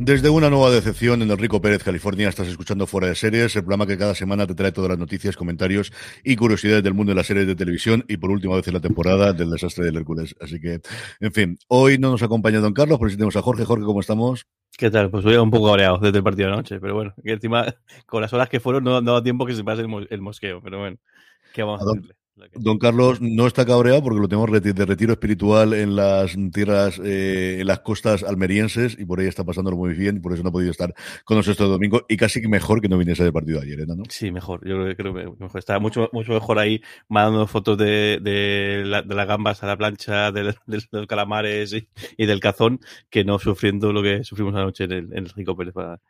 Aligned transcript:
Desde 0.00 0.30
una 0.30 0.48
nueva 0.48 0.70
decepción 0.70 1.22
en 1.22 1.30
el 1.30 1.36
Rico 1.38 1.60
Pérez, 1.60 1.82
California, 1.82 2.28
estás 2.28 2.48
escuchando 2.48 2.86
Fuera 2.86 3.08
de 3.08 3.14
Series, 3.14 3.54
el 3.56 3.62
programa 3.62 3.86
que 3.86 3.98
cada 3.98 4.14
semana 4.14 4.46
te 4.46 4.54
trae 4.54 4.72
todas 4.72 4.90
las 4.90 4.98
noticias, 4.98 5.36
comentarios 5.36 5.92
y 6.24 6.36
curiosidades 6.36 6.82
del 6.82 6.94
mundo 6.94 7.10
de 7.10 7.16
las 7.16 7.26
series 7.26 7.46
de 7.46 7.54
televisión 7.56 8.04
y 8.08 8.16
por 8.16 8.30
última 8.30 8.56
vez 8.56 8.66
en 8.68 8.74
la 8.74 8.80
temporada 8.80 9.32
del 9.32 9.50
desastre 9.50 9.84
del 9.84 9.96
Hércules. 9.96 10.34
Así 10.40 10.60
que, 10.60 10.80
en 11.20 11.32
fin, 11.32 11.58
hoy 11.68 11.98
no 11.98 12.10
nos 12.12 12.22
acompaña 12.22 12.60
Don 12.60 12.72
Carlos, 12.72 12.98
pero 12.98 13.10
sí 13.10 13.16
tenemos 13.16 13.36
a 13.36 13.42
Jorge. 13.42 13.64
Jorge, 13.64 13.84
¿cómo 13.84 14.00
estamos? 14.00 14.46
¿Qué 14.76 14.90
tal? 14.90 15.10
Pues 15.10 15.24
voy 15.24 15.36
un 15.36 15.50
poco 15.50 15.66
cabreado 15.66 15.98
desde 15.98 16.18
el 16.18 16.24
partido 16.24 16.48
de 16.48 16.54
anoche, 16.54 16.80
pero 16.80 16.94
bueno, 16.94 17.12
que 17.22 17.32
encima 17.32 17.66
con 18.06 18.22
las 18.22 18.32
horas 18.32 18.48
que 18.48 18.60
fueron 18.60 18.84
no, 18.84 19.00
no 19.00 19.12
da 19.14 19.22
tiempo 19.22 19.44
que 19.46 19.54
se 19.54 19.64
pase 19.64 19.82
el, 19.82 19.88
mo- 19.88 20.06
el 20.08 20.20
mosqueo, 20.22 20.62
pero 20.62 20.78
bueno, 20.78 20.96
¿qué 21.52 21.62
vamos 21.64 21.82
a, 21.82 21.84
¿A 21.84 21.90
hacerle? 21.90 22.14
Don 22.54 22.78
Carlos 22.78 23.20
no 23.20 23.46
está 23.46 23.64
cabreado 23.66 24.02
porque 24.02 24.20
lo 24.20 24.28
tenemos 24.28 24.50
de 24.50 24.84
retiro 24.86 25.12
espiritual 25.12 25.74
en 25.74 25.96
las 25.96 26.36
tierras, 26.52 27.00
eh, 27.04 27.58
en 27.60 27.66
las 27.66 27.80
costas 27.80 28.22
almerienses 28.22 28.96
y 28.98 29.04
por 29.04 29.20
ahí 29.20 29.26
está 29.26 29.44
pasándolo 29.44 29.76
muy 29.76 29.94
bien 29.94 30.16
y 30.16 30.20
por 30.20 30.32
eso 30.32 30.42
no 30.42 30.48
ha 30.50 30.52
podido 30.52 30.70
estar 30.70 30.94
con 31.24 31.36
nosotros 31.36 31.56
este 31.58 31.64
domingo 31.64 32.04
y 32.08 32.16
casi 32.16 32.40
que 32.40 32.48
mejor 32.48 32.80
que 32.80 32.88
no 32.88 32.98
viniese 32.98 33.22
del 33.24 33.32
partido 33.32 33.60
de 33.60 33.66
ayer, 33.66 33.80
¿eh, 33.80 33.86
¿no? 33.86 34.02
Sí, 34.08 34.30
mejor. 34.30 34.60
Yo 34.66 34.76
creo, 34.94 35.14
que 35.14 35.24
mejor. 35.40 35.58
Está 35.58 35.78
mucho, 35.78 36.08
mucho 36.12 36.32
mejor 36.32 36.58
ahí 36.58 36.80
mandando 37.08 37.46
fotos 37.46 37.76
de, 37.78 38.18
de, 38.22 38.82
la- 38.84 39.02
de 39.02 39.14
las 39.14 39.26
gambas 39.26 39.62
a 39.62 39.66
la 39.66 39.76
plancha, 39.76 40.32
de, 40.32 40.54
de 40.66 40.82
los 40.92 41.06
calamares 41.06 41.72
y, 41.72 41.88
y 42.16 42.26
del 42.26 42.40
cazón, 42.40 42.80
que 43.10 43.24
no 43.24 43.38
sufriendo 43.38 43.92
lo 43.92 44.02
que 44.02 44.24
sufrimos 44.24 44.54
anoche 44.54 44.84
en 44.84 44.92
el, 44.92 45.04
en 45.12 45.18
el 45.24 45.30
Rico 45.30 45.56
Pérez. 45.56 45.74
Para... 45.74 46.00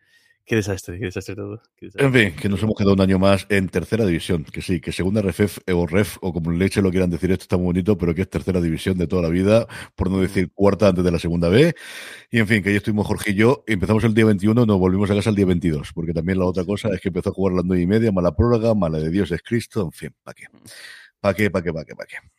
Qué 0.49 0.57
desastre, 0.57 0.99
qué 0.99 1.05
desastre 1.05 1.37
todo. 1.37 1.61
qué 1.77 1.87
desastre. 1.87 2.07
En 2.07 2.13
fin, 2.33 2.41
que 2.41 2.49
nos 2.49 2.63
hemos 2.63 2.75
quedado 2.75 2.95
un 2.95 3.03
año 3.03 3.19
más 3.19 3.45
en 3.51 3.69
tercera 3.69 4.07
división, 4.07 4.45
que 4.45 4.63
sí, 4.63 4.81
que 4.81 4.93
segunda 4.93 5.21
RFF 5.21 5.59
o 5.75 5.87
REF 5.87 6.17
o 6.23 6.33
como 6.33 6.51
en 6.51 6.59
leche 6.59 6.81
lo 6.81 6.91
quieran 6.91 7.11
decir, 7.11 7.31
esto 7.31 7.43
está 7.43 7.59
muy 7.59 7.67
bonito, 7.67 7.99
pero 7.99 8.15
que 8.15 8.23
es 8.23 8.31
tercera 8.31 8.59
división 8.63 8.97
de 8.97 9.07
toda 9.07 9.21
la 9.21 9.29
vida, 9.29 9.67
por 9.95 10.11
no 10.11 10.21
decir 10.21 10.51
cuarta 10.55 10.89
antes 10.89 11.05
de 11.05 11.11
la 11.11 11.19
segunda 11.19 11.51
B. 11.51 11.75
Y 12.31 12.39
en 12.39 12.47
fin, 12.47 12.63
que 12.63 12.71
ya 12.71 12.79
estuvimos 12.79 13.07
Jorge 13.07 13.33
y 13.33 13.35
yo, 13.35 13.63
empezamos 13.67 14.05
el 14.05 14.15
día 14.15 14.25
21, 14.25 14.65
nos 14.65 14.79
volvimos 14.79 15.11
a 15.11 15.15
casa 15.15 15.29
el 15.29 15.37
día 15.37 15.45
22, 15.45 15.93
porque 15.93 16.15
también 16.15 16.39
la 16.39 16.47
otra 16.47 16.65
cosa 16.65 16.89
es 16.95 17.01
que 17.03 17.09
empezó 17.09 17.29
a 17.29 17.35
jugar 17.35 17.55
las 17.55 17.67
nueve 17.67 17.83
y 17.83 17.87
media, 17.87 18.11
mala 18.11 18.35
prórroga, 18.35 18.75
mala 18.75 18.99
de 19.01 19.11
Dios 19.11 19.31
es 19.31 19.43
Cristo, 19.43 19.83
en 19.83 19.93
fin, 19.93 20.15
¿para 20.25 20.35
qué? 20.35 20.47
¿Para 21.21 21.35
qué, 21.35 21.51
para 21.51 21.63
qué, 21.63 21.73
para 21.75 21.85
qué, 21.85 21.95
para 21.95 22.07
qué? 22.07 22.38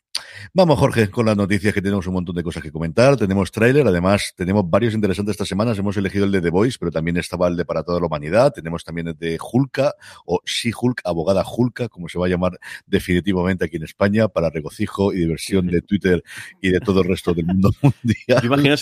Vamos, 0.52 0.78
Jorge, 0.78 1.10
con 1.10 1.26
las 1.26 1.36
noticias 1.36 1.72
que 1.72 1.80
tenemos 1.80 2.06
un 2.06 2.14
montón 2.14 2.34
de 2.34 2.42
cosas 2.42 2.62
que 2.62 2.72
comentar. 2.72 3.16
Tenemos 3.16 3.52
tráiler, 3.52 3.86
además 3.86 4.32
tenemos 4.36 4.68
varios 4.68 4.94
interesantes 4.94 5.34
estas 5.34 5.48
semanas. 5.48 5.78
Hemos 5.78 5.96
elegido 5.96 6.24
el 6.24 6.32
de 6.32 6.40
The 6.40 6.50
Voice, 6.50 6.76
pero 6.78 6.90
también 6.90 7.16
estaba 7.16 7.46
el 7.48 7.56
de 7.56 7.64
Para 7.64 7.82
toda 7.82 8.00
la 8.00 8.06
humanidad. 8.06 8.52
Tenemos 8.52 8.82
también 8.82 9.08
el 9.08 9.16
de 9.16 9.38
Hulka 9.40 9.94
o 10.26 10.40
She-Hulk, 10.44 11.02
abogada 11.04 11.44
Hulka, 11.46 11.88
como 11.88 12.08
se 12.08 12.18
va 12.18 12.26
a 12.26 12.28
llamar 12.28 12.58
definitivamente 12.86 13.64
aquí 13.64 13.76
en 13.76 13.84
España, 13.84 14.28
para 14.28 14.50
regocijo 14.50 15.12
y 15.12 15.18
diversión 15.20 15.68
de 15.68 15.82
Twitter 15.82 16.24
y 16.60 16.70
de 16.70 16.80
todo 16.80 17.02
el 17.02 17.08
resto 17.08 17.32
del 17.32 17.46
mundo 17.46 17.70
mundial. 17.82 18.44
Imagino, 18.44 18.74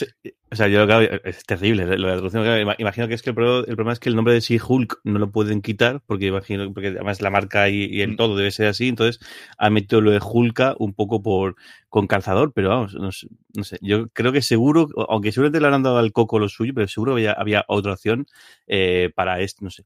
o 0.51 0.57
sea, 0.57 0.69
yo 0.69 0.87
claro, 0.87 1.21
es 1.25 1.45
terrible 1.45 1.85
lo 1.85 1.91
de 1.91 1.99
la 1.99 2.13
traducción. 2.15 2.43
claro, 2.45 2.75
Imagino 2.79 3.07
que 3.09 3.15
es 3.15 3.23
que 3.23 3.31
el 3.31 3.35
problema, 3.37 3.59
el 3.61 3.77
problema 3.77 3.93
es 3.93 4.01
que 4.01 4.09
el 4.09 4.17
nombre 4.17 4.33
de 4.35 4.41
She-Hulk 4.41 5.01
no 5.05 5.19
lo 5.19 5.31
pueden 5.31 5.61
quitar, 5.63 6.01
porque 6.07 6.27
imagino, 6.27 6.73
porque 6.73 6.89
además 6.89 7.21
la 7.21 7.31
marca 7.31 7.69
y, 7.69 7.85
y 7.85 8.01
el 8.01 8.13
Mm. 8.13 8.17
todo 8.17 8.37
debe 8.37 8.51
ser 8.51 8.69
así, 8.69 8.89
entonces 8.89 9.21
han 9.59 9.73
metido 9.75 10.01
lo 10.01 10.11
de 10.11 10.21
Hulka 10.23 10.75
un 10.79 10.95
poco 10.95 11.23
por 11.23 11.57
con 11.91 12.07
calzador, 12.07 12.53
pero 12.55 12.71
vamos, 12.71 12.95
no 12.95 13.13
sé, 13.13 13.29
no 13.55 13.65
sé. 13.65 13.79
Yo 13.83 14.09
creo 14.09 14.33
que 14.33 14.43
seguro, 14.43 14.89
aunque 15.09 15.33
seguramente 15.33 15.61
le 15.61 15.67
habrán 15.67 15.83
dado 15.83 15.99
al 15.99 16.13
coco 16.13 16.39
lo 16.39 16.49
suyo, 16.49 16.73
pero 16.75 16.89
seguro 16.89 17.13
había, 17.13 17.33
había 17.33 17.65
otra 17.69 17.93
opción 17.95 18.27
eh, 18.67 19.11
para 19.15 19.41
esto, 19.41 19.65
no 19.65 19.71
sé, 19.71 19.85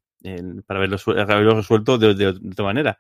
para 0.67 0.79
haberlo, 0.79 0.97
haberlo 1.19 1.55
resuelto 1.57 1.99
de, 1.99 2.15
de- 2.15 2.29
otra 2.29 2.65
manera. 2.65 2.99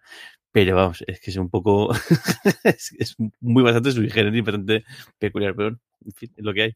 Pero 0.50 0.76
vamos, 0.76 1.02
es 1.06 1.20
que 1.20 1.30
es 1.30 1.36
un 1.36 1.48
poco. 1.48 1.92
es, 2.64 2.94
es 2.98 3.16
muy 3.40 3.62
bastante 3.62 3.92
sui 3.92 4.10
generis, 4.10 4.44
bastante 4.44 4.84
peculiar, 5.18 5.54
pero 5.56 5.68
en 6.04 6.12
fin, 6.12 6.30
es 6.36 6.44
lo 6.44 6.52
que 6.52 6.62
hay. 6.62 6.72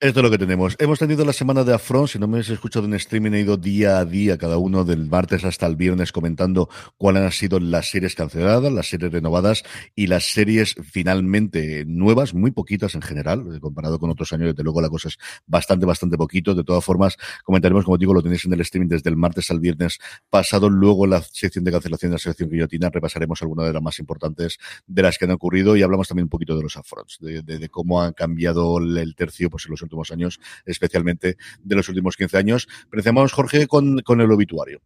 Esto 0.00 0.20
es 0.20 0.24
lo 0.24 0.30
que 0.30 0.38
tenemos. 0.38 0.76
Hemos 0.78 0.98
tenido 0.98 1.24
la 1.24 1.32
semana 1.32 1.62
de 1.62 1.74
Afront. 1.74 2.08
Si 2.08 2.18
no 2.18 2.26
me 2.26 2.38
has 2.38 2.48
escuchado 2.48 2.86
en 2.86 2.94
streaming, 2.94 3.32
he 3.32 3.40
ido 3.40 3.56
día 3.56 3.98
a 3.98 4.04
día, 4.04 4.38
cada 4.38 4.56
uno 4.56 4.84
del 4.84 5.06
martes 5.08 5.44
hasta 5.44 5.66
el 5.66 5.76
viernes, 5.76 6.10
comentando 6.12 6.68
cuáles 6.96 7.22
han 7.22 7.32
sido 7.32 7.60
las 7.60 7.90
series 7.90 8.14
canceladas, 8.14 8.72
las 8.72 8.88
series 8.88 9.12
renovadas 9.12 9.62
y 9.94 10.06
las 10.06 10.24
series 10.24 10.74
finalmente 10.90 11.84
nuevas, 11.86 12.34
muy 12.34 12.50
poquitas 12.50 12.94
en 12.94 13.02
general, 13.02 13.44
eh, 13.54 13.60
comparado 13.60 13.98
con 13.98 14.10
otros 14.10 14.32
años. 14.32 14.48
Desde 14.48 14.62
luego, 14.62 14.80
la 14.80 14.88
cosa 14.88 15.08
es 15.08 15.18
bastante, 15.46 15.86
bastante 15.86 16.16
poquito. 16.16 16.54
De 16.54 16.64
todas 16.64 16.84
formas, 16.84 17.16
comentaremos, 17.44 17.84
como 17.84 17.98
digo, 17.98 18.14
lo 18.14 18.22
tenéis 18.22 18.44
en 18.46 18.52
el 18.54 18.60
streaming 18.62 18.88
desde 18.88 19.10
el 19.10 19.16
martes 19.16 19.50
al 19.50 19.55
viernes 19.60 19.98
pasado. 20.30 20.70
Luego, 20.70 21.04
en 21.04 21.10
la 21.12 21.22
sección 21.22 21.64
de 21.64 21.72
cancelación 21.72 22.10
de 22.10 22.14
la 22.14 22.18
sección 22.18 22.50
guillotina, 22.50 22.90
repasaremos 22.90 23.42
algunas 23.42 23.66
de 23.66 23.72
las 23.72 23.82
más 23.82 23.98
importantes 23.98 24.58
de 24.86 25.02
las 25.02 25.18
que 25.18 25.24
han 25.24 25.30
ocurrido 25.32 25.76
y 25.76 25.82
hablamos 25.82 26.08
también 26.08 26.24
un 26.24 26.30
poquito 26.30 26.56
de 26.56 26.62
los 26.62 26.76
Afronts, 26.76 27.18
de, 27.20 27.68
cómo 27.68 28.02
han 28.02 28.12
cambiado 28.12 28.78
el, 28.78 28.96
el 28.96 29.14
tercio 29.14 29.50
pues, 29.50 29.66
en 29.66 29.72
los 29.72 29.82
últimos 29.82 30.10
años, 30.10 30.40
especialmente 30.64 31.36
de 31.62 31.76
los 31.76 31.88
últimos 31.88 32.16
15 32.16 32.36
años. 32.38 32.68
Empezamos, 32.84 33.32
Jorge, 33.32 33.66
con 33.66 34.20
el 34.20 34.30
obituario. 34.30 34.80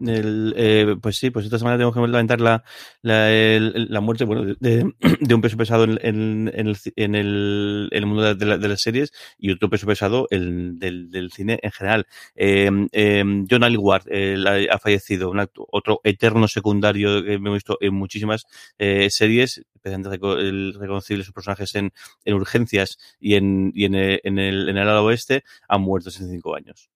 El, 0.00 0.54
eh, 0.56 0.96
pues 1.00 1.16
sí, 1.18 1.30
pues 1.30 1.44
esta 1.44 1.58
semana 1.58 1.76
tenemos 1.76 1.94
que 1.94 2.00
lamentar 2.00 2.40
la, 2.40 2.64
la, 3.02 4.00
muerte 4.00 4.24
bueno, 4.24 4.54
de, 4.60 5.34
un 5.34 5.40
peso 5.42 5.56
pesado 5.58 5.84
en, 5.84 6.50
el, 6.54 6.76
en 6.96 7.14
el, 7.14 8.06
mundo 8.06 8.34
de, 8.34 8.46
la- 8.46 8.56
de 8.58 8.68
las 8.68 8.80
series 8.80 9.12
y 9.38 9.50
otro 9.50 9.68
peso 9.68 9.86
pesado 9.86 10.26
el, 10.30 10.78
del, 10.78 11.10
del 11.10 11.30
cine 11.32 11.58
en 11.62 11.70
general. 11.70 12.06
Eh, 12.34 12.70
eh, 12.92 13.24
John 13.50 13.62
eh, 14.06 14.36
la- 14.38 14.74
ha 14.74 14.78
fallecido, 14.78 15.30
un 15.30 15.40
acto- 15.40 15.66
otro 15.70 16.00
eterno 16.04 16.48
secundario 16.48 17.22
que 17.22 17.34
hemos 17.34 17.52
visto 17.54 17.76
en 17.80 17.94
muchísimas 17.94 18.46
eh, 18.78 19.08
series, 19.10 19.62
especialmente 19.74 20.18
reco- 20.18 20.38
el 20.38 20.74
reconocible 20.78 21.24
sus 21.24 21.34
personajes 21.34 21.74
en, 21.74 21.92
en 22.24 22.34
urgencias 22.34 22.98
y 23.20 23.34
en, 23.34 23.70
y 23.74 23.84
el, 23.84 24.20
en 24.24 24.38
el, 24.38 24.68
en 24.70 24.76
el 24.78 24.88
ala 24.88 25.02
oeste, 25.02 25.44
han 25.68 25.82
muerto 25.82 26.08
hace 26.08 26.26
cinco 26.26 26.54
años. 26.56 26.88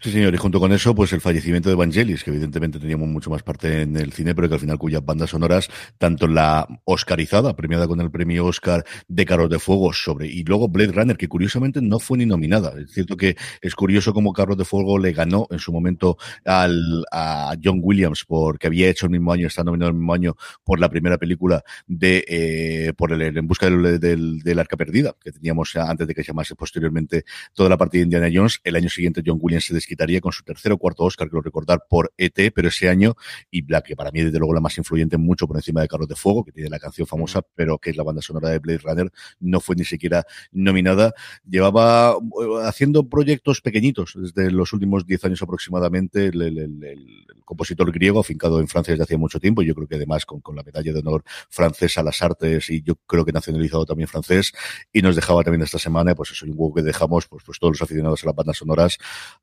Sí, 0.00 0.10
señor, 0.10 0.34
y 0.34 0.36
junto 0.36 0.58
con 0.60 0.72
eso, 0.72 0.94
pues 0.94 1.12
el 1.12 1.20
fallecimiento 1.20 1.68
de 1.68 1.74
Vangelis, 1.74 2.24
que 2.24 2.30
evidentemente 2.30 2.78
teníamos 2.78 3.08
mucho 3.08 3.30
más 3.30 3.42
parte 3.42 3.82
en 3.82 3.96
el 3.96 4.12
cine, 4.12 4.34
pero 4.34 4.48
que 4.48 4.54
al 4.54 4.60
final 4.60 4.78
cuyas 4.78 5.04
bandas 5.04 5.30
sonoras, 5.30 5.68
tanto 5.98 6.26
la 6.26 6.66
Oscarizada, 6.84 7.54
premiada 7.54 7.86
con 7.86 8.00
el 8.00 8.10
premio 8.10 8.46
Oscar 8.46 8.84
de 9.08 9.24
Carros 9.24 9.50
de 9.50 9.58
Fuego, 9.58 9.92
sobre, 9.92 10.26
y 10.26 10.44
luego 10.44 10.68
Blade 10.68 10.92
Runner, 10.92 11.16
que 11.16 11.28
curiosamente 11.28 11.80
no 11.80 11.98
fue 11.98 12.18
ni 12.18 12.26
nominada. 12.26 12.74
Es 12.80 12.92
cierto 12.92 13.16
que 13.16 13.36
es 13.60 13.74
curioso 13.74 14.12
cómo 14.12 14.32
Carros 14.32 14.56
de 14.58 14.64
Fuego 14.64 14.98
le 14.98 15.12
ganó 15.12 15.46
en 15.50 15.58
su 15.58 15.72
momento 15.72 16.16
al, 16.44 17.04
a 17.12 17.54
John 17.62 17.80
Williams, 17.82 18.24
porque 18.26 18.66
había 18.66 18.88
hecho 18.88 19.06
el 19.06 19.12
mismo 19.12 19.32
año, 19.32 19.46
está 19.46 19.64
nominado 19.64 19.90
el 19.90 19.96
mismo 19.96 20.14
año 20.14 20.36
por 20.64 20.80
la 20.80 20.88
primera 20.88 21.18
película 21.18 21.62
de, 21.86 22.24
eh, 22.28 22.92
por 22.96 23.12
el, 23.12 23.22
En 23.22 23.46
busca 23.46 23.70
del, 23.70 24.00
del, 24.00 24.40
del 24.40 24.58
arca 24.58 24.76
perdida, 24.76 25.14
que 25.22 25.32
teníamos 25.32 25.74
antes 25.76 26.06
de 26.06 26.14
que 26.14 26.22
se 26.22 26.28
llamase 26.28 26.54
posteriormente 26.54 27.24
toda 27.54 27.68
la 27.68 27.76
partida 27.76 28.00
de 28.00 28.04
Indiana 28.04 28.28
Jones. 28.32 28.60
El 28.64 28.76
año 28.76 28.88
siguiente 28.88 29.22
John 29.24 29.38
Williams 29.40 29.61
se 29.62 29.74
desquitaría 29.74 30.20
con 30.20 30.32
su 30.32 30.42
tercer 30.42 30.72
o 30.72 30.78
cuarto 30.78 31.04
Oscar, 31.04 31.28
creo 31.28 31.42
recordar, 31.42 31.82
por 31.88 32.12
ET, 32.16 32.52
pero 32.54 32.68
ese 32.68 32.88
año, 32.88 33.14
y 33.50 33.66
la 33.70 33.82
que 33.82 33.96
para 33.96 34.10
mí 34.10 34.22
desde 34.22 34.38
luego 34.38 34.54
la 34.54 34.60
más 34.60 34.76
influyente 34.78 35.16
mucho 35.16 35.46
por 35.46 35.56
encima 35.56 35.80
de 35.80 35.88
Carlos 35.88 36.08
de 36.08 36.16
Fuego, 36.16 36.44
que 36.44 36.52
tiene 36.52 36.68
la 36.68 36.78
canción 36.78 37.06
famosa, 37.06 37.42
pero 37.54 37.78
que 37.78 37.90
es 37.90 37.96
la 37.96 38.02
banda 38.02 38.22
sonora 38.22 38.50
de 38.50 38.58
Blade 38.58 38.78
Runner, 38.78 39.12
no 39.40 39.60
fue 39.60 39.76
ni 39.76 39.84
siquiera 39.84 40.24
nominada. 40.52 41.14
Llevaba 41.48 42.12
eh, 42.12 42.62
haciendo 42.64 43.08
proyectos 43.08 43.60
pequeñitos 43.60 44.14
desde 44.16 44.50
los 44.50 44.72
últimos 44.72 45.06
diez 45.06 45.24
años 45.24 45.42
aproximadamente, 45.42 46.26
el, 46.26 46.42
el, 46.42 46.58
el, 46.58 46.84
el, 46.84 47.26
compositor 47.44 47.92
griego 47.92 48.20
afincado 48.20 48.60
en 48.60 48.68
Francia 48.68 48.92
desde 48.92 49.04
hacía 49.04 49.18
mucho 49.18 49.38
tiempo, 49.38 49.62
yo 49.62 49.74
creo 49.74 49.86
que 49.86 49.96
además 49.96 50.24
con, 50.24 50.40
con 50.40 50.56
la 50.56 50.62
medalla 50.62 50.90
de 50.90 51.00
honor 51.00 51.22
francesa 51.50 52.00
a 52.00 52.04
las 52.04 52.22
artes 52.22 52.70
y 52.70 52.80
yo 52.82 52.94
creo 53.06 53.26
que 53.26 53.32
nacionalizado 53.32 53.84
también 53.84 54.08
francés, 54.08 54.52
y 54.92 55.02
nos 55.02 55.16
dejaba 55.16 55.42
también 55.42 55.62
esta 55.62 55.78
semana, 55.78 56.14
pues 56.14 56.30
eso, 56.30 56.46
un 56.46 56.52
huevo 56.52 56.74
que 56.74 56.82
dejamos, 56.82 57.26
pues, 57.26 57.42
pues 57.44 57.58
todos 57.58 57.72
los 57.72 57.82
aficionados 57.82 58.22
a 58.22 58.26
las 58.26 58.34
bandas 58.34 58.56
sonoras, 58.56 58.98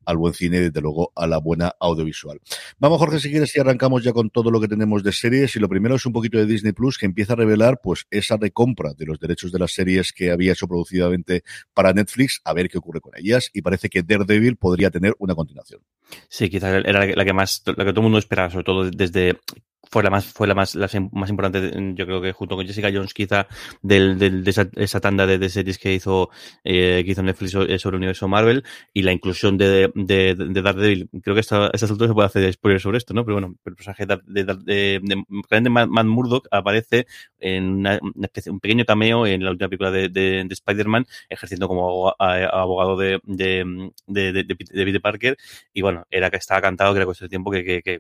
al 0.10 0.18
buen 0.18 0.34
cine 0.34 0.58
y 0.58 0.62
desde 0.62 0.82
luego 0.82 1.12
a 1.16 1.28
la 1.28 1.38
buena 1.38 1.74
audiovisual. 1.80 2.40
Vamos, 2.80 2.98
Jorge, 2.98 3.20
si 3.20 3.30
quieres, 3.30 3.56
y 3.56 3.60
arrancamos 3.60 4.04
ya 4.04 4.12
con 4.12 4.30
todo 4.32 4.50
lo 4.50 4.60
que 4.60 4.68
tenemos 4.68 5.04
de 5.04 5.12
series. 5.12 5.56
Y 5.56 5.60
lo 5.60 5.70
primero 5.70 5.96
es 5.96 6.06
un 6.06 6.14
poquito 6.14 6.38
de 6.40 6.46
Disney 6.46 6.74
Plus, 6.74 6.98
que 6.98 7.06
empieza 7.06 7.34
a 7.34 7.36
revelar 7.36 7.80
pues 7.82 8.08
esa 8.10 8.36
recompra 8.38 8.94
de 8.94 9.06
los 9.06 9.20
derechos 9.20 9.52
de 9.52 9.60
las 9.60 9.72
series 9.72 10.12
que 10.12 10.32
había 10.32 10.54
hecho 10.54 10.68
producidamente 10.68 11.44
para 11.74 11.94
Netflix, 11.94 12.42
a 12.44 12.54
ver 12.54 12.70
qué 12.70 12.80
ocurre 12.80 13.02
con 13.02 13.14
ellas. 13.16 13.52
Y 13.54 13.62
parece 13.62 13.90
que 13.90 14.02
Daredevil 14.02 14.58
podría 14.58 14.90
tener 14.90 15.14
una 15.20 15.36
continuación. 15.36 15.82
Sí, 16.28 16.50
quizás 16.50 16.84
era 16.86 17.06
la 17.06 17.26
que 17.26 17.34
más, 17.34 17.62
la 17.66 17.86
que 17.86 17.92
todo 17.92 18.00
el 18.00 18.04
mundo 18.04 18.18
esperaba, 18.18 18.50
sobre 18.50 18.64
todo 18.64 18.90
desde 18.90 19.38
fue 19.84 20.04
la 20.04 20.10
más 20.10 20.26
fue 20.26 20.48
la 20.48 20.56
más 20.56 20.76
la 20.76 20.90
más 21.12 21.30
importante 21.30 21.72
yo 21.96 22.06
creo 22.06 22.22
que 22.22 22.34
junto 22.34 22.56
con 22.56 22.66
Jessica 22.66 22.90
Jones 22.94 23.14
quizá 23.14 23.48
del, 23.82 24.20
del 24.20 24.44
de 24.44 24.52
esa, 24.76 25.00
tanda 25.00 25.26
de, 25.26 25.50
series 25.50 25.78
que 25.78 25.94
hizo 25.94 26.30
eh, 26.64 27.02
que 27.06 27.12
hizo 27.12 27.24
Netflix 27.24 27.52
sobre 27.52 27.96
el 27.96 27.96
universo 27.96 28.28
Marvel 28.28 28.64
y 28.94 29.04
la 29.04 29.12
inclusión 29.12 29.58
de, 29.58 29.92
de, 29.96 30.36
de 30.36 30.62
Daredevil. 30.62 31.10
Creo 31.24 31.34
que 31.34 31.42
esta, 31.42 31.70
estas 31.74 31.90
se 31.90 31.96
puede 31.96 32.26
hacer 32.26 32.52
spoiler 32.54 32.82
sobre 32.82 32.98
esto 32.98 33.14
no 33.14 33.24
pero 33.26 33.36
bueno 33.36 33.56
el 33.66 33.76
personaje 33.76 34.06
de, 34.06 35.02
de, 35.02 35.70
Matt 35.70 36.06
Murdock 36.06 36.48
aparece 36.52 37.08
en 37.40 37.64
una, 37.66 38.00
especie 38.22 38.52
un 38.52 38.60
pequeño 38.60 38.86
cameo 38.86 39.26
en 39.26 39.44
la 39.44 39.52
última 39.52 39.70
película 39.70 39.92
de, 39.92 40.10
de, 40.10 40.44
de 40.46 40.54
Spider-Man 40.54 41.06
ejerciendo 41.30 41.68
como 41.68 42.14
abogado 42.20 42.98
de 42.98 43.20
de, 43.24 43.92
de, 44.08 44.34
de, 44.34 44.44
de 44.44 44.56
Peter 44.56 45.02
Parker. 45.02 45.38
Y 45.74 45.82
bueno 45.82 46.06
era 46.12 46.30
que 46.30 46.38
estaba 46.38 46.62
cantado 46.62 46.94
que 46.94 46.98
era 46.98 47.06
cuestión 47.06 47.28
de 47.28 47.30
tiempo 47.30 47.52
que, 47.52 47.64
que, 47.64 47.82
que 47.82 48.00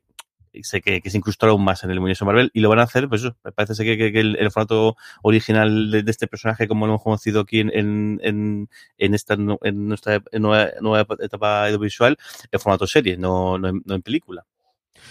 sé 0.63 0.81
que, 0.81 1.01
que 1.01 1.09
se 1.09 1.17
incrustó 1.17 1.47
aún 1.47 1.63
más 1.63 1.83
en 1.83 1.91
el 1.91 1.99
universo 1.99 2.25
Marvel 2.25 2.51
y 2.53 2.59
lo 2.59 2.69
van 2.69 2.79
a 2.79 2.83
hacer, 2.83 3.07
pues 3.07 3.21
eso, 3.21 3.35
parece 3.55 3.75
ser 3.75 3.85
que, 3.85 3.97
que, 3.97 4.11
que 4.11 4.19
el, 4.19 4.35
el, 4.37 4.51
formato 4.51 4.95
original 5.21 5.91
de, 5.91 6.03
de, 6.03 6.11
este 6.11 6.27
personaje, 6.27 6.67
como 6.67 6.85
lo 6.85 6.93
hemos 6.93 7.03
conocido 7.03 7.41
aquí 7.41 7.59
en, 7.59 7.71
en, 7.73 8.69
en 8.97 9.13
esta 9.13 9.35
en 9.35 9.87
nuestra 9.87 10.21
nueva, 10.33 10.71
nueva 10.81 11.15
etapa 11.19 11.65
audiovisual, 11.65 12.17
el 12.51 12.59
formato 12.59 12.87
serie, 12.87 13.17
no, 13.17 13.57
no, 13.57 13.69
en, 13.69 13.81
no 13.85 13.95
en 13.95 14.01
película. 14.01 14.45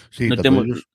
Sí, 0.09 0.27
no 0.27 0.35
tenemos, 0.35 0.87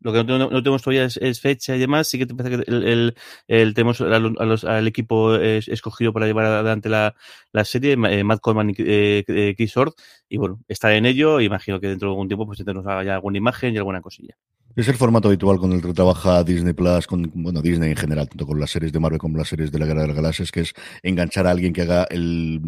lo 0.00 0.12
que 0.12 0.24
no, 0.24 0.38
no, 0.38 0.50
no 0.50 0.62
tenemos 0.62 0.82
todavía 0.82 1.04
es, 1.06 1.40
fecha 1.40 1.76
y 1.76 1.78
demás. 1.80 2.08
Sí 2.08 2.18
que 2.18 2.26
te 2.26 2.34
parece 2.34 2.56
que 2.56 2.70
el, 2.70 2.84
el, 2.84 3.16
el 3.48 3.74
tenemos 3.74 4.00
a 4.00 4.18
los, 4.18 4.64
al 4.64 4.86
equipo 4.86 5.34
es, 5.34 5.68
escogido 5.68 6.12
para 6.12 6.26
llevar 6.26 6.46
adelante 6.46 6.88
la, 6.88 7.14
la 7.52 7.64
serie, 7.64 7.92
eh, 7.92 8.24
Matt 8.24 8.40
Coleman 8.40 8.70
y 8.70 8.74
eh, 8.78 9.54
Chris 9.56 9.76
Ord. 9.76 9.94
Y 10.28 10.36
bueno, 10.36 10.60
está 10.68 10.94
en 10.94 11.06
ello. 11.06 11.40
Imagino 11.40 11.80
que 11.80 11.88
dentro 11.88 12.08
de 12.08 12.12
algún 12.12 12.28
tiempo 12.28 12.46
pues 12.46 12.60
haga 12.60 13.04
ya 13.04 13.14
alguna 13.14 13.38
imagen 13.38 13.74
y 13.74 13.78
alguna 13.78 14.00
cosilla. 14.00 14.36
Es 14.78 14.86
el 14.86 14.94
formato 14.94 15.26
habitual 15.26 15.58
con 15.58 15.72
el 15.72 15.82
que 15.82 15.92
trabaja 15.92 16.44
Disney 16.44 16.72
Plus, 16.72 17.08
con, 17.08 17.28
bueno, 17.34 17.60
Disney 17.60 17.90
en 17.90 17.96
general, 17.96 18.28
tanto 18.28 18.46
con 18.46 18.60
las 18.60 18.70
series 18.70 18.92
de 18.92 19.00
Marvel 19.00 19.18
como 19.18 19.36
las 19.36 19.48
series 19.48 19.72
de 19.72 19.78
la 19.80 19.86
Guerra 19.86 20.02
de 20.02 20.06
las 20.06 20.16
Galaxias, 20.16 20.52
que 20.52 20.60
es 20.60 20.72
enganchar 21.02 21.48
a 21.48 21.50
alguien 21.50 21.72
que 21.72 21.82
haga 21.82 22.04
el, 22.04 22.60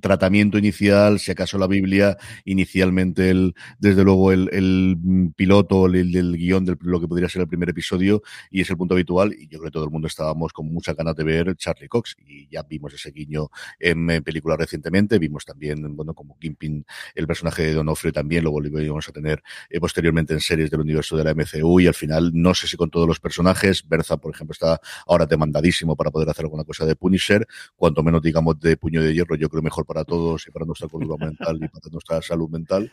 tratamiento 0.00 0.56
inicial, 0.56 1.18
si 1.18 1.30
acaso 1.30 1.58
la 1.58 1.66
Biblia, 1.66 2.16
inicialmente 2.46 3.28
el, 3.28 3.54
desde 3.78 4.02
luego 4.02 4.32
el, 4.32 4.96
piloto, 5.36 5.84
el, 5.84 6.16
el 6.16 6.38
guion 6.38 6.64
de 6.64 6.78
lo 6.80 6.98
que 6.98 7.06
podría 7.06 7.28
ser 7.28 7.42
el 7.42 7.48
primer 7.48 7.68
episodio, 7.68 8.22
y 8.50 8.62
es 8.62 8.70
el 8.70 8.78
punto 8.78 8.94
habitual, 8.94 9.34
y 9.34 9.46
yo 9.46 9.58
creo 9.58 9.64
que 9.64 9.72
todo 9.72 9.84
el 9.84 9.90
mundo 9.90 10.08
estábamos 10.08 10.54
con 10.54 10.72
muchas 10.72 10.96
ganas 10.96 11.14
de 11.16 11.24
ver 11.24 11.54
Charlie 11.54 11.88
Cox, 11.88 12.16
y 12.26 12.48
ya 12.48 12.62
vimos 12.62 12.94
ese 12.94 13.10
guiño 13.10 13.50
en, 13.78 14.08
en 14.08 14.22
películas 14.24 14.56
recientemente, 14.56 15.18
vimos 15.18 15.44
también, 15.44 15.94
bueno, 15.94 16.14
como 16.14 16.38
Kimpin, 16.38 16.86
el 17.14 17.26
personaje 17.26 17.64
de 17.64 17.74
Donofrio 17.74 18.10
también, 18.10 18.42
lo 18.42 18.52
volvimos 18.52 19.06
a 19.06 19.12
tener 19.12 19.42
eh, 19.68 19.78
posteriormente 19.78 20.32
en 20.32 20.40
series 20.40 20.70
del 20.70 20.80
universo 20.80 21.09
de 21.16 21.24
la 21.24 21.34
MCU 21.34 21.80
y 21.80 21.86
al 21.86 21.94
final 21.94 22.30
no 22.34 22.54
sé 22.54 22.66
si 22.66 22.76
con 22.76 22.90
todos 22.90 23.06
los 23.06 23.20
personajes, 23.20 23.86
Berza 23.86 24.16
por 24.16 24.34
ejemplo 24.34 24.52
está 24.52 24.80
ahora 25.06 25.26
demandadísimo 25.26 25.96
para 25.96 26.10
poder 26.10 26.28
hacer 26.28 26.44
alguna 26.44 26.64
cosa 26.64 26.86
de 26.86 26.96
Punisher, 26.96 27.46
cuanto 27.76 28.02
menos 28.02 28.22
digamos 28.22 28.58
de 28.60 28.76
puño 28.76 29.02
de 29.02 29.14
hierro, 29.14 29.36
yo 29.36 29.48
creo 29.48 29.62
mejor 29.62 29.86
para 29.86 30.04
todos 30.04 30.46
y 30.46 30.50
para 30.50 30.66
nuestra 30.66 30.88
cultura 30.88 31.24
mental 31.24 31.56
y 31.62 31.68
para 31.68 31.88
nuestra 31.90 32.22
salud 32.22 32.48
mental, 32.48 32.90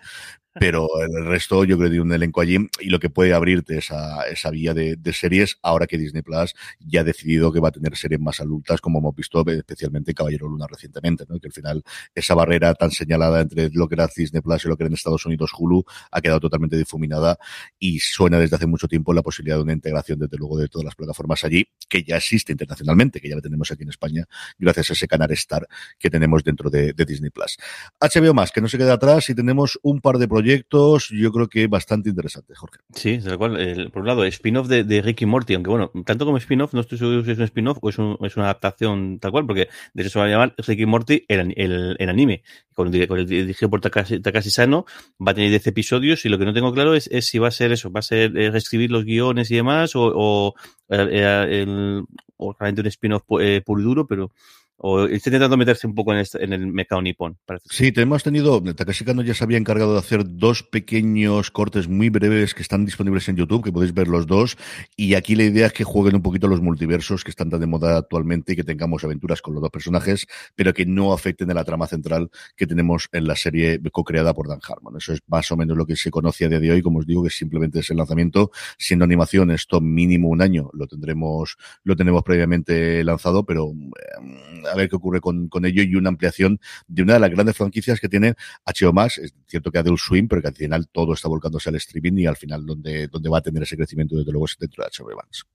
pero 0.53 0.87
el 1.01 1.25
resto 1.25 1.63
yo 1.63 1.77
creo 1.77 1.91
hay 1.91 1.99
un 1.99 2.11
elenco 2.11 2.41
allí 2.41 2.57
y 2.79 2.89
lo 2.89 2.99
que 2.99 3.09
puede 3.09 3.33
abrirte 3.33 3.77
esa, 3.77 4.23
esa 4.23 4.49
vía 4.49 4.73
de, 4.73 4.95
de, 4.95 5.13
series 5.13 5.57
ahora 5.61 5.87
que 5.87 5.97
Disney 5.97 6.21
Plus 6.21 6.53
ya 6.79 7.01
ha 7.01 7.03
decidido 7.03 7.51
que 7.51 7.59
va 7.59 7.69
a 7.69 7.71
tener 7.71 7.95
series 7.95 8.19
más 8.19 8.39
adultas 8.39 8.81
como 8.81 8.99
hemos 8.99 9.15
visto 9.15 9.43
especialmente 9.47 10.13
Caballero 10.13 10.47
Luna 10.47 10.67
recientemente, 10.67 11.25
¿no? 11.27 11.39
que 11.39 11.47
al 11.47 11.53
final 11.53 11.83
esa 12.13 12.35
barrera 12.35 12.73
tan 12.73 12.91
señalada 12.91 13.41
entre 13.41 13.69
lo 13.71 13.87
que 13.87 13.95
era 13.95 14.07
Disney 14.13 14.41
Plus 14.41 14.65
y 14.65 14.67
lo 14.67 14.77
que 14.77 14.83
era 14.83 14.87
en 14.87 14.93
Estados 14.93 15.25
Unidos 15.25 15.51
Hulu 15.57 15.83
ha 16.11 16.21
quedado 16.21 16.39
totalmente 16.39 16.77
difuminada 16.77 17.37
y 17.79 17.96
suena 17.99 18.39
desde 18.39 18.55
hace 18.55 18.67
mucho 18.67 18.87
tiempo 18.87 19.13
la 19.13 19.21
posibilidad 19.21 19.57
de 19.57 19.63
una 19.63 19.73
integración 19.73 20.19
desde 20.19 20.37
luego 20.37 20.57
de 20.57 20.67
todas 20.67 20.85
las 20.85 20.95
plataformas 20.95 21.43
allí 21.43 21.67
que 21.87 22.03
ya 22.03 22.17
existe 22.17 22.51
internacionalmente, 22.51 23.19
que 23.19 23.29
ya 23.29 23.35
la 23.35 23.41
tenemos 23.41 23.71
aquí 23.71 23.83
en 23.83 23.89
España 23.89 24.25
gracias 24.57 24.89
a 24.89 24.93
ese 24.93 25.07
canal 25.07 25.31
Star 25.31 25.67
que 25.97 26.09
tenemos 26.09 26.43
dentro 26.43 26.69
de, 26.69 26.93
Disney 26.93 27.29
Plus. 27.29 27.57
HBO 28.01 28.33
más, 28.33 28.51
que 28.51 28.59
no 28.59 28.67
se 28.67 28.77
queda 28.77 28.93
atrás 28.93 29.29
y 29.29 29.35
tenemos 29.35 29.79
un 29.81 30.01
par 30.01 30.17
de 30.17 30.27
proyectos, 30.27 31.09
yo 31.09 31.31
creo 31.31 31.47
que 31.47 31.67
bastante 31.67 32.09
interesantes, 32.09 32.57
Jorge. 32.57 32.79
Sí, 32.93 33.19
tal 33.23 33.37
cual. 33.37 33.89
Por 33.93 34.01
un 34.01 34.07
lado, 34.07 34.25
spin-off 34.25 34.67
de, 34.67 34.83
de, 34.83 35.01
Ricky 35.01 35.25
Morty, 35.25 35.53
aunque 35.53 35.69
bueno, 35.69 35.91
tanto 36.05 36.25
como 36.25 36.37
spin-off, 36.37 36.73
no 36.73 36.81
estoy 36.81 36.97
seguro 36.97 37.23
si 37.23 37.31
es 37.31 37.37
un 37.37 37.45
spin-off 37.45 37.77
o 37.81 37.89
es, 37.89 37.97
un, 37.97 38.17
es, 38.21 38.35
una 38.35 38.45
adaptación 38.45 39.19
tal 39.19 39.31
cual, 39.31 39.45
porque 39.45 39.69
de 39.93 40.01
eso 40.01 40.11
se 40.11 40.19
va 40.19 40.25
a 40.25 40.29
llamar 40.29 40.55
Ricky 40.57 40.85
Morty 40.85 41.23
el, 41.27 41.53
el, 41.55 41.95
el 41.97 42.09
anime. 42.09 42.43
Con 42.73 42.91
con 43.07 43.17
el 43.17 43.27
dirigido 43.27 43.69
por 43.71 43.81
Takashi, 43.81 44.19
Takashi 44.19 44.51
Sano, 44.51 44.85
va 45.25 45.31
a 45.31 45.33
tener 45.33 45.49
10 45.49 45.65
episodios 45.67 46.23
y 46.25 46.29
lo 46.29 46.37
que 46.37 46.45
no 46.45 46.53
tengo 46.53 46.71
claro 46.73 46.93
es, 46.93 47.07
es 47.11 47.25
si 47.25 47.39
va 47.39 47.47
a 47.47 47.51
ser 47.51 47.71
eso, 47.71 47.86
va 47.89 47.99
a 47.99 48.03
ser 48.03 48.37
eh, 48.37 48.51
reescribir 48.51 48.91
los 48.91 49.05
guiones 49.05 49.51
y 49.51 49.55
demás 49.55 49.95
o, 49.95 50.11
o, 50.15 50.55
eh, 50.89 51.47
el, 51.63 52.03
o 52.37 52.53
realmente 52.53 52.81
un 52.81 52.87
spin-off 52.87 53.23
eh, 53.39 53.61
puro 53.65 53.81
y 53.81 53.83
duro, 53.83 54.07
pero 54.07 54.31
o 54.77 55.05
está 55.05 55.29
intentando 55.29 55.57
meterse 55.57 55.87
un 55.87 55.95
poco 55.95 56.13
en, 56.13 56.19
este, 56.19 56.43
en 56.43 56.53
el 56.53 56.67
mercado 56.67 57.01
nipón. 57.01 57.37
Sí, 57.65 57.91
hemos 57.95 58.23
tenido, 58.23 58.61
Takashi 58.61 59.05
Kano 59.05 59.21
ya 59.21 59.33
se 59.33 59.43
había 59.43 59.57
encargado 59.57 59.93
de 59.93 59.99
hacer 59.99 60.23
dos 60.25 60.63
pequeños 60.63 61.51
cortes 61.51 61.87
muy 61.87 62.09
breves 62.09 62.53
que 62.53 62.61
están 62.61 62.85
disponibles 62.85 63.27
en 63.29 63.35
YouTube, 63.35 63.63
que 63.63 63.71
podéis 63.71 63.93
ver 63.93 64.07
los 64.07 64.27
dos, 64.27 64.57
y 64.95 65.15
aquí 65.15 65.35
la 65.35 65.43
idea 65.43 65.67
es 65.67 65.73
que 65.73 65.83
jueguen 65.83 66.15
un 66.15 66.21
poquito 66.21 66.47
los 66.47 66.61
multiversos 66.61 67.23
que 67.23 67.31
están 67.31 67.49
tan 67.49 67.59
de 67.59 67.67
moda 67.67 67.97
actualmente 67.97 68.53
y 68.53 68.55
que 68.55 68.63
tengamos 68.63 69.03
aventuras 69.03 69.41
con 69.41 69.53
los 69.53 69.61
dos 69.61 69.71
personajes, 69.71 70.27
pero 70.55 70.73
que 70.73 70.85
no 70.85 71.13
afecten 71.13 71.49
a 71.51 71.53
la 71.53 71.63
trama 71.63 71.87
central 71.87 72.29
que 72.55 72.67
tenemos 72.67 73.09
en 73.11 73.27
la 73.27 73.35
serie 73.35 73.79
co-creada 73.91 74.33
por 74.33 74.47
Dan 74.47 74.59
Harmon. 74.67 74.97
Eso 74.97 75.13
es 75.13 75.21
más 75.27 75.51
o 75.51 75.57
menos 75.57 75.77
lo 75.77 75.85
que 75.85 75.95
se 75.95 76.11
conoce 76.11 76.45
a 76.45 76.49
día 76.49 76.59
de 76.59 76.71
hoy, 76.71 76.81
como 76.81 76.99
os 76.99 77.05
digo, 77.05 77.23
que 77.23 77.29
simplemente 77.29 77.79
es 77.79 77.89
el 77.89 77.97
lanzamiento, 77.97 78.51
siendo 78.77 79.05
animación 79.05 79.51
esto 79.51 79.81
mínimo 79.81 80.29
un 80.29 80.41
año, 80.41 80.69
lo 80.73 80.87
tendremos, 80.87 81.57
lo 81.83 81.95
tenemos 81.95 82.23
previamente 82.23 83.03
lanzado, 83.03 83.45
pero 83.45 83.71
eh, 83.71 84.66
a 84.71 84.75
ver 84.75 84.89
qué 84.89 84.95
ocurre 84.95 85.21
con, 85.21 85.47
con, 85.49 85.65
ello 85.65 85.83
y 85.83 85.95
una 85.95 86.09
ampliación 86.09 86.59
de 86.87 87.03
una 87.03 87.13
de 87.13 87.19
las 87.19 87.29
grandes 87.31 87.55
franquicias 87.57 87.99
que 87.99 88.09
tiene 88.09 88.35
HBO 88.65 88.93
Max. 88.93 89.17
Es 89.17 89.33
cierto 89.47 89.71
que 89.71 89.79
Adult 89.79 89.99
Swim, 89.99 90.27
pero 90.27 90.41
que 90.41 90.49
al 90.49 90.55
final 90.55 90.87
todo 90.89 91.13
está 91.13 91.27
volcándose 91.27 91.69
al 91.69 91.75
streaming 91.75 92.17
y 92.19 92.25
al 92.25 92.37
final 92.37 92.65
donde, 92.65 93.07
donde 93.07 93.29
va 93.29 93.39
a 93.39 93.41
tener 93.41 93.63
ese 93.63 93.77
crecimiento 93.77 94.15
desde 94.15 94.31
luego 94.31 94.45
es 94.45 94.57
dentro 94.59 94.83
de 94.83 94.89
HBO 94.89 95.15
Max. 95.15 95.45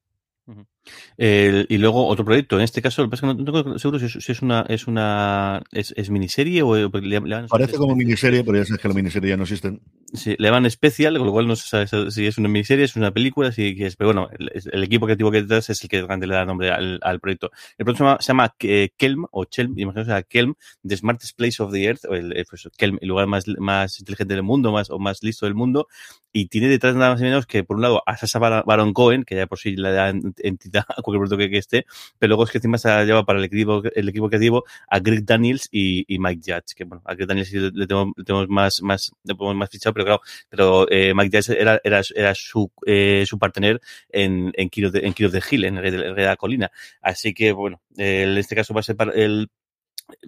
El, 1.16 1.66
y 1.68 1.78
luego 1.78 2.06
otro 2.09 2.25
proyecto, 2.25 2.56
en 2.56 2.62
este 2.62 2.82
caso, 2.82 3.02
lo 3.02 3.09
que 3.09 3.12
pasa 3.12 3.26
es 3.28 3.32
que 3.37 3.38
no, 3.42 3.44
no 3.52 3.62
tengo 3.62 3.78
seguro 3.78 3.99
si 4.00 4.06
es, 4.06 4.12
si 4.25 4.32
es 4.32 4.42
una 4.42 4.62
es 4.68 4.87
una 4.88 5.62
es, 5.71 5.94
es 5.97 6.11
miniserie 6.11 6.62
o 6.62 6.75
le, 6.76 6.88
le 7.00 7.21
van- 7.21 7.47
Parece 7.49 7.76
como 7.76 7.94
miniserie, 7.94 8.42
pero 8.42 8.59
ya 8.59 8.64
sabes 8.64 8.80
que 8.82 8.88
la 8.88 8.94
miniserie 8.94 9.30
ya 9.30 9.37
no 9.37 9.44
existen. 9.44 9.80
Sí, 10.14 10.35
le 10.38 10.49
llaman 10.49 10.66
especial, 10.66 11.16
con 11.16 11.26
lo 11.26 11.32
cual 11.32 11.47
no 11.47 11.56
se 11.56 11.68
sabe 11.68 12.11
si 12.11 12.26
es 12.26 12.37
una 12.37 12.49
miniserie, 12.49 12.85
es 12.85 12.97
una 12.97 13.12
película, 13.12 13.52
si 13.52 13.76
es, 13.78 13.97
pero 13.97 14.09
bueno, 14.09 14.28
el, 14.38 14.50
el 14.73 14.82
equipo 14.82 15.06
creativo 15.06 15.30
que 15.30 15.38
hay 15.38 15.42
detrás 15.44 15.71
es 15.71 15.82
el 15.82 15.88
que 15.88 15.99
realmente 15.99 16.26
le 16.26 16.35
da 16.35 16.44
nombre 16.44 16.71
al, 16.71 16.99
al 17.02 17.21
proyecto. 17.21 17.50
El 17.78 17.85
proyecto 17.87 18.04
se 18.04 18.09
llama, 18.09 18.18
se 18.21 18.26
llama 18.28 18.54
eh, 18.61 18.90
Kelm 18.97 19.26
o 19.30 19.44
Chelm, 19.47 19.78
imagino 19.78 20.02
que 20.04 20.11
sea 20.11 20.23
Kelm, 20.25 20.54
The 20.87 20.97
Smartest 20.97 21.37
Place 21.38 21.62
of 21.62 21.73
the 21.73 21.85
Earth, 21.85 22.04
o 22.06 22.14
el, 22.14 22.37
eh, 22.37 22.44
pues, 22.49 22.68
Kelm, 22.76 22.99
el 23.00 23.09
lugar 23.09 23.26
más, 23.26 23.44
más 23.59 24.00
inteligente 24.00 24.35
del 24.35 24.42
mundo, 24.42 24.73
más 24.73 24.90
o 24.90 24.99
más 24.99 25.23
listo 25.23 25.47
del 25.47 25.54
mundo, 25.54 25.87
y 26.35 26.49
tiene 26.49 26.68
detrás 26.68 26.94
nada 26.94 27.12
más 27.12 27.21
y 27.21 27.25
menos 27.25 27.47
que 27.47 27.62
por 27.64 27.76
un 27.76 27.82
lado 27.82 28.02
a 28.06 28.16
Sasha 28.16 28.38
Bar- 28.38 28.64
Baron 28.66 28.92
Cohen, 28.92 29.25
que 29.25 29.37
ya 29.37 29.47
por 29.47 29.59
sí 29.59 29.76
le 29.76 29.92
da 29.92 30.12
entidad 30.42 30.84
a 30.88 30.94
cualquier 31.02 31.26
proyecto 31.26 31.50
que, 31.50 31.58
esté, 31.58 31.87
pero 32.18 32.28
luego 32.30 32.44
es 32.44 32.50
que 32.50 32.58
encima 32.58 32.78
se 32.78 32.90
ha 32.90 33.04
llevado 33.04 33.25
para 33.25 33.38
el 33.38 33.44
equipo, 33.44 33.82
el 33.94 34.08
equipo 34.08 34.28
creativo 34.28 34.64
a 34.88 34.99
Greg 34.99 35.25
Daniels 35.25 35.68
y, 35.70 36.04
Mike 36.18 36.40
Judge, 36.44 36.75
que 36.76 36.84
bueno, 36.84 37.02
a 37.04 37.14
Greg 37.14 37.28
Daniels 37.28 37.52
le, 37.52 37.87
tenemos, 37.87 38.12
le 38.16 38.25
tenemos 38.25 38.49
más, 38.49 38.82
más, 38.82 39.12
le 39.25 39.34
más 39.54 39.70
fichado, 39.70 39.94
pero 39.94 40.04
claro, 40.04 40.20
pero 40.49 40.90
eh, 40.90 41.12
Mike 41.14 41.37
Judge 41.37 41.61
era, 41.61 41.80
era, 41.84 42.02
era 42.14 42.34
su, 42.34 42.70
eh, 42.87 43.25
su 43.26 43.38
partener 43.38 43.80
en, 44.08 44.52
en 44.54 44.68
Kiros 44.68 44.92
de, 44.92 45.00
en 45.00 45.12
Kiros 45.12 45.32
de 45.32 45.42
Hill, 45.50 45.64
en 45.64 45.76
Rey 45.76 45.90
de 45.90 46.22
la 46.22 46.37
Colina. 46.37 46.70
Así 47.00 47.34
que, 47.34 47.52
bueno, 47.52 47.80
en 47.96 48.37
este 48.38 48.54
caso 48.54 48.75
va 48.75 48.80
a 48.80 48.84
ser 48.84 48.96
para 48.96 49.12
el, 49.12 49.50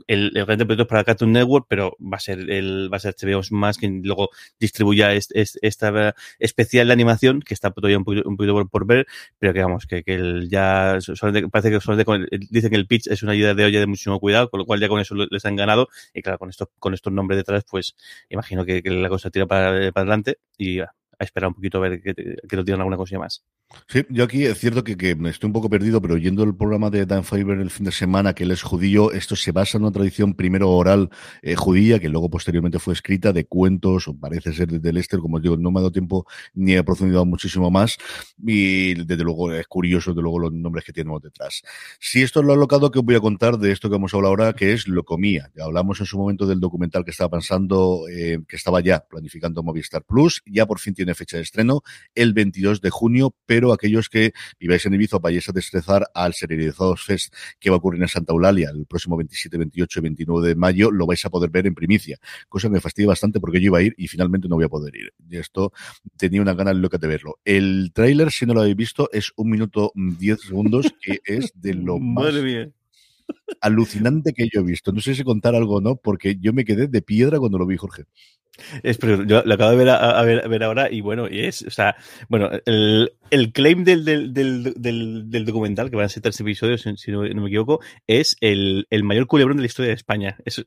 el, 0.07 0.33
el 0.35 0.45
gran 0.47 0.59
proyecto 0.59 0.87
para 0.87 1.05
Cartoon 1.05 1.33
Network, 1.33 1.67
pero 1.69 1.97
va 2.01 2.17
a 2.17 2.21
ser 2.21 2.51
el, 2.51 2.93
va 2.93 2.97
a 2.97 3.01
ser 3.01 3.15
HBO 3.15 3.43
más 3.51 3.79
quien 3.79 4.03
luego 4.05 4.31
distribuya 4.59 5.13
este, 5.13 5.45
esta 5.63 6.15
especial 6.39 6.87
de 6.89 6.93
animación 6.93 7.41
que 7.41 7.55
está 7.55 7.71
todavía 7.71 7.99
un 7.99 8.05
poquito, 8.05 8.29
un 8.29 8.37
poquito 8.37 8.55
por, 8.55 8.71
por 8.71 8.87
ver, 8.87 9.07
pero 9.39 9.53
que 9.53 9.61
vamos, 9.61 9.87
que, 9.87 10.03
que 10.03 10.15
el 10.15 10.49
ya 10.49 10.99
solamente- 11.01 11.49
parece 11.49 11.71
que 11.71 11.81
solamente 11.81 12.29
dicen 12.51 12.71
que 12.71 12.77
el 12.77 12.87
pitch 12.87 13.09
es 13.09 13.23
una 13.23 13.35
idea 13.35 13.55
de 13.55 13.65
olla 13.65 13.81
de 13.81 13.87
muchísimo 13.87 14.21
cuidado, 14.21 14.51
con 14.51 14.59
lo 14.59 14.67
cual 14.67 14.81
ya 14.81 14.89
con 14.89 15.01
eso 15.01 15.15
les 15.15 15.45
han 15.45 15.57
ganado 15.57 15.89
y 16.13 16.23
claro, 16.23 16.39
con 16.39 16.51
estos, 16.51 16.69
con 16.79 16.95
estos 16.95 17.13
nombres 17.13 17.37
detrás, 17.39 17.65
pues 17.71 17.95
imagino 18.29 18.65
que, 18.65 18.83
la 18.85 19.09
cosa 19.09 19.31
tira 19.31 19.47
para, 19.47 19.93
para 19.93 20.03
adelante 20.03 20.39
y 20.59 20.81
a 21.19 21.25
esperar 21.25 21.49
un 21.49 21.55
poquito 21.55 21.79
a 21.79 21.89
ver 21.89 22.03
que, 22.03 22.15
que 22.15 22.57
nos 22.57 22.65
digan 22.65 22.81
alguna 22.81 22.97
cosilla 22.97 23.21
más. 23.21 23.45
Sí, 23.89 24.05
yo 24.11 24.25
aquí 24.25 24.45
es 24.45 24.59
cierto 24.59 24.85
que, 24.85 24.97
que 24.97 25.17
estoy 25.27 25.49
un 25.49 25.53
poco 25.53 25.69
perdido, 25.69 26.01
pero 26.01 26.15
oyendo 26.15 26.45
el 26.45 26.55
programa 26.55 26.91
de 26.91 27.07
Dan 27.07 27.25
Faber 27.25 27.59
el 27.59 27.71
fin 27.71 27.87
de 27.87 27.93
semana, 27.93 28.35
que 28.35 28.45
él 28.45 28.51
es 28.51 28.63
judío, 28.63 29.13
esto 29.13 29.37
se 29.37 29.53
basa 29.53 29.79
en 29.79 29.85
una 29.85 29.93
tradición 29.93 30.35
primero 30.35 30.71
oral 30.71 31.11
eh, 31.43 31.55
judía, 31.55 31.99
que 31.99 32.09
luego 32.09 32.31
posteriormente 32.31 32.79
fue 32.79 32.95
escrita 32.95 33.33
de 33.33 33.47
cuentos, 33.47 34.09
o 34.09 34.19
parece 34.19 34.53
ser 34.53 34.69
de 34.69 34.93
Lester, 34.93 35.21
como 35.21 35.37
os 35.37 35.43
digo, 35.43 35.57
no 35.57 35.71
me 35.71 35.79
ha 35.79 35.83
dado 35.83 35.93
tiempo 35.93 36.27
ni 36.55 36.75
he 36.75 36.83
profundizado 36.85 37.25
muchísimo 37.25 37.71
más, 37.71 37.99
y 38.39 38.95
desde 38.95 39.25
luego 39.25 39.53
es 39.53 39.67
curioso, 39.67 40.11
desde 40.11 40.23
luego, 40.23 40.39
los 40.39 40.53
nombres 40.53 40.85
que 40.85 40.93
tenemos 40.93 41.23
detrás. 41.23 41.63
Si 41.99 42.23
esto 42.23 42.41
es 42.41 42.47
lo 42.47 42.53
alocado, 42.53 42.91
que 42.91 42.99
os 42.99 43.05
voy 43.05 43.17
a 43.17 43.21
contar 43.21 43.59
de 43.59 43.73
esto 43.73 43.89
que 43.89 43.95
vamos 43.95 44.15
a 44.15 44.17
hablar 44.17 44.31
ahora, 44.31 44.53
que 44.53 44.73
es 44.73 44.89
Locomía. 44.89 45.51
Ya 45.57 45.65
hablamos 45.65 46.01
en 46.01 46.07
su 46.07 46.19
momento 46.19 46.47
del 46.47 46.61
documental 46.61 47.05
que 47.05 47.11
estaba 47.11 47.31
pensando, 47.31 48.07
eh, 48.09 48.39
que 48.49 48.57
estaba 48.57 48.81
ya 48.81 49.01
planificando 49.01 49.63
Movistar 49.63 50.05
Plus, 50.05 50.43
ya 50.47 50.67
por 50.67 50.79
fin 50.79 50.95
tiene 50.95 51.04
fecha 51.13 51.37
de 51.37 51.43
estreno, 51.43 51.83
el 52.15 52.33
22 52.33 52.81
de 52.81 52.89
junio, 52.89 53.35
pero 53.45 53.73
aquellos 53.75 54.09
que 54.09 54.33
viváis 54.59 54.87
en 54.87 54.95
Ibiza 54.95 55.19
vayáis 55.19 55.49
a 55.51 55.53
destrezar 55.53 56.07
al 56.15 56.33
Serializados 56.33 57.05
Fest 57.05 57.35
que 57.61 57.69
va 57.69 57.77
a 57.77 57.79
ocurrir 57.81 58.01
en 58.01 58.09
Santa 58.09 58.33
Eulalia 58.33 58.71
el 58.73 58.87
próximo 58.87 59.19
27, 59.19 59.59
28 59.59 59.99
y 59.99 60.03
29 60.03 60.49
de 60.49 60.55
mayo, 60.55 60.91
lo 60.91 61.05
vais 61.07 61.25
a 61.27 61.31
poder 61.31 61.51
ver 61.51 61.67
en 61.67 61.75
primicia, 61.75 62.19
cosa 62.49 62.69
que 62.69 62.73
me 62.75 62.81
fastidia 62.81 63.09
bastante 63.09 63.41
porque 63.41 63.61
yo 63.61 63.67
iba 63.67 63.79
a 63.79 63.83
ir 63.83 63.95
y 63.99 64.09
finalmente 64.09 64.49
no 64.49 64.55
voy 64.55 64.65
a 64.65 64.69
poder 64.69 64.95
ir. 64.97 65.13
Y 65.29 65.37
esto 65.37 65.73
tenía 66.17 66.41
una 66.41 66.55
gana 66.55 66.73
loca 66.73 66.97
de 66.97 67.09
verlo. 67.09 67.39
El 67.45 67.91
tráiler, 67.93 68.31
si 68.31 68.47
no 68.47 68.55
lo 68.55 68.61
habéis 68.61 68.77
visto, 68.77 69.11
es 69.13 69.33
un 69.37 69.51
minuto 69.51 69.93
10 69.95 70.41
segundos, 70.41 70.95
que 71.03 71.19
es 71.25 71.53
de 71.55 71.75
lo 71.75 71.99
más 71.99 72.27
Madre 72.27 72.43
mía. 72.43 72.71
alucinante 73.61 74.33
que 74.33 74.49
yo 74.53 74.61
he 74.61 74.65
visto. 74.65 74.93
No 74.93 75.01
sé 75.01 75.15
si 75.15 75.25
contar 75.25 75.55
algo 75.55 75.77
o 75.77 75.81
no, 75.81 75.97
porque 75.97 76.37
yo 76.41 76.53
me 76.53 76.65
quedé 76.65 76.87
de 76.89 77.03
piedra 77.03 77.39
cuando 77.39 77.59
lo 77.59 77.67
vi, 77.67 77.77
Jorge. 77.77 78.05
Es, 78.83 78.99
pero 78.99 79.25
yo 79.25 79.43
lo 79.45 79.55
acabo 79.55 79.71
de 79.71 79.77
ver, 79.77 79.89
a, 79.91 80.19
a 80.19 80.23
ver, 80.25 80.45
a 80.45 80.49
ver 80.49 80.63
ahora 80.63 80.91
y 80.91 81.01
bueno, 81.01 81.29
y 81.29 81.41
es, 81.41 81.63
o 81.63 81.71
sea, 81.71 81.97
bueno, 82.29 82.51
el, 82.67 83.13
el 83.31 83.53
claim 83.53 83.85
del, 83.85 84.05
del, 84.05 84.33
del, 84.33 85.31
del, 85.31 85.45
documental, 85.45 85.91
que 85.91 85.97
van 85.97 86.07
a 86.07 86.09
ser 86.09 86.23
tres 86.23 86.39
episodios, 86.41 86.83
si, 86.83 86.97
si 86.97 87.11
no, 87.11 87.25
no 87.27 87.43
me 87.43 87.49
equivoco, 87.49 87.81
es 88.07 88.37
el, 88.41 88.87
el 88.91 89.03
mayor 89.03 89.27
culebrón 89.27 89.57
de 89.57 89.63
la 89.63 89.67
historia 89.67 89.89
de 89.89 89.95
España. 89.95 90.37
Eso, 90.45 90.63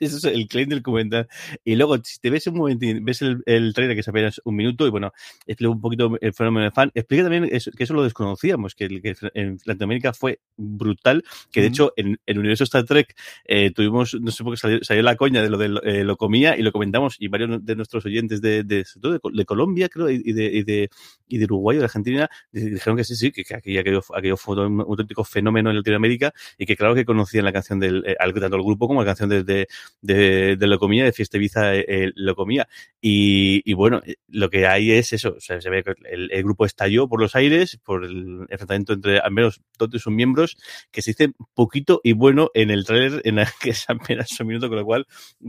eso 0.00 0.16
es 0.16 0.24
el 0.24 0.48
claim 0.48 0.68
del 0.68 0.78
documental. 0.78 1.28
Y 1.64 1.76
luego, 1.76 1.96
si 2.02 2.18
te 2.20 2.30
ves 2.30 2.46
un 2.46 2.56
momentín, 2.56 3.04
ves 3.04 3.22
el, 3.22 3.42
el 3.46 3.72
trailer 3.74 3.94
que 3.94 4.00
es 4.00 4.08
apenas 4.08 4.40
un 4.44 4.56
minuto 4.56 4.86
y 4.86 4.90
bueno, 4.90 5.12
explica 5.46 5.70
un 5.70 5.80
poquito 5.80 6.16
el 6.20 6.32
fenómeno 6.32 6.64
de 6.64 6.70
fan, 6.70 6.90
explica 6.94 7.24
también 7.24 7.48
eso, 7.50 7.70
que 7.70 7.84
eso 7.84 7.94
lo 7.94 8.02
desconocíamos, 8.02 8.74
que, 8.74 8.88
que 9.00 9.14
en 9.34 9.58
Latinoamérica 9.64 10.12
fue 10.12 10.40
brutal, 10.56 11.24
que 11.52 11.60
de 11.60 11.68
hecho 11.68 11.92
en 11.96 12.18
el 12.26 12.38
universo 12.38 12.64
Star 12.64 12.84
Trek 12.84 13.14
eh, 13.44 13.70
tuvimos, 13.70 14.14
no 14.20 14.30
sé 14.30 14.42
por 14.42 14.54
qué 14.54 14.58
salió, 14.58 14.78
salió 14.82 15.02
la 15.02 15.16
coña 15.16 15.42
de 15.42 15.50
lo 15.50 15.58
de 15.58 15.68
eh, 15.84 16.04
lo 16.04 16.16
comía 16.16 16.56
y 16.56 16.62
lo 16.62 16.72
comentamos 16.72 17.16
y 17.18 17.27
varios 17.28 17.64
de 17.64 17.76
nuestros 17.76 18.04
oyentes 18.06 18.40
de, 18.40 18.64
de, 18.64 18.84
de, 18.96 19.18
de 19.32 19.44
Colombia, 19.44 19.88
creo, 19.88 20.10
y 20.10 20.32
de, 20.32 20.44
y 20.46 20.62
de, 20.62 20.90
y 21.26 21.38
de 21.38 21.44
Uruguay 21.44 21.76
o 21.76 21.80
de 21.80 21.84
Argentina, 21.86 22.28
di- 22.52 22.70
dijeron 22.70 22.96
que 22.96 23.04
sí, 23.04 23.16
sí, 23.16 23.30
que, 23.32 23.44
que 23.44 23.54
aquello, 23.54 24.02
aquello, 24.14 24.36
fue 24.36 24.66
un 24.66 24.80
auténtico 24.80 25.24
fenómeno 25.24 25.70
en 25.70 25.76
Latinoamérica 25.76 26.32
y 26.56 26.66
que 26.66 26.76
claro 26.76 26.94
que 26.94 27.04
conocían 27.04 27.44
la 27.44 27.52
canción 27.52 27.80
del, 27.80 28.04
eh, 28.06 28.16
tanto 28.40 28.56
el 28.56 28.62
grupo 28.62 28.86
como 28.88 29.00
la 29.02 29.06
canción 29.06 29.28
de, 29.28 29.42
de, 29.44 29.68
de, 30.00 30.56
de 30.56 30.66
Lo 30.66 30.78
Comía, 30.78 31.04
de 31.04 31.12
Fiesta 31.12 31.36
Ibiza, 31.36 31.74
eh, 31.76 31.84
eh, 31.88 32.12
Lo 32.14 32.34
Comía. 32.34 32.68
Y, 33.00 33.62
y 33.64 33.74
bueno, 33.74 34.00
eh, 34.06 34.16
lo 34.28 34.50
que 34.50 34.66
hay 34.66 34.92
es 34.92 35.12
eso, 35.12 35.34
o 35.36 35.40
sea, 35.40 35.60
se 35.60 35.70
ve 35.70 35.82
que 35.82 35.94
el, 36.10 36.30
el 36.32 36.42
grupo 36.42 36.64
estalló 36.64 37.08
por 37.08 37.20
los 37.20 37.34
aires, 37.34 37.78
por 37.84 38.04
el 38.04 38.46
enfrentamiento 38.48 38.92
entre 38.94 39.18
al 39.18 39.32
menos 39.32 39.60
dos 39.78 39.90
de 39.90 39.98
sus 39.98 40.12
miembros, 40.12 40.56
que 40.90 41.02
se 41.02 41.10
dice 41.12 41.32
poquito 41.54 42.00
y 42.04 42.12
bueno 42.12 42.50
en 42.54 42.70
el 42.70 42.84
tráiler, 42.84 43.20
en 43.24 43.38
el 43.38 43.46
que 43.60 43.70
es 43.70 43.84
apenas 43.88 44.38
un 44.40 44.46
minuto, 44.46 44.68
con 44.68 44.78
lo 44.78 44.84
cual 44.84 45.06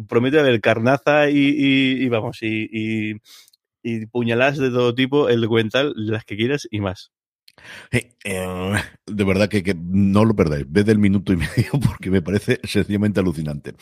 promete 0.08 0.40
haber 0.40 0.62
carnaza 0.62 1.30
y, 1.30 1.38
y, 1.38 1.69
y 1.70 2.10
vamos, 2.10 2.40
y, 2.44 2.68
y, 2.72 3.16
y 3.84 4.08
de 4.58 4.70
todo 4.72 4.96
tipo, 4.96 5.30
el 5.30 5.42
documental, 5.42 5.94
las 5.96 6.26
que 6.26 6.38
quieras 6.38 6.68
y 6.72 6.82
más. 6.82 7.12
Eh, 7.92 8.12
eh, 8.24 8.74
de 9.06 9.24
verdad 9.24 9.50
que, 9.50 9.64
que 9.64 9.76
no 9.76 10.26
lo 10.26 10.36
perdáis. 10.36 10.66
Ved 10.70 10.90
el 10.90 11.00
minuto 11.00 11.34
y 11.34 11.38
medio 11.38 11.72
porque 11.86 12.10
me 12.10 12.22
parece 12.22 12.60
sencillamente 12.64 13.20
alucinante. 13.20 13.74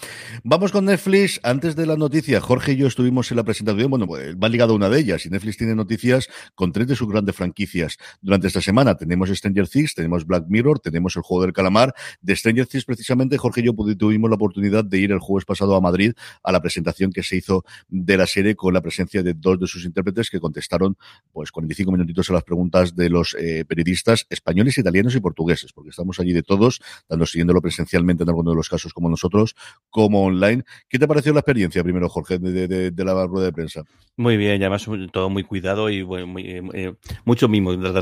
Vamos 0.44 0.72
con 0.72 0.86
Netflix. 0.86 1.40
Antes 1.44 1.76
de 1.76 1.86
la 1.86 1.96
noticia, 1.96 2.40
Jorge 2.42 2.74
y 2.74 2.78
yo 2.78 2.88
estuvimos 2.88 3.32
en 3.32 3.38
la 3.38 3.44
presentación. 3.44 3.90
Bueno, 3.90 4.08
pues, 4.08 4.36
va 4.36 4.50
ligado 4.50 4.74
a 4.74 4.76
una 4.76 4.90
de 4.90 5.00
ellas. 5.00 5.26
Y 5.26 5.30
Netflix 5.30 5.58
tiene 5.58 5.76
noticias 5.76 6.28
con 6.56 6.72
tres 6.72 6.88
de 6.88 6.96
sus 6.96 7.08
grandes 7.08 7.36
franquicias 7.36 7.98
durante 8.22 8.48
esta 8.48 8.62
semana. 8.62 8.96
Tenemos 8.96 9.30
Stranger 9.30 9.68
Things, 9.68 9.94
tenemos 9.96 10.26
Black 10.26 10.46
Mirror, 10.48 10.80
tenemos 10.80 11.16
el 11.16 11.22
juego 11.22 11.44
del 11.44 11.54
calamar. 11.54 11.94
De 12.22 12.36
Stranger 12.36 12.68
Things, 12.68 12.86
precisamente, 12.86 13.38
Jorge 13.38 13.62
y 13.62 13.66
yo 13.66 13.74
tuvimos 13.98 14.30
la 14.30 14.36
oportunidad 14.36 14.86
de 14.86 14.98
ir 15.00 15.12
el 15.12 15.20
jueves 15.20 15.46
pasado 15.46 15.76
a 15.76 15.82
Madrid 15.82 16.14
a 16.44 16.52
la 16.52 16.62
presentación 16.62 17.12
que 17.12 17.24
se 17.24 17.38
hizo 17.38 17.64
de 17.88 18.18
la 18.18 18.28
serie 18.28 18.56
con 18.56 18.74
la 18.74 18.82
presencia 18.82 19.24
de 19.24 19.34
dos 19.34 19.60
de 19.60 19.68
sus 19.68 19.86
intérpretes 19.86 20.30
que 20.30 20.40
contestaron 20.40 20.98
pues 21.32 21.52
45 21.52 21.92
minutitos 21.92 22.30
a 22.30 22.34
las 22.34 22.44
preguntas 22.44 22.96
de 22.96 23.10
los 23.10 23.36
eh, 23.40 23.66
periodistas 23.68 24.26
españoles, 24.30 24.78
italianos 24.78 25.16
y 25.16 25.20
portugueses, 25.20 25.74
porque 25.74 25.90
estamos 25.92 26.20
allí 26.20 26.34
de 26.34 26.44
todos, 26.44 26.82
tanto 27.08 27.26
siguiéndolo 27.26 27.62
presencialmente 27.62 28.24
en 28.24 28.30
alguno 28.30 28.52
de 28.52 28.58
los 28.58 28.70
casos 28.70 28.94
como 28.94 29.10
nosotros, 29.10 29.56
como 29.90 30.24
online. 30.26 30.64
¿Qué 30.90 30.98
te 31.00 31.08
pareció 31.08 31.34
la 31.34 31.40
experiencia, 31.42 31.84
primero, 31.84 32.10
Jorge, 32.10 32.40
de, 32.40 32.68
de- 32.68 32.92
de 32.92 33.06
la 33.06 33.26
rueda 33.28 33.46
de 33.48 33.54
prensa? 33.54 33.84
Muy 34.20 34.36
bien, 34.36 34.60
además 34.64 34.88
todo 35.12 35.30
muy 35.30 35.44
cuidado 35.44 35.92
y 35.92 36.02
bueno, 36.02 36.26
muy, 36.26 36.44
eh, 36.74 36.94
mucho 37.24 37.48
mimo 37.48 37.76
de 37.78 38.02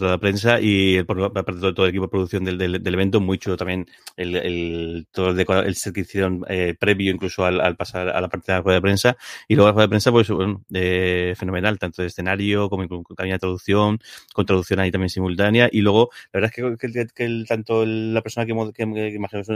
la 0.00 0.18
prensa 0.18 0.60
y 0.60 0.96
el, 0.96 1.06
por 1.06 1.32
parte 1.32 1.52
de 1.52 1.72
todo, 1.72 1.84
el 1.86 1.90
equipo 1.90 2.06
de 2.06 2.10
producción 2.10 2.44
del, 2.44 2.58
del, 2.58 2.82
del 2.82 2.94
evento, 2.94 3.20
muy 3.20 3.38
chulo 3.38 3.56
también 3.56 3.86
el, 4.16 4.34
el, 4.34 5.06
todo 5.12 5.30
el, 5.30 5.46
el 5.66 5.74
set 5.76 5.94
que 5.94 6.00
hicieron 6.00 6.44
eh, 6.48 6.74
previo 6.78 7.12
incluso 7.12 7.44
al, 7.44 7.76
pasar 7.76 8.08
a 8.08 8.20
la 8.20 8.28
parte 8.28 8.50
de 8.50 8.58
la 8.58 8.62
rueda 8.62 8.76
de 8.78 8.82
prensa 8.82 9.16
y 9.46 9.54
luego 9.54 9.68
la 9.68 9.72
rueda 9.72 9.86
de 9.86 9.90
prensa 9.90 10.10
pues 10.10 10.28
eh, 10.74 11.34
fenomenal, 11.36 11.78
tanto 11.78 12.02
de 12.02 12.08
escenario 12.08 12.68
como 12.68 12.88
con, 12.88 13.04
de 13.16 13.38
traducción, 13.38 14.00
con 14.32 14.44
traducción 14.46 14.80
ahí 14.80 14.90
también 14.90 15.01
simultánea 15.08 15.68
y 15.70 15.80
luego 15.80 16.10
la 16.32 16.40
verdad 16.40 16.52
es 16.56 16.76
que, 16.78 16.92
que, 16.92 17.06
que 17.14 17.44
tanto 17.46 17.84
la 17.86 18.22
persona 18.22 18.46
que, 18.46 18.54
que, 18.74 18.92
que 18.92 19.14
imagino 19.14 19.40
es 19.40 19.48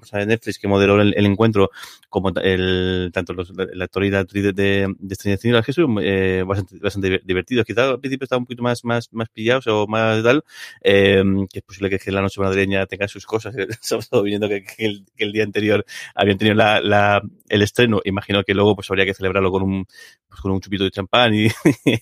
persona 0.00 0.20
de 0.20 0.26
Netflix 0.26 0.58
que 0.58 0.68
modeló 0.68 1.00
el, 1.00 1.26
encuentro 1.26 1.70
como 2.08 2.30
el, 2.40 3.10
tanto 3.12 3.32
los, 3.32 3.52
el 3.56 3.80
actor 3.82 4.04
y 4.04 4.10
la 4.10 4.20
actriz 4.20 4.42
de, 4.44 4.52
de, 4.52 4.94
de 4.98 5.14
Stranger 5.14 5.38
Things, 5.38 5.54
la 5.54 6.02
eh, 6.02 6.44
bastante, 6.46 6.78
bastante 6.78 7.20
divertidos. 7.24 7.64
Quizás 7.64 7.90
al 7.90 8.00
principio 8.00 8.24
estaban 8.24 8.42
un 8.42 8.46
poquito 8.46 8.62
más, 8.62 8.84
más, 8.84 9.12
más 9.12 9.28
pillados 9.28 9.66
o 9.66 9.86
más 9.86 10.22
tal, 10.22 10.44
eh, 10.82 11.22
que 11.52 11.58
es 11.60 11.64
posible 11.64 11.90
que, 11.90 12.10
la 12.10 12.22
noche 12.22 12.40
madrileña 12.40 12.86
tenga 12.86 13.06
sus 13.06 13.24
cosas, 13.24 13.54
sobre 13.80 14.06
todo 14.06 14.22
viniendo 14.22 14.48
que, 14.48 14.64
el, 14.78 15.32
día 15.32 15.44
anterior 15.44 15.84
habían 16.14 16.38
tenido 16.38 16.56
la, 16.56 16.80
la, 16.80 17.22
el 17.48 17.62
estreno, 17.62 18.00
imagino 18.04 18.42
que 18.42 18.54
luego 18.54 18.74
pues 18.74 18.90
habría 18.90 19.06
que 19.06 19.14
celebrarlo 19.14 19.52
con 19.52 19.62
un, 19.62 19.86
pues, 20.30 20.40
con 20.40 20.52
un 20.52 20.60
chupito 20.60 20.84
de 20.84 20.90
champán 20.90 21.34
y, 21.34 21.48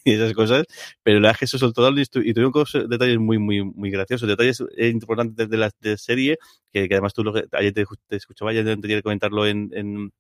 esas 0.05 0.35
cosas, 0.35 0.65
pero 1.03 1.19
la 1.19 1.29
verdad 1.29 1.33
es 1.33 1.39
que 1.39 1.45
eso 1.47 1.59
soltó 1.59 1.83
y, 1.91 2.03
y 2.03 2.35
tuvieron 2.35 2.53
detalles 2.89 3.19
muy, 3.19 3.39
muy, 3.39 3.65
muy 3.65 3.91
graciosos, 3.91 4.29
detalles 4.29 4.63
eh, 4.77 4.89
importantes 4.89 5.49
de 5.49 5.57
la 5.57 5.71
de 5.81 5.97
serie, 5.97 6.39
que, 6.71 6.89
que 6.89 6.95
además 6.95 7.15
tú 7.15 7.25
lo 7.25 7.33
ayer 7.53 7.73
te, 7.73 7.85
te 8.07 8.17
escuchaba, 8.17 8.51
ayer 8.51 8.65
te 8.65 8.81
quería 8.83 9.03
comentarlo 9.03 9.47
en, 9.47 9.71
en 9.73 10.13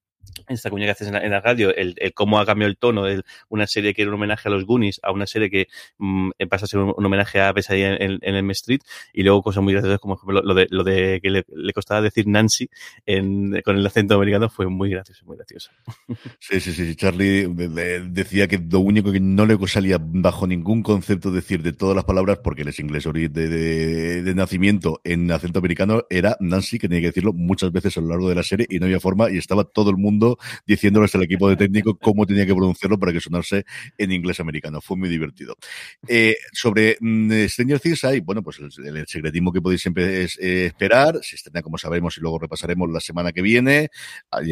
esta 0.48 0.70
cuña 0.70 0.86
que 0.86 0.92
haces 0.92 1.08
en 1.08 1.14
la, 1.14 1.20
en 1.20 1.30
la 1.30 1.40
radio, 1.40 1.74
el, 1.74 1.94
el, 1.98 2.14
cómo 2.14 2.38
ha 2.38 2.46
cambiado 2.46 2.70
el 2.70 2.76
tono 2.76 3.04
de 3.04 3.22
una 3.48 3.66
serie 3.66 3.94
que 3.94 4.02
era 4.02 4.10
un 4.10 4.14
homenaje 4.14 4.48
a 4.48 4.52
los 4.52 4.64
Goonies 4.64 5.00
a 5.02 5.12
una 5.12 5.26
serie 5.26 5.50
que 5.50 5.68
mmm, 5.98 6.30
pasa 6.48 6.64
a 6.64 6.68
ser 6.68 6.80
un, 6.80 6.94
un, 6.96 7.06
homenaje 7.06 7.40
a 7.40 7.52
Pesadilla 7.52 7.96
en, 7.96 8.18
en, 8.22 8.34
M 8.34 8.52
Street 8.52 8.80
y 9.12 9.22
luego 9.22 9.42
cosas 9.42 9.62
muy 9.62 9.72
graciosas 9.72 9.98
como 9.98 10.14
ejemplo 10.14 10.42
lo 10.42 10.54
de, 10.54 10.66
lo 10.70 10.84
de 10.84 11.20
que 11.22 11.30
le, 11.30 11.44
le 11.54 11.72
costaba 11.72 12.00
decir 12.00 12.26
Nancy 12.26 12.68
en, 13.06 13.60
con 13.62 13.76
el 13.76 13.86
acento 13.86 14.14
americano 14.14 14.48
fue 14.48 14.68
muy 14.68 14.90
gracioso, 14.90 15.24
muy 15.26 15.36
gracioso. 15.36 15.70
Sí, 16.40 16.60
sí, 16.60 16.72
sí. 16.72 16.94
Charlie 16.96 17.46
decía 18.08 18.48
que 18.48 18.58
lo 18.58 18.80
único 18.80 19.12
que 19.12 19.20
no 19.20 19.44
le 19.44 19.56
salía 19.66 19.98
bajo 20.00 20.46
ningún 20.46 20.82
concepto 20.82 21.30
decir 21.30 21.62
de 21.62 21.72
todas 21.72 21.94
las 21.94 22.04
palabras, 22.04 22.38
porque 22.42 22.62
él 22.62 22.68
es 22.68 22.78
inglés 22.80 23.04
de, 23.04 23.28
de, 23.28 24.22
de 24.22 24.34
nacimiento 24.34 25.00
en 25.04 25.30
acento 25.30 25.58
americano, 25.58 26.04
era 26.08 26.36
Nancy, 26.40 26.78
que 26.78 26.88
tenía 26.88 27.02
que 27.02 27.08
decirlo 27.08 27.32
muchas 27.32 27.70
veces 27.72 27.96
a 27.98 28.00
lo 28.00 28.08
largo 28.08 28.28
de 28.28 28.34
la 28.34 28.42
serie 28.42 28.66
y 28.70 28.78
no 28.78 28.86
había 28.86 29.00
forma 29.00 29.30
y 29.30 29.36
estaba 29.36 29.64
todo 29.64 29.90
el 29.90 29.96
mundo 29.96 30.07
diciéndoles 30.66 31.14
al 31.14 31.22
equipo 31.22 31.48
de 31.48 31.56
técnico 31.56 31.96
cómo 31.98 32.26
tenía 32.26 32.46
que 32.46 32.54
pronunciarlo 32.54 32.98
para 32.98 33.12
que 33.12 33.20
sonase 33.20 33.64
en 33.96 34.12
inglés 34.12 34.40
americano. 34.40 34.80
Fue 34.80 34.96
muy 34.96 35.08
divertido. 35.08 35.56
Eh, 36.06 36.36
sobre 36.52 36.96
mm, 37.00 37.46
Stranger 37.48 37.80
Things 37.80 38.04
hay, 38.04 38.20
bueno, 38.20 38.42
pues 38.42 38.58
el, 38.58 39.06
secretismo 39.06 39.52
que 39.52 39.60
podéis 39.60 39.82
siempre 39.82 40.24
eh, 40.24 40.66
esperar. 40.66 41.18
Se 41.22 41.36
estrena, 41.36 41.62
como 41.62 41.78
sabemos, 41.78 42.16
y 42.18 42.20
luego 42.20 42.38
repasaremos 42.38 42.90
la 42.90 43.00
semana 43.00 43.32
que 43.32 43.42
viene. 43.42 43.88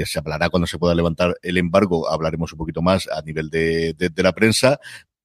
Se 0.05 0.19
hablará 0.19 0.49
cuando 0.51 0.67
se 0.67 0.79
pueda 0.79 0.95
levantar 0.95 1.37
el 1.43 1.57
embargo. 1.59 2.09
Hablaremos 2.11 2.53
un 2.53 2.59
poquito 2.59 2.83
más 2.83 3.09
a 3.09 3.23
nivel 3.23 3.51
de, 3.51 3.95
de 3.95 4.23
la 4.23 4.33
prensa. 4.33 4.79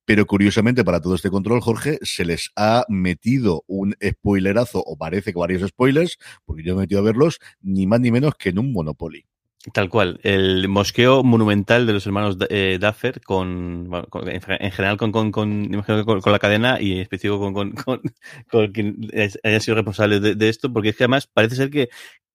Pero 0.06 0.26
curiosamente, 0.26 0.84
para 0.84 1.00
todo 1.00 1.16
este 1.16 1.30
control, 1.30 1.62
Jorge, 1.62 2.00
se 2.02 2.26
les 2.26 2.52
ha 2.56 2.84
metido 2.90 3.64
un 3.68 3.96
spoilerazo, 4.04 4.84
o 4.86 4.98
parece 4.98 5.32
que 5.32 5.40
varios 5.40 5.68
spoilers, 5.70 6.18
porque 6.44 6.64
yo 6.64 6.76
me 6.76 6.82
he 6.82 6.84
metido 6.84 7.02
a 7.02 7.04
verlos, 7.04 7.40
ni 7.62 7.86
más 7.88 8.02
ni 8.02 8.12
menos 8.12 8.34
que 8.36 8.50
en 8.50 8.60
un 8.60 8.74
Monopoly. 8.74 9.26
Tal 9.74 9.90
cual, 9.90 10.20
el 10.24 10.68
mosqueo 10.70 11.24
monumental 11.24 11.86
de 11.86 11.94
los 11.94 12.08
hermanos 12.08 12.36
eh, 12.50 12.80
Duffer 12.82 13.22
con, 13.22 13.92
en 14.26 14.72
general 14.72 14.98
con, 14.98 15.12
con, 15.12 15.32
con, 15.32 15.70
con, 16.04 16.32
la 16.32 16.40
cadena 16.40 16.82
y 16.82 16.94
en 16.94 16.98
específico 16.98 17.40
con, 17.40 17.54
con, 17.54 18.02
con, 18.50 18.72
quien 18.72 19.08
haya 19.44 19.60
sido 19.60 19.76
responsable 19.76 20.20
de, 20.20 20.50
esto, 20.50 20.74
porque 20.74 20.90
es 20.90 20.96
que 20.96 21.04
además 21.04 21.28
parece 21.28 21.56
ser 21.56 21.70
que, 21.70 21.90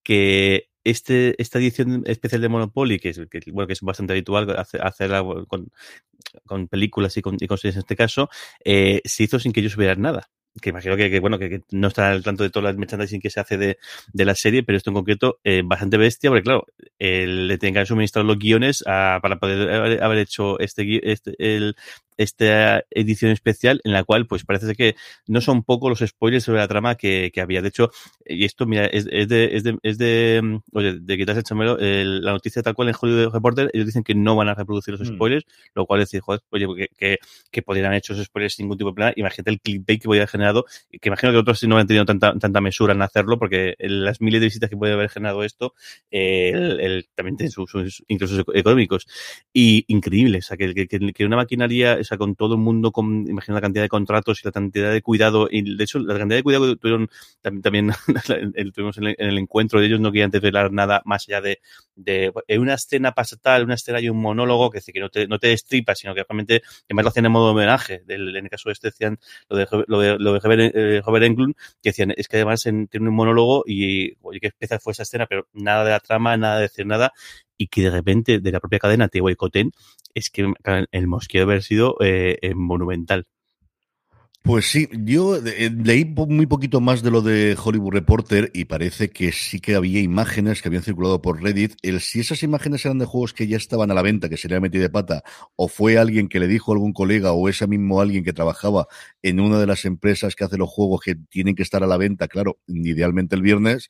que 0.04 0.68
este, 0.85 1.35
esta 1.42 1.59
edición 1.59 2.04
especial 2.06 2.42
de 2.42 2.49
Monopoly, 2.49 3.00
que 3.00 3.09
es, 3.09 3.21
que, 3.28 3.40
bueno, 3.52 3.66
que 3.66 3.73
es 3.73 3.80
bastante 3.80 4.12
habitual 4.12 4.49
hacerla 4.80 5.25
con, 5.49 5.73
con 6.45 6.68
películas 6.68 7.16
y 7.16 7.23
con, 7.23 7.37
y 7.40 7.49
con 7.49 7.59
series 7.59 7.75
en 7.75 7.80
este 7.80 7.97
caso, 7.97 8.30
eh, 8.64 9.00
se 9.04 9.25
hizo 9.25 9.40
sin 9.40 9.52
que 9.52 9.61
ellos 9.61 9.73
supieran 9.73 10.00
nada 10.00 10.30
que 10.61 10.71
imagino 10.71 10.97
que, 10.97 11.11
que 11.11 11.21
bueno, 11.21 11.39
que, 11.39 11.63
no 11.71 11.89
está 11.89 12.11
al 12.11 12.23
tanto 12.23 12.43
de 12.43 12.51
todas 12.51 12.65
las 12.65 12.77
merchandising 12.77 13.21
que 13.21 13.31
se 13.31 13.41
hace 13.41 13.57
de, 13.57 13.79
de 14.13 14.25
la 14.25 14.35
serie, 14.35 14.63
pero 14.63 14.79
esto 14.79 14.91
en 14.91 14.95
concreto, 14.95 15.39
eh, 15.45 15.63
bastante 15.65 15.97
bestia, 15.97 16.31
porque 16.31 16.43
claro, 16.43 16.67
el, 16.99 17.49
le 17.49 17.59
tienen 17.59 17.75
que 17.75 17.79
haber 17.81 17.89
suministrado 17.89 18.27
los 18.27 18.39
guiones 18.39 18.83
a, 18.87 19.19
para 19.23 19.37
poder 19.39 19.71
haber, 19.71 20.03
haber 20.03 20.19
hecho 20.19 20.59
este, 20.59 21.11
este 21.11 21.35
el, 21.39 21.77
esta 22.17 22.85
edición 22.91 23.31
especial 23.31 23.81
en 23.85 23.93
la 23.93 24.05
cual 24.05 24.27
pues 24.27 24.45
parece 24.45 24.75
que 24.75 24.97
no 25.27 25.41
son 25.41 25.63
poco 25.63 25.89
los 25.89 26.01
spoilers 26.01 26.45
sobre 26.45 26.61
la 26.61 26.69
trama 26.69 26.95
que, 26.97 27.31
que 27.33 27.41
había. 27.41 27.63
De 27.63 27.69
hecho, 27.69 27.91
y 28.25 28.45
esto 28.45 28.67
mira, 28.67 28.87
es, 28.87 29.07
es 29.11 29.29
de, 29.29 29.57
es 29.57 29.65
de, 29.65 29.79
es 29.83 29.99
de, 29.99 30.61
oye, 30.73 30.99
de 31.01 31.17
quitarse 31.17 31.41
el 31.41 31.45
chamelo, 31.45 31.79
el, 31.79 32.23
la 32.23 32.33
noticia 32.33 32.63
tal 32.63 32.75
cual 32.75 32.89
en 32.89 32.95
Hollywood 33.01 33.33
Reporter, 33.33 33.71
ellos 33.73 33.87
dicen 33.87 34.03
que 34.03 34.15
no 34.15 34.37
van 34.37 34.49
a 34.49 34.55
reproducir 34.55 34.99
los 34.99 35.07
spoilers, 35.07 35.45
mm. 35.45 35.71
lo 35.75 35.87
cual 35.87 36.01
es 36.01 36.09
decir, 36.09 36.21
joder, 36.21 36.41
oye, 36.51 36.67
que, 36.77 36.89
que, 36.97 37.19
que 37.51 37.63
podrían 37.63 37.87
haber 37.87 37.99
hecho 37.99 38.13
esos 38.13 38.27
spoilers 38.27 38.55
sin 38.55 38.65
ningún 38.65 38.79
tipo 38.79 38.91
de 38.91 38.95
plan. 38.95 39.13
Imagínate 39.17 39.51
el 39.51 39.61
clickbait 39.61 40.01
que 40.01 40.07
podría 40.07 40.27
generado, 40.27 40.65
que 40.91 41.09
imagino 41.09 41.33
que 41.33 41.39
otros 41.39 41.59
sí 41.59 41.67
no 41.67 41.77
han 41.77 41.87
tenido 41.87 42.05
tanta, 42.05 42.39
tanta 42.39 42.61
mesura 42.61 42.95
en 42.95 43.03
hacerlo, 43.03 43.39
porque 43.39 43.75
las 43.79 44.21
miles 44.21 44.41
de 44.41 44.47
visitas 44.47 44.71
que 44.71 44.77
puede 44.77 44.93
haber 44.93 45.11
generado 45.11 45.45
esto, 45.45 45.75
eh, 46.11 46.53
el, 46.55 46.81
el, 46.81 47.09
también 47.15 47.37
tiene 47.37 47.51
sus, 47.51 47.71
sus 47.71 48.05
incluso 48.09 48.45
económicos. 48.55 49.07
Y 49.53 49.85
increíble, 49.89 50.39
o 50.39 50.43
sea, 50.43 50.57
que, 50.57 50.87
que 50.87 51.25
una 51.25 51.37
maquinaria 51.37 51.99
sea, 52.07 52.19
con 52.19 52.35
todo 52.35 52.55
el 52.55 52.61
mundo, 52.61 52.93
con, 52.93 53.29
imagino 53.29 53.55
la 53.55 53.61
cantidad 53.61 53.83
de 53.85 53.89
contratos 53.89 54.41
y 54.43 54.47
la 54.47 54.53
cantidad 54.53 54.93
de 54.93 55.03
cuidado, 55.03 55.49
y 55.51 55.77
de 55.77 55.85
hecho, 55.85 55.99
la 55.99 56.19
cantidad 56.19 56.39
de 56.39 56.43
cuidado 56.43 56.67
que 56.67 56.77
tuvieron 56.77 57.09
también, 57.43 57.93
también 58.27 58.73
tuvimos 58.73 58.99
en 58.99 59.05
el, 59.05 59.17
en 59.19 59.29
el, 59.29 59.39
encuentro 59.39 59.81
de 59.81 59.87
ellos, 59.87 60.01
no 60.01 60.11
querían 60.11 60.31
desvelar 60.31 60.73
nada 60.73 61.03
más 61.05 61.27
allá 61.29 61.41
de, 61.41 61.61
de, 61.95 62.33
una 62.59 62.75
escena 62.75 63.13
pasa 63.13 63.37
tal, 63.37 63.65
una 63.65 63.75
escena 63.75 63.99
hay 63.99 64.09
un 64.09 64.21
monólogo 64.21 64.71
que, 64.71 64.81
que 64.81 65.01
no 65.01 65.09
te, 65.09 65.27
no 65.27 65.39
te 65.39 65.49
destripa, 65.49 65.95
sino 65.95 66.15
que 66.15 66.25
realmente, 66.29 66.63
además 66.85 67.05
lo 67.05 67.09
hacían 67.11 67.27
en 67.27 67.33
modo 67.33 67.51
homenaje, 67.53 68.03
del, 68.07 68.37
en 68.37 68.45
el 68.45 68.51
caso 68.51 68.69
de 68.69 68.73
este 68.75 68.89
decían 68.89 69.19
lo 69.49 69.57
de, 69.57 69.67
lo 69.87 70.01
de, 70.01 70.19
lo 70.19 70.33
de 70.35 70.41
Robert 70.41 71.23
eh, 71.23 71.27
Englund, 71.27 71.55
que 71.83 71.91
decían, 71.91 72.13
es 72.17 72.29
que 72.29 72.37
además 72.37 72.67
en, 72.67 72.89
tiene 72.89 73.09
un 73.09 73.15
monólogo 73.15 73.65
y, 73.67 74.15
oye, 74.23 74.41
qué 74.41 74.49
especial 74.49 74.81
fue 74.81 74.93
esa 74.93 75.03
escena, 75.03 75.27
pero 75.27 75.49
nada 75.53 75.85
de 75.85 75.91
la 75.91 76.01
trama, 76.01 76.37
nada 76.37 76.57
de 76.57 76.63
decir 76.63 76.87
nada, 76.87 77.13
y 77.59 77.69
que 77.69 77.83
de 77.83 77.91
repente 77.91 78.39
de 78.41 78.53
la 78.53 78.61
propia 78.61 78.79
cadena 78.79 79.09
te 79.09 79.21
boicoten, 79.21 79.73
es 80.15 80.31
que 80.31 80.53
el 80.93 81.07
mosqueo 81.07 81.45
haber 81.45 81.63
sido 81.63 81.97
eh, 82.01 82.39
eh, 82.43 82.55
monumental. 82.55 83.27
Pues 84.47 84.71
sí, 84.71 84.88
yo 84.93 85.45
eh, 85.45 85.73
leí 85.76 86.05
muy 86.05 86.47
poquito 86.47 86.81
más 86.81 87.03
de 87.03 87.11
lo 87.11 87.21
de 87.21 87.57
Hollywood 87.61 87.95
Reporter 87.95 88.53
y 88.55 88.67
parece 88.67 89.11
que 89.11 89.33
sí 89.33 89.59
que 89.59 89.75
había 89.75 90.00
imágenes 90.00 90.62
que 90.62 90.69
habían 90.69 90.85
circulado 90.85 91.21
por 91.21 91.43
Reddit. 91.43 91.75
El 91.83 92.00
si 92.00 92.21
esas 92.21 92.45
imágenes 92.45 92.85
eran 92.85 93.00
de 93.00 93.07
juegos 93.07 93.33
que 93.33 93.49
ya 93.49 93.57
estaban 93.57 93.91
a 93.91 93.95
la 93.95 94.03
venta, 94.03 94.29
que 94.29 94.37
se 94.37 94.49
le 94.49 94.55
ha 94.55 94.61
metido 94.61 94.83
de 94.83 94.88
pata, 94.88 95.25
o 95.57 95.67
fue 95.67 95.99
alguien 95.99 96.29
que 96.29 96.38
le 96.38 96.47
dijo 96.47 96.71
a 96.71 96.76
algún 96.76 96.93
colega 96.93 97.33
o 97.33 97.49
ese 97.49 97.67
mismo 97.67 98.00
alguien 98.00 98.23
que 98.23 98.33
trabajaba 98.33 98.87
en 99.21 99.41
una 99.41 99.59
de 99.59 99.67
las 99.67 99.85
empresas 99.85 100.37
que 100.37 100.45
hace 100.45 100.57
los 100.57 100.69
juegos 100.69 101.00
que 101.00 101.17
tienen 101.17 101.57
que 101.57 101.65
estar 101.65 101.83
a 101.83 101.88
la 101.88 101.97
venta, 101.97 102.28
claro, 102.28 102.61
idealmente 102.69 103.35
el 103.35 103.43
viernes, 103.43 103.89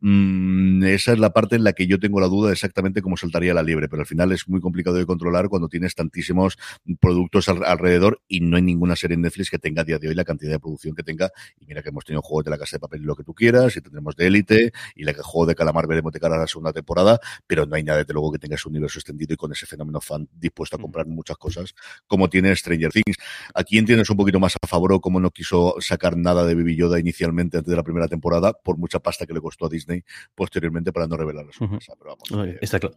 mmm, 0.00 0.84
esa 0.84 1.14
es 1.14 1.18
la 1.18 1.30
parte 1.30 1.56
en 1.56 1.64
la 1.64 1.72
que 1.72 1.86
yo 1.86 1.98
tengo 1.98 2.20
la 2.20 2.28
duda 2.28 2.48
de 2.48 2.52
exactamente 2.52 3.00
cómo 3.00 3.16
saltaría 3.16 3.54
la 3.54 3.62
liebre, 3.62 3.88
pero 3.88 4.02
al 4.02 4.06
final 4.06 4.32
es 4.32 4.50
muy 4.50 4.60
complicado 4.60 4.96
de 4.96 5.06
controlar 5.06 5.48
cuando 5.48 5.68
tienes 5.68 5.94
tantísimos 5.94 6.58
productos 7.00 7.48
al 7.48 7.64
alrededor 7.64 8.20
y 8.28 8.40
no 8.40 8.58
hay 8.58 8.62
ninguna 8.62 8.96
serie 8.96 9.14
en 9.14 9.22
Netflix 9.22 9.48
que 9.48 9.58
tenga 9.58 9.82
día 9.94 9.98
de 9.98 10.08
hoy 10.08 10.14
la 10.14 10.24
cantidad 10.24 10.52
de 10.52 10.58
producción 10.58 10.94
que 10.94 11.02
tenga. 11.02 11.30
Y 11.58 11.66
mira 11.66 11.82
que 11.82 11.88
hemos 11.88 12.04
tenido 12.04 12.22
juegos 12.22 12.44
de 12.44 12.50
la 12.50 12.58
casa 12.58 12.76
de 12.76 12.80
papel 12.80 13.02
y 13.02 13.04
lo 13.04 13.16
que 13.16 13.24
tú 13.24 13.34
quieras, 13.34 13.76
y 13.76 13.80
tendremos 13.80 14.16
de 14.16 14.26
élite, 14.26 14.72
y 14.94 15.04
la 15.04 15.14
que 15.14 15.22
juego 15.22 15.46
de 15.46 15.54
calamar 15.54 15.86
veremos 15.86 16.12
de 16.12 16.20
cara 16.20 16.36
a 16.36 16.38
la 16.38 16.46
segunda 16.46 16.72
temporada, 16.72 17.18
pero 17.46 17.66
no 17.66 17.76
hay 17.76 17.82
nada, 17.82 17.98
desde 17.98 18.12
luego, 18.12 18.32
que 18.32 18.38
tenga 18.38 18.56
ese 18.56 18.68
universo 18.68 18.98
extendido 18.98 19.34
y 19.34 19.36
con 19.36 19.52
ese 19.52 19.66
fenómeno 19.66 20.00
fan 20.00 20.28
dispuesto 20.32 20.76
a 20.76 20.78
comprar 20.78 21.06
muchas 21.06 21.36
cosas, 21.36 21.74
como 22.06 22.28
tiene 22.28 22.54
Stranger 22.54 22.92
Things. 22.92 23.16
Aquí 23.54 23.78
entiendes 23.78 24.10
un 24.10 24.16
poquito 24.16 24.40
más 24.40 24.54
a 24.60 24.66
favor 24.66 24.92
o 24.92 25.00
como 25.00 25.20
no 25.20 25.30
quiso 25.30 25.76
sacar 25.80 26.16
nada 26.16 26.46
de 26.46 26.54
Baby 26.54 26.76
Yoda 26.76 26.98
inicialmente 26.98 27.58
antes 27.58 27.70
de 27.70 27.76
la 27.76 27.82
primera 27.82 28.08
temporada, 28.08 28.52
por 28.52 28.78
mucha 28.78 28.98
pasta 29.00 29.26
que 29.26 29.34
le 29.34 29.40
costó 29.40 29.66
a 29.66 29.68
Disney 29.68 30.04
posteriormente 30.34 30.92
para 30.92 31.06
no 31.06 31.16
revelar 31.16 31.46
la 31.46 31.52
sorpresa. 31.52 31.92
Uh 31.92 31.96
-huh. 31.96 31.98
Pero 31.98 32.16
vamos, 32.30 32.48
eh, 32.48 32.58
está 32.60 32.80
claro. 32.80 32.96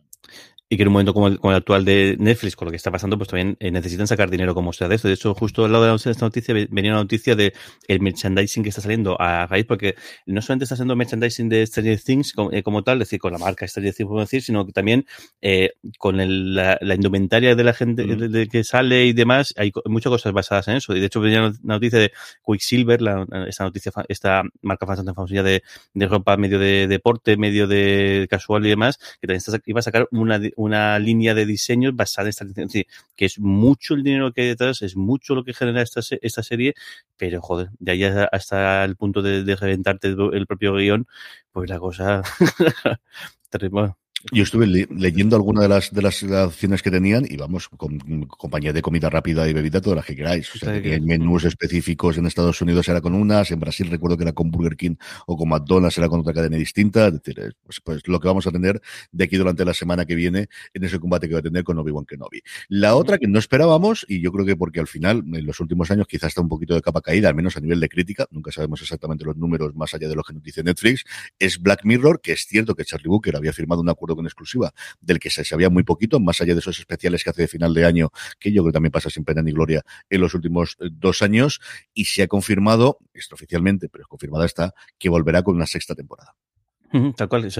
Y 0.70 0.76
que 0.76 0.84
en 0.84 0.90
un 0.90 0.94
momento 0.94 1.14
como 1.14 1.28
el, 1.28 1.40
como 1.40 1.52
el, 1.52 1.58
actual 1.58 1.86
de 1.86 2.18
Netflix, 2.20 2.58
con 2.58 2.66
lo 2.66 2.72
que 2.72 2.78
está 2.78 2.92
pasando, 2.92 3.18
pues 3.18 3.30
también 3.30 3.56
eh, 3.60 3.72
necesitan 3.72 4.06
sacar 4.06 4.30
dinero 4.30 4.54
como 4.54 4.74
sea 4.74 4.90
de 4.90 4.96
esto. 4.96 5.08
De 5.08 5.14
hecho, 5.14 5.34
justo 5.34 5.64
al 5.64 5.72
lado 5.72 5.86
de 5.86 5.96
esta 5.96 6.26
noticia 6.26 6.54
venía 6.70 6.87
una 6.90 7.02
noticia 7.02 7.36
de 7.36 7.54
el 7.88 8.02
merchandising 8.02 8.64
que 8.64 8.70
está 8.70 8.82
saliendo 8.82 9.20
a 9.20 9.48
raíz, 9.48 9.66
porque 9.66 9.96
no 10.26 10.42
solamente 10.42 10.66
está 10.66 10.76
haciendo 10.76 10.96
merchandising 10.96 11.50
de 11.50 11.66
Stranger 11.66 12.02
Things 12.02 12.34
como, 12.34 12.52
eh, 12.52 12.64
como 12.64 12.84
tal, 12.84 13.02
es 13.02 13.08
decir, 13.08 13.20
con 13.20 13.34
la 13.34 13.40
marca 13.40 13.68
Stranger 13.68 13.94
Things, 13.94 14.08
podemos 14.08 14.30
decir, 14.30 14.44
sino 14.44 14.66
que 14.66 14.72
también 14.72 15.06
eh, 15.42 15.72
con 15.98 16.20
el, 16.20 16.56
la, 16.56 16.78
la, 16.82 16.96
indumentaria 16.96 17.56
de 17.56 17.64
la 17.64 17.74
gente 17.74 18.06
mm. 18.06 18.18
de, 18.18 18.28
de 18.30 18.48
que 18.48 18.64
sale 18.64 19.06
y 19.06 19.14
demás, 19.14 19.54
hay 19.58 19.72
muchas 19.86 20.12
cosas 20.12 20.34
basadas 20.34 20.68
en 20.68 20.76
eso. 20.76 20.96
Y 20.96 21.00
de 21.00 21.06
hecho, 21.08 21.22
venía 21.22 21.42
una 21.42 21.54
noticia 21.64 22.00
de 22.00 22.12
Quicksilver, 22.46 23.02
la, 23.02 23.26
esta 23.48 23.64
noticia, 23.64 23.92
esta 24.08 24.44
marca 24.62 24.86
bastante 24.86 25.14
famosa 25.14 25.44
de, 25.44 25.64
de 25.94 26.08
ropa 26.08 26.38
medio 26.38 26.60
de 26.60 26.88
deporte, 26.88 27.38
medio 27.38 27.68
de 27.68 28.28
casual 28.30 28.66
y 28.66 28.70
demás, 28.70 28.98
que 28.98 29.28
también 29.28 29.38
está, 29.38 29.60
iba 29.66 29.80
a 29.80 29.84
sacar 29.84 30.08
una, 30.12 30.40
una 30.56 31.00
línea 31.00 31.34
de 31.34 31.46
diseños 31.46 31.96
basada 31.96 32.28
en 32.28 32.30
esta, 32.30 32.46
es 32.46 32.56
decir, 32.56 32.88
que 33.16 33.26
es 33.26 33.40
mucho 33.40 33.94
el 33.94 34.04
dinero 34.04 34.32
que 34.32 34.42
hay 34.42 34.48
detrás, 34.48 34.82
es 34.82 34.96
mucho 34.96 35.36
lo 35.36 35.44
que 35.44 35.54
genera 35.54 35.82
esta, 35.82 36.02
esta 36.22 36.44
serie, 36.44 36.67
pero 37.18 37.42
joder, 37.42 37.70
de 37.80 37.92
ahí 37.92 38.04
hasta 38.04 38.84
el 38.86 38.96
punto 38.96 39.22
de, 39.22 39.56
reventarte 39.56 40.10
el 40.10 40.48
propio 40.48 40.76
guion, 40.76 41.08
pues 41.52 41.70
la 41.70 41.80
cosa... 41.80 42.24
Yo 44.32 44.44
estuve 44.44 44.68
le 44.68 44.88
leyendo 44.90 45.36
algunas 45.36 45.64
de 45.64 45.70
las 45.70 45.92
de 45.94 46.02
las 46.02 46.24
acciones 46.24 46.82
que 46.82 46.92
tenían 46.92 47.26
y 47.30 47.38
vamos, 47.38 47.70
con, 47.70 48.00
con 48.00 48.26
compañía 48.26 48.74
de 48.74 48.82
comida 48.82 49.10
rápida 49.10 49.48
y 49.48 49.54
bebida, 49.54 49.82
todas 49.82 49.98
las 49.98 50.06
que 50.06 50.16
queráis. 50.16 50.54
O 50.54 50.58
sea, 50.58 50.82
que 50.82 50.94
hay 50.94 51.02
menús 51.02 51.46
específicos 51.46 52.18
en 52.18 52.26
Estados 52.26 52.62
Unidos 52.62 52.88
era 52.90 53.02
con 53.02 53.14
unas, 53.14 53.52
en 53.52 53.60
Brasil 53.60 53.90
recuerdo 53.90 54.18
que 54.18 54.24
era 54.24 54.34
con 54.34 54.52
Burger 54.52 54.76
King 54.76 54.96
o 55.26 55.38
con 55.38 55.50
McDonald's 55.50 55.98
era 55.98 56.10
con 56.10 56.20
otra 56.20 56.34
cadena 56.34 56.58
distinta. 56.58 57.08
Es 57.08 57.14
decir, 57.14 57.56
pues, 57.64 57.80
pues 57.82 58.08
lo 58.08 58.20
que 58.20 58.28
vamos 58.28 58.46
a 58.48 58.52
tener 58.52 58.82
de 59.12 59.24
aquí 59.24 59.38
durante 59.38 59.64
la 59.64 59.74
semana 59.74 60.06
que 60.06 60.16
viene 60.16 60.50
en 60.74 60.84
ese 60.84 61.00
combate 61.00 61.28
que 61.28 61.34
va 61.34 61.40
a 61.40 61.44
tener 61.44 61.64
con 61.64 61.78
Obi-Wan 61.80 62.06
Kenobi. 62.06 62.42
La 62.68 62.96
otra 62.96 63.18
que 63.18 63.28
no 63.28 63.40
esperábamos, 63.40 64.06
y 64.10 64.22
yo 64.22 64.32
creo 64.32 64.46
que 64.46 64.56
porque 64.56 64.80
al 64.80 64.88
final, 64.88 65.24
en 65.34 65.46
los 65.46 65.60
últimos 65.60 65.90
años, 65.92 66.08
quizás 66.08 66.30
está 66.30 66.42
un 66.42 66.50
poquito 66.50 66.76
de 66.76 66.82
capa 66.82 67.02
caída, 67.02 67.30
al 67.30 67.36
menos 67.36 67.56
a 67.56 67.62
nivel 67.62 67.80
de 67.80 67.88
crítica, 67.88 68.28
nunca 68.32 68.52
sabemos 68.52 68.82
exactamente 68.82 69.24
los 69.24 69.38
números 69.38 69.74
más 69.76 69.94
allá 69.94 70.10
de 70.10 70.16
lo 70.16 70.24
que 70.24 70.34
nos 70.34 70.44
dice 70.44 70.64
Netflix, 70.64 71.06
es 71.40 71.62
Black 71.62 71.86
Mirror, 71.86 72.20
que 72.22 72.34
es 72.34 72.46
cierto 72.46 72.76
que 72.76 72.84
Charlie 72.84 73.08
Booker 73.08 73.36
había 73.36 73.54
firmado 73.54 73.82
un 73.82 73.90
acuerdo 73.90 74.17
con 74.18 74.26
exclusiva 74.26 74.74
del 75.00 75.20
que 75.20 75.30
se 75.30 75.46
sabía 75.46 75.70
muy 75.70 75.84
poquito, 75.84 76.20
más 76.20 76.42
allá 76.42 76.54
de 76.54 76.60
esos 76.60 76.80
especiales 76.80 77.24
que 77.24 77.30
hace 77.30 77.44
de 77.44 77.48
final 77.48 77.74
de 77.74 77.86
año, 77.86 78.10
que 78.40 78.52
yo 78.52 78.64
creo 78.64 78.72
que 78.72 78.76
también 78.76 78.92
pasa 78.92 79.10
sin 79.10 79.24
pena 79.24 79.42
ni 79.42 79.52
gloria 79.52 79.84
en 80.10 80.22
los 80.22 80.34
últimos 80.34 80.76
dos 80.92 81.22
años, 81.22 81.62
y 81.94 82.06
se 82.06 82.24
ha 82.24 82.28
confirmado, 82.28 83.00
esto 83.14 83.36
oficialmente, 83.36 83.90
pero 83.90 84.06
confirmada 84.08 84.46
está, 84.46 84.74
que 84.98 85.10
volverá 85.10 85.44
con 85.44 85.56
una 85.56 85.68
sexta 85.68 85.96
temporada. 85.96 86.36
Tal 87.18 87.28
cual. 87.28 87.46
Es, 87.46 87.58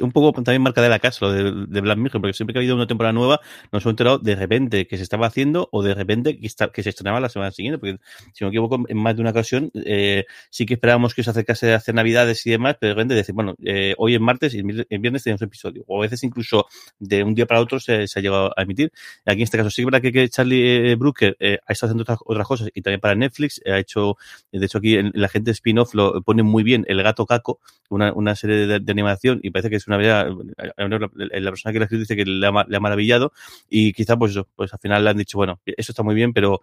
un 0.00 0.12
poco 0.12 0.32
también 0.42 0.62
marca 0.62 0.82
de 0.82 0.88
la 0.88 0.98
casa 0.98 1.26
lo 1.26 1.32
de, 1.32 1.66
de, 1.66 1.80
Black 1.80 1.98
Mirror, 1.98 2.20
porque 2.20 2.32
siempre 2.32 2.52
que 2.52 2.58
ha 2.58 2.60
habido 2.60 2.74
una 2.74 2.86
temporada 2.86 3.12
nueva 3.12 3.40
nos 3.72 3.84
hemos 3.84 3.92
enterado 3.92 4.18
de 4.18 4.34
repente 4.34 4.86
que 4.86 4.96
se 4.96 5.04
estaba 5.04 5.28
haciendo 5.28 5.68
o 5.70 5.82
de 5.82 5.94
repente 5.94 6.38
que, 6.38 6.46
está, 6.46 6.68
que 6.68 6.82
se 6.82 6.90
estrenaba 6.90 7.20
la 7.20 7.28
semana 7.28 7.52
siguiente, 7.52 7.78
porque 7.78 7.98
si 8.32 8.44
no 8.44 8.50
me 8.50 8.56
equivoco, 8.56 8.84
en 8.88 8.96
más 8.96 9.14
de 9.14 9.20
una 9.20 9.30
ocasión 9.30 9.70
eh, 9.74 10.24
sí 10.50 10.66
que 10.66 10.74
esperábamos 10.74 11.14
que 11.14 11.22
se 11.22 11.30
acercase 11.30 11.72
a 11.72 11.76
hacer 11.76 11.94
navidades 11.94 12.44
y 12.46 12.50
demás, 12.50 12.76
pero 12.80 12.90
de 12.90 12.94
repente 12.94 13.14
decir, 13.14 13.34
bueno, 13.34 13.54
eh, 13.64 13.94
hoy 13.98 14.14
es 14.14 14.20
martes 14.20 14.54
y 14.54 14.58
el 14.58 14.98
viernes 14.98 15.22
tenemos 15.22 15.42
episodio, 15.42 15.84
o 15.86 15.98
a 15.98 16.02
veces 16.02 16.24
incluso 16.24 16.66
de 16.98 17.22
un 17.22 17.34
día 17.34 17.46
para 17.46 17.60
otro 17.60 17.78
se, 17.78 18.08
se 18.08 18.18
ha 18.18 18.22
llegado 18.22 18.52
a 18.56 18.62
emitir. 18.62 18.90
Aquí 19.24 19.40
en 19.40 19.44
este 19.44 19.58
caso 19.58 19.70
sí 19.70 19.82
que 19.82 19.86
verdad 19.86 20.02
que, 20.02 20.12
que 20.12 20.28
Charlie 20.28 20.90
eh, 20.90 20.94
Brooker 20.96 21.36
eh, 21.38 21.58
ha 21.66 21.72
estado 21.72 21.90
haciendo 21.90 22.02
otras, 22.02 22.18
otras 22.24 22.46
cosas 22.46 22.68
y 22.74 22.82
también 22.82 23.00
para 23.00 23.14
Netflix 23.14 23.60
ha 23.66 23.78
hecho, 23.78 24.16
de 24.50 24.64
hecho 24.64 24.78
aquí 24.78 24.96
en 24.96 25.12
la 25.14 25.28
gente 25.28 25.52
spin-off 25.52 25.94
lo 25.94 26.22
pone 26.22 26.42
muy 26.42 26.62
bien, 26.64 26.84
El 26.88 27.02
Gato 27.02 27.24
Caco, 27.36 27.60
una, 27.88 28.12
una 28.12 28.34
serie 28.34 28.66
de, 28.66 28.80
de, 28.80 28.92
animación 28.92 29.40
y 29.42 29.50
parece 29.50 29.70
que 29.70 29.76
es 29.76 29.86
una 29.86 29.96
verdad, 29.96 30.28
la 30.56 31.50
persona 31.50 31.72
que 31.72 31.78
la 31.78 31.84
escrito 31.84 32.00
dice 32.00 32.16
que 32.16 32.24
le 32.24 32.46
ha, 32.46 32.64
le 32.68 32.76
ha, 32.76 32.80
maravillado 32.80 33.32
y 33.68 33.92
quizá 33.92 34.16
pues 34.16 34.32
eso, 34.32 34.48
pues 34.56 34.72
al 34.72 34.80
final 34.80 35.04
le 35.04 35.10
han 35.10 35.16
dicho, 35.16 35.38
bueno, 35.38 35.60
eso 35.64 35.92
está 35.92 36.02
muy 36.02 36.14
bien, 36.14 36.32
pero 36.32 36.60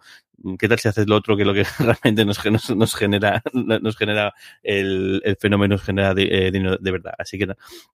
¿qué 0.58 0.68
tal 0.68 0.78
si 0.78 0.88
haces 0.88 1.06
lo 1.06 1.16
otro 1.16 1.36
que 1.36 1.44
lo 1.44 1.54
que 1.54 1.64
realmente 1.78 2.24
nos, 2.24 2.44
nos, 2.46 2.76
nos 2.76 2.94
genera 2.94 3.42
nos 3.52 3.96
genera 3.96 4.34
el, 4.62 5.22
el 5.24 5.36
fenómeno, 5.36 5.74
nos 5.74 5.82
genera 5.82 6.12
eh, 6.16 6.50
de, 6.50 6.78
de, 6.80 6.90
verdad? 6.90 7.14
Así 7.18 7.38
que 7.38 7.46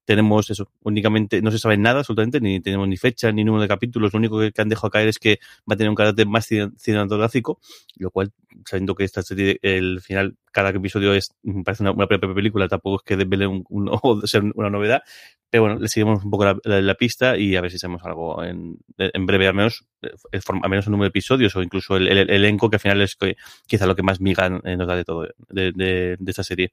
tenemos 0.05 0.51
eso, 0.51 0.71
únicamente, 0.83 1.43
no 1.43 1.51
se 1.51 1.59
sabe 1.59 1.77
nada 1.77 2.01
absolutamente, 2.01 2.40
ni 2.40 2.61
tenemos 2.61 2.88
ni 2.88 2.97
fecha, 2.97 3.31
ni 3.33 3.45
número 3.45 3.62
de 3.62 3.69
capítulos, 3.69 4.12
lo 4.12 4.19
único 4.19 4.38
que 4.38 4.61
han 4.61 4.69
dejado 4.69 4.90
caer 4.90 5.09
es 5.09 5.19
que 5.19 5.38
va 5.71 5.75
a 5.75 5.77
tener 5.77 5.90
un 5.90 5.97
carácter 5.97 6.27
más 6.27 6.49
cinematográfico, 6.77 7.61
lo 7.97 8.11
cual, 8.11 8.33
sabiendo 8.64 8.95
que 8.95 9.05
esta 9.05 9.23
serie, 9.23 9.59
el 9.62 10.01
final 10.01 10.37
cada 10.51 10.71
episodio 10.71 11.15
es 11.15 11.35
parece 11.65 11.83
una, 11.83 11.93
una 11.93 12.07
propia 12.07 12.33
película, 12.35 12.69
tampoco 12.69 12.97
es 12.97 13.03
que 13.05 13.17
desvele 13.17 13.47
un, 13.47 13.65
un, 13.69 13.89
o 14.03 14.27
sea 14.27 14.41
una 14.55 14.71
novedad, 14.71 15.03
pero 15.49 15.65
bueno, 15.65 15.79
le 15.81 15.89
seguimos 15.89 16.25
un 16.25 16.31
poco 16.31 16.45
la, 16.45 16.59
la, 16.65 16.81
la, 16.81 16.95
pista 16.95 17.37
y 17.37 17.57
a 17.57 17.61
ver 17.61 17.71
si 17.71 17.79
sabemos 17.79 18.03
algo 18.05 18.43
en, 18.45 18.79
en 18.99 19.27
breve, 19.27 19.49
al 19.49 19.55
menos, 19.55 19.85
eh, 20.03 20.41
al 20.63 20.71
menos 20.71 20.87
un 20.87 20.93
número 20.93 21.07
de 21.07 21.11
episodios 21.11 21.55
o 21.57 21.63
incluso 21.63 21.97
el, 21.97 22.09
el, 22.09 22.19
el 22.19 22.31
elenco, 22.31 22.71
que 22.71 22.77
al 22.77 22.81
final 22.81 23.01
es 23.03 23.17
que, 23.17 23.37
quizá 23.67 23.87
lo 23.87 23.97
que 23.97 24.03
más 24.03 24.21
miga 24.21 24.49
nos 24.49 24.87
da 24.87 24.97
de 24.97 25.05
todo, 25.05 25.29
de, 25.49 25.73
de, 25.73 26.17
de 26.19 26.31
esta 26.31 26.45
serie. 26.45 26.73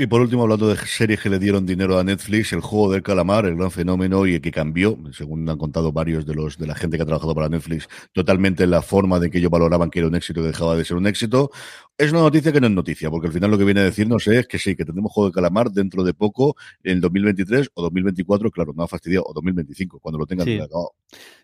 Y 0.00 0.06
por 0.06 0.20
último, 0.20 0.44
hablando 0.44 0.68
de 0.68 0.76
series 0.76 1.18
que 1.20 1.28
le 1.28 1.40
dieron 1.40 1.66
dinero 1.66 1.98
a 1.98 2.04
Netflix, 2.04 2.52
el 2.52 2.60
juego 2.60 2.92
del 2.92 3.02
calamar, 3.02 3.46
el 3.46 3.56
gran 3.56 3.72
fenómeno 3.72 4.26
y 4.28 4.34
el 4.34 4.40
que 4.40 4.52
cambió, 4.52 4.96
según 5.10 5.48
han 5.48 5.58
contado 5.58 5.90
varios 5.90 6.24
de 6.24 6.36
los 6.36 6.56
de 6.56 6.68
la 6.68 6.76
gente 6.76 6.96
que 6.96 7.02
ha 7.02 7.06
trabajado 7.06 7.34
para 7.34 7.48
Netflix, 7.48 7.88
totalmente 8.12 8.64
la 8.68 8.80
forma 8.80 9.18
de 9.18 9.28
que 9.28 9.38
ellos 9.38 9.50
valoraban 9.50 9.90
que 9.90 9.98
era 9.98 10.06
un 10.06 10.14
éxito 10.14 10.40
que 10.40 10.46
dejaba 10.46 10.76
de 10.76 10.84
ser 10.84 10.96
un 10.96 11.08
éxito. 11.08 11.50
Es 11.98 12.12
una 12.12 12.20
noticia 12.20 12.52
que 12.52 12.60
no 12.60 12.68
es 12.68 12.72
noticia, 12.72 13.10
porque 13.10 13.26
al 13.26 13.32
final 13.32 13.50
lo 13.50 13.58
que 13.58 13.64
viene 13.64 13.80
a 13.80 13.82
decirnos 13.82 14.28
es 14.28 14.46
que 14.46 14.60
sí, 14.60 14.76
que 14.76 14.84
tendremos 14.84 15.10
juego 15.10 15.30
de 15.30 15.34
calamar 15.34 15.72
dentro 15.72 16.04
de 16.04 16.14
poco, 16.14 16.54
en 16.84 17.00
2023 17.00 17.72
o 17.74 17.82
2024, 17.82 18.52
claro, 18.52 18.72
no 18.72 18.84
ha 18.84 18.88
fastidiado, 18.88 19.24
o 19.26 19.32
2025, 19.34 19.98
cuando 19.98 20.16
lo 20.16 20.24
tengan 20.24 20.46
sí. 20.46 20.60
acabado. 20.60 20.92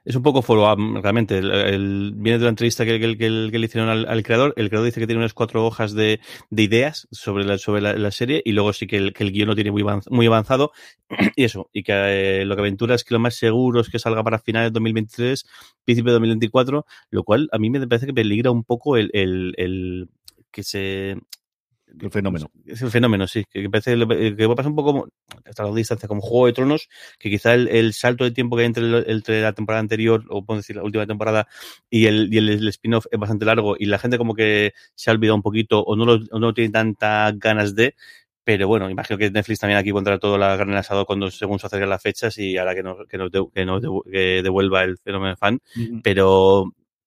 Es 0.04 0.14
un 0.14 0.22
poco 0.22 0.42
follow-up, 0.42 1.02
realmente. 1.02 1.38
El, 1.38 1.50
el, 1.50 2.12
viene 2.14 2.38
de 2.38 2.44
la 2.44 2.50
entrevista 2.50 2.84
que, 2.84 3.00
que, 3.00 3.18
que, 3.18 3.48
que 3.50 3.58
le 3.58 3.66
hicieron 3.66 3.90
al, 3.90 4.06
al, 4.06 4.22
creador. 4.22 4.54
El 4.56 4.68
creador 4.68 4.86
dice 4.86 5.00
que 5.00 5.08
tiene 5.08 5.18
unas 5.18 5.34
cuatro 5.34 5.66
hojas 5.66 5.92
de, 5.92 6.20
de 6.50 6.62
ideas 6.62 7.08
sobre 7.10 7.44
la, 7.44 7.58
sobre 7.58 7.80
la, 7.80 7.94
la 7.94 8.12
serie 8.12 8.40
y 8.44 8.52
luego 8.52 8.72
sí 8.72 8.86
que 8.86 8.98
el, 8.98 9.12
el 9.18 9.32
guion 9.32 9.48
lo 9.48 9.56
tiene 9.56 9.72
muy, 9.72 9.84
muy 10.08 10.26
avanzado 10.26 10.70
y 11.34 11.42
eso, 11.42 11.68
y 11.72 11.82
que 11.82 11.92
eh, 11.94 12.44
lo 12.44 12.54
que 12.54 12.60
aventura 12.60 12.94
es 12.94 13.02
que 13.02 13.14
lo 13.14 13.18
más 13.18 13.34
seguro 13.34 13.80
es 13.80 13.88
que 13.88 13.98
salga 13.98 14.22
para 14.22 14.38
finales 14.38 14.70
de 14.70 14.74
2023, 14.74 15.46
principio 15.84 16.12
de 16.12 16.14
2024, 16.14 16.86
lo 17.10 17.24
cual 17.24 17.48
a 17.50 17.58
mí 17.58 17.70
me 17.70 17.84
parece 17.88 18.06
que 18.06 18.14
peligra 18.14 18.52
un 18.52 18.62
poco 18.62 18.96
el, 18.96 19.10
el, 19.14 19.54
el 19.56 20.08
que 20.54 20.62
se 20.62 21.16
el 22.00 22.10
fenómeno. 22.10 22.50
Es 22.64 22.82
el 22.82 22.90
fenómeno, 22.90 23.26
sí. 23.26 23.44
Que 23.50 23.68
parece 23.70 23.96
que 23.96 24.48
pasa 24.54 24.68
un 24.68 24.74
poco 24.74 24.92
como, 24.92 25.08
hasta 25.44 25.64
la 25.64 25.74
distancia, 25.74 26.08
como 26.08 26.20
Juego 26.20 26.46
de 26.46 26.52
Tronos, 26.52 26.88
que 27.18 27.30
quizá 27.30 27.54
el, 27.54 27.68
el 27.68 27.92
salto 27.92 28.24
de 28.24 28.30
tiempo 28.30 28.56
que 28.56 28.62
hay 28.62 28.66
entre, 28.66 29.10
entre, 29.10 29.42
la 29.42 29.52
temporada 29.52 29.80
anterior, 29.80 30.24
o 30.28 30.44
puedo 30.44 30.58
decir 30.58 30.76
la 30.76 30.82
última 30.82 31.06
temporada, 31.06 31.46
y 31.90 32.06
el, 32.06 32.32
y 32.32 32.38
el, 32.38 32.48
el 32.48 32.68
spin-off 32.68 33.06
es 33.10 33.18
bastante 33.18 33.44
largo, 33.44 33.76
y 33.78 33.86
la 33.86 33.98
gente 33.98 34.18
como 34.18 34.34
que 34.34 34.72
se 34.94 35.10
ha 35.10 35.12
olvidado 35.12 35.36
un 35.36 35.42
poquito, 35.42 35.82
o 35.82 35.96
no 35.96 36.04
lo, 36.04 36.20
o 36.30 36.38
no 36.38 36.54
tiene 36.54 36.70
tantas 36.70 37.38
ganas 37.38 37.74
de, 37.74 37.94
pero 38.42 38.68
bueno, 38.68 38.90
imagino 38.90 39.18
que 39.18 39.30
Netflix 39.30 39.60
también 39.60 39.78
aquí 39.78 39.92
pondrá 39.92 40.18
todo 40.18 40.36
la 40.36 40.56
carne 40.58 40.74
en 40.74 40.78
asado 40.78 41.06
cuando 41.06 41.30
según 41.30 41.58
se 41.58 41.66
acerquen 41.66 41.88
las 41.88 42.02
fechas 42.02 42.36
y 42.36 42.58
ahora 42.58 42.74
que 42.74 42.82
nos, 42.82 43.06
que 43.08 43.16
nos, 43.16 43.30
de, 43.30 43.46
que 43.54 43.64
nos 43.64 43.80
de, 43.80 43.88
que 44.10 44.42
devuelva 44.42 44.84
el 44.84 44.98
fenómeno 44.98 45.34
fan, 45.36 45.60
pero 46.02 46.66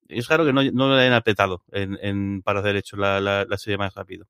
es 0.09 0.27
raro 0.27 0.45
que 0.45 0.53
no, 0.53 0.63
no 0.63 0.87
lo 0.87 0.95
hayan 0.95 1.13
apretado 1.13 1.63
en, 1.71 1.97
en, 2.01 2.41
para 2.41 2.59
hacer 2.59 2.75
hecho 2.75 2.97
la, 2.97 3.19
la, 3.21 3.45
la 3.45 3.57
serie 3.57 3.77
más 3.77 3.93
rápido. 3.93 4.25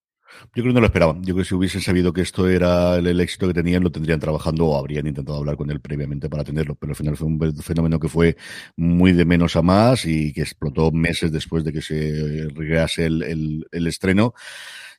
Yo 0.54 0.62
creo 0.62 0.66
que 0.68 0.74
no 0.74 0.80
lo 0.82 0.88
esperaban. 0.88 1.24
Yo 1.24 1.34
creo 1.34 1.44
que 1.44 1.46
si 1.46 1.56
hubiesen 1.56 1.82
sabido 1.82 2.12
que 2.12 2.22
esto 2.22 2.48
era 2.50 2.98
el, 2.98 3.08
el, 3.08 3.22
éxito 3.22 3.48
que 3.48 3.54
tenían, 3.54 3.84
lo 3.84 3.92
tendrían 3.92 4.20
trabajando 4.20 4.66
o 4.66 4.78
habrían 4.78 5.08
intentado 5.08 5.38
hablar 5.38 5.56
con 5.56 5.72
él 5.72 5.80
previamente 5.80 6.30
para 6.30 6.44
tenerlo. 6.44 6.76
Pero 6.76 6.92
al 6.92 6.96
final 6.96 7.16
fue 7.16 7.28
un 7.28 7.56
fenómeno 7.62 8.00
que 8.00 8.10
fue 8.10 8.36
muy 8.76 9.14
de 9.14 9.26
menos 9.26 9.56
a 9.56 9.62
más 9.62 10.06
y 10.06 10.34
que 10.34 10.42
explotó 10.42 10.92
meses 10.92 11.32
después 11.32 11.64
de 11.64 11.74
que 11.74 11.82
se 11.82 12.48
regrease 12.54 13.06
el, 13.06 13.24
el, 13.24 13.68
el 13.72 13.88
estreno 13.88 14.34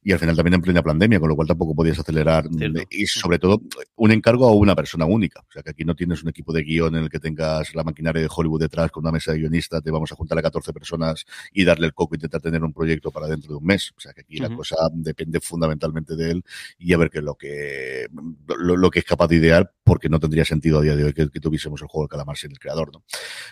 y 0.08 0.12
al 0.12 0.18
final 0.18 0.34
también 0.34 0.54
en 0.54 0.62
plena 0.62 0.82
pandemia, 0.82 1.20
con 1.20 1.28
lo 1.28 1.36
cual 1.36 1.46
tampoco 1.46 1.74
podías 1.74 1.98
acelerar 1.98 2.48
Cierto. 2.56 2.80
y 2.88 3.06
sobre 3.06 3.38
todo 3.38 3.60
un 3.96 4.10
encargo 4.10 4.48
a 4.48 4.54
una 4.54 4.74
persona 4.74 5.04
única. 5.04 5.40
O 5.40 5.52
sea, 5.52 5.62
que 5.62 5.68
aquí 5.68 5.84
no 5.84 5.94
tienes 5.94 6.22
un 6.22 6.30
equipo 6.30 6.50
de 6.50 6.62
guion 6.62 6.96
en 6.96 7.02
el 7.02 7.10
que 7.10 7.20
tengas 7.20 7.74
la 7.74 7.84
maquinaria 7.84 8.22
de 8.22 8.28
Hollywood 8.34 8.62
detrás 8.62 8.90
con 8.90 9.04
una 9.04 9.12
mesa 9.12 9.32
de 9.32 9.40
guionistas, 9.40 9.82
te 9.82 9.90
vamos 9.90 10.10
a 10.10 10.14
juntar 10.14 10.38
a 10.38 10.42
14 10.42 10.72
personas 10.72 11.26
y 11.52 11.62
darle 11.62 11.88
el 11.88 11.92
coco 11.92 12.14
e 12.14 12.16
intentar 12.16 12.40
tener 12.40 12.64
un 12.64 12.72
proyecto 12.72 13.10
para 13.10 13.26
dentro 13.26 13.50
de 13.50 13.58
un 13.58 13.66
mes. 13.66 13.92
O 13.98 14.00
sea, 14.00 14.14
que 14.14 14.22
aquí 14.22 14.40
uh 14.40 14.46
-huh. 14.46 14.48
la 14.48 14.56
cosa 14.56 14.76
depende 14.94 15.40
fundamentalmente 15.40 16.16
de 16.16 16.30
él 16.30 16.44
y 16.78 16.94
a 16.94 16.96
ver 16.96 17.10
qué 17.10 17.18
es 17.18 17.24
lo 17.24 17.34
que, 17.34 18.06
lo, 18.56 18.78
lo, 18.78 18.90
que 18.90 19.00
es 19.00 19.04
capaz 19.04 19.28
de 19.28 19.36
idear, 19.36 19.74
porque 19.84 20.08
no 20.08 20.18
tendría 20.18 20.46
sentido 20.46 20.78
a 20.78 20.82
día 20.82 20.96
de 20.96 21.04
hoy 21.04 21.12
que, 21.12 21.28
que 21.28 21.40
tuviésemos 21.40 21.82
el 21.82 21.88
juego 21.88 22.04
del 22.04 22.08
calamar 22.08 22.38
sin 22.38 22.50
el 22.50 22.58
creador, 22.58 22.90
¿no? 22.94 23.04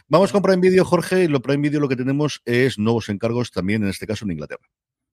Vamos 0.08 0.32
con 0.32 0.40
Prime 0.40 0.62
Video, 0.62 0.86
Jorge, 0.86 1.24
y 1.24 1.28
lo 1.28 1.42
Prime 1.42 1.60
Video 1.68 1.80
lo 1.80 1.88
que 1.90 1.96
tenemos 1.96 2.40
es 2.46 2.78
nuevos 2.78 3.10
encargos 3.10 3.50
también, 3.50 3.82
en 3.82 3.90
este 3.90 4.06
caso 4.06 4.24
en 4.24 4.30
Inglaterra. 4.30 4.66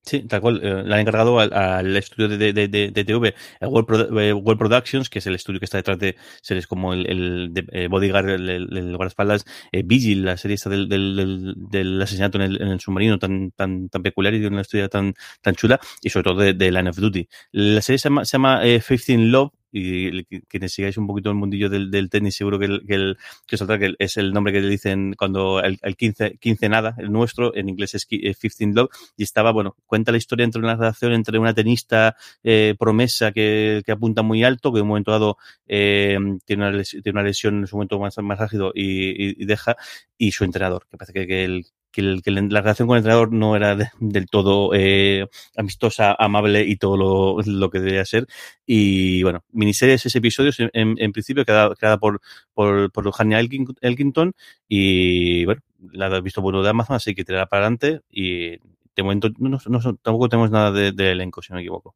Sí, 0.05 0.21
tal 0.27 0.41
cual. 0.41 0.59
Eh, 0.61 0.83
le 0.83 0.93
han 0.93 0.99
encargado 0.99 1.39
al, 1.39 1.53
al 1.53 1.95
estudio 1.95 2.27
de, 2.27 2.37
de, 2.37 2.67
de, 2.67 2.91
de, 2.91 3.05
TV, 3.05 3.33
World, 3.61 3.87
Pro, 3.87 4.19
eh, 4.19 4.33
World, 4.33 4.59
Productions, 4.59 5.09
que 5.09 5.19
es 5.19 5.27
el 5.27 5.35
estudio 5.35 5.59
que 5.59 5.65
está 5.65 5.77
detrás 5.77 5.97
de 5.97 6.17
series 6.41 6.67
como 6.67 6.93
el, 6.93 7.09
el 7.09 7.67
eh, 7.71 7.87
Bodyguard, 7.87 8.29
el, 8.29 8.49
el, 8.49 8.77
el 8.77 8.97
guardaespaldas, 8.97 9.45
eh, 9.71 9.81
Vigil, 9.85 10.25
la 10.25 10.35
serie 10.35 10.55
esta 10.55 10.69
del, 10.69 10.89
del, 10.89 11.15
del, 11.15 11.53
del 11.55 12.01
asesinato 12.01 12.37
en 12.37 12.43
el, 12.43 12.61
en 12.61 12.79
submarino 12.81 13.17
tan, 13.17 13.51
tan, 13.51 13.87
tan 13.87 14.03
peculiar 14.03 14.33
y 14.33 14.39
de 14.39 14.47
una 14.47 14.61
historia 14.61 14.89
tan, 14.89 15.13
tan 15.41 15.55
chula, 15.55 15.79
y 16.01 16.09
sobre 16.09 16.23
todo 16.25 16.41
de, 16.41 16.71
Line 16.71 16.89
of 16.89 16.97
Duty. 16.97 17.29
La 17.53 17.81
serie 17.81 17.97
se 17.97 18.09
llama, 18.09 18.25
se 18.25 18.33
llama 18.33 18.59
eh, 18.65 18.81
in 19.07 19.31
Love, 19.31 19.51
y 19.73 20.23
quienes 20.47 20.71
sigáis 20.71 20.97
un 20.97 21.07
poquito 21.07 21.29
el 21.29 21.35
mundillo 21.35 21.67
del, 21.67 22.09
tenis, 22.09 22.35
seguro 22.35 22.59
que, 22.59 22.65
el, 22.65 22.85
que, 22.85 22.93
el, 22.93 23.17
que, 23.47 23.55
os 23.55 23.67
que 23.67 23.95
es 23.97 24.17
el 24.17 24.31
nombre 24.31 24.53
que 24.53 24.61
le 24.61 24.69
dicen 24.69 25.15
cuando 25.17 25.61
el, 25.61 25.79
el 25.81 25.97
15, 25.97 26.37
15 26.37 26.69
nada, 26.69 26.95
el 26.99 27.11
nuestro, 27.11 27.55
en 27.55 27.69
inglés 27.69 27.95
es 27.95 28.05
15 28.05 28.29
eh, 28.29 28.71
Love, 28.73 28.89
y 29.17 29.23
estaba, 29.23 29.51
bueno, 29.51 29.75
cuenta 29.87 30.11
la 30.11 30.19
historia 30.19 30.43
entre 30.43 30.61
una 30.61 30.75
relación 30.75 31.13
entre 31.13 31.39
una 31.39 31.55
tenista 31.55 32.15
eh, 32.43 32.75
promesa 32.77 33.31
que, 33.31 33.81
que, 33.83 33.91
apunta 33.91 34.21
muy 34.21 34.43
alto, 34.43 34.71
que 34.71 34.79
en 34.79 34.83
un 34.83 34.89
momento 34.89 35.11
dado 35.11 35.37
eh, 35.67 36.17
tiene, 36.45 36.67
una 36.67 36.71
lesión, 36.71 37.01
tiene 37.01 37.19
una 37.19 37.27
lesión 37.27 37.59
en 37.59 37.67
su 37.67 37.75
momento 37.75 37.99
más, 37.99 38.15
más 38.19 38.39
ágido 38.39 38.71
y, 38.75 39.09
y, 39.09 39.35
y 39.41 39.45
deja, 39.45 39.75
y 40.17 40.31
su 40.31 40.43
entrenador, 40.43 40.85
que 40.89 40.97
parece 40.97 41.13
que, 41.13 41.27
que 41.27 41.43
el, 41.45 41.65
que, 41.93 42.01
el, 42.01 42.21
que, 42.21 42.31
la 42.31 42.61
relación 42.61 42.87
con 42.87 42.97
el 42.97 42.99
entrenador 42.99 43.31
no 43.31 43.55
era 43.55 43.75
de, 43.75 43.89
del 43.99 44.25
todo 44.25 44.71
eh, 44.73 45.27
amistosa, 45.55 46.15
amable 46.19 46.65
y 46.67 46.75
todo 46.75 46.97
lo, 46.97 47.41
lo, 47.45 47.69
que 47.69 47.79
debía 47.79 48.03
ser. 48.05 48.27
Y 48.65 49.23
bueno, 49.23 49.45
miniseries, 49.51 50.05
ese 50.05 50.17
episodio, 50.17 50.51
en, 50.73 50.95
en 50.97 51.11
principio, 51.13 51.45
creada, 51.45 51.75
creada 51.75 51.97
por, 51.97 52.19
por, 52.53 52.91
por 52.91 53.11
Hania 53.17 53.39
Elkington. 53.39 54.33
Y 54.67 55.45
bueno, 55.45 55.61
la 55.93 56.07
has 56.07 56.23
visto 56.23 56.41
bueno 56.41 56.63
de 56.63 56.69
Amazon, 56.69 56.95
así 56.95 57.15
que 57.15 57.23
tirará 57.23 57.45
para 57.45 57.61
adelante. 57.61 58.01
Y 58.09 58.57
de 58.95 59.03
momento 59.03 59.29
no, 59.37 59.49
no, 59.49 59.79
no, 59.79 59.95
tampoco 59.97 60.29
tenemos 60.29 60.51
nada 60.51 60.71
de, 60.71 60.91
de 60.91 61.11
elenco, 61.11 61.41
si 61.41 61.51
no 61.53 61.57
me 61.57 61.61
equivoco. 61.61 61.95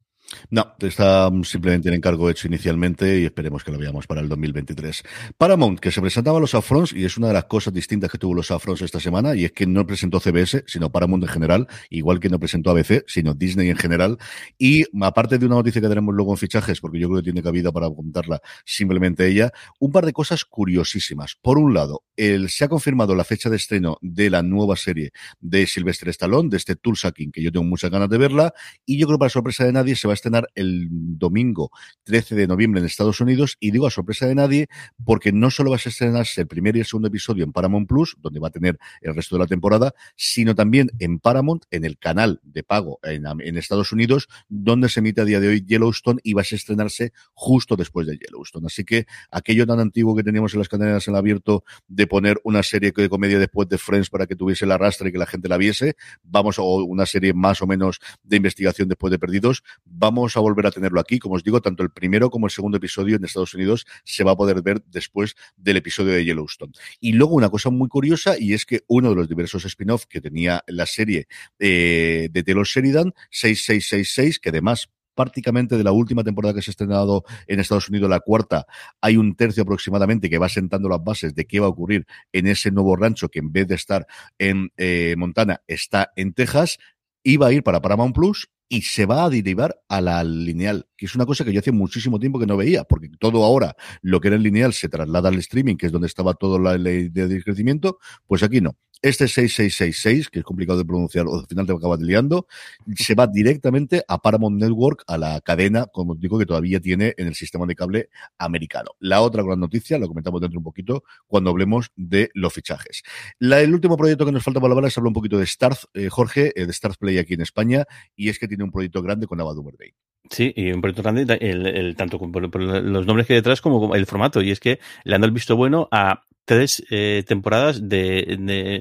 No, 0.50 0.74
está 0.80 1.30
simplemente 1.44 1.88
en 1.88 1.94
encargo 1.94 2.28
hecho 2.28 2.48
inicialmente 2.48 3.20
y 3.20 3.24
esperemos 3.24 3.64
que 3.64 3.72
lo 3.72 3.78
veamos 3.78 4.06
para 4.06 4.20
el 4.20 4.28
2023. 4.28 5.02
Paramount, 5.38 5.80
que 5.80 5.90
se 5.90 6.00
presentaba 6.00 6.38
los 6.38 6.54
Afrons 6.54 6.92
y 6.92 7.04
es 7.04 7.16
una 7.16 7.28
de 7.28 7.32
las 7.32 7.44
cosas 7.44 7.72
distintas 7.72 8.10
que 8.10 8.18
tuvo 8.18 8.34
los 8.34 8.50
Afrons 8.50 8.82
esta 8.82 9.00
semana 9.00 9.34
y 9.34 9.46
es 9.46 9.52
que 9.52 9.66
no 9.66 9.86
presentó 9.86 10.20
CBS, 10.20 10.64
sino 10.66 10.90
Paramount 10.90 11.24
en 11.24 11.30
general, 11.30 11.66
igual 11.88 12.20
que 12.20 12.28
no 12.28 12.38
presentó 12.38 12.70
ABC, 12.70 13.04
sino 13.06 13.34
Disney 13.34 13.70
en 13.70 13.76
general. 13.76 14.18
Y 14.58 14.84
aparte 15.02 15.38
de 15.38 15.46
una 15.46 15.56
noticia 15.56 15.80
que 15.80 15.88
tenemos 15.88 16.14
luego 16.14 16.32
en 16.32 16.38
fichajes, 16.38 16.80
porque 16.80 16.98
yo 16.98 17.08
creo 17.08 17.20
que 17.20 17.24
tiene 17.24 17.42
cabida 17.42 17.72
para 17.72 17.88
contarla 17.88 18.40
simplemente 18.64 19.26
ella, 19.26 19.50
un 19.80 19.92
par 19.92 20.04
de 20.04 20.12
cosas 20.12 20.44
curiosísimas. 20.44 21.36
Por 21.40 21.58
un 21.58 21.72
lado, 21.72 22.04
el, 22.16 22.50
se 22.50 22.64
ha 22.64 22.68
confirmado 22.68 23.14
la 23.14 23.24
fecha 23.24 23.48
de 23.48 23.56
estreno 23.56 23.96
de 24.02 24.28
la 24.28 24.42
nueva 24.42 24.76
serie 24.76 25.12
de 25.40 25.66
Sylvester 25.66 26.10
Stallone, 26.10 26.50
de 26.50 26.58
este 26.58 26.76
Tulsa 26.76 27.12
que 27.12 27.42
yo 27.42 27.50
tengo 27.50 27.64
muchas 27.64 27.90
ganas 27.90 28.08
de 28.08 28.18
verla, 28.18 28.52
y 28.84 28.98
yo 28.98 29.06
creo 29.06 29.16
que 29.16 29.20
para 29.20 29.30
sorpresa 29.30 29.64
de 29.64 29.72
nadie 29.72 29.96
se 29.96 30.06
va 30.06 30.14
a 30.14 30.17
estrenar 30.18 30.48
el 30.54 30.88
domingo 30.90 31.70
13 32.04 32.34
de 32.34 32.46
noviembre 32.46 32.80
en 32.80 32.86
Estados 32.86 33.20
Unidos 33.20 33.56
y 33.60 33.70
digo 33.70 33.86
a 33.86 33.90
sorpresa 33.90 34.26
de 34.26 34.34
nadie 34.34 34.68
porque 35.04 35.32
no 35.32 35.50
solo 35.50 35.70
va 35.70 35.76
a 35.76 35.80
estrenarse 35.88 36.42
el 36.42 36.46
primer 36.46 36.76
y 36.76 36.80
el 36.80 36.84
segundo 36.84 37.08
episodio 37.08 37.44
en 37.44 37.52
Paramount 37.52 37.88
Plus, 37.88 38.16
donde 38.20 38.40
va 38.40 38.48
a 38.48 38.50
tener 38.50 38.78
el 39.00 39.14
resto 39.14 39.36
de 39.36 39.40
la 39.40 39.46
temporada, 39.46 39.94
sino 40.16 40.54
también 40.54 40.90
en 40.98 41.18
Paramount, 41.18 41.64
en 41.70 41.84
el 41.84 41.98
canal 41.98 42.40
de 42.42 42.62
pago 42.62 42.98
en, 43.02 43.24
en 43.26 43.56
Estados 43.56 43.92
Unidos, 43.92 44.28
donde 44.48 44.88
se 44.88 45.00
emite 45.00 45.20
a 45.20 45.24
día 45.24 45.40
de 45.40 45.48
hoy 45.48 45.64
Yellowstone 45.66 46.20
y 46.22 46.34
va 46.34 46.42
a 46.42 46.44
estrenarse 46.44 47.12
justo 47.32 47.76
después 47.76 48.06
de 48.06 48.18
Yellowstone. 48.18 48.66
Así 48.66 48.84
que 48.84 49.06
aquello 49.30 49.66
tan 49.66 49.80
antiguo 49.80 50.16
que 50.16 50.22
teníamos 50.22 50.52
en 50.54 50.60
las 50.60 50.68
cadenas 50.68 51.06
en 51.08 51.16
abierto 51.16 51.64
de 51.86 52.06
poner 52.06 52.40
una 52.44 52.62
serie 52.62 52.92
de 52.94 53.08
comedia 53.08 53.38
después 53.38 53.68
de 53.68 53.78
Friends 53.78 54.10
para 54.10 54.26
que 54.26 54.36
tuviese 54.36 54.64
el 54.64 54.72
arrastre 54.72 55.08
y 55.08 55.12
que 55.12 55.18
la 55.18 55.26
gente 55.26 55.48
la 55.48 55.56
viese, 55.56 55.96
vamos 56.22 56.58
a 56.58 56.62
una 56.62 57.06
serie 57.06 57.32
más 57.32 57.62
o 57.62 57.66
menos 57.66 58.00
de 58.22 58.36
investigación 58.36 58.88
después 58.88 59.10
de 59.10 59.18
Perdidos, 59.18 59.62
vamos 59.84 60.07
a 60.08 60.40
volver 60.40 60.66
a 60.66 60.70
tenerlo 60.70 61.00
aquí. 61.00 61.18
Como 61.18 61.36
os 61.36 61.44
digo, 61.44 61.60
tanto 61.60 61.82
el 61.82 61.90
primero 61.90 62.30
como 62.30 62.46
el 62.46 62.50
segundo 62.50 62.78
episodio 62.78 63.16
en 63.16 63.24
Estados 63.24 63.54
Unidos 63.54 63.86
se 64.04 64.24
va 64.24 64.32
a 64.32 64.36
poder 64.36 64.62
ver 64.62 64.82
después 64.86 65.34
del 65.56 65.76
episodio 65.76 66.12
de 66.12 66.24
Yellowstone. 66.24 66.72
Y 67.00 67.12
luego 67.12 67.34
una 67.34 67.50
cosa 67.50 67.70
muy 67.70 67.88
curiosa 67.88 68.38
y 68.38 68.54
es 68.54 68.64
que 68.64 68.82
uno 68.88 69.10
de 69.10 69.16
los 69.16 69.28
diversos 69.28 69.64
spin-off 69.64 70.06
que 70.06 70.20
tenía 70.20 70.62
la 70.66 70.86
serie 70.86 71.28
eh, 71.58 72.28
de 72.30 72.42
Taylor 72.42 72.66
Sheridan, 72.66 73.12
6666, 73.30 74.38
que 74.38 74.48
además 74.48 74.88
prácticamente 75.14 75.76
de 75.76 75.82
la 75.82 75.90
última 75.90 76.22
temporada 76.22 76.54
que 76.54 76.62
se 76.62 76.70
ha 76.70 76.72
estrenado 76.72 77.24
en 77.48 77.58
Estados 77.58 77.88
Unidos, 77.88 78.08
la 78.08 78.20
cuarta, 78.20 78.66
hay 79.00 79.16
un 79.16 79.34
tercio 79.34 79.64
aproximadamente 79.64 80.30
que 80.30 80.38
va 80.38 80.48
sentando 80.48 80.88
las 80.88 81.02
bases 81.02 81.34
de 81.34 81.44
qué 81.44 81.58
va 81.58 81.66
a 81.66 81.70
ocurrir 81.70 82.06
en 82.32 82.46
ese 82.46 82.70
nuevo 82.70 82.94
rancho 82.94 83.28
que 83.28 83.40
en 83.40 83.50
vez 83.50 83.66
de 83.66 83.74
estar 83.74 84.06
en 84.38 84.70
eh, 84.76 85.16
Montana 85.18 85.60
está 85.66 86.12
en 86.14 86.34
Texas. 86.34 86.78
Iba 87.24 87.48
a 87.48 87.52
ir 87.52 87.64
para 87.64 87.82
Paramount 87.82 88.14
Plus 88.14 88.48
y 88.68 88.82
se 88.82 89.06
va 89.06 89.24
a 89.24 89.30
derivar 89.30 89.80
a 89.88 90.00
la 90.00 90.22
lineal, 90.24 90.86
que 90.96 91.06
es 91.06 91.14
una 91.14 91.26
cosa 91.26 91.44
que 91.44 91.52
yo 91.52 91.60
hace 91.60 91.72
muchísimo 91.72 92.18
tiempo 92.18 92.38
que 92.38 92.46
no 92.46 92.56
veía, 92.56 92.84
porque 92.84 93.08
todo 93.18 93.44
ahora, 93.44 93.76
lo 94.02 94.20
que 94.20 94.28
era 94.28 94.36
el 94.36 94.42
lineal, 94.42 94.72
se 94.72 94.88
traslada 94.88 95.28
al 95.28 95.38
streaming, 95.38 95.76
que 95.76 95.86
es 95.86 95.92
donde 95.92 96.06
estaba 96.06 96.34
toda 96.34 96.58
la 96.58 96.76
ley 96.76 97.08
de 97.08 97.42
crecimiento, 97.42 97.98
pues 98.26 98.42
aquí 98.42 98.60
no. 98.60 98.76
Este 99.00 99.28
6666, 99.28 100.28
que 100.28 100.40
es 100.40 100.44
complicado 100.44 100.76
de 100.76 100.84
pronunciar, 100.84 101.28
o 101.28 101.38
al 101.38 101.46
final 101.46 101.66
te 101.66 101.72
acabas 101.72 102.00
liando, 102.00 102.48
se 102.96 103.14
va 103.14 103.28
directamente 103.28 104.02
a 104.08 104.18
Paramount 104.18 104.60
Network, 104.60 105.04
a 105.06 105.16
la 105.16 105.40
cadena, 105.40 105.86
como 105.86 106.16
digo, 106.16 106.36
que 106.36 106.46
todavía 106.46 106.80
tiene 106.80 107.14
en 107.16 107.28
el 107.28 107.36
sistema 107.36 107.64
de 107.66 107.76
cable 107.76 108.08
americano. 108.38 108.90
La 108.98 109.20
otra 109.20 109.44
gran 109.44 109.60
noticia, 109.60 109.98
lo 109.98 110.08
comentamos 110.08 110.40
dentro 110.40 110.58
un 110.58 110.64
poquito, 110.64 111.04
cuando 111.28 111.50
hablemos 111.50 111.92
de 111.94 112.30
los 112.34 112.52
fichajes. 112.52 113.04
La, 113.38 113.60
el 113.60 113.72
último 113.72 113.96
proyecto 113.96 114.26
que 114.26 114.32
nos 114.32 114.42
falta 114.42 114.58
para 114.58 114.74
hablar 114.74 114.88
es 114.88 114.98
hablar 114.98 115.10
un 115.10 115.14
poquito 115.14 115.38
de 115.38 115.44
Stars, 115.44 115.86
eh, 115.94 116.08
Jorge, 116.08 116.52
eh, 116.60 116.66
de 116.66 116.72
Stars 116.72 116.96
Play 116.96 117.18
aquí 117.18 117.34
en 117.34 117.42
España, 117.42 117.84
y 118.16 118.30
es 118.30 118.40
que 118.40 118.48
tiene 118.48 118.57
un 118.64 118.70
proyecto 118.70 119.02
grande 119.02 119.26
con 119.26 119.40
Ava 119.40 119.54
Day. 119.78 119.92
Sí, 120.30 120.52
y 120.54 120.72
un 120.72 120.80
proyecto 120.80 121.02
grande, 121.02 121.38
el, 121.40 121.96
tanto 121.96 122.18
por, 122.18 122.62
los 122.62 123.06
nombres 123.06 123.26
que 123.26 123.32
hay 123.32 123.38
detrás 123.38 123.60
como 123.60 123.94
el 123.94 124.06
formato. 124.06 124.42
Y 124.42 124.50
es 124.50 124.60
que 124.60 124.78
le 125.04 125.14
han 125.14 125.20
dado 125.20 125.28
el 125.28 125.34
visto 125.34 125.56
bueno 125.56 125.88
a 125.90 126.24
tres 126.48 126.82
eh, 126.88 127.24
temporadas 127.26 127.90
de, 127.90 128.24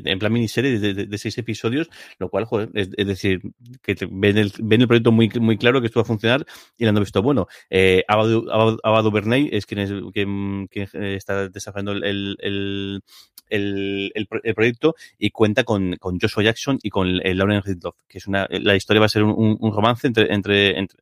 en 0.06 0.20
plan 0.20 0.32
miniserie 0.32 0.80
de, 0.80 1.18
seis 1.18 1.38
episodios, 1.38 1.90
lo 2.18 2.30
cual, 2.30 2.46
joder, 2.46 2.70
es, 2.74 2.92
decir, 3.06 3.42
que 3.82 3.94
ven, 4.10 4.38
el, 4.38 4.54
ven 4.60 4.82
el 4.82 4.88
proyecto 4.88 5.12
muy, 5.12 5.30
muy 5.42 5.58
claro 5.58 5.82
que 5.82 5.88
esto 5.88 6.00
va 6.00 6.04
a 6.04 6.06
funcionar 6.06 6.46
y 6.78 6.86
le 6.86 6.90
han 6.90 6.96
visto 6.96 7.22
bueno. 7.22 7.50
Eh, 7.70 8.06
Abadu, 8.08 9.12
Bernay 9.12 9.50
es 9.52 9.66
quien, 9.66 9.82
es, 9.82 9.92
quien, 10.14 10.70
está 10.94 11.50
desarrollando 11.50 11.92
el, 11.92 12.38
el, 12.40 13.02
el, 13.50 14.12
el, 14.14 14.56
proyecto 14.56 14.96
y 15.18 15.32
cuenta 15.32 15.64
con, 15.64 15.96
con 15.98 16.20
Joshua 16.20 16.44
Jackson 16.44 16.80
y 16.82 16.90
con 16.90 17.20
el 17.22 17.38
Lauren 17.38 17.62
Ridloff, 17.62 17.96
que 18.08 18.18
es 18.18 18.28
una, 18.28 18.48
la 18.50 18.76
historia 18.76 19.00
va 19.00 19.08
a 19.08 19.10
ser 19.10 19.24
un, 19.24 19.58
un 19.60 19.74
romance 19.74 20.08
entre, 20.08 20.34
entre, 20.34 20.78
entre, 20.78 21.00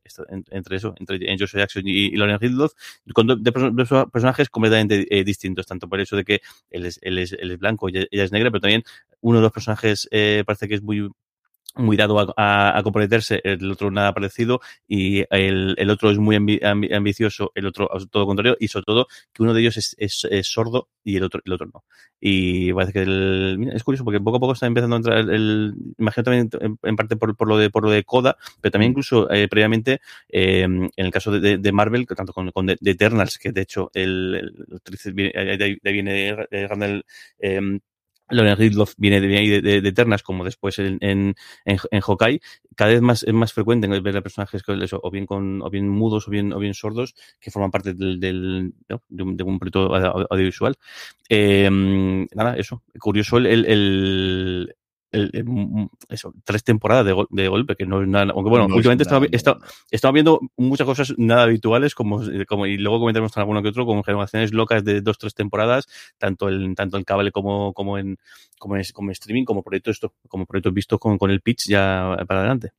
entre, 0.50 0.78
eso, 0.78 0.96
entre 1.00 1.38
Joshua 1.38 1.62
Jackson 1.62 1.84
y, 1.86 2.12
Lauren 2.16 2.40
Ridloff, 2.40 2.74
con 3.14 3.28
dos, 3.28 3.40
personajes 4.12 4.50
completamente 4.50 5.06
eh, 5.10 5.24
distintos, 5.24 5.66
tanto 5.66 5.88
por 5.88 6.00
eso 6.00 6.16
de 6.16 6.24
que 6.24 6.42
él 6.70 6.86
es, 6.86 7.00
él 7.02 7.18
es, 7.18 7.34
él 7.34 7.52
es 7.52 7.60
blanco 7.60 7.90
y 7.90 7.98
ella 7.98 8.24
es 8.24 8.32
negra, 8.32 8.52
pero 8.52 8.62
también 8.62 8.84
uno 9.22 9.40
de 9.40 9.44
los 9.44 9.52
personajes 9.52 10.08
eh, 10.12 10.44
parece 10.46 10.68
que 10.68 10.76
es 10.76 10.82
muy 10.82 11.10
muy 11.76 11.98
dado 11.98 12.20
a, 12.38 12.78
a, 12.78 12.84
comprometerse, 12.84 13.42
el 13.44 13.72
otro 13.72 13.92
nada 13.92 14.14
parecido 14.14 14.62
y 14.88 15.26
el, 15.30 15.76
el 15.78 15.90
otro 15.90 16.10
es 16.12 16.18
muy 16.18 16.36
ambicioso, 16.36 17.52
el 17.56 17.66
otro 17.66 17.90
todo 18.10 18.24
lo 18.24 18.28
contrario 18.28 18.58
y 18.60 18.68
sobre 18.68 18.86
todo 18.86 19.08
que 19.34 19.44
uno 19.44 19.54
de 19.54 19.62
ellos 19.62 19.78
es, 19.78 19.96
es, 19.98 20.26
es, 20.30 20.48
sordo 20.48 20.90
y 21.04 21.18
el 21.18 21.24
otro 21.24 21.42
el 21.46 21.54
otro 21.54 21.68
no. 21.74 21.84
Y 22.20 22.72
parece 22.74 22.94
que 22.94 23.02
el, 23.02 23.72
es 23.74 23.84
curioso 23.84 24.04
porque 24.04 24.20
poco 24.20 24.38
a 24.38 24.40
poco 24.40 24.54
está 24.54 24.68
empezando 24.68 24.96
a 24.96 25.00
entrar 25.00 25.18
el, 25.18 25.74
imagino 25.98 26.24
también 26.24 26.50
en, 26.84 26.96
parte 26.96 27.16
por, 27.18 27.36
por, 27.36 27.48
lo 27.48 27.58
de 27.58 27.70
por 27.70 27.84
lo 27.84 27.90
de 27.92 28.04
Coda, 28.04 28.38
pero 28.62 28.72
también 28.72 28.92
incluso 28.92 29.30
eh, 29.32 29.48
previamente 29.48 30.00
eh, 30.30 30.62
en 30.64 30.92
el 30.96 31.12
caso 31.12 31.32
de, 31.32 31.58
de, 31.58 31.72
Marvel, 31.72 32.08
tanto 32.08 32.34
con, 32.34 32.52
con 32.52 32.66
de, 32.66 32.78
Eternals, 32.82 33.38
que 33.38 33.52
de 33.52 33.62
hecho 33.62 33.92
el, 33.94 34.36
el, 34.36 35.14
viene, 35.14 35.58
de 35.58 35.80
ahí 35.84 35.94
viene 35.94 36.36
Randall 36.68 37.06
eh, 37.40 37.80
Lauren 38.30 38.58
Ridloff 38.58 38.96
viene 38.98 39.22
de, 39.22 39.28
de, 39.28 39.62
de, 39.62 39.82
de, 39.82 39.90
Eternas, 39.90 40.24
como 40.24 40.44
después 40.44 40.80
en, 40.80 40.98
en, 41.02 41.36
en, 41.66 42.02
Hawkeye, 42.02 42.42
cada 42.76 42.92
vez 42.92 43.02
más 43.02 43.24
es 43.24 43.34
más 43.34 43.54
frecuente 43.54 43.88
ver 43.88 44.18
a 44.18 44.22
personajes 44.22 44.64
que 44.64 44.74
eso, 44.84 45.00
o 45.04 45.12
bien 45.12 45.26
con, 45.26 45.62
o 45.62 45.70
bien 45.70 45.88
mudos 45.88 46.28
o 46.28 46.32
bien, 46.32 46.54
o 46.54 46.60
bien 46.60 46.74
sordos, 46.74 47.16
que 47.40 47.52
forman 47.52 47.72
parte 47.72 47.94
del, 47.94 48.20
del 48.20 48.74
¿no? 48.90 49.02
de, 49.10 49.24
un, 49.24 49.38
de, 49.38 49.44
un, 49.44 49.60
proyecto 49.60 49.94
audiovisual. 49.96 50.76
Eh, 51.30 51.70
nada, 52.34 52.56
eso. 52.58 52.84
Curioso 53.00 53.38
el, 53.38 53.66
el, 53.66 54.76
el 55.16 55.90
eso, 56.10 56.34
tres 56.44 56.64
temporadas 56.64 57.06
de, 57.06 57.26
de, 57.30 57.48
golpe, 57.48 57.76
que 57.76 57.86
no 57.86 58.02
es 58.02 58.08
nada. 58.08 58.32
Aunque 58.34 58.50
bueno, 58.50 58.68
no 58.68 58.76
últimamente 58.76 59.04
estaba, 59.04 59.26
estaba, 59.32 59.60
estaba, 59.92 60.12
viendo 60.12 60.40
muchas 60.58 60.86
cosas 60.86 61.14
nada 61.18 61.44
habituales, 61.44 61.96
como, 61.96 62.22
como 62.48 62.66
y 62.66 62.78
luego 62.78 63.00
comentaremos 63.00 63.36
alguno 63.38 63.62
que 63.62 63.70
otro, 63.70 63.86
como 63.86 64.04
generaciones 64.04 64.54
locas 64.54 64.84
de 64.84 65.02
dos, 65.02 65.18
tres 65.18 65.34
temporadas, 65.34 65.88
tanto 66.18 66.50
en, 66.50 66.76
tanto 66.76 66.98
en 66.98 67.04
cable 67.04 67.32
como, 67.32 67.74
como 67.74 67.98
en, 67.98 68.18
como 68.60 68.78
en, 68.78 68.84
como 68.94 69.10
en 69.10 69.14
streaming, 69.14 69.46
como 69.46 69.64
proyectos 69.64 69.96
esto, 69.96 70.14
como 70.28 70.46
proyectos 70.46 70.74
vistos 70.74 71.00
con, 71.00 71.18
con 71.18 71.32
el 71.32 71.42
pitch 71.42 71.68
ya 71.68 72.16
para 72.28 72.42
adelante. 72.42 72.72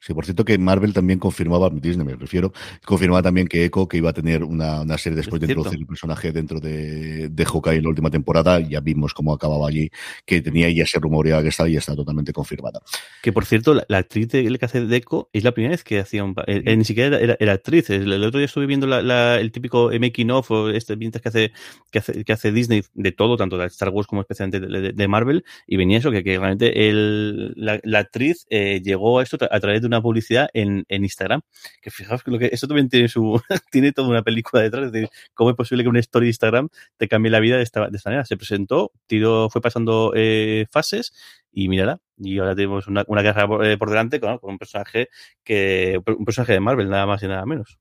Sí, 0.00 0.14
por 0.14 0.24
cierto 0.24 0.44
que 0.44 0.58
Marvel 0.58 0.92
también 0.92 1.18
confirmaba, 1.18 1.70
Disney 1.70 2.06
me 2.06 2.14
refiero, 2.14 2.52
confirmaba 2.84 3.22
también 3.22 3.46
que 3.46 3.64
Echo 3.64 3.88
que 3.88 3.96
iba 3.96 4.10
a 4.10 4.12
tener 4.12 4.44
una, 4.44 4.82
una 4.82 4.98
serie 4.98 5.16
después 5.16 5.40
de 5.40 5.46
introducir 5.46 5.78
el 5.78 5.86
personaje 5.86 6.32
dentro 6.32 6.60
de, 6.60 7.28
de 7.28 7.44
Hawkeye 7.44 7.76
en 7.76 7.82
la 7.82 7.88
última 7.88 8.10
temporada. 8.10 8.60
Ya 8.60 8.80
vimos 8.80 9.14
cómo 9.14 9.32
acababa 9.32 9.68
allí, 9.68 9.90
que 10.24 10.40
tenía 10.40 10.70
ya 10.70 10.86
se 10.86 10.98
rumoreaba 10.98 11.42
que 11.42 11.48
estaba 11.48 11.68
y 11.68 11.76
está 11.76 11.94
totalmente 11.94 12.32
confirmada. 12.32 12.80
Que 13.22 13.32
por 13.32 13.44
cierto, 13.44 13.74
la, 13.74 13.84
la 13.88 13.98
actriz 13.98 14.28
de, 14.28 14.56
que 14.58 14.64
hace 14.64 14.84
de 14.84 14.96
Echo 14.96 15.28
es 15.32 15.44
la 15.44 15.52
primera 15.52 15.72
vez 15.72 15.84
que 15.84 15.98
hacía 15.98 16.24
un 16.24 16.34
eh, 16.46 16.62
eh, 16.64 16.76
ni 16.76 16.84
siquiera 16.84 17.18
era, 17.18 17.36
era, 17.38 17.52
actriz. 17.52 17.90
El, 17.90 18.12
el, 18.12 18.24
otro 18.24 18.38
día 18.38 18.46
estuve 18.46 18.66
viendo 18.66 18.86
la, 18.86 19.02
la, 19.02 19.40
el 19.40 19.52
típico 19.52 19.90
making 19.98 20.30
of 20.30 20.50
o 20.50 20.70
este 20.70 20.96
que 20.96 21.28
hace, 21.28 21.52
que 21.90 21.98
hace, 21.98 22.24
que 22.24 22.32
hace 22.32 22.52
Disney 22.52 22.82
de 22.94 23.12
todo, 23.12 23.36
tanto 23.36 23.58
de 23.58 23.66
Star 23.66 23.90
Wars 23.90 24.06
como 24.06 24.22
especialmente 24.22 24.60
de, 24.60 24.80
de, 24.80 24.92
de 24.92 25.08
Marvel, 25.08 25.44
y 25.66 25.76
venía 25.76 25.98
eso, 25.98 26.10
que, 26.10 26.24
que 26.24 26.38
realmente 26.38 26.88
el, 26.88 27.52
la, 27.56 27.80
la 27.82 28.00
actriz 28.00 28.46
eh, 28.50 28.80
llegó 28.82 29.18
a 29.18 29.22
esto 29.22 29.38
a 29.50 29.60
través 29.60 29.75
de 29.80 29.86
una 29.86 30.00
publicidad 30.00 30.48
en, 30.52 30.84
Instagram. 30.88 31.42
Que 31.80 31.90
fijaos 31.90 32.22
que 32.22 32.30
lo 32.30 32.38
que 32.38 32.50
eso 32.52 32.66
también 32.66 32.88
tiene 32.88 33.08
su 33.08 33.40
tiene 33.70 33.92
toda 33.92 34.08
una 34.08 34.22
película 34.22 34.62
detrás. 34.62 34.86
Es 34.86 34.92
decir, 34.92 35.08
¿cómo 35.34 35.50
es 35.50 35.56
posible 35.56 35.82
que 35.82 35.88
una 35.88 36.00
story 36.00 36.26
de 36.26 36.30
Instagram 36.30 36.68
te 36.96 37.08
cambie 37.08 37.30
la 37.30 37.40
vida 37.40 37.56
de 37.56 37.62
esta, 37.62 37.88
de 37.88 37.96
esta 37.96 38.10
manera? 38.10 38.24
Se 38.24 38.36
presentó, 38.36 38.92
tiró, 39.06 39.48
fue 39.50 39.60
pasando 39.60 40.12
eh, 40.14 40.66
fases 40.70 41.12
y 41.52 41.68
mírala. 41.68 42.00
Y 42.18 42.38
ahora 42.38 42.54
tenemos 42.54 42.86
una, 42.86 43.04
una 43.08 43.22
carrera 43.22 43.46
por, 43.46 43.64
eh, 43.64 43.76
por 43.76 43.90
delante 43.90 44.20
con, 44.20 44.38
con, 44.38 44.52
un 44.52 44.58
personaje 44.58 45.08
que 45.44 46.00
un 46.06 46.24
personaje 46.24 46.54
de 46.54 46.60
Marvel, 46.60 46.88
nada 46.88 47.06
más 47.06 47.22
y 47.22 47.28
nada 47.28 47.44
menos. 47.44 47.78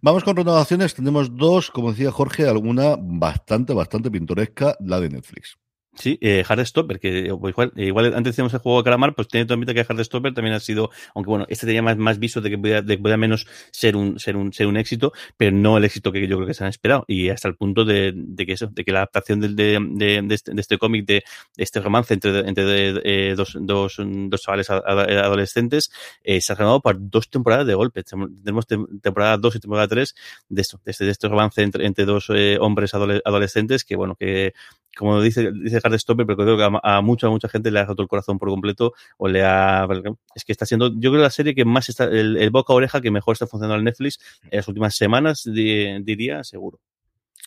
Vamos 0.00 0.24
con 0.24 0.36
renovaciones. 0.36 0.94
Tenemos 0.94 1.36
dos, 1.36 1.70
como 1.70 1.92
decía 1.92 2.10
Jorge, 2.10 2.48
alguna 2.48 2.96
bastante, 2.98 3.72
bastante 3.72 4.10
pintoresca, 4.10 4.76
la 4.80 5.00
de 5.00 5.10
Netflix. 5.10 5.58
Sí, 5.98 6.16
eh, 6.20 6.44
Hardstopper, 6.46 7.00
que 7.00 7.34
pues, 7.40 7.52
igual, 7.52 7.72
igual 7.76 8.06
antes 8.14 8.32
decíamos 8.32 8.54
el 8.54 8.60
juego 8.60 8.78
de 8.78 8.84
Calamar, 8.84 9.14
pues 9.14 9.26
tiene 9.26 9.46
todo 9.46 9.58
que 9.58 9.84
Hardstopper 9.84 10.32
también 10.32 10.54
ha 10.54 10.60
sido, 10.60 10.90
aunque 11.14 11.28
bueno, 11.28 11.46
este 11.48 11.66
tenía 11.66 11.82
más, 11.82 11.96
más 11.96 12.18
visto 12.20 12.40
de 12.40 12.50
que 12.50 12.58
pueda, 12.58 12.82
de 12.82 13.00
que 13.00 13.16
menos 13.16 13.46
ser 13.72 13.96
un, 13.96 14.18
ser 14.18 14.36
un, 14.36 14.52
ser 14.52 14.68
un 14.68 14.76
éxito, 14.76 15.12
pero 15.36 15.50
no 15.50 15.76
el 15.76 15.84
éxito 15.84 16.12
que 16.12 16.26
yo 16.28 16.36
creo 16.36 16.46
que 16.46 16.54
se 16.54 16.62
han 16.62 16.70
esperado. 16.70 17.04
Y 17.08 17.30
hasta 17.30 17.48
el 17.48 17.56
punto 17.56 17.84
de, 17.84 18.12
de 18.14 18.46
que 18.46 18.52
eso, 18.52 18.68
de 18.68 18.84
que 18.84 18.92
la 18.92 19.00
adaptación 19.00 19.40
del, 19.40 19.56
de, 19.56 19.78
de, 19.90 20.22
de, 20.22 20.34
este, 20.34 20.52
este 20.56 20.78
cómic, 20.78 21.04
de, 21.04 21.24
este 21.56 21.80
romance 21.80 22.14
entre, 22.14 22.40
entre 22.48 23.00
eh, 23.04 23.34
dos, 23.34 23.56
dos, 23.60 23.96
dos 23.98 24.40
chavales 24.40 24.70
adolescentes, 24.70 25.90
eh, 26.22 26.40
se 26.40 26.52
ha 26.52 26.56
ganado 26.56 26.80
por 26.80 26.96
dos 26.98 27.28
temporadas 27.28 27.66
de 27.66 27.74
golpe. 27.74 28.04
Tenemos 28.04 28.66
temporada 29.02 29.36
2 29.36 29.56
y 29.56 29.60
temporada 29.60 29.88
3 29.88 30.14
de 30.48 30.62
esto, 30.62 30.80
de 30.84 30.90
este, 30.92 31.08
este 31.10 31.28
romance 31.28 31.62
entre, 31.62 31.86
entre 31.86 32.04
dos 32.04 32.30
eh, 32.34 32.58
hombres 32.60 32.94
adolescentes 32.94 33.84
que, 33.84 33.96
bueno, 33.96 34.14
que, 34.14 34.52
como 34.96 35.20
dice, 35.20 35.50
dice 35.52 35.80
Hardstopper, 35.90 36.26
pero 36.26 36.36
creo 36.36 36.56
que 36.56 36.78
a, 36.82 37.00
mucha, 37.00 37.28
mucha 37.28 37.48
gente 37.48 37.70
le 37.70 37.80
ha 37.80 37.84
roto 37.84 38.02
el 38.02 38.08
corazón 38.08 38.38
por 38.38 38.48
completo 38.48 38.94
o 39.16 39.28
le 39.28 39.44
ha... 39.44 39.86
Es 40.34 40.44
que 40.44 40.52
está 40.52 40.66
siendo, 40.66 40.92
yo 40.98 41.10
creo, 41.10 41.22
la 41.22 41.30
serie 41.30 41.54
que 41.54 41.64
más 41.64 41.88
está, 41.88 42.04
el, 42.04 42.36
el 42.36 42.50
boca 42.50 42.72
a 42.72 42.76
oreja 42.76 43.00
que 43.00 43.10
mejor 43.10 43.32
está 43.32 43.46
funcionando 43.46 43.78
en 43.78 43.84
Netflix 43.84 44.18
en 44.50 44.56
las 44.56 44.68
últimas 44.68 44.94
semanas, 44.94 45.42
di, 45.44 46.02
diría, 46.02 46.44
seguro. 46.44 46.80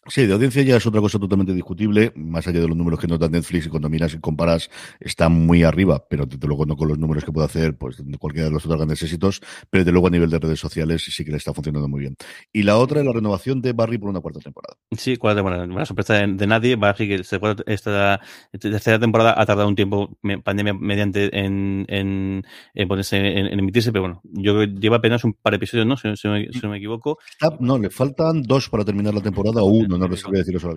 Sí, 0.07 0.25
de 0.25 0.33
audiencia 0.33 0.63
ya 0.63 0.77
es 0.77 0.87
otra 0.87 0.99
cosa 0.99 1.19
totalmente 1.19 1.53
discutible, 1.53 2.11
más 2.15 2.47
allá 2.47 2.59
de 2.59 2.67
los 2.67 2.75
números 2.75 2.99
que 2.99 3.05
nos 3.05 3.19
da 3.19 3.29
Netflix 3.29 3.67
y 3.67 3.69
cuando 3.69 3.87
miras 3.87 4.11
y 4.15 4.19
comparas 4.19 4.71
está 4.99 5.29
muy 5.29 5.61
arriba, 5.61 6.07
pero 6.09 6.25
desde 6.25 6.47
luego 6.47 6.65
no 6.65 6.75
con 6.75 6.87
los 6.87 6.97
números 6.97 7.23
que 7.23 7.31
puede 7.31 7.45
hacer 7.45 7.77
pues 7.77 7.97
de 8.03 8.17
cualquiera 8.17 8.47
de 8.47 8.51
los 8.51 8.65
otros 8.65 8.79
grandes 8.79 9.03
éxitos, 9.03 9.41
pero 9.69 9.83
desde 9.83 9.91
luego 9.91 10.07
a 10.07 10.09
nivel 10.09 10.31
de 10.31 10.39
redes 10.39 10.59
sociales 10.59 11.05
sí 11.05 11.23
que 11.23 11.29
le 11.29 11.37
está 11.37 11.53
funcionando 11.53 11.87
muy 11.87 11.99
bien. 11.99 12.15
Y 12.51 12.63
la 12.63 12.77
otra 12.77 13.01
es 13.01 13.05
la 13.05 13.13
renovación 13.13 13.61
de 13.61 13.73
Barry 13.73 13.99
por 13.99 14.09
una 14.09 14.21
cuarta 14.21 14.39
temporada. 14.39 14.75
Sí, 14.97 15.17
cuarta 15.17 15.37
temporada, 15.37 15.65
una 15.65 15.85
sorpresa 15.85 16.15
de, 16.15 16.33
de 16.33 16.47
nadie, 16.47 16.75
Barry 16.77 17.07
que 17.07 17.21
esta 17.67 18.19
tercera 18.59 18.97
temporada 18.97 19.35
ha 19.39 19.45
tardado 19.45 19.67
un 19.67 19.75
tiempo, 19.75 20.17
pandemia 20.43 20.73
mediante 20.73 21.37
en, 21.37 21.85
en, 21.87 22.43
en 22.73 22.87
ponerse 22.87 23.17
en, 23.17 23.45
en, 23.45 23.59
emitirse, 23.59 23.91
pero 23.91 24.01
bueno, 24.01 24.21
yo 24.23 24.63
lleva 24.63 24.97
apenas 24.97 25.23
un 25.23 25.33
par 25.33 25.51
de 25.51 25.57
episodios, 25.57 25.85
¿no? 25.85 25.95
Si, 25.95 26.15
si, 26.15 26.27
me, 26.27 26.51
si 26.51 26.59
no 26.63 26.69
me 26.69 26.77
equivoco. 26.77 27.19
No, 27.59 27.77
le 27.77 27.91
faltan 27.91 28.41
dos 28.41 28.67
para 28.67 28.83
terminar 28.83 29.13
la 29.13 29.21
temporada 29.21 29.61
o 29.61 29.65
uno 29.65 29.90
no, 29.97 30.07
no 30.07 30.15
sabría 30.15 30.39
decirlo 30.39 30.59
solo. 30.59 30.75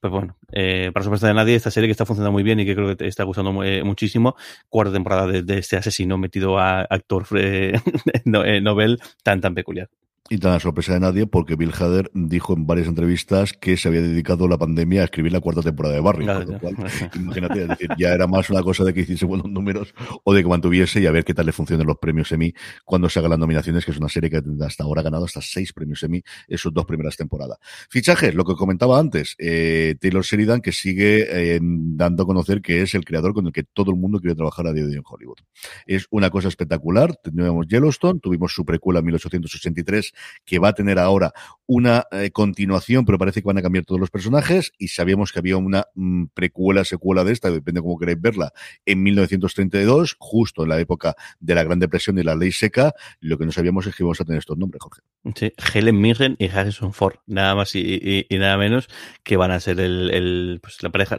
Pues 0.00 0.10
bueno, 0.12 0.36
eh, 0.52 0.90
para 0.92 1.04
sorpresa 1.04 1.28
de 1.28 1.34
nadie, 1.34 1.54
esta 1.54 1.70
serie 1.70 1.88
que 1.88 1.92
está 1.92 2.06
funcionando 2.06 2.32
muy 2.32 2.42
bien 2.42 2.60
y 2.60 2.66
que 2.66 2.74
creo 2.74 2.88
que 2.88 2.96
te 2.96 3.06
está 3.06 3.24
gustando 3.24 3.62
eh, 3.64 3.82
muchísimo, 3.84 4.36
cuarta 4.68 4.92
temporada 4.92 5.26
de, 5.26 5.42
de, 5.42 5.58
este 5.58 5.76
asesino 5.76 6.18
metido 6.18 6.58
a 6.58 6.82
actor 6.82 7.26
eh, 7.36 7.72
novel 8.24 9.00
tan 9.22 9.40
tan 9.40 9.54
peculiar. 9.54 9.88
Y 10.30 10.38
tan 10.38 10.52
a 10.52 10.60
sorpresa 10.60 10.94
de 10.94 11.00
nadie, 11.00 11.26
porque 11.26 11.56
Bill 11.56 11.72
Hader 11.78 12.10
dijo 12.14 12.54
en 12.54 12.66
varias 12.66 12.86
entrevistas 12.86 13.52
que 13.52 13.76
se 13.76 13.88
había 13.88 14.00
dedicado 14.00 14.48
la 14.48 14.56
pandemia 14.56 15.02
a 15.02 15.04
escribir 15.04 15.32
la 15.32 15.40
cuarta 15.40 15.62
temporada 15.62 15.96
de 15.96 16.00
Barry. 16.00 16.24
Claro, 16.24 16.44
lo 16.44 16.58
cual, 16.58 16.76
imagínate, 17.16 17.62
es 17.62 17.68
decir, 17.68 17.88
ya 17.98 18.14
era 18.14 18.26
más 18.26 18.48
una 18.48 18.62
cosa 18.62 18.84
de 18.84 18.94
que 18.94 19.00
hiciese 19.00 19.26
buenos 19.26 19.50
números 19.50 19.94
o 20.24 20.32
de 20.32 20.42
que 20.42 20.48
mantuviese 20.48 21.00
y 21.00 21.06
a 21.06 21.10
ver 21.10 21.24
qué 21.24 21.34
tal 21.34 21.46
le 21.46 21.52
funcionan 21.52 21.86
los 21.86 21.98
premios 21.98 22.30
Emmy 22.32 22.54
cuando 22.84 23.10
se 23.10 23.18
hagan 23.18 23.30
las 23.30 23.38
nominaciones, 23.40 23.84
que 23.84 23.90
es 23.90 23.98
una 23.98 24.08
serie 24.08 24.30
que 24.30 24.40
hasta 24.64 24.84
ahora 24.84 25.00
ha 25.00 25.04
ganado 25.04 25.24
hasta 25.24 25.42
seis 25.42 25.72
premios 25.72 26.02
Emmy 26.02 26.22
en 26.48 26.58
sus 26.58 26.72
dos 26.72 26.86
primeras 26.86 27.16
temporadas. 27.16 27.58
Fichajes, 27.90 28.34
lo 28.34 28.44
que 28.44 28.54
comentaba 28.54 28.98
antes, 28.98 29.34
eh, 29.38 29.96
Taylor 30.00 30.22
Sheridan, 30.22 30.60
que 30.60 30.72
sigue 30.72 31.56
eh, 31.56 31.60
dando 31.60 32.22
a 32.22 32.26
conocer 32.26 32.62
que 32.62 32.82
es 32.82 32.94
el 32.94 33.04
creador 33.04 33.34
con 33.34 33.46
el 33.46 33.52
que 33.52 33.64
todo 33.64 33.90
el 33.90 33.98
mundo 33.98 34.20
quiere 34.20 34.36
trabajar 34.36 34.66
a 34.68 34.72
día 34.72 34.84
de 34.84 34.90
hoy 34.90 34.96
en 34.96 35.04
Hollywood. 35.04 35.38
Es 35.86 36.06
una 36.10 36.30
cosa 36.30 36.48
espectacular. 36.48 37.14
Teníamos 37.16 37.66
Yellowstone, 37.66 38.20
tuvimos 38.20 38.52
su 38.52 38.64
precuela 38.64 39.00
en 39.00 39.06
1883 39.06 40.11
que 40.44 40.58
va 40.58 40.68
a 40.68 40.72
tener 40.74 40.98
ahora 40.98 41.32
una 41.66 42.04
eh, 42.10 42.30
continuación, 42.32 43.04
pero 43.06 43.18
parece 43.18 43.40
que 43.40 43.46
van 43.46 43.58
a 43.58 43.62
cambiar 43.62 43.84
todos 43.84 44.00
los 44.00 44.10
personajes 44.10 44.72
y 44.78 44.88
sabíamos 44.88 45.32
que 45.32 45.38
había 45.38 45.56
una 45.56 45.86
mm, 45.94 46.26
precuela, 46.34 46.84
secuela 46.84 47.24
de 47.24 47.32
esta, 47.32 47.50
depende 47.50 47.80
cómo 47.80 47.98
queréis 47.98 48.20
verla, 48.20 48.52
en 48.84 49.02
1932, 49.02 50.16
justo 50.18 50.64
en 50.64 50.68
la 50.68 50.80
época 50.80 51.14
de 51.40 51.54
la 51.54 51.64
Gran 51.64 51.78
Depresión 51.78 52.18
y 52.18 52.24
la 52.24 52.36
Ley 52.36 52.52
Seca. 52.52 52.94
Lo 53.20 53.38
que 53.38 53.46
no 53.46 53.52
sabíamos 53.52 53.86
es 53.86 53.94
que 53.94 54.02
íbamos 54.02 54.20
a 54.20 54.24
tener 54.24 54.40
estos 54.40 54.58
nombres, 54.58 54.82
Jorge. 54.82 55.00
Sí, 55.34 55.52
Helen 55.72 56.00
Mirren 56.00 56.36
y 56.38 56.48
Harrison 56.48 56.92
Ford, 56.92 57.14
nada 57.26 57.54
más 57.54 57.74
y, 57.74 58.26
nada 58.30 58.56
menos 58.58 58.88
que 59.22 59.36
van 59.36 59.50
a 59.50 59.60
ser 59.60 59.80
el, 59.80 60.58
pues 60.62 60.82
la 60.82 60.90
pareja, 60.90 61.16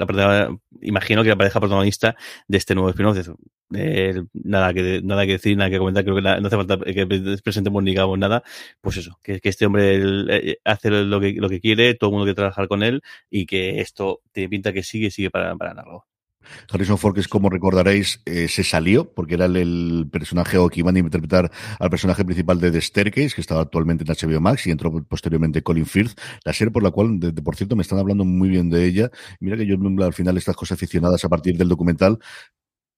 imagino 0.82 1.24
que 1.24 1.30
la 1.30 1.38
pareja 1.38 1.60
protagonista 1.60 2.16
de 2.48 2.58
este 2.58 2.76
nuevo 2.76 2.90
spin-off. 2.90 3.18
Nada 4.34 4.74
que 4.74 5.02
nada 5.04 5.26
que 5.26 5.32
decir, 5.34 5.58
nada 5.58 5.70
que 5.72 5.80
comentar, 5.80 6.04
creo 6.04 6.16
que 6.16 6.22
no 6.22 6.30
hace 6.30 6.56
falta 6.56 6.78
que 6.78 7.08
presentemos 7.44 7.82
ni 7.82 7.92
digamos 7.92 8.20
nada, 8.20 8.44
pues 8.84 8.98
eso, 8.98 9.18
que, 9.24 9.40
este 9.42 9.66
hombre 9.66 9.96
el, 9.96 10.30
eh, 10.30 10.58
hace 10.66 10.90
lo 10.92 11.22
que, 11.22 11.32
lo 11.38 11.48
que 11.48 11.62
quiere, 11.62 11.96
todo 11.96 12.10
el 12.10 12.12
mundo 12.12 12.26
quiere 12.26 12.36
trabajar 12.36 12.68
con 12.68 12.84
él 12.84 13.02
y 13.30 13.46
que 13.46 13.80
esto 13.80 14.22
tiene 14.34 14.50
pinta 14.50 14.74
que 14.74 14.84
sigue 14.84 15.10
sigue 15.10 15.32
para, 15.32 15.56
para 15.56 15.74
largo. 15.74 16.06
Harrison 16.70 16.98
Ford, 16.98 17.14
que 17.14 17.22
es 17.22 17.30
como 17.30 17.50
recordaréis, 17.50 18.22
eh, 18.26 18.50
se 18.50 18.66
salió 18.66 19.14
porque 19.14 19.36
era 19.36 19.46
el, 19.46 20.10
personaje 20.12 20.58
o 20.58 20.68
que 20.68 20.82
iban 20.82 20.98
a 20.98 21.00
interpretar 21.00 21.50
al 21.80 21.90
personaje 21.90 22.26
principal 22.26 22.60
de 22.60 22.72
The 22.72 22.82
Staircase, 22.82 23.34
que 23.34 23.40
estaba 23.40 23.62
actualmente 23.62 24.04
en 24.04 24.14
HBO 24.14 24.42
Max 24.42 24.68
y 24.68 24.72
entró 24.72 24.92
posteriormente 25.06 25.64
Colin 25.64 25.86
Firth, 25.86 26.20
la 26.44 26.52
serie 26.52 26.72
por 26.72 26.84
la 26.84 26.92
cual, 26.92 27.22
de, 27.22 27.32
por 27.42 27.56
cierto, 27.56 27.78
me 27.78 27.84
están 27.84 28.00
hablando 28.00 28.26
muy 28.26 28.50
bien 28.50 28.70
de 28.70 28.86
ella. 28.86 29.10
Mira 29.40 29.56
que 29.56 29.66
yo 29.66 29.78
al 30.04 30.14
final 30.14 30.36
estas 30.36 30.58
cosas 30.58 30.78
aficionadas 30.78 31.24
a 31.24 31.30
partir 31.30 31.58
del 31.58 31.70
documental 31.70 32.20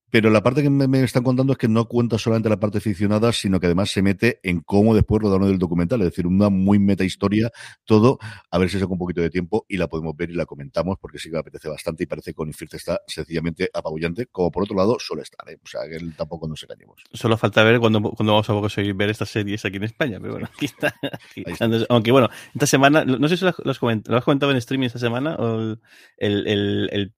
pero 0.09 0.29
la 0.29 0.43
parte 0.43 0.61
que 0.63 0.69
me, 0.69 0.87
me, 0.87 1.03
están 1.03 1.23
contando 1.23 1.53
es 1.53 1.57
que 1.57 1.67
no 1.67 1.85
cuenta 1.85 2.17
solamente 2.17 2.49
la 2.49 2.59
parte 2.59 2.79
ficcionada, 2.79 3.31
sino 3.33 3.59
que 3.59 3.65
además 3.65 3.91
se 3.91 4.01
mete 4.01 4.39
en 4.43 4.61
cómo 4.61 4.95
después 4.95 5.21
rodaron 5.21 5.49
el 5.49 5.59
documental, 5.59 6.01
es 6.01 6.09
decir, 6.09 6.27
una 6.27 6.49
muy 6.49 6.79
meta 6.79 7.03
historia, 7.03 7.51
todo, 7.83 8.19
a 8.49 8.57
ver 8.57 8.69
si 8.69 8.79
saca 8.79 8.91
un 8.91 8.99
poquito 8.99 9.21
de 9.21 9.29
tiempo 9.29 9.65
y 9.67 9.77
la 9.77 9.87
podemos 9.87 10.15
ver 10.15 10.29
y 10.29 10.33
la 10.33 10.45
comentamos, 10.45 10.97
porque 10.99 11.19
sí 11.19 11.29
que 11.29 11.33
me 11.33 11.39
apetece 11.39 11.69
bastante 11.69 12.03
y 12.03 12.05
parece 12.05 12.31
que 12.31 12.35
con 12.35 12.47
Infirte 12.47 12.77
está 12.77 13.01
sencillamente 13.07 13.69
apabullante, 13.73 14.27
como 14.27 14.51
por 14.51 14.63
otro 14.63 14.75
lado 14.75 14.97
suele 14.99 15.23
estar, 15.23 15.49
¿eh? 15.49 15.57
o 15.63 15.67
sea, 15.67 15.81
que 15.89 15.95
él 15.95 16.15
tampoco 16.15 16.47
nos 16.47 16.61
engañemos. 16.63 17.03
Solo 17.13 17.37
falta 17.37 17.63
ver 17.63 17.79
cuándo, 17.79 18.01
cuando 18.01 18.33
vamos 18.33 18.49
a 18.49 18.53
conseguir 18.53 18.93
ver 18.93 19.09
estas 19.09 19.29
series 19.29 19.65
aquí 19.65 19.77
en 19.77 19.83
España, 19.83 20.19
pero 20.19 20.33
bueno, 20.33 20.49
aquí 20.53 20.65
está. 20.65 20.95
Aquí 21.11 21.43
está. 21.45 21.67
Aunque 21.89 22.11
bueno, 22.11 22.29
esta 22.53 22.67
semana, 22.67 23.05
no 23.05 23.27
sé 23.27 23.37
si 23.37 23.43
lo 23.43 23.49
has, 23.49 23.55
lo 23.63 23.71
has, 23.71 23.79
comentado, 23.79 24.13
¿lo 24.13 24.17
has 24.19 24.25
comentado 24.25 24.51
en 24.51 24.57
streaming 24.57 24.87
esta 24.87 24.99
semana, 24.99 25.35
o 25.35 25.77
el, 26.17 26.47
el, 26.47 26.89
el 26.91 27.13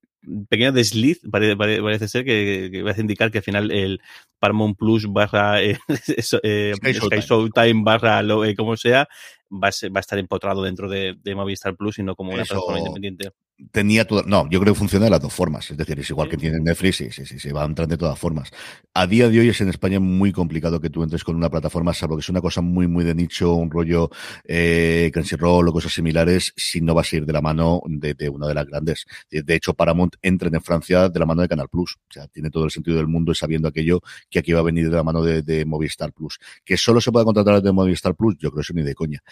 pequeño 0.49 0.71
desliz 0.71 1.21
parece, 1.31 1.55
parece 1.55 2.07
ser 2.07 2.25
que, 2.25 2.69
que, 2.71 2.83
va 2.83 2.91
a 2.91 2.99
indicar 2.99 3.31
que 3.31 3.39
al 3.39 3.43
final 3.43 3.71
el 3.71 4.01
Paramount 4.39 4.77
Plus 4.77 5.11
barra 5.11 5.61
eh, 5.61 5.77
eh, 6.43 6.73
Sky, 6.75 6.93
Sky 6.93 7.19
Showtime 7.21 7.83
barra 7.83 8.21
lo, 8.23 8.43
eh, 8.45 8.55
como 8.55 8.75
sea 8.77 9.07
va 9.51 9.69
a, 9.69 9.71
ser, 9.71 9.95
va 9.95 9.99
a, 9.99 10.01
estar 10.01 10.19
empotrado 10.19 10.63
dentro 10.63 10.89
de, 10.89 11.15
de, 11.21 11.35
Movistar 11.35 11.75
Plus 11.75 11.99
y 11.99 12.03
no 12.03 12.15
como 12.15 12.33
una 12.33 12.43
Eso 12.43 12.55
plataforma 12.55 12.79
independiente. 12.79 13.31
Tenía 13.71 14.05
todo, 14.05 14.21
no, 14.21 14.47
yo 14.51 14.59
creo 14.59 14.75
que 14.75 14.77
funciona 14.77 15.05
de 15.05 15.09
las 15.09 15.19
dos 15.19 15.33
formas, 15.33 15.71
es 15.71 15.77
decir, 15.77 15.99
es 15.99 16.07
igual 16.11 16.29
que 16.29 16.37
tiene 16.37 16.59
Netflix, 16.59 16.97
sí, 16.97 17.09
sí, 17.09 17.25
sí, 17.25 17.39
sí, 17.39 17.49
va 17.49 17.63
a 17.63 17.65
entrar 17.65 17.87
de 17.87 17.97
todas 17.97 18.19
formas. 18.19 18.51
A 18.93 19.07
día 19.07 19.29
de 19.29 19.39
hoy 19.39 19.49
es 19.49 19.59
en 19.61 19.69
España 19.69 19.99
muy 19.99 20.31
complicado 20.31 20.79
que 20.79 20.91
tú 20.91 21.01
entres 21.01 21.23
con 21.23 21.35
una 21.35 21.49
plataforma, 21.49 21.91
salvo 21.95 22.15
que 22.15 22.19
es 22.19 22.29
una 22.29 22.39
cosa 22.39 22.61
muy, 22.61 22.87
muy 22.87 23.03
de 23.03 23.15
nicho, 23.15 23.55
un 23.55 23.71
rollo 23.71 24.11
eh, 24.43 25.09
Crunchyroll 25.11 25.67
o 25.67 25.73
cosas 25.73 25.91
similares, 25.91 26.53
si 26.55 26.81
no 26.81 26.93
vas 26.93 27.11
a 27.11 27.15
ir 27.15 27.25
de 27.25 27.33
la 27.33 27.41
mano 27.41 27.81
de, 27.87 28.13
de 28.13 28.29
una 28.29 28.47
de 28.47 28.53
las 28.53 28.67
grandes. 28.67 29.07
De 29.31 29.55
hecho, 29.55 29.73
Paramount 29.73 30.17
entra 30.21 30.49
en 30.53 30.61
Francia 30.61 31.09
de 31.09 31.19
la 31.19 31.25
mano 31.25 31.41
de 31.41 31.47
Canal 31.47 31.67
Plus, 31.67 31.97
o 31.97 32.13
sea, 32.13 32.27
tiene 32.27 32.51
todo 32.51 32.65
el 32.65 32.69
sentido 32.69 32.97
del 32.97 33.07
mundo 33.07 33.33
sabiendo 33.33 33.67
aquello 33.67 34.01
que 34.29 34.37
aquí 34.37 34.53
va 34.53 34.59
a 34.59 34.63
venir 34.63 34.87
de 34.87 34.95
la 34.95 35.03
mano 35.03 35.23
de, 35.23 35.41
de 35.41 35.65
Movistar 35.65 36.13
Plus. 36.13 36.37
Que 36.63 36.77
solo 36.77 37.01
se 37.01 37.11
pueda 37.11 37.25
contratar 37.25 37.59
de 37.63 37.71
Movistar 37.71 38.13
Plus, 38.13 38.35
yo 38.37 38.51
creo 38.51 38.57
que 38.57 38.61
eso 38.61 38.73
ni 38.73 38.83
de 38.83 38.93
coña. 38.93 39.23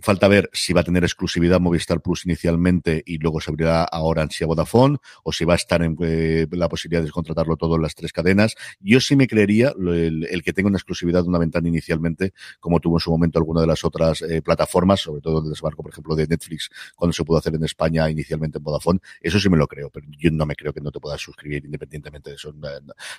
Falta 0.00 0.26
ver 0.26 0.48
si 0.54 0.72
va 0.72 0.80
a 0.80 0.84
tener 0.84 1.04
exclusividad 1.04 1.60
Movistar 1.60 2.00
Plus 2.00 2.24
inicialmente 2.24 3.02
y 3.04 3.18
luego 3.18 3.41
se 3.42 3.50
abrirá 3.50 3.84
a 3.84 4.00
Orange 4.00 4.38
y 4.40 4.44
a 4.44 4.46
Vodafone, 4.46 4.98
o 5.22 5.32
si 5.32 5.44
va 5.44 5.54
a 5.54 5.56
estar 5.56 5.82
en 5.82 5.96
eh, 6.00 6.46
la 6.50 6.68
posibilidad 6.68 7.02
de 7.02 7.10
contratarlo 7.10 7.56
todo 7.56 7.76
en 7.76 7.82
las 7.82 7.94
tres 7.94 8.12
cadenas. 8.12 8.54
Yo 8.80 9.00
sí 9.00 9.16
me 9.16 9.26
creería 9.26 9.74
el, 9.78 10.26
el, 10.30 10.42
que 10.42 10.52
tenga 10.52 10.68
una 10.68 10.78
exclusividad 10.78 11.22
de 11.22 11.28
una 11.28 11.38
ventana 11.38 11.68
inicialmente, 11.68 12.32
como 12.60 12.80
tuvo 12.80 12.96
en 12.96 13.00
su 13.00 13.10
momento 13.10 13.38
alguna 13.38 13.60
de 13.60 13.66
las 13.66 13.84
otras 13.84 14.22
eh, 14.22 14.42
plataformas, 14.42 15.00
sobre 15.00 15.20
todo 15.20 15.42
el 15.42 15.50
desembarco, 15.50 15.82
por 15.82 15.92
ejemplo, 15.92 16.14
de 16.14 16.26
Netflix, 16.26 16.70
cuando 16.96 17.12
se 17.12 17.24
pudo 17.24 17.38
hacer 17.38 17.54
en 17.54 17.64
España 17.64 18.08
inicialmente 18.10 18.58
en 18.58 18.64
Vodafone. 18.64 19.00
Eso 19.20 19.38
sí 19.38 19.48
me 19.48 19.56
lo 19.56 19.66
creo, 19.66 19.90
pero 19.90 20.06
yo 20.18 20.30
no 20.30 20.46
me 20.46 20.54
creo 20.54 20.72
que 20.72 20.80
no 20.80 20.90
te 20.90 21.00
puedas 21.00 21.20
suscribir 21.20 21.64
independientemente 21.64 22.30
de 22.30 22.36
eso. 22.36 22.54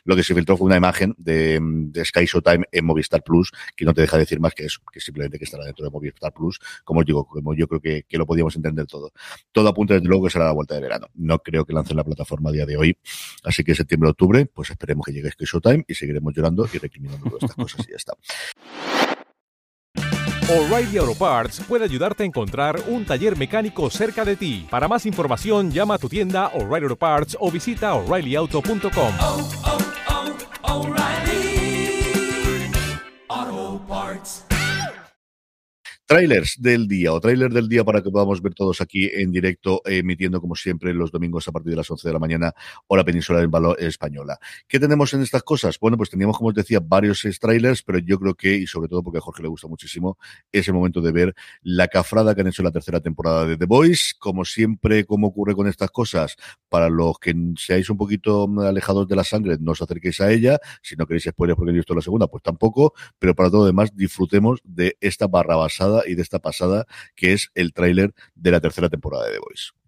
Lo 0.05 0.15
que 0.15 0.23
se 0.23 0.33
filtró 0.33 0.57
fue 0.57 0.65
una 0.65 0.77
imagen 0.77 1.13
de, 1.17 1.59
de 1.61 2.05
Sky 2.05 2.25
Showtime 2.25 2.65
en 2.71 2.85
Movistar 2.85 3.23
Plus, 3.23 3.51
que 3.75 3.85
no 3.85 3.93
te 3.93 4.01
deja 4.01 4.17
decir 4.17 4.39
más 4.39 4.53
que 4.53 4.65
eso, 4.65 4.81
que 4.91 4.99
simplemente 4.99 5.37
que 5.37 5.45
estará 5.45 5.65
dentro 5.65 5.85
de 5.85 5.91
Movistar 5.91 6.33
Plus 6.33 6.59
como 6.83 7.01
os 7.01 7.05
digo, 7.05 7.25
como 7.25 7.53
yo 7.53 7.67
creo 7.67 7.81
que, 7.81 8.03
que, 8.03 8.17
lo 8.17 8.25
podíamos 8.25 8.55
entender 8.55 8.85
todo. 8.85 9.11
Todo 9.51 9.69
apunta 9.69 9.93
desde 9.93 10.07
luego 10.13 10.25
que 10.27 10.31
será 10.31 10.45
la 10.45 10.53
vuelta 10.53 10.75
de 10.75 10.81
verano. 10.81 11.07
No 11.15 11.39
creo 11.39 11.65
que 11.65 11.73
lancen 11.73 11.97
la 11.97 12.03
plataforma 12.03 12.49
a 12.49 12.53
día 12.53 12.65
de 12.65 12.77
hoy. 12.77 12.97
Así 13.43 13.63
que 13.63 13.75
septiembre-octubre, 13.75 14.45
pues 14.45 14.69
esperemos 14.69 15.05
que 15.05 15.11
llegue 15.11 15.31
Sky 15.31 15.45
Showtime 15.45 15.85
y 15.87 15.93
seguiremos 15.95 16.33
llorando 16.35 16.67
y 16.71 16.77
recriminando 16.77 17.29
todas 17.29 17.43
estas 17.43 17.55
cosas 17.55 17.87
y 17.87 17.91
ya 17.91 17.97
está. 17.97 18.13
O'Reilly 20.49 20.97
Auto 20.97 21.15
Parts 21.15 21.61
puede 21.61 21.85
ayudarte 21.85 22.23
a 22.23 22.25
encontrar 22.25 22.79
un 22.87 23.05
taller 23.05 23.37
mecánico 23.37 23.89
cerca 23.89 24.25
de 24.25 24.35
ti. 24.35 24.67
Para 24.69 24.87
más 24.87 25.05
información, 25.05 25.71
llama 25.71 25.95
a 25.95 25.97
tu 25.97 26.09
tienda 26.09 26.47
O'Reilly 26.53 26.83
Auto 26.83 26.97
Parts 26.97 27.37
o 27.39 27.49
visita 27.49 27.93
oreillyauto.com. 27.93 29.13
Oh, 29.21 29.49
oh, 29.65 29.77
oh, 30.63 31.02
Trailers 36.05 36.61
del 36.61 36.87
día 36.87 37.13
o 37.13 37.19
trailer 37.21 37.51
del 37.51 37.69
día 37.69 37.85
para 37.85 38.03
que 38.03 38.09
podamos 38.09 38.41
ver 38.41 38.53
todos 38.53 38.81
aquí 38.81 39.09
en 39.13 39.31
directo, 39.31 39.81
emitiendo 39.85 40.41
como 40.41 40.53
siempre 40.55 40.93
los 40.93 41.11
domingos 41.11 41.47
a 41.47 41.53
partir 41.53 41.71
de 41.71 41.77
las 41.77 41.89
11 41.89 42.07
de 42.07 42.13
la 42.13 42.19
mañana, 42.19 42.53
hora 42.87 43.05
peninsular 43.05 43.47
española. 43.79 44.37
¿Qué 44.67 44.79
tenemos 44.79 45.13
en 45.13 45.21
estas 45.21 45.43
cosas? 45.43 45.79
Bueno, 45.79 45.95
pues 45.95 46.09
teníamos, 46.09 46.37
como 46.37 46.49
os 46.49 46.55
decía, 46.55 46.81
varios 46.81 47.25
trailers, 47.39 47.83
pero 47.83 47.99
yo 47.99 48.19
creo 48.19 48.35
que, 48.35 48.53
y 48.53 48.67
sobre 48.67 48.89
todo 48.89 49.01
porque 49.01 49.19
a 49.19 49.21
Jorge 49.21 49.43
le 49.43 49.47
gusta 49.47 49.67
muchísimo, 49.67 50.17
es 50.51 50.67
el 50.67 50.73
momento 50.73 50.99
de 50.99 51.11
ver 51.13 51.35
la 51.61 51.87
cafrada 51.87 52.35
que 52.35 52.41
han 52.41 52.47
hecho 52.47 52.61
en 52.61 52.65
la 52.65 52.71
tercera 52.71 52.99
temporada 52.99 53.45
de 53.45 53.55
The 53.55 53.65
Voice. 53.65 54.13
Como 54.19 54.43
siempre, 54.43 55.05
como 55.05 55.27
ocurre 55.27 55.55
con 55.55 55.67
estas 55.67 55.89
cosas, 55.89 56.35
para 56.73 56.89
los 56.89 57.19
que 57.19 57.35
seáis 57.55 57.87
un 57.91 57.97
poquito 57.97 58.49
alejados 58.59 59.07
de 59.07 59.15
la 59.15 59.23
sangre, 59.23 59.57
no 59.59 59.73
os 59.73 59.81
acerquéis 59.83 60.19
a 60.21 60.31
ella. 60.31 60.57
Si 60.81 60.95
no 60.95 61.05
queréis 61.05 61.25
spoilers 61.25 61.55
porque 61.55 61.69
he 61.69 61.75
visto 61.75 61.93
la 61.93 62.01
segunda, 62.01 62.25
pues 62.25 62.41
tampoco. 62.41 62.95
Pero 63.19 63.35
para 63.35 63.51
todo 63.51 63.61
lo 63.61 63.67
demás, 63.67 63.95
disfrutemos 63.95 64.59
de 64.63 64.97
esta 64.99 65.27
barra 65.27 65.55
basada 65.55 66.01
y 66.07 66.15
de 66.15 66.23
esta 66.23 66.39
pasada, 66.39 66.87
que 67.15 67.33
es 67.33 67.51
el 67.53 67.73
tráiler 67.73 68.15
de 68.33 68.49
la 68.49 68.59
tercera 68.59 68.89
temporada 68.89 69.25
de 69.25 69.33
The 69.33 69.39
Voice. 69.39 69.82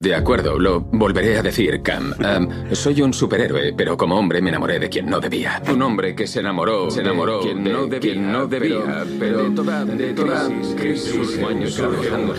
De 0.00 0.14
acuerdo, 0.14 0.60
lo 0.60 0.80
volveré 0.80 1.38
a 1.38 1.42
decir, 1.42 1.82
Cam. 1.82 2.14
Um, 2.20 2.72
soy 2.72 3.02
un 3.02 3.12
superhéroe, 3.12 3.72
pero 3.72 3.96
como 3.96 4.16
hombre 4.16 4.40
me 4.40 4.50
enamoré 4.50 4.78
de 4.78 4.88
quien 4.88 5.06
no 5.06 5.18
debía. 5.18 5.60
Un 5.68 5.82
hombre 5.82 6.14
que 6.14 6.28
se 6.28 6.38
enamoró, 6.38 6.88
se 6.88 7.00
enamoró 7.00 7.40
de 7.40 7.46
quien 7.46 7.64
no 7.64 7.86
debía, 7.88 8.12
quien 8.12 8.30
no 8.30 8.46
debía 8.46 9.04
pero, 9.18 9.42
de 9.42 9.50
toda, 9.56 9.84
de 9.84 10.14
toda 10.14 10.48
crisis, 10.76 11.42
años 11.42 11.74
trabajando, 11.74 12.32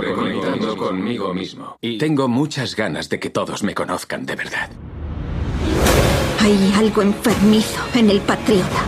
reconectando 0.00 0.74
conmigo 0.74 1.34
mismo. 1.34 1.76
Y 1.82 1.98
tengo 1.98 2.26
muchas 2.26 2.74
ganas 2.74 3.10
de 3.10 3.20
que 3.20 3.28
todos 3.28 3.62
me 3.62 3.74
conozcan 3.74 4.24
de 4.24 4.36
verdad. 4.36 4.70
Hay 6.40 6.72
algo 6.78 7.02
enfermizo 7.02 7.82
en 7.94 8.08
el 8.08 8.20
patriota. 8.22 8.86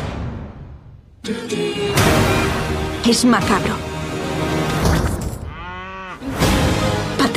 Es 3.07 3.23
macabro. 3.27 3.98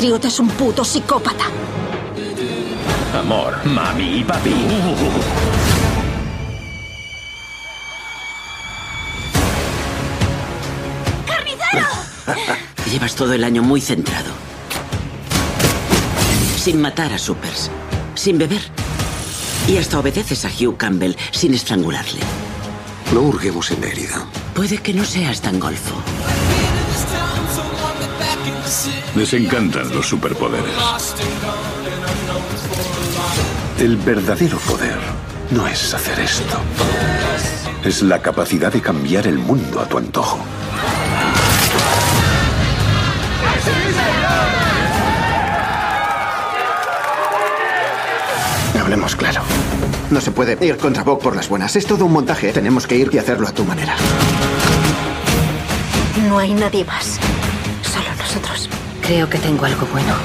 Es 0.04 0.40
un 0.40 0.48
puto 0.48 0.84
psicópata. 0.84 1.46
Amor, 3.14 3.64
mami 3.66 4.22
y 4.22 4.24
papi. 4.24 4.50
¡Carnicero! 11.28 11.88
Llevas 12.92 13.14
todo 13.14 13.34
el 13.34 13.44
año 13.44 13.62
muy 13.62 13.80
centrado. 13.80 14.32
Sin 16.58 16.82
matar 16.82 17.14
a 17.14 17.20
supers. 17.20 17.70
Sin 18.16 18.40
beber. 18.40 18.62
Y 19.68 19.78
hasta 19.78 20.00
obedeces 20.00 20.46
a 20.46 20.50
Hugh 20.50 20.78
Campbell 20.78 21.16
sin 21.30 21.54
estrangularle. 21.54 22.22
No 23.14 23.22
hurguemos 23.22 23.70
en 23.70 23.82
la 23.82 23.88
herida. 23.88 24.26
Puede 24.56 24.80
que 24.80 24.96
no 24.96 25.06
seas 25.06 25.42
tan 25.42 25.60
golfo. 25.60 25.94
Les 29.16 29.34
encantan 29.34 29.94
los 29.94 30.08
superpoderes. 30.08 30.72
El 33.78 33.98
verdadero 33.98 34.58
poder 34.60 34.98
no 35.50 35.68
es 35.68 35.94
hacer 35.94 36.20
esto. 36.20 36.58
Es 37.84 38.02
la 38.02 38.22
capacidad 38.22 38.72
de 38.72 38.80
cambiar 38.80 39.28
el 39.28 39.40
mundo 39.40 39.82
a 39.82 39.86
tu 39.88 39.98
antojo. 39.98 40.40
Hablemos 48.80 49.16
claro. 49.16 49.42
No 50.12 50.22
se 50.22 50.32
puede 50.32 50.58
ir 50.66 50.78
contra 50.78 51.04
Bob 51.04 51.20
por 51.20 51.36
las 51.36 51.50
buenas. 51.50 51.76
Es 51.76 51.86
todo 51.86 52.06
un 52.06 52.14
montaje. 52.14 52.54
Tenemos 52.54 52.88
que 52.88 52.96
ir 52.96 53.10
y 53.12 53.18
hacerlo 53.18 53.48
a 53.48 53.52
tu 53.52 53.66
manera. 53.66 53.96
No 56.28 56.38
hay 56.38 56.54
nadie 56.54 56.86
más. 56.86 57.20
Creo 59.12 59.30
que 59.30 59.40
tengo 59.40 59.66
algo 59.66 59.86
bueno. 59.88 60.16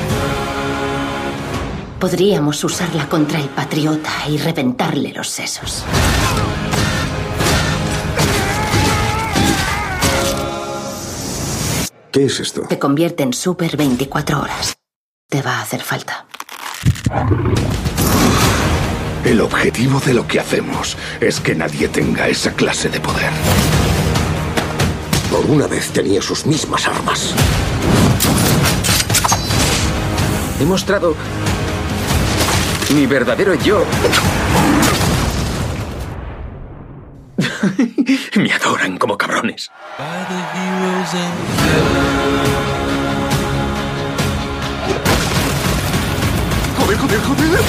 Podríamos 1.99 2.63
usarla 2.63 3.09
contra 3.09 3.41
el 3.41 3.49
patriota 3.49 4.13
y 4.29 4.39
reventarle 4.39 5.13
los 5.13 5.29
sesos. 5.29 5.85
¿Qué 12.13 12.27
es 12.27 12.39
esto? 12.39 12.63
Te 12.69 12.79
convierte 12.79 13.25
en 13.25 13.33
super 13.33 13.77
24 13.77 14.41
horas. 14.41 14.77
Te 15.29 15.43
va 15.43 15.59
a 15.59 15.63
hacer 15.63 15.83
falta. 15.83 16.29
El 19.25 19.41
objetivo 19.41 19.99
de 19.99 20.15
lo 20.15 20.29
que 20.29 20.39
hacemos 20.39 20.97
es 21.21 21.41
que 21.41 21.57
nadie 21.57 21.89
tenga 21.89 22.29
esa 22.29 22.53
clase 22.53 22.89
de 22.89 23.01
poder. 23.01 23.33
Por 25.33 25.45
una 25.47 25.67
vez 25.67 25.91
tenía 25.91 26.23
sus 26.23 26.47
mismas 26.47 26.87
armas. 26.87 27.35
He 30.59 30.65
mostrado 30.65 31.15
mi 32.95 33.07
verdadero 33.07 33.55
yo. 33.55 33.85
Me 38.37 38.53
adoran 38.53 38.97
como 38.97 39.19
cabrones. 39.19 39.71
¡Joder, 46.79 46.99
joder, 46.99 47.21
joder! 47.21 47.61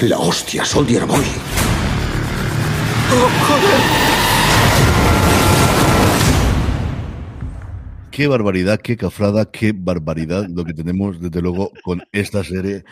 La 0.00 0.18
hostia, 0.18 0.64
Soldier 0.64 1.04
Boy. 1.04 1.24
¡Oh, 3.12 3.28
joder! 3.46 4.09
Qué 8.10 8.26
barbaridad, 8.26 8.80
qué 8.80 8.96
cafrada, 8.96 9.52
qué 9.52 9.72
barbaridad 9.72 10.48
lo 10.48 10.64
que 10.64 10.74
tenemos, 10.74 11.20
desde 11.20 11.40
luego, 11.40 11.70
con 11.84 12.02
esta 12.10 12.42
serie. 12.42 12.82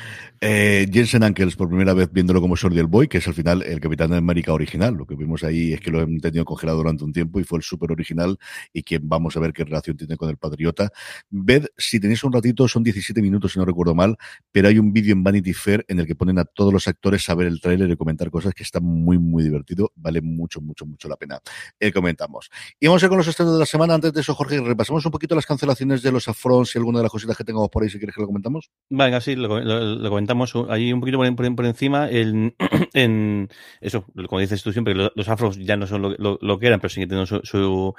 Eh, 0.40 0.86
Jensen 0.92 1.24
Ankles, 1.24 1.56
por 1.56 1.66
primera 1.68 1.92
vez 1.92 2.08
viéndolo 2.12 2.40
como 2.40 2.56
Soldier 2.56 2.86
Boy, 2.86 3.08
que 3.08 3.18
es 3.18 3.26
al 3.26 3.34
final 3.34 3.62
el 3.62 3.80
Capitán 3.80 4.10
de 4.10 4.16
América 4.16 4.52
original. 4.52 4.94
Lo 4.94 5.06
que 5.06 5.16
vimos 5.16 5.42
ahí 5.42 5.72
es 5.72 5.80
que 5.80 5.90
lo 5.90 6.00
hemos 6.00 6.22
tenido 6.22 6.44
congelado 6.44 6.78
durante 6.78 7.02
un 7.02 7.12
tiempo 7.12 7.40
y 7.40 7.44
fue 7.44 7.58
el 7.58 7.64
súper 7.64 7.90
original 7.90 8.38
y 8.72 8.84
que 8.84 9.00
vamos 9.02 9.36
a 9.36 9.40
ver 9.40 9.52
qué 9.52 9.64
relación 9.64 9.96
tiene 9.96 10.16
con 10.16 10.30
el 10.30 10.36
Patriota. 10.36 10.88
Ved, 11.30 11.66
si 11.76 11.98
tenéis 11.98 12.22
un 12.22 12.32
ratito, 12.32 12.68
son 12.68 12.84
17 12.84 13.20
minutos 13.20 13.52
si 13.52 13.58
no 13.58 13.64
recuerdo 13.64 13.96
mal, 13.96 14.16
pero 14.52 14.68
hay 14.68 14.78
un 14.78 14.92
vídeo 14.92 15.14
en 15.14 15.24
Vanity 15.24 15.52
Fair 15.52 15.84
en 15.88 15.98
el 15.98 16.06
que 16.06 16.14
ponen 16.14 16.38
a 16.38 16.44
todos 16.44 16.72
los 16.72 16.86
actores 16.86 17.28
a 17.28 17.34
ver 17.34 17.48
el 17.48 17.60
tráiler 17.60 17.90
y 17.90 17.96
comentar 17.96 18.30
cosas 18.30 18.54
que 18.54 18.62
está 18.62 18.78
muy, 18.78 19.18
muy 19.18 19.42
divertido. 19.42 19.90
Vale 19.96 20.20
mucho, 20.20 20.60
mucho, 20.60 20.86
mucho 20.86 21.08
la 21.08 21.16
pena. 21.16 21.40
Eh, 21.80 21.90
comentamos. 21.92 22.48
Y 22.78 22.86
vamos 22.86 23.02
a 23.02 23.06
ir 23.06 23.08
con 23.08 23.18
los 23.18 23.26
estrenos 23.26 23.54
de 23.54 23.58
la 23.58 23.66
semana. 23.66 23.94
Antes 23.94 24.12
de 24.12 24.20
eso, 24.20 24.32
Jorge, 24.36 24.60
repasamos 24.60 25.07
un 25.08 25.12
poquito 25.12 25.34
las 25.34 25.46
cancelaciones 25.46 26.02
de 26.02 26.12
los 26.12 26.28
afrons 26.28 26.74
y 26.74 26.78
alguna 26.78 26.98
de 26.98 27.04
las 27.04 27.12
cositas 27.12 27.36
que 27.36 27.44
tengamos 27.44 27.68
por 27.70 27.82
ahí, 27.82 27.90
si 27.90 27.98
quieres 27.98 28.14
que 28.14 28.20
lo 28.20 28.26
comentamos. 28.26 28.70
Venga, 28.88 29.20
sí, 29.20 29.36
lo, 29.36 29.60
lo, 29.60 29.80
lo 29.80 30.08
comentamos 30.08 30.54
ahí 30.68 30.92
un 30.92 31.00
poquito 31.00 31.18
por, 31.18 31.66
encima. 31.66 32.08
En, 32.10 32.54
en, 32.94 33.48
eso, 33.80 34.04
como 34.28 34.40
dices 34.40 34.62
tú 34.62 34.72
siempre, 34.72 34.94
los, 34.94 35.10
los 35.14 35.28
afros 35.28 35.58
ya 35.58 35.76
no 35.76 35.86
son 35.86 36.02
lo, 36.02 36.38
lo, 36.40 36.58
que 36.58 36.66
eran, 36.66 36.80
pero 36.80 36.90
siguen 36.90 37.08
teniendo 37.08 37.26
su, 37.26 37.40
su, 37.42 37.94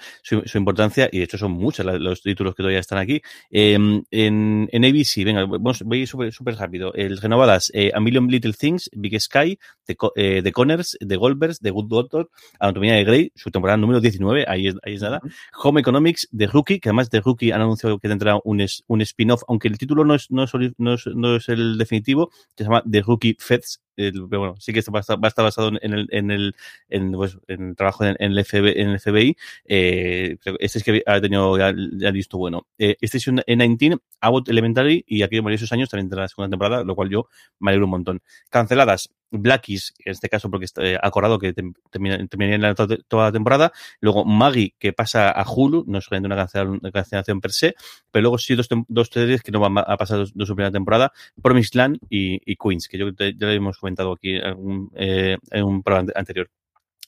su, 0.46 0.58
importancia 0.58 1.10
y 1.12 1.20
de 1.20 1.24
hecho 1.24 1.38
son 1.38 1.52
muchos 1.52 1.86
los 1.86 2.22
títulos 2.22 2.56
que 2.56 2.64
todavía 2.64 2.80
están 2.80 3.00
aquí. 3.00 3.22
Eh, 3.52 3.74
en, 3.74 4.70
en 4.72 4.86
ABC, 4.86 5.24
venga, 5.26 5.46
voy 5.46 6.06
súper 6.06 6.56
rápido. 6.58 6.94
El 6.94 7.18
renovadas 7.18 7.72
eh, 7.74 7.92
A 7.94 8.00
Million 8.00 8.28
Little 8.28 8.54
Things, 8.54 8.90
Big 8.94 9.20
Sky, 9.20 9.58
The, 9.90 9.98
eh, 10.16 10.42
The 10.44 10.52
Connors, 10.52 10.98
The 11.00 11.18
Goldbergs, 11.18 11.60
The 11.60 11.72
Good 11.72 11.88
Doctor, 11.88 12.30
Anatomía 12.60 12.94
de 12.94 13.04
Grey, 13.04 13.32
su 13.36 13.50
temporada 13.50 13.78
número 13.78 14.00
19, 14.00 14.46
ahí 14.48 14.68
es, 14.68 14.76
ahí 14.84 14.94
es 14.94 15.02
nada. 15.02 15.20
Home 15.64 15.82
Economics, 15.82 16.28
The 16.36 16.46
Rookie, 16.46 16.80
que 16.80 16.90
además 16.90 17.10
The 17.10 17.22
Rookie 17.22 17.52
han 17.52 17.62
anunciado 17.62 17.98
que 17.98 18.08
tendrá 18.08 18.40
un, 18.44 18.64
un 18.88 19.02
spin-off, 19.02 19.42
aunque 19.48 19.68
el 19.68 19.78
título 19.80 20.06
no 20.06 20.14
es, 20.14 20.30
no, 20.30 20.44
es, 20.44 20.52
no, 20.78 20.94
es, 20.94 21.08
no 21.08 21.36
es 21.36 21.50
el 21.50 21.78
definitivo, 21.78 22.30
que 22.56 22.64
se 22.64 22.66
llama 22.66 22.84
The 22.90 23.02
Rookie 23.02 23.36
Feds, 23.40 23.82
bueno, 24.30 24.56
sí 24.60 24.74
que 24.74 24.82
va 24.92 25.00
a 25.00 25.02
estar, 25.02 25.18
va 25.18 25.28
a 25.28 25.30
estar 25.30 25.44
basado 25.44 25.72
en 25.82 25.94
el, 25.94 26.08
en 26.12 26.32
el, 26.32 26.56
en, 26.90 27.12
pues, 27.12 27.38
en 27.48 27.70
el 27.70 27.76
trabajo 27.76 28.06
en, 28.06 28.16
en, 28.20 28.32
el, 28.32 28.46
FBI, 28.46 28.74
en 28.76 28.90
el 28.90 29.00
FBI. 29.00 29.38
Eh, 29.66 30.38
este 30.60 30.78
es 30.80 30.84
que 30.84 31.04
ha 31.06 31.20
tenido 31.22 31.58
ya, 31.58 31.74
ya 31.98 32.12
visto 32.12 32.38
bueno. 32.38 32.68
Eh, 32.78 32.96
Station 33.02 33.42
19, 33.46 34.02
Abbott 34.22 34.50
Elementary, 34.50 35.04
y 35.08 35.22
en 35.22 35.50
esos 35.50 35.72
años 35.72 35.90
también 35.90 36.10
tendrá 36.10 36.24
la 36.24 36.28
segunda 36.28 36.50
temporada, 36.50 36.84
lo 36.84 36.96
cual 36.96 37.10
yo 37.10 37.28
me 37.60 37.72
alegro 37.72 37.86
un 37.86 37.92
montón. 37.92 38.22
Canceladas, 38.50 39.10
Blackies, 39.32 39.94
en 40.00 40.12
este 40.12 40.30
caso 40.30 40.50
porque 40.50 40.66
está 40.66 40.84
eh, 40.84 40.98
acordado 41.02 41.38
que 41.40 41.54
terminaría 41.54 42.56
en 42.56 42.62
la, 42.62 42.76
toda 42.76 43.26
la 43.26 43.32
temporada. 43.32 43.72
Luego 44.00 44.26
Maggie, 44.26 44.76
que 44.80 44.94
pasa 44.94 45.30
a 45.30 45.46
Hulu, 45.48 45.86
no 45.88 46.00
es 46.00 46.10
una 46.10 46.36
cancelación, 46.36 46.80
una 46.82 46.92
cancelación 46.92 47.42
per 47.42 47.52
se, 47.52 47.76
pero 48.12 48.24
luego 48.24 48.38
sí 48.38 48.56
dos, 48.56 48.68
dos 48.88 49.10
series 49.12 49.44
que 49.44 49.52
no 49.52 49.60
van 49.60 49.78
a 49.78 49.98
pasar 49.98 50.26
de 50.26 50.46
su 50.46 50.56
primera 50.56 50.72
temporada, 50.72 51.12
Promised 51.42 51.76
Land 51.76 52.00
y, 52.10 52.40
y 52.52 52.56
Queens, 52.56 52.88
que 52.88 52.98
yo 52.98 53.10
ya 53.12 53.34
lo 53.38 53.52
hemos 53.52 53.78
comentado 53.78 53.89
aquí 54.14 54.36
en 54.38 54.54
un, 54.58 54.92
eh, 54.96 55.38
en 55.52 55.64
un 55.64 55.84
programa 55.84 56.12
anterior. 56.16 56.50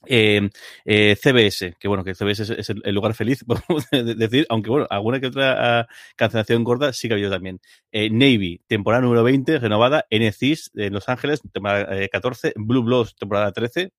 Eh, 0.06 0.50
eh, 0.84 1.16
CBS, 1.16 1.76
que 1.78 1.88
bueno, 1.88 2.02
que 2.02 2.14
CBS 2.14 2.42
es, 2.42 2.50
es 2.50 2.70
el, 2.70 2.82
el, 2.84 2.94
lugar 2.94 3.14
feliz, 3.14 3.44
podemos 3.46 3.88
decir, 3.90 4.46
aunque 4.48 4.70
bueno, 4.70 4.86
alguna 4.90 5.20
que 5.20 5.26
otra 5.26 5.82
uh, 5.82 5.92
cancelación 6.16 6.64
gorda 6.64 6.92
sí 6.92 7.08
que 7.08 7.14
ha 7.14 7.16
habido 7.16 7.30
también. 7.30 7.60
Eh, 7.92 8.10
Navy, 8.10 8.60
temporada 8.66 9.02
número 9.02 9.22
20, 9.22 9.58
renovada, 9.58 10.06
NCIS 10.10 10.70
de 10.74 10.90
Los 10.90 11.08
Ángeles, 11.08 11.42
temporada 11.52 12.08
14, 12.08 12.54
Blue 12.56 12.82
Bloods, 12.82 13.14
temporada 13.16 13.52
13, 13.52 13.92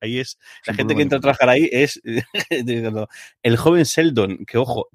ahí 0.00 0.18
es, 0.18 0.38
la 0.66 0.74
gente 0.74 0.94
que 0.94 1.02
entra 1.02 1.18
a 1.18 1.20
trabajar 1.20 1.48
ahí 1.48 1.68
es 1.72 2.00
el 3.42 3.56
joven 3.56 3.84
Sheldon, 3.84 4.44
que 4.46 4.58
ojo, 4.58 4.88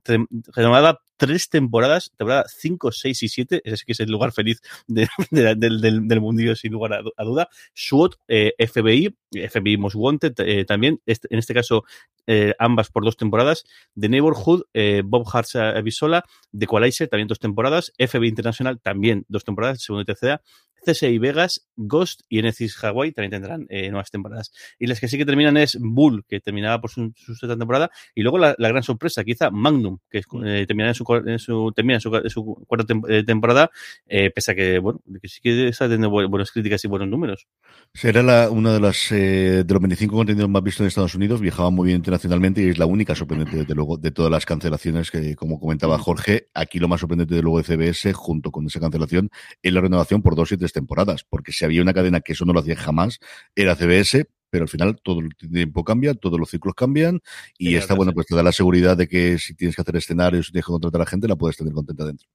renovada 0.55 0.99
tres 1.17 1.49
temporadas, 1.49 2.11
temporada 2.17 2.45
5, 2.47 2.91
6 2.91 3.23
y 3.23 3.29
7, 3.29 3.61
ese 3.63 3.85
que 3.85 3.91
es 3.93 3.99
el 3.99 4.11
lugar 4.11 4.31
feliz 4.31 4.61
de, 4.87 5.07
de, 5.31 5.55
de, 5.55 5.55
del, 5.55 6.07
del 6.07 6.21
mundillo 6.21 6.55
sin 6.55 6.73
lugar 6.73 6.93
a, 6.93 7.23
duda. 7.23 7.49
SWOT, 7.73 8.15
eh, 8.27 8.53
FBI, 8.59 9.15
FBI 9.49 9.77
Most 9.77 9.95
Wanted 9.95 10.12
eh, 10.21 10.65
también, 10.65 10.99
este, 11.05 11.27
en 11.31 11.39
este 11.39 11.53
caso 11.53 11.83
eh, 12.27 12.53
ambas 12.59 12.89
por 12.89 13.03
dos 13.03 13.17
temporadas. 13.17 13.65
The 13.99 14.09
Neighborhood, 14.09 14.63
eh, 14.73 15.01
Bob 15.05 15.27
Hartz 15.31 15.55
Avisola, 15.55 16.23
The 16.57 16.65
Equalizer, 16.65 17.07
también 17.07 17.27
dos 17.27 17.39
temporadas. 17.39 17.91
FBI 17.97 18.27
Internacional, 18.27 18.79
también 18.81 19.25
dos 19.27 19.43
temporadas, 19.43 19.81
segunda 19.81 20.03
y 20.03 20.05
tercera. 20.05 20.41
CSI 20.85 21.17
Vegas, 21.19 21.67
Ghost 21.75 22.21
y 22.29 22.39
Enesis 22.39 22.77
Hawaii 22.83 23.11
también 23.11 23.31
tendrán 23.31 23.65
eh, 23.69 23.89
nuevas 23.89 24.11
temporadas. 24.11 24.51
Y 24.79 24.87
las 24.87 24.99
que 24.99 25.07
sí 25.07 25.17
que 25.17 25.25
terminan 25.25 25.57
es 25.57 25.77
Bull, 25.79 26.23
que 26.27 26.39
terminaba 26.39 26.79
por 26.81 26.91
su, 26.91 27.11
su 27.15 27.35
sexta 27.35 27.57
temporada, 27.57 27.89
y 28.15 28.21
luego 28.21 28.37
la, 28.37 28.55
la 28.57 28.67
gran 28.69 28.83
sorpresa, 28.83 29.23
quizá 29.23 29.49
Magnum, 29.49 29.97
que 30.09 30.19
es, 30.19 30.25
eh, 30.45 30.65
termina 30.67 30.89
en 30.89 30.95
su, 30.95 31.05
en 31.25 31.39
su, 31.39 31.71
termina 31.75 31.95
en 31.95 32.01
su, 32.01 32.15
en 32.15 32.29
su 32.29 32.43
cuarta 32.67 32.93
tem- 32.93 33.05
eh, 33.09 33.23
temporada, 33.23 33.71
eh, 34.07 34.29
pese 34.31 34.51
a 34.51 34.55
que, 34.55 34.79
bueno, 34.79 35.01
que 35.21 35.27
sí 35.27 35.39
que 35.41 35.67
está 35.67 35.85
teniendo 35.85 36.09
bu- 36.09 36.29
buenas 36.29 36.51
críticas 36.51 36.83
y 36.83 36.87
buenos 36.87 37.07
números. 37.07 37.47
Será 37.93 38.21
la, 38.23 38.49
una 38.49 38.73
de 38.73 38.79
las 38.79 39.11
eh, 39.11 39.63
de 39.65 39.73
los 39.73 39.81
25 39.81 40.15
contenidos 40.15 40.49
más 40.49 40.63
vistos 40.63 40.81
en 40.81 40.87
Estados 40.87 41.15
Unidos, 41.15 41.41
viajaba 41.41 41.69
muy 41.69 41.87
bien 41.87 41.97
internacionalmente 41.97 42.61
y 42.63 42.69
es 42.69 42.77
la 42.77 42.85
única 42.85 43.15
sorprendente, 43.15 43.57
desde 43.57 43.75
luego, 43.75 43.97
de 43.97 44.11
todas 44.11 44.31
las 44.31 44.45
cancelaciones 44.45 45.11
que, 45.11 45.35
como 45.35 45.59
comentaba 45.59 45.97
Jorge, 45.97 46.47
aquí 46.53 46.79
lo 46.79 46.87
más 46.87 46.99
sorprendente 46.99 47.35
de 47.35 47.41
luego 47.41 47.59
de 47.61 47.63
CBS, 47.63 48.13
junto 48.13 48.51
con 48.51 48.65
esa 48.65 48.79
cancelación, 48.79 49.29
es 49.61 49.73
la 49.73 49.81
renovación 49.81 50.21
por 50.21 50.35
dos 50.35 50.51
y 50.51 50.57
tres 50.57 50.72
temporadas, 50.73 51.23
porque 51.23 51.53
si 51.53 51.63
había 51.63 51.81
una 51.81 51.93
cadena 51.93 52.19
que 52.19 52.33
eso 52.33 52.43
no 52.43 52.51
lo 52.51 52.59
hacía 52.59 52.75
jamás, 52.75 53.19
era 53.55 53.75
CBS, 53.77 54.25
pero 54.49 54.63
al 54.63 54.69
final 54.69 54.97
todo 55.01 55.21
el 55.21 55.35
tiempo 55.35 55.83
cambia, 55.85 56.13
todos 56.13 56.37
los 56.39 56.49
ciclos 56.49 56.75
cambian 56.75 57.21
y 57.57 57.69
Sí, 57.69 57.75
esta, 57.75 57.87
claro, 57.87 57.97
bueno, 57.99 58.11
pues 58.13 58.27
te 58.27 58.35
da 58.35 58.43
la 58.43 58.51
seguridad 58.51 58.97
de 58.97 59.07
que 59.07 59.39
si 59.39 59.55
tienes 59.55 59.75
que 59.75 59.81
hacer 59.81 59.95
escenarios, 59.95 60.47
si 60.47 60.51
tienes 60.51 60.65
que 60.65 60.71
contratar 60.73 60.99
a 61.01 61.05
la 61.05 61.09
gente, 61.09 61.27
la 61.27 61.35
puedes 61.37 61.55
tener 61.57 61.73
contenta 61.73 62.05
dentro. 62.05 62.27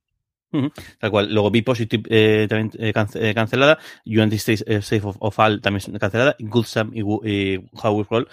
Tal 0.99 1.11
cual. 1.11 1.33
Luego 1.33 1.51
Be 1.51 1.63
Positive 1.63 2.05
eh, 2.09 2.47
también 2.49 2.71
eh, 2.79 2.93
cance- 2.95 3.21
eh, 3.21 3.35
cancelada. 3.35 3.79
States 4.07 4.65
eh, 4.67 4.81
Safe 4.81 5.07
of, 5.07 5.17
of 5.21 5.39
All 5.39 5.61
también 5.61 5.99
cancelada. 5.99 6.35
Good 6.39 6.65
Sam 6.65 6.91
y 6.95 7.03
How 7.03 7.93
We 7.93 8.07
Roll 8.09 8.27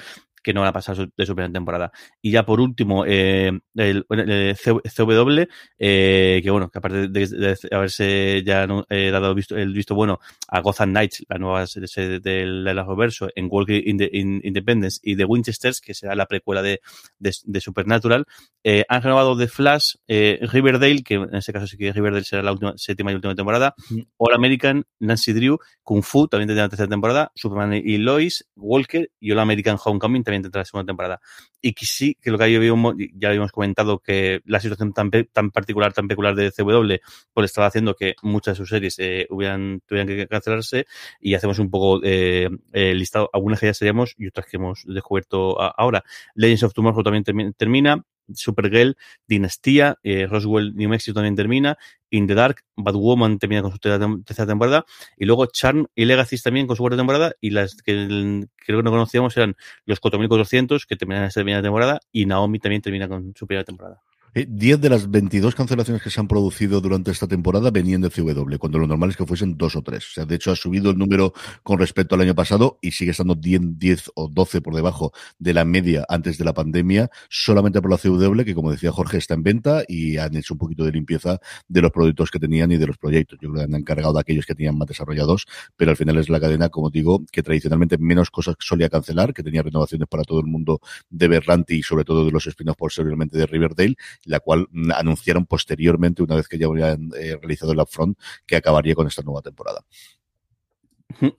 que 0.45 0.53
no 0.53 0.61
van 0.61 0.69
a 0.69 0.73
pasar 0.73 0.95
su- 0.95 1.11
de 1.17 1.25
su 1.25 1.33
primera 1.35 1.51
temporada. 1.51 1.91
Y 2.21 2.29
ya 2.31 2.45
por 2.45 2.61
último, 2.61 3.03
eh, 3.07 3.51
el, 3.75 4.05
el 4.09 4.55
C- 4.55 4.71
CW, 4.95 5.47
eh, 5.79 6.39
que 6.43 6.51
bueno, 6.51 6.69
que 6.69 6.77
aparte 6.77 7.07
de, 7.07 7.27
de 7.27 7.57
haberse 7.71 8.43
ya 8.45 8.67
eh, 8.89 9.09
dado 9.11 9.33
visto, 9.33 9.57
el 9.57 9.73
visto 9.73 9.95
bueno 9.95 10.19
a 10.47 10.61
Gotham 10.61 10.91
Knights, 10.91 11.25
la 11.27 11.37
nueva 11.39 11.65
serie 11.65 12.19
del 12.19 12.67
Arrowverso, 12.67 13.27
en 13.35 13.47
Walking 13.49 13.81
in 13.85 13.97
the, 13.97 14.09
in- 14.13 14.41
Independence 14.43 14.99
y 15.01 15.15
The 15.15 15.25
Winchesters, 15.25 15.81
que 15.81 15.93
será 15.95 16.13
la 16.15 16.27
precuela 16.27 16.61
de, 16.61 16.79
de, 17.17 17.31
de 17.43 17.59
Supernatural, 17.61 18.25
eh, 18.63 18.85
han 18.87 19.01
renovado 19.01 19.35
The 19.37 19.47
Flash, 19.47 19.95
eh, 20.07 20.39
Riverdale, 20.43 21.01
que 21.03 21.15
en 21.15 21.35
este 21.35 21.51
caso 21.53 21.65
sí 21.65 21.77
que 21.77 21.91
Riverdale 21.91 22.23
será 22.23 22.43
la 22.43 22.51
última, 22.51 22.73
séptima 22.77 23.11
y 23.11 23.15
última 23.15 23.33
temporada, 23.35 23.73
All 24.17 24.33
American, 24.35 24.85
Nancy 24.99 25.33
Drew, 25.33 25.57
Kung 25.83 26.03
Fu 26.03 26.27
también 26.27 26.47
tendrá 26.47 26.65
la 26.65 26.69
tercera 26.69 26.87
temporada, 26.89 27.31
Superman 27.35 27.73
y 27.83 27.97
Lois, 27.97 28.45
Walker 28.55 29.09
y 29.19 29.31
All 29.31 29.39
American 29.39 29.77
Homecoming 29.83 30.23
también 30.23 30.34
tendrá 30.43 30.61
la 30.61 30.65
segunda 30.65 30.87
temporada. 30.91 31.21
Y 31.61 31.73
que 31.73 31.85
sí, 31.85 32.17
que 32.21 32.31
lo 32.31 32.37
que 32.37 32.43
habíamos, 32.43 32.95
ya 33.13 33.29
habíamos 33.29 33.51
comentado, 33.51 33.99
que 33.99 34.41
la 34.45 34.59
situación 34.59 34.93
tan, 34.93 35.09
tan 35.31 35.51
particular, 35.51 35.93
tan 35.93 36.07
peculiar 36.07 36.35
de 36.35 36.51
CW, 36.51 36.95
pues 37.33 37.45
estaba 37.45 37.67
haciendo 37.67 37.95
que 37.95 38.15
muchas 38.21 38.53
de 38.53 38.57
sus 38.57 38.69
series 38.69 38.95
eh, 38.99 39.27
hubieran, 39.29 39.81
tuvieran 39.87 40.07
que 40.07 40.27
cancelarse 40.27 40.85
y 41.19 41.33
hacemos 41.33 41.59
un 41.59 41.69
poco 41.69 42.01
eh, 42.03 42.49
eh, 42.73 42.93
listado, 42.93 43.29
algunas 43.33 43.59
que 43.59 43.67
ya 43.67 43.73
seríamos 43.73 44.13
y 44.17 44.27
otras 44.27 44.45
que 44.47 44.57
hemos 44.57 44.83
descubierto 44.85 45.61
a- 45.61 45.73
ahora. 45.77 46.03
Legends 46.35 46.63
of 46.63 46.73
Tomorrow 46.73 47.03
también 47.03 47.23
termi- 47.23 47.53
termina, 47.55 48.03
Supergirl, 48.33 48.95
Dinastía, 49.27 49.97
eh, 50.03 50.27
Roswell, 50.27 50.75
New 50.75 50.89
Mexico 50.89 51.15
también 51.15 51.35
termina, 51.35 51.77
In 52.09 52.27
the 52.27 52.35
Dark, 52.35 52.61
Batwoman 52.75 53.39
termina 53.39 53.61
con 53.61 53.71
su 53.71 53.77
tercera 53.79 54.05
tem- 54.05 54.23
tercera 54.23 54.47
temporada, 54.47 54.85
y 55.17 55.25
luego 55.25 55.45
Charm 55.47 55.87
y 55.95 56.05
Legacy 56.05 56.37
también 56.41 56.67
con 56.67 56.75
su 56.75 56.83
cuarta 56.83 56.97
temporada, 56.97 57.33
y 57.41 57.49
las 57.49 57.75
que 57.75 58.45
creo 58.55 58.79
que 58.79 58.83
no 58.83 58.91
conocíamos 58.91 59.35
eran 59.37 59.55
los 59.85 59.99
4400, 59.99 60.85
que 60.85 60.95
terminan 60.95 61.25
esta 61.25 61.41
primera 61.41 61.61
temporada, 61.61 61.99
y 62.11 62.25
Naomi 62.25 62.59
también 62.59 62.81
termina 62.81 63.07
con 63.07 63.33
su 63.35 63.47
primera 63.47 63.63
temporada. 63.63 64.01
Eh, 64.37 64.45
10 64.49 64.81
de 64.81 64.89
las 64.89 65.09
22 65.09 65.55
cancelaciones 65.55 66.03
que 66.03 66.09
se 66.09 66.19
han 66.19 66.27
producido 66.27 66.81
durante 66.81 67.09
esta 67.09 67.25
temporada 67.25 67.71
venían 67.71 68.01
de 68.01 68.09
CW, 68.09 68.57
cuando 68.59 68.79
lo 68.79 68.85
normal 68.85 69.11
es 69.11 69.15
que 69.15 69.25
fuesen 69.25 69.57
dos 69.57 69.77
o 69.77 69.81
tres. 69.81 70.09
O 70.09 70.11
sea, 70.11 70.25
de 70.25 70.35
hecho, 70.35 70.51
ha 70.51 70.57
subido 70.57 70.91
el 70.91 70.97
número 70.97 71.31
con 71.63 71.79
respecto 71.79 72.15
al 72.15 72.21
año 72.21 72.35
pasado 72.35 72.77
y 72.81 72.91
sigue 72.91 73.11
estando 73.11 73.35
10, 73.35 73.79
10 73.79 74.11
o 74.15 74.27
12 74.27 74.59
por 74.59 74.75
debajo 74.75 75.13
de 75.39 75.53
la 75.53 75.63
media 75.63 76.05
antes 76.09 76.37
de 76.37 76.43
la 76.43 76.53
pandemia, 76.53 77.09
solamente 77.29 77.81
por 77.81 77.89
la 77.89 77.97
CW, 77.97 78.43
que 78.43 78.53
como 78.53 78.71
decía 78.71 78.91
Jorge, 78.91 79.19
está 79.19 79.35
en 79.35 79.43
venta 79.43 79.85
y 79.87 80.17
han 80.17 80.35
hecho 80.35 80.55
un 80.55 80.57
poquito 80.57 80.83
de 80.83 80.91
limpieza 80.91 81.39
de 81.69 81.81
los 81.81 81.91
productos 81.91 82.29
que 82.29 82.37
tenían 82.37 82.73
y 82.73 82.77
de 82.77 82.87
los 82.87 82.97
proyectos. 82.97 83.39
Yo 83.41 83.53
creo 83.53 83.65
que 83.65 83.73
han 83.73 83.79
encargado 83.79 84.15
de 84.15 84.19
aquellos 84.19 84.45
que 84.45 84.53
tenían 84.53 84.77
más 84.77 84.89
desarrollados, 84.89 85.45
pero 85.77 85.91
al 85.91 85.97
final 85.97 86.17
es 86.17 86.27
la 86.27 86.41
cadena, 86.41 86.67
como 86.67 86.89
digo, 86.89 87.23
que 87.31 87.41
tradicionalmente 87.41 87.97
menos 87.97 88.31
cosas 88.31 88.55
solía 88.59 88.89
cancelar, 88.89 89.33
que 89.33 89.43
tenía 89.43 89.63
renovaciones 89.63 90.09
para 90.09 90.23
todo 90.23 90.41
el 90.41 90.47
mundo 90.47 90.81
de 91.09 91.29
Berlanti 91.29 91.75
y 91.75 91.83
sobre 91.83 92.03
todo 92.03 92.25
de 92.25 92.31
los 92.31 92.45
spin-offs 92.47 92.75
posteriormente 92.77 93.37
de 93.37 93.45
Riverdale, 93.45 93.95
la 94.25 94.39
cual 94.39 94.67
anunciaron 94.95 95.45
posteriormente, 95.45 96.23
una 96.23 96.35
vez 96.35 96.47
que 96.47 96.57
ya 96.57 96.67
habían 96.67 97.11
eh, 97.17 97.37
realizado 97.39 97.71
el 97.71 97.79
upfront, 97.79 98.17
que 98.45 98.55
acabaría 98.55 98.95
con 98.95 99.07
esta 99.07 99.21
nueva 99.21 99.41
temporada. 99.41 99.85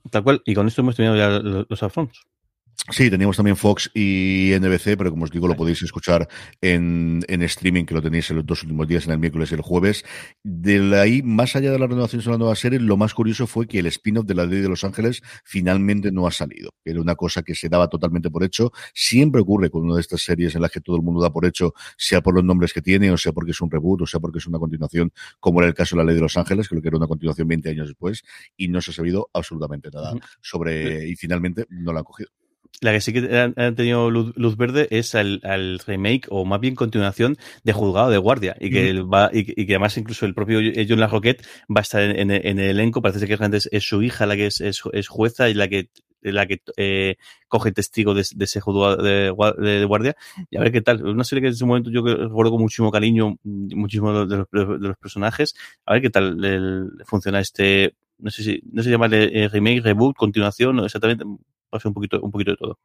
Tal 0.09 0.23
cual, 0.23 0.41
y 0.45 0.55
con 0.55 0.67
esto 0.67 0.81
hemos 0.81 0.95
terminado 0.95 1.17
ya 1.17 1.65
los 1.69 1.83
upfronts. 1.83 2.25
Sí, 2.89 3.09
teníamos 3.09 3.35
también 3.35 3.57
Fox 3.57 3.91
y 3.93 4.53
NBC, 4.57 4.95
pero 4.97 5.09
como 5.09 5.25
os 5.25 5.31
digo, 5.31 5.45
lo 5.45 5.57
podéis 5.57 5.81
escuchar 5.81 6.25
en, 6.61 7.19
en 7.27 7.41
streaming, 7.41 7.83
que 7.83 7.93
lo 7.93 8.01
tenéis 8.01 8.29
en 8.29 8.37
los 8.37 8.45
dos 8.45 8.63
últimos 8.63 8.87
días, 8.87 9.05
en 9.05 9.11
el 9.11 9.19
miércoles 9.19 9.51
y 9.51 9.55
el 9.55 9.61
jueves. 9.61 10.05
De 10.41 10.97
ahí, 10.97 11.21
más 11.21 11.57
allá 11.57 11.69
de 11.69 11.79
la 11.79 11.87
renovación 11.87 12.23
de 12.23 12.31
la 12.31 12.37
nueva 12.37 12.55
serie, 12.55 12.79
lo 12.79 12.95
más 12.95 13.13
curioso 13.13 13.45
fue 13.45 13.67
que 13.67 13.79
el 13.79 13.87
spin-off 13.87 14.25
de 14.25 14.35
la 14.35 14.45
Ley 14.45 14.61
de 14.61 14.69
Los 14.69 14.85
Ángeles 14.85 15.21
finalmente 15.43 16.13
no 16.13 16.27
ha 16.27 16.31
salido. 16.31 16.69
Era 16.85 17.01
una 17.01 17.15
cosa 17.15 17.41
que 17.43 17.55
se 17.55 17.67
daba 17.67 17.89
totalmente 17.89 18.29
por 18.29 18.45
hecho. 18.45 18.71
Siempre 18.93 19.41
ocurre 19.41 19.69
con 19.69 19.83
una 19.83 19.95
de 19.95 20.01
estas 20.01 20.21
series 20.21 20.55
en 20.55 20.61
las 20.61 20.71
que 20.71 20.79
todo 20.79 20.95
el 20.95 21.01
mundo 21.01 21.19
da 21.21 21.29
por 21.29 21.45
hecho, 21.45 21.73
sea 21.97 22.21
por 22.21 22.35
los 22.35 22.45
nombres 22.45 22.71
que 22.71 22.81
tiene, 22.81 23.11
o 23.11 23.17
sea 23.17 23.33
porque 23.33 23.51
es 23.51 23.59
un 23.59 23.69
reboot, 23.69 24.03
o 24.03 24.07
sea 24.07 24.21
porque 24.21 24.37
es 24.37 24.47
una 24.47 24.59
continuación, 24.59 25.11
como 25.41 25.59
era 25.59 25.67
el 25.67 25.73
caso 25.73 25.97
de 25.97 26.03
la 26.03 26.05
Ley 26.05 26.15
de 26.15 26.21
Los 26.21 26.37
Ángeles, 26.37 26.69
creo 26.69 26.81
que 26.81 26.87
era 26.87 26.97
una 26.97 27.07
continuación 27.07 27.49
20 27.49 27.69
años 27.69 27.87
después, 27.89 28.23
y 28.55 28.69
no 28.69 28.79
se 28.79 28.91
ha 28.91 28.93
sabido 28.93 29.29
absolutamente 29.33 29.89
nada 29.93 30.13
sobre, 30.39 31.05
y 31.09 31.17
finalmente 31.17 31.65
no 31.69 31.91
la 31.91 31.99
han 31.99 32.05
cogido. 32.05 32.29
La 32.81 32.91
que 32.91 33.01
sí 33.01 33.11
que 33.11 33.19
han, 33.39 33.53
han 33.57 33.75
tenido 33.75 34.11
luz, 34.11 34.33
luz 34.35 34.55
verde 34.55 34.87
es 34.91 35.15
al, 35.15 35.39
al 35.43 35.79
remake, 35.79 36.27
o 36.29 36.45
más 36.45 36.59
bien 36.59 36.75
continuación, 36.75 37.35
de 37.63 37.73
Juzgado 37.73 38.11
de 38.11 38.17
Guardia. 38.19 38.55
Y 38.59 38.69
que, 38.69 39.01
va, 39.01 39.31
y, 39.33 39.45
que- 39.45 39.53
y 39.57 39.65
que 39.65 39.73
además 39.73 39.97
incluso 39.97 40.25
el 40.27 40.35
propio 40.35 40.59
John 40.87 40.99
LaRoquette 40.99 41.41
va 41.75 41.79
a 41.79 41.81
estar 41.81 42.01
en, 42.03 42.29
en- 42.31 42.45
en 42.45 42.59
el 42.59 42.69
elenco. 42.71 43.01
Parece 43.01 43.25
que 43.27 43.35
antes 43.39 43.67
es 43.71 43.83
su 43.87 44.03
hija 44.03 44.27
la 44.27 44.35
que 44.35 44.45
es, 44.47 44.61
es, 44.61 44.81
es 44.93 45.07
jueza 45.07 45.49
y 45.49 45.55
la 45.55 45.67
que 45.67 45.89
la 46.21 46.45
que 46.47 46.61
eh, 46.77 47.15
coge 47.47 47.71
testigo 47.71 48.13
de, 48.13 48.25
de 48.35 48.45
ese 48.45 48.59
juzgado 48.59 48.97
de, 48.97 49.31
de 49.61 49.85
guardia 49.85 50.15
y 50.49 50.57
a 50.57 50.61
ver 50.61 50.71
qué 50.71 50.81
tal. 50.81 51.05
Una 51.05 51.23
serie 51.23 51.41
que 51.43 51.47
en 51.47 51.53
ese 51.53 51.65
momento 51.65 51.89
yo 51.91 52.01
recuerdo 52.03 52.51
con 52.51 52.61
muchísimo 52.61 52.91
cariño, 52.91 53.37
muchísimo 53.43 54.25
de 54.25 54.37
los, 54.37 54.47
de 54.81 54.87
los 54.87 54.97
personajes. 54.97 55.55
A 55.85 55.93
ver 55.93 56.01
qué 56.01 56.09
tal 56.09 56.43
el- 56.43 56.89
funciona 57.05 57.39
este, 57.39 57.93
no 58.19 58.31
sé 58.31 58.43
si, 58.43 58.61
no 58.71 58.83
sé 58.83 58.89
llamarle 58.89 59.29
eh, 59.43 59.47
remake, 59.49 59.81
reboot, 59.81 60.15
continuación, 60.15 60.79
exactamente, 60.83 61.23
va 61.25 61.37
a 61.73 61.79
ser 61.79 61.89
un 61.89 61.93
poquito, 61.93 62.19
un 62.21 62.31
poquito 62.31 62.51
de 62.51 62.57
todo. 62.57 62.79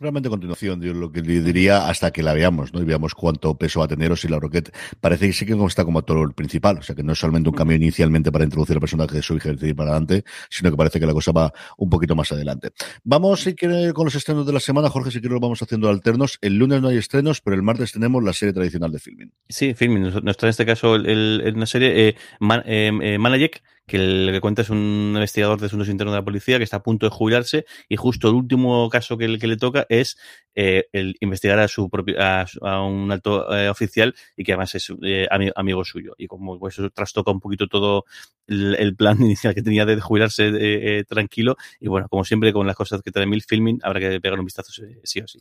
Realmente 0.00 0.28
a 0.28 0.30
continuación, 0.30 0.80
yo 0.80 0.94
lo 0.94 1.10
que 1.10 1.22
le 1.22 1.40
diría 1.42 1.88
hasta 1.88 2.12
que 2.12 2.22
la 2.22 2.32
veamos, 2.32 2.72
¿no? 2.72 2.80
Y 2.80 2.84
veamos 2.84 3.16
cuánto 3.16 3.58
peso 3.58 3.80
va 3.80 3.86
a 3.86 3.88
tener 3.88 4.12
o 4.12 4.16
si 4.16 4.28
la 4.28 4.38
Roquette 4.38 4.72
parece 5.00 5.26
que 5.26 5.32
sí 5.32 5.44
que 5.44 5.54
está 5.66 5.84
como 5.84 5.98
actor 5.98 6.24
el 6.24 6.34
principal, 6.34 6.78
o 6.78 6.82
sea 6.82 6.94
que 6.94 7.02
no 7.02 7.14
es 7.14 7.18
solamente 7.18 7.48
un 7.48 7.56
cambio 7.56 7.76
inicialmente 7.76 8.30
para 8.30 8.44
introducir 8.44 8.76
el 8.76 8.80
personaje 8.80 9.16
de 9.16 9.22
su 9.22 9.34
hija 9.34 9.50
y 9.60 9.74
para 9.74 9.90
adelante, 9.90 10.22
sino 10.50 10.70
que 10.70 10.76
parece 10.76 11.00
que 11.00 11.06
la 11.06 11.12
cosa 11.12 11.32
va 11.32 11.52
un 11.78 11.90
poquito 11.90 12.14
más 12.14 12.30
adelante. 12.30 12.70
Vamos, 13.02 13.40
si 13.40 13.56
quiere, 13.56 13.92
con 13.92 14.04
los 14.04 14.14
estrenos 14.14 14.46
de 14.46 14.52
la 14.52 14.60
semana, 14.60 14.88
Jorge, 14.88 15.10
si 15.10 15.18
quiere 15.18 15.34
lo 15.34 15.40
vamos 15.40 15.60
haciendo 15.62 15.88
alternos. 15.88 16.38
El 16.42 16.58
lunes 16.58 16.80
no 16.80 16.86
hay 16.86 16.96
estrenos, 16.98 17.40
pero 17.40 17.56
el 17.56 17.62
martes 17.64 17.90
tenemos 17.90 18.22
la 18.22 18.32
serie 18.32 18.52
tradicional 18.52 18.92
de 18.92 19.00
filming. 19.00 19.32
Sí, 19.48 19.74
filming. 19.74 20.02
Nos, 20.22 20.36
trae 20.36 20.46
en 20.46 20.50
este 20.50 20.64
caso 20.64 20.94
el, 20.94 21.06
el- 21.06 21.54
una 21.56 21.66
serie, 21.66 22.10
eh, 22.10 22.16
Man- 22.38 22.62
eh, 22.66 22.92
eh, 23.02 23.18
Manayek, 23.18 23.64
que 23.88 23.96
el 23.96 24.28
que 24.32 24.40
cuenta 24.40 24.62
es 24.62 24.70
un 24.70 25.12
investigador 25.14 25.58
de 25.58 25.66
asuntos 25.66 25.88
internos 25.88 26.12
de 26.12 26.18
la 26.20 26.24
policía 26.24 26.58
que 26.58 26.64
está 26.64 26.76
a 26.76 26.82
punto 26.84 27.06
de 27.06 27.10
jubilarse 27.10 27.64
y 27.88 27.96
justo 27.96 28.28
el 28.28 28.34
último 28.34 28.88
caso 28.90 29.18
que, 29.18 29.26
le- 29.26 29.38
que 29.40 29.48
le 29.48 29.56
toca 29.56 29.86
es 29.88 30.16
eh, 30.54 30.84
el 30.92 31.16
investigar 31.20 31.58
a 31.58 31.66
su 31.66 31.90
propio 31.90 32.14
a, 32.22 32.46
su- 32.46 32.64
a 32.64 32.84
un 32.84 33.10
alto 33.10 33.52
eh, 33.56 33.68
oficial 33.68 34.14
y 34.36 34.44
que 34.44 34.52
además 34.52 34.74
es 34.76 34.92
eh, 35.02 35.26
ami- 35.30 35.50
amigo 35.56 35.84
suyo 35.84 36.14
y 36.18 36.26
como 36.28 36.58
pues, 36.60 36.78
eso 36.78 36.90
trastoca 36.90 37.30
un 37.32 37.40
poquito 37.40 37.66
todo 37.66 38.04
el, 38.46 38.76
el 38.76 38.94
plan 38.94 39.18
inicial 39.22 39.54
que 39.54 39.62
tenía 39.62 39.84
de 39.86 40.00
jubilarse 40.00 40.46
eh, 40.48 40.98
eh, 41.00 41.04
tranquilo 41.04 41.56
y 41.80 41.88
bueno 41.88 42.06
como 42.08 42.24
siempre 42.24 42.52
con 42.52 42.66
las 42.66 42.76
cosas 42.76 43.02
que 43.02 43.10
trae 43.10 43.26
Mil 43.26 43.42
Filming 43.42 43.80
habrá 43.82 43.98
que 44.00 44.20
pegar 44.20 44.38
un 44.38 44.44
vistazo 44.44 44.70
eh, 44.84 45.00
sí 45.02 45.20
o 45.20 45.26
sí. 45.26 45.40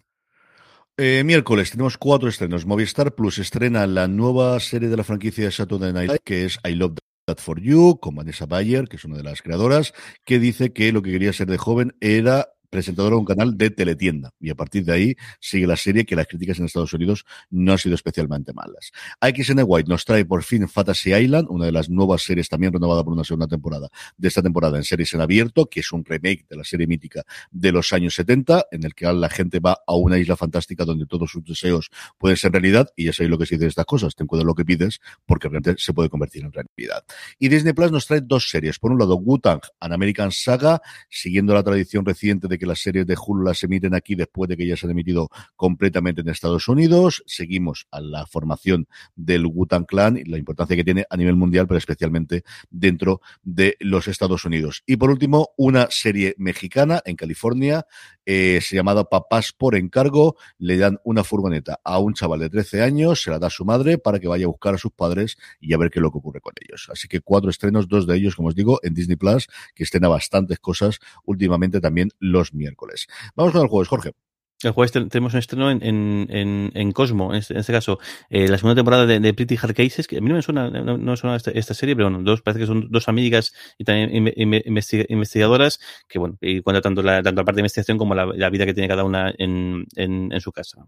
Eh, 1.00 1.22
miércoles 1.24 1.70
tenemos 1.70 1.96
cuatro 1.98 2.28
estrenos. 2.28 2.66
Movistar 2.66 3.14
Plus 3.14 3.38
estrena 3.38 3.86
la 3.86 4.08
nueva 4.08 4.60
serie 4.60 4.90
de 4.90 4.98
la 4.98 5.04
franquicia 5.04 5.46
de 5.46 5.52
Saturday 5.52 5.94
Night 5.94 6.12
que 6.24 6.46
es 6.46 6.58
I 6.68 6.74
Love 6.74 6.96
That 7.28 7.40
For 7.40 7.60
You, 7.60 8.00
con 8.00 8.16
Vanessa 8.16 8.46
Bayer, 8.46 8.88
que 8.88 8.96
es 8.96 9.04
una 9.04 9.18
de 9.18 9.24
las 9.24 9.42
creadoras, 9.42 9.94
que 10.24 10.40
dice 10.40 10.72
que 10.72 10.94
lo 10.94 11.02
que 11.02 11.12
quería 11.12 11.34
ser 11.34 11.48
de 11.48 11.58
joven 11.58 11.94
era 12.00 12.48
presentadora 12.70 13.16
de 13.16 13.20
un 13.20 13.26
canal 13.26 13.58
de 13.58 13.70
teletienda. 13.70 14.32
Y 14.40 14.50
a 14.50 14.56
partir 14.56 14.84
de 14.86 14.94
ahí 14.94 15.16
sigue 15.40 15.68
la 15.68 15.76
serie 15.76 16.06
que 16.06 16.16
las 16.16 16.28
críticas 16.28 16.60
en 16.60 16.66
Estados 16.66 16.94
Unidos 16.94 17.26
no 17.50 17.72
han 17.72 17.78
sido 17.78 17.96
especialmente 17.96 18.54
malas. 18.54 18.92
AXN 19.20 19.62
White 19.66 19.90
nos 19.90 20.06
trae 20.06 20.26
por 20.26 20.44
fin 20.44 20.68
Fantasy 20.68 21.14
Island, 21.14 21.48
una 21.50 21.66
de 21.66 21.72
las 21.72 21.90
nuevas 21.90 22.24
series 22.24 22.50
también 22.50 22.74
renovada 22.74 23.04
por 23.04 23.14
una 23.14 23.24
segunda 23.24 23.48
temporada 23.48 23.90
de 24.18 24.28
esta 24.28 24.42
temporada 24.42 24.78
en 24.78 24.84
series 24.84 25.14
en 25.14 25.22
abierto, 25.22 25.68
que 25.68 25.80
es 25.82 25.92
un 25.92 26.04
remake 26.04 26.46
de 26.50 26.56
la 26.56 26.64
serie 26.64 26.88
mítica 26.88 27.24
de 27.52 27.72
los 27.72 27.94
años 27.94 28.16
70, 28.16 28.68
en 28.72 28.84
el 28.84 28.94
que 28.94 29.06
la 29.06 29.30
gente 29.30 29.60
va 29.60 29.78
a 29.86 29.96
una 29.96 30.18
isla 30.18 30.36
fantástica 30.36 30.86
donde 30.86 31.06
todos 31.06 31.32
sus 31.32 31.44
deseos 31.44 31.90
pueden 32.18 32.38
ser 32.38 32.52
realidad, 32.52 32.90
y 32.96 33.06
ya 33.06 33.14
sabéis 33.14 33.32
lo 33.32 33.38
que 33.38 33.46
se 33.46 33.56
dice 33.56 33.66
de 33.66 33.70
estas 33.70 33.86
cosas, 33.86 34.16
ten 34.16 34.28
cuidado 34.28 34.46
lo 34.46 34.56
que 34.56 34.66
pides, 34.66 35.00
porque 35.26 35.48
realmente 35.48 35.76
se 35.78 35.94
puede 35.94 36.10
convertir 36.10 36.44
en 36.44 36.52
realidad. 36.52 37.04
Y 37.40 37.50
Disney 37.50 37.74
Plus 37.74 37.92
nos 37.92 38.08
trae 38.08 38.22
dos 38.22 38.50
series. 38.50 38.80
Por 38.80 38.92
un 38.92 39.00
lado, 39.00 39.18
Wu-Tang, 39.18 39.62
An 39.80 39.94
American 39.94 40.32
Saga, 40.32 40.82
siguiendo 41.10 41.54
la 41.54 41.64
tradición 41.64 42.06
reciente 42.06 42.48
de 42.48 42.57
que 42.58 42.66
las 42.66 42.80
series 42.80 43.06
de 43.06 43.16
Hulu 43.16 43.44
las 43.44 43.64
emiten 43.64 43.94
aquí 43.94 44.16
después 44.16 44.50
de 44.50 44.58
que 44.58 44.68
ya 44.68 44.76
se 44.76 44.86
han 44.86 44.92
emitido 44.92 45.30
completamente 45.56 46.22
en 46.22 46.30
Estados 46.30 46.68
Unidos. 46.68 47.24
Seguimos 47.26 47.88
a 47.92 48.02
la 48.02 48.26
formación 48.26 48.88
del 49.16 49.46
Wu-Tang 49.46 49.86
Clan 49.86 50.18
y 50.18 50.24
la 50.24 50.38
importancia 50.38 50.76
que 50.76 50.84
tiene 50.84 51.06
a 51.10 51.18
nivel 51.18 51.36
mundial, 51.36 51.68
pero 51.68 51.78
especialmente 51.78 52.44
dentro 52.70 53.22
de 53.44 53.78
los 53.80 54.08
Estados 54.08 54.46
Unidos. 54.46 54.84
Y 54.86 54.98
por 54.98 55.10
último, 55.10 55.50
una 55.58 55.88
serie 55.90 56.36
mexicana 56.38 57.02
en 57.06 57.16
California, 57.16 57.86
eh, 58.30 58.60
se 58.62 58.76
llamada 58.76 59.06
Papás 59.06 59.54
por 59.54 59.76
encargo. 59.76 60.36
Le 60.60 60.78
dan 60.78 61.00
una 61.06 61.24
furgoneta 61.24 61.80
a 61.84 61.98
un 61.98 62.14
chaval 62.14 62.42
de 62.42 62.50
13 62.50 62.84
años, 62.84 63.22
se 63.22 63.32
la 63.32 63.40
da 63.40 63.48
a 63.48 63.50
su 63.50 63.64
madre 63.64 63.98
para 63.98 64.20
que 64.20 64.28
vaya 64.28 64.46
a 64.46 64.50
buscar 64.50 64.76
a 64.76 64.78
sus 64.78 64.92
padres 64.92 65.38
y 65.62 65.74
a 65.74 65.78
ver 65.78 65.90
qué 65.90 66.00
es 66.00 66.04
lo 66.04 66.12
que 66.12 66.18
ocurre 66.18 66.42
con 66.42 66.54
ellos. 66.62 66.90
Así 66.92 67.08
que 67.08 67.22
cuatro 67.22 67.50
estrenos, 67.50 67.88
dos 67.88 68.06
de 68.06 68.18
ellos, 68.18 68.36
como 68.36 68.50
os 68.50 68.56
digo, 68.56 68.80
en 68.84 68.94
Disney 68.94 69.16
Plus, 69.16 69.48
que 69.74 69.84
estrena 69.84 70.10
bastantes 70.10 70.60
cosas 70.60 71.00
últimamente 71.24 71.80
también 71.80 72.10
los 72.20 72.54
miércoles. 72.54 73.08
Vamos 73.36 73.54
con 73.54 73.62
el 73.62 73.70
jueves, 73.70 73.88
Jorge. 73.88 74.27
El 74.64 74.72
jueves 74.72 74.92
tenemos 74.92 75.34
un 75.34 75.40
estreno 75.40 75.70
en, 75.70 75.84
en, 75.84 76.72
en, 76.74 76.92
Cosmo, 76.92 77.32
en 77.32 77.40
este, 77.40 77.60
este 77.60 77.72
caso, 77.72 78.00
eh, 78.30 78.48
la 78.48 78.58
segunda 78.58 78.74
temporada 78.76 79.06
de, 79.06 79.34
Pretty 79.34 79.56
Hard 79.62 79.76
Cases, 79.76 80.08
que 80.08 80.18
a 80.18 80.22
mí 80.22 80.30
no 80.30 80.36
me 80.36 80.42
suena, 80.42 80.70
no, 80.72 80.98
me 80.98 81.18
suena 81.18 81.36
esta, 81.36 81.74
serie, 81.76 81.96
pero 81.96 82.10
bueno, 82.10 82.24
dos, 82.24 82.42
parece 82.42 82.62
que 82.62 82.66
son 82.66 82.88
dos 82.90 83.08
amigas 83.08 83.54
y 83.78 83.84
también 83.84 84.34
investigadoras 84.66 85.80
que, 86.10 86.18
bueno, 86.18 86.38
y 86.42 86.62
cuenta 86.62 86.82
tanto 86.82 87.04
la, 87.04 87.22
tanto 87.22 87.42
la 87.42 87.46
parte 87.46 87.58
de 87.58 87.62
investigación 87.62 88.00
como 88.00 88.16
la, 88.16 88.26
la 88.26 88.50
vida 88.50 88.66
que 88.66 88.74
tiene 88.74 88.88
cada 88.88 89.04
una 89.04 89.32
en, 89.38 89.86
en 89.96 90.42
su 90.42 90.52
casa. 90.52 90.88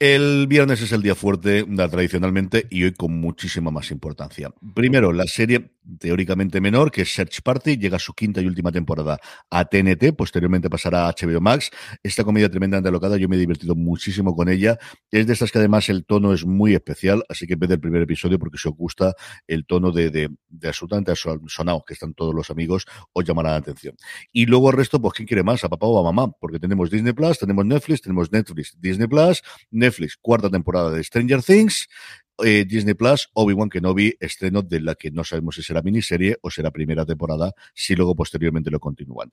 El 0.00 0.46
viernes 0.46 0.80
es 0.80 0.92
el 0.92 1.02
día 1.02 1.16
fuerte 1.16 1.64
tradicionalmente 1.64 2.68
y 2.70 2.84
hoy 2.84 2.92
con 2.92 3.18
muchísima 3.18 3.72
más 3.72 3.90
importancia. 3.90 4.48
Primero, 4.72 5.12
la 5.12 5.24
serie 5.24 5.72
teóricamente 5.98 6.60
menor, 6.60 6.92
que 6.92 7.02
es 7.02 7.12
Search 7.12 7.42
Party, 7.42 7.78
llega 7.78 7.96
a 7.96 7.98
su 7.98 8.12
quinta 8.12 8.40
y 8.40 8.46
última 8.46 8.70
temporada 8.70 9.18
a 9.50 9.64
TNT, 9.64 10.14
posteriormente 10.16 10.70
pasará 10.70 11.08
a 11.08 11.12
HBO 11.12 11.40
Max. 11.40 11.72
Esta 12.00 12.22
comedia 12.22 12.48
tremendamente 12.48 12.88
alocada, 12.88 13.16
yo 13.16 13.28
me 13.28 13.34
he 13.34 13.40
divertido 13.40 13.74
muchísimo 13.74 14.36
con 14.36 14.48
ella. 14.48 14.78
Es 15.10 15.26
de 15.26 15.32
estas 15.32 15.50
que 15.50 15.58
además 15.58 15.88
el 15.88 16.04
tono 16.04 16.32
es 16.32 16.46
muy 16.46 16.74
especial, 16.74 17.24
así 17.28 17.48
que 17.48 17.56
ve 17.56 17.66
el 17.68 17.80
primer 17.80 18.02
episodio 18.02 18.38
porque 18.38 18.58
si 18.58 18.68
os 18.68 18.76
gusta 18.76 19.14
el 19.48 19.66
tono 19.66 19.90
de, 19.90 20.10
de, 20.10 20.28
de 20.48 20.68
absolutamente 20.68 21.12
sonado 21.16 21.82
que 21.84 21.94
están 21.94 22.14
todos 22.14 22.32
los 22.32 22.50
amigos, 22.50 22.86
os 23.12 23.24
llamará 23.24 23.50
la 23.50 23.56
atención. 23.56 23.96
Y 24.30 24.46
luego 24.46 24.70
el 24.70 24.76
resto, 24.76 25.00
pues 25.00 25.14
¿quién 25.14 25.26
quiere 25.26 25.42
más? 25.42 25.64
¿A 25.64 25.68
papá 25.68 25.88
o 25.88 25.98
a 25.98 26.04
mamá? 26.04 26.30
Porque 26.38 26.60
tenemos 26.60 26.88
Disney 26.88 27.14
Plus, 27.14 27.36
tenemos 27.40 27.66
Netflix, 27.66 28.02
tenemos 28.02 28.30
Netflix, 28.30 28.76
Disney 28.80 29.08
Plus, 29.08 29.42
Netflix, 29.72 29.87
Netflix, 29.88 30.16
cuarta 30.20 30.50
temporada 30.50 30.90
de 30.90 31.02
Stranger 31.02 31.42
Things, 31.42 31.88
eh, 32.44 32.64
Disney 32.66 32.94
Plus, 32.94 33.30
Obi-Wan 33.34 33.68
Kenobi, 33.68 34.14
estreno 34.20 34.62
de 34.62 34.80
la 34.80 34.94
que 34.94 35.10
no 35.10 35.24
sabemos 35.24 35.56
si 35.56 35.62
será 35.62 35.82
miniserie 35.82 36.36
o 36.42 36.50
será 36.50 36.70
primera 36.70 37.04
temporada, 37.04 37.52
si 37.74 37.94
luego 37.94 38.14
posteriormente 38.14 38.70
lo 38.70 38.80
continúan. 38.80 39.32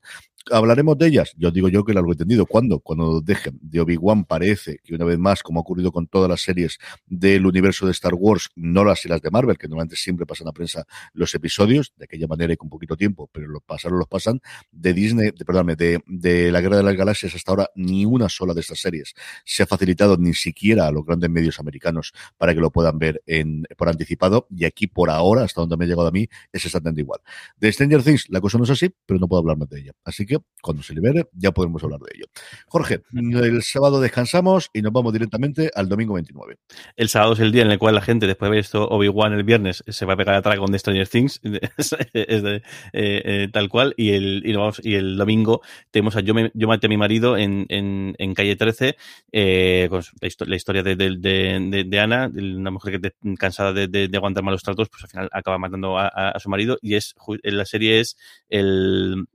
¿Hablaremos 0.50 0.98
de 0.98 1.06
ellas? 1.08 1.32
Yo 1.36 1.50
digo 1.50 1.68
yo 1.68 1.84
que 1.84 1.92
lo 1.92 2.06
he 2.06 2.12
entendido. 2.12 2.46
¿Cuándo? 2.46 2.80
Cuando 2.80 3.20
dejen 3.20 3.58
de 3.60 3.80
Obi-Wan 3.80 4.24
parece 4.24 4.78
que 4.84 4.94
una 4.94 5.04
vez 5.04 5.18
más, 5.18 5.42
como 5.42 5.60
ha 5.60 5.62
ocurrido 5.62 5.92
con 5.92 6.06
todas 6.06 6.28
las 6.28 6.42
series 6.42 6.78
del 7.06 7.46
universo 7.46 7.86
de 7.86 7.92
Star 7.92 8.14
Wars, 8.14 8.50
no 8.54 8.84
las 8.84 9.04
y 9.04 9.08
las 9.08 9.20
de 9.22 9.30
Marvel, 9.30 9.58
que 9.58 9.68
normalmente 9.68 9.96
siempre 9.96 10.26
pasan 10.26 10.48
a 10.48 10.52
prensa 10.52 10.84
los 11.12 11.34
episodios, 11.34 11.92
de 11.96 12.04
aquella 12.04 12.26
manera 12.26 12.52
y 12.52 12.56
con 12.56 12.68
poquito 12.68 12.96
tiempo, 12.96 13.28
pero 13.32 13.48
los 13.48 13.62
pasaron, 13.62 13.98
los 13.98 14.08
pasan, 14.08 14.40
de 14.70 14.92
Disney, 14.92 15.30
de, 15.30 15.76
de, 15.76 16.00
de 16.06 16.52
la 16.52 16.60
Guerra 16.60 16.76
de 16.76 16.82
las 16.82 16.96
Galaxias 16.96 17.34
hasta 17.34 17.52
ahora, 17.52 17.70
ni 17.74 18.04
una 18.04 18.28
sola 18.28 18.54
de 18.54 18.60
estas 18.60 18.80
series 18.80 19.14
se 19.44 19.62
ha 19.62 19.66
facilitado 19.66 20.16
ni 20.16 20.34
siquiera 20.34 20.86
a 20.86 20.92
los 20.92 21.04
grandes 21.04 21.30
medios 21.30 21.58
americanos 21.60 22.12
para 22.36 22.54
que 22.54 22.60
lo 22.60 22.70
puedan 22.70 22.95
ver 22.98 23.22
en, 23.26 23.64
por 23.76 23.88
anticipado 23.88 24.46
y 24.50 24.64
aquí 24.64 24.86
por 24.86 25.10
ahora, 25.10 25.44
hasta 25.44 25.60
donde 25.60 25.76
me 25.76 25.84
ha 25.84 25.88
llegado 25.88 26.08
a 26.08 26.12
mí, 26.12 26.28
es 26.52 26.64
exactamente 26.64 27.00
igual. 27.00 27.20
De 27.56 27.70
Stranger 27.72 28.02
Things 28.02 28.26
la 28.28 28.40
cosa 28.40 28.58
no 28.58 28.64
es 28.64 28.70
así, 28.70 28.90
pero 29.06 29.20
no 29.20 29.28
puedo 29.28 29.40
hablar 29.40 29.56
más 29.56 29.68
de 29.68 29.80
ella. 29.80 29.92
Así 30.04 30.26
que 30.26 30.38
cuando 30.62 30.82
se 30.82 30.94
libere 30.94 31.28
ya 31.32 31.52
podemos 31.52 31.82
hablar 31.84 32.00
de 32.00 32.10
ello. 32.14 32.26
Jorge, 32.66 33.02
el 33.12 33.62
sábado 33.62 34.00
descansamos 34.00 34.70
y 34.72 34.82
nos 34.82 34.92
vamos 34.92 35.12
directamente 35.12 35.70
al 35.74 35.88
domingo 35.88 36.14
29. 36.14 36.56
El 36.96 37.08
sábado 37.08 37.34
es 37.34 37.40
el 37.40 37.52
día 37.52 37.62
en 37.62 37.70
el 37.70 37.78
cual 37.78 37.94
la 37.94 38.00
gente, 38.00 38.26
después 38.26 38.48
de 38.48 38.50
ver 38.50 38.60
esto 38.60 38.88
Obi-Wan 38.88 39.32
el 39.32 39.44
viernes, 39.44 39.84
se 39.86 40.06
va 40.06 40.14
a 40.14 40.16
pegar 40.16 40.34
a 40.34 40.56
con 40.56 40.70
de 40.70 40.78
Stranger 40.78 41.08
Things, 41.08 41.40
es 42.12 42.42
de, 42.42 42.56
eh, 42.56 42.62
eh, 42.92 43.48
tal 43.52 43.68
cual, 43.68 43.94
y 43.96 44.10
el, 44.10 44.42
y, 44.44 44.54
vamos, 44.54 44.80
y 44.82 44.94
el 44.94 45.16
domingo 45.16 45.60
tenemos 45.90 46.16
a 46.16 46.20
Yo, 46.20 46.34
me, 46.34 46.50
yo 46.54 46.68
maté 46.68 46.86
a 46.86 46.88
mi 46.88 46.96
marido 46.96 47.36
en, 47.36 47.66
en, 47.68 48.14
en 48.18 48.34
calle 48.34 48.56
13, 48.56 48.96
eh, 49.32 49.86
con 49.90 50.02
la, 50.46 50.56
historia 50.56 50.82
de, 50.82 50.96
de, 50.96 51.16
de, 51.16 51.84
de 51.84 52.00
Ana, 52.00 52.30
una 52.34 52.70
mujer 52.70 52.85
que 52.90 53.12
cansada 53.38 53.72
de, 53.72 54.10
aguantar 54.14 54.42
malos 54.42 54.62
tratos, 54.62 54.88
pues 54.88 55.04
al 55.04 55.10
final 55.10 55.28
acaba 55.32 55.58
matando 55.58 55.98
a, 55.98 56.38
su 56.38 56.48
marido 56.48 56.78
y 56.80 56.94
es 56.94 57.14
la 57.42 57.64
serie 57.64 58.00
es 58.00 58.16
el, 58.48 59.26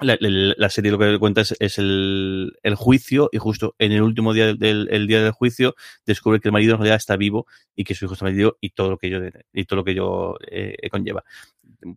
la, 0.00 0.70
serie 0.70 0.90
lo 0.90 0.98
que 0.98 1.18
cuenta 1.18 1.42
es, 1.42 1.54
es 1.58 1.78
el, 1.78 2.52
juicio 2.76 3.28
y 3.32 3.38
justo 3.38 3.74
en 3.78 3.92
el 3.92 4.02
último 4.02 4.32
día 4.32 4.54
del 4.54 4.88
el 4.90 5.06
día 5.06 5.22
del 5.22 5.32
juicio 5.32 5.74
descubre 6.06 6.40
que 6.40 6.48
el 6.48 6.52
marido 6.52 6.72
en 6.72 6.78
realidad 6.78 6.96
está 6.96 7.16
vivo 7.16 7.46
y 7.74 7.84
que 7.84 7.94
su 7.94 8.04
hijo 8.04 8.14
está 8.14 8.24
marido 8.24 8.56
y 8.60 8.70
todo 8.70 8.90
lo 8.90 8.98
que 8.98 9.10
yo 9.10 9.18
y 9.52 9.64
todo 9.64 9.78
lo 9.78 9.84
que 9.84 9.94
yo 9.94 10.36
eh, 10.50 10.88
conlleva. 10.90 11.24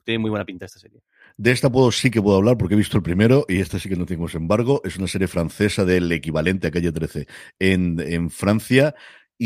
Tiene 0.04 0.20
muy 0.20 0.30
buena 0.30 0.46
pinta 0.46 0.66
esta 0.66 0.80
serie. 0.80 1.02
De 1.36 1.52
esta 1.52 1.72
puedo 1.72 1.92
sí 1.92 2.12
que 2.12 2.22
puedo 2.22 2.38
hablar 2.38 2.58
porque 2.58 2.76
he 2.76 2.78
visto 2.78 2.98
el 2.98 3.04
primero 3.04 3.46
y 3.50 3.60
esta 3.60 3.80
sí 3.80 3.90
que 3.90 3.96
no 3.96 4.06
tengo 4.06 4.28
embargo. 4.34 4.82
Es 4.84 4.98
una 4.98 5.08
serie 5.08 5.28
francesa 5.28 5.84
del 5.84 6.12
equivalente 6.12 6.68
a 6.68 6.72
Calle 6.72 6.92
13 6.92 7.28
en, 7.60 8.00
en 8.00 8.30
Francia 8.30 8.96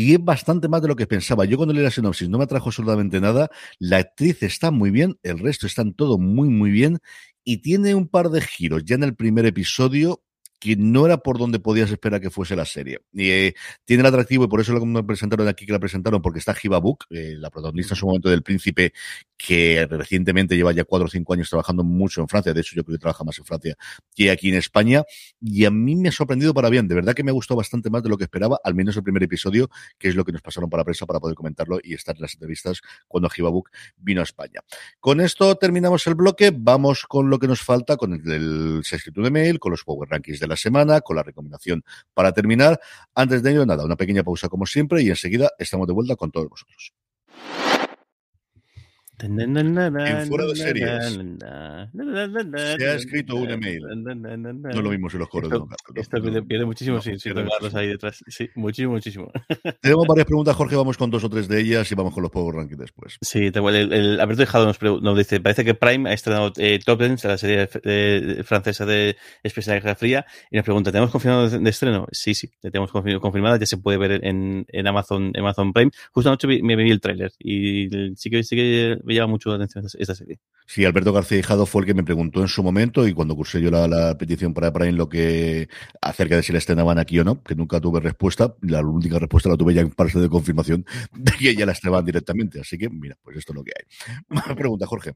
y 0.00 0.14
es 0.14 0.24
bastante 0.24 0.68
más 0.68 0.80
de 0.80 0.86
lo 0.86 0.94
que 0.94 1.08
pensaba. 1.08 1.44
Yo 1.44 1.56
cuando 1.56 1.74
leí 1.74 1.82
la 1.82 1.90
sinopsis 1.90 2.28
no 2.28 2.38
me 2.38 2.44
atrajo 2.44 2.68
absolutamente 2.68 3.20
nada. 3.20 3.50
La 3.80 3.96
actriz 3.96 4.44
está 4.44 4.70
muy 4.70 4.92
bien, 4.92 5.18
el 5.24 5.40
resto 5.40 5.66
están 5.66 5.92
todo 5.92 6.18
muy, 6.18 6.48
muy 6.48 6.70
bien 6.70 7.00
y 7.42 7.62
tiene 7.62 7.96
un 7.96 8.06
par 8.06 8.30
de 8.30 8.40
giros 8.40 8.84
ya 8.84 8.94
en 8.94 9.02
el 9.02 9.16
primer 9.16 9.44
episodio 9.44 10.22
que 10.58 10.76
no 10.76 11.06
era 11.06 11.18
por 11.18 11.38
donde 11.38 11.58
podías 11.58 11.90
esperar 11.90 12.20
que 12.20 12.30
fuese 12.30 12.56
la 12.56 12.64
serie. 12.64 13.00
Y 13.12 13.30
eh, 13.30 13.54
tiene 13.84 14.00
el 14.00 14.06
atractivo, 14.06 14.44
y 14.44 14.48
por 14.48 14.60
eso 14.60 14.74
me 14.84 15.04
presentaron 15.04 15.46
aquí 15.48 15.66
que 15.66 15.72
la 15.72 15.78
presentaron, 15.78 16.20
porque 16.20 16.38
está 16.38 16.56
Hiba 16.60 16.80
eh, 17.10 17.34
la 17.36 17.50
protagonista 17.50 17.94
en 17.94 17.96
su 17.96 18.06
momento 18.06 18.28
del 18.28 18.42
príncipe, 18.42 18.92
que 19.36 19.86
recientemente 19.88 20.56
lleva 20.56 20.72
ya 20.72 20.84
cuatro 20.84 21.06
o 21.06 21.10
cinco 21.10 21.32
años 21.34 21.48
trabajando 21.48 21.84
mucho 21.84 22.20
en 22.20 22.28
Francia, 22.28 22.52
de 22.52 22.60
hecho 22.60 22.74
yo 22.74 22.84
creo 22.84 22.96
que 22.96 23.00
trabaja 23.00 23.22
más 23.24 23.38
en 23.38 23.44
Francia 23.44 23.76
que 24.14 24.30
aquí 24.30 24.48
en 24.48 24.56
España, 24.56 25.04
y 25.40 25.64
a 25.64 25.70
mí 25.70 25.94
me 25.94 26.08
ha 26.08 26.12
sorprendido 26.12 26.52
para 26.52 26.68
bien, 26.68 26.88
de 26.88 26.96
verdad 26.96 27.14
que 27.14 27.22
me 27.22 27.30
ha 27.30 27.34
gustado 27.34 27.58
bastante 27.58 27.88
más 27.88 28.02
de 28.02 28.08
lo 28.08 28.18
que 28.18 28.24
esperaba, 28.24 28.58
al 28.64 28.74
menos 28.74 28.96
el 28.96 29.04
primer 29.04 29.22
episodio, 29.22 29.70
que 29.96 30.08
es 30.08 30.16
lo 30.16 30.24
que 30.24 30.32
nos 30.32 30.42
pasaron 30.42 30.68
para 30.68 30.84
prensa 30.84 31.06
para 31.06 31.20
poder 31.20 31.36
comentarlo 31.36 31.78
y 31.82 31.94
estar 31.94 32.16
en 32.16 32.22
las 32.22 32.34
entrevistas 32.34 32.80
cuando 33.06 33.28
Hiba 33.36 33.50
vino 33.96 34.20
a 34.20 34.24
España. 34.24 34.60
Con 34.98 35.20
esto 35.20 35.54
terminamos 35.56 36.06
el 36.08 36.14
bloque, 36.16 36.52
vamos 36.54 37.04
con 37.06 37.30
lo 37.30 37.38
que 37.38 37.46
nos 37.46 37.60
falta, 37.62 37.96
con 37.96 38.14
el, 38.14 38.32
el 38.32 38.80
escrito 38.80 39.22
de 39.22 39.30
mail, 39.30 39.60
con 39.60 39.70
los 39.70 39.84
Power 39.84 40.08
Rankings 40.08 40.40
de 40.40 40.47
la 40.48 40.56
semana, 40.56 41.00
con 41.00 41.16
la 41.16 41.22
recomendación 41.22 41.82
para 42.14 42.32
terminar. 42.32 42.80
Antes 43.14 43.42
de 43.42 43.52
ello, 43.52 43.66
nada, 43.66 43.84
una 43.84 43.96
pequeña 43.96 44.22
pausa 44.22 44.48
como 44.48 44.66
siempre 44.66 45.02
y 45.02 45.08
enseguida 45.08 45.50
estamos 45.58 45.86
de 45.86 45.92
vuelta 45.92 46.16
con 46.16 46.30
todos 46.30 46.48
vosotros. 46.48 46.92
En 49.20 50.26
fuera 50.28 50.46
de 50.46 50.54
series 50.54 51.18
se 52.78 52.86
ha 52.86 52.94
escrito 52.94 53.36
un 53.36 53.50
email. 53.50 53.82
No 53.92 54.82
lo 54.82 54.90
mismo 54.90 55.10
si 55.10 55.18
los 55.18 55.28
coros 55.28 55.52
esto, 55.52 55.68
de 55.92 56.00
Esto 56.00 56.22
pierde, 56.22 56.42
pierde 56.42 56.64
muchísimo 56.64 56.96
no, 56.96 57.02
sin, 57.02 57.18
sin 57.18 57.34
ahí 57.74 57.88
detrás. 57.88 58.22
Sí, 58.28 58.48
muchísimo, 58.54 58.92
muchísimo. 58.92 59.32
Tenemos 59.82 60.06
varias 60.06 60.26
preguntas, 60.26 60.54
Jorge. 60.54 60.76
Vamos 60.76 60.96
con 60.96 61.10
dos 61.10 61.24
o 61.24 61.28
tres 61.28 61.48
de 61.48 61.60
ellas 61.60 61.90
y 61.90 61.94
vamos 61.96 62.14
con 62.14 62.22
los 62.22 62.30
Power 62.30 62.54
Rankings 62.54 62.78
después. 62.78 63.18
Sí, 63.20 63.50
te, 63.50 63.58
el, 63.58 63.92
el 63.92 64.20
Alberto 64.20 64.42
Dejado 64.42 64.66
nos, 64.66 64.80
nos, 64.80 65.18
dice: 65.18 65.40
Parece 65.40 65.64
que 65.64 65.74
Prime 65.74 66.08
ha 66.10 66.12
estrenado 66.12 66.52
eh, 66.56 66.78
Top 66.84 67.00
Ten, 67.00 67.16
la 67.24 67.38
serie 67.38 67.68
eh, 67.82 68.42
francesa 68.44 68.86
de 68.86 69.16
Expresión 69.42 69.74
de 69.74 69.80
Guerra 69.80 69.96
Fría, 69.96 70.26
y 70.50 70.56
nos 70.56 70.64
pregunta: 70.64 70.92
¿Tenemos 70.92 71.10
confirmado 71.10 71.48
de, 71.48 71.58
de 71.58 71.70
estreno? 71.70 72.06
Sí, 72.12 72.34
sí, 72.34 72.50
la 72.62 72.70
tenemos 72.70 72.92
confirmada. 72.92 73.58
Ya 73.58 73.66
se 73.66 73.78
puede 73.78 73.98
ver 73.98 74.24
en, 74.24 74.64
en 74.68 74.86
Amazon, 74.86 75.32
Amazon 75.36 75.72
Prime. 75.72 75.90
Justo 76.12 76.30
anoche 76.30 76.46
me 76.62 76.76
vi 76.76 76.90
el 76.90 77.00
tráiler 77.00 77.32
y 77.40 77.88
sí 78.14 78.30
que, 78.30 78.44
sí 78.44 78.54
que 78.54 78.96
me 79.08 79.14
llama 79.14 79.32
mucho 79.32 79.48
la 79.50 79.56
atención 79.56 79.84
esta, 79.84 79.98
esta 79.98 80.14
serie. 80.14 80.38
Sí, 80.66 80.84
Alberto 80.84 81.12
García 81.12 81.38
Hijado 81.38 81.66
fue 81.66 81.82
el 81.82 81.86
que 81.86 81.94
me 81.94 82.04
preguntó 82.04 82.40
en 82.42 82.48
su 82.48 82.62
momento 82.62 83.08
y 83.08 83.14
cuando 83.14 83.34
cursé 83.34 83.60
yo 83.60 83.70
la, 83.70 83.88
la 83.88 84.16
petición 84.18 84.54
para 84.54 84.72
Prime 84.72 84.92
lo 84.92 85.08
que 85.08 85.68
acerca 86.00 86.36
de 86.36 86.42
si 86.42 86.52
la 86.52 86.58
estrenaban 86.58 86.98
aquí 86.98 87.18
o 87.18 87.24
no, 87.24 87.42
que 87.42 87.54
nunca 87.54 87.80
tuve 87.80 88.00
respuesta. 88.00 88.54
La 88.62 88.80
única 88.82 89.18
respuesta 89.18 89.48
la 89.48 89.56
tuve 89.56 89.74
ya 89.74 89.80
en 89.80 89.90
parte 89.90 90.18
de 90.20 90.28
confirmación 90.28 90.84
de 91.12 91.32
que 91.32 91.54
ya 91.56 91.66
la 91.66 91.72
estrenaban 91.72 92.04
directamente. 92.04 92.60
Así 92.60 92.76
que, 92.78 92.88
mira, 92.90 93.16
pues 93.22 93.36
esto 93.38 93.52
es 93.52 93.56
lo 93.56 93.64
que 93.64 93.72
hay. 93.76 94.14
Una 94.30 94.54
pregunta, 94.54 94.86
Jorge. 94.86 95.14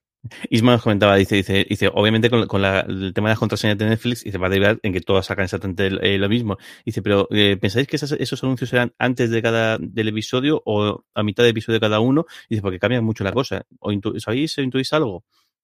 Isma 0.51 0.73
nos 0.73 0.83
comentaba, 0.83 1.17
dice, 1.17 1.37
dice, 1.37 1.67
dice 1.69 1.91
obviamente 1.93 2.31
con, 2.31 2.47
con 2.47 2.63
la, 2.63 2.81
el 2.81 3.13
tema 3.13 3.29
de 3.29 3.33
las 3.33 3.39
contraseñas 3.41 3.77
de 3.77 3.87
Netflix, 3.87 4.23
dice, 4.25 4.39
va 4.39 4.47
a 4.47 4.51
derivar 4.51 4.79
en 4.83 4.93
que 4.93 5.01
todas 5.01 5.27
sacan 5.27 5.45
exactamente 5.45 5.87
el- 5.89 5.99
eh, 6.05 6.17
lo 6.17 6.29
mismo. 6.29 6.57
Dice, 6.87 7.03
pero 7.03 7.27
eh, 7.31 7.57
¿pensáis 7.61 7.87
que 7.89 7.97
esas- 7.97 8.13
esos 8.13 8.43
anuncios 8.45 8.73
eran 8.73 8.93
antes 8.99 9.31
de 9.31 9.43
cada 9.43 9.79
del 9.79 10.09
episodio 10.09 10.63
o 10.65 11.05
a 11.15 11.23
mitad 11.25 11.43
de 11.43 11.51
episodio 11.51 11.75
de 11.77 11.81
cada 11.81 11.99
uno? 12.01 12.25
Dice, 12.49 12.63
porque 12.63 12.79
cambia 12.79 13.01
mucho 13.03 13.25
la 13.25 13.33
cosa. 13.33 13.67
¿O 13.87 13.89
intu- 13.97 14.19
¿Sabéis 14.25 14.53
intuís 14.59 14.93
algo? 14.99 15.17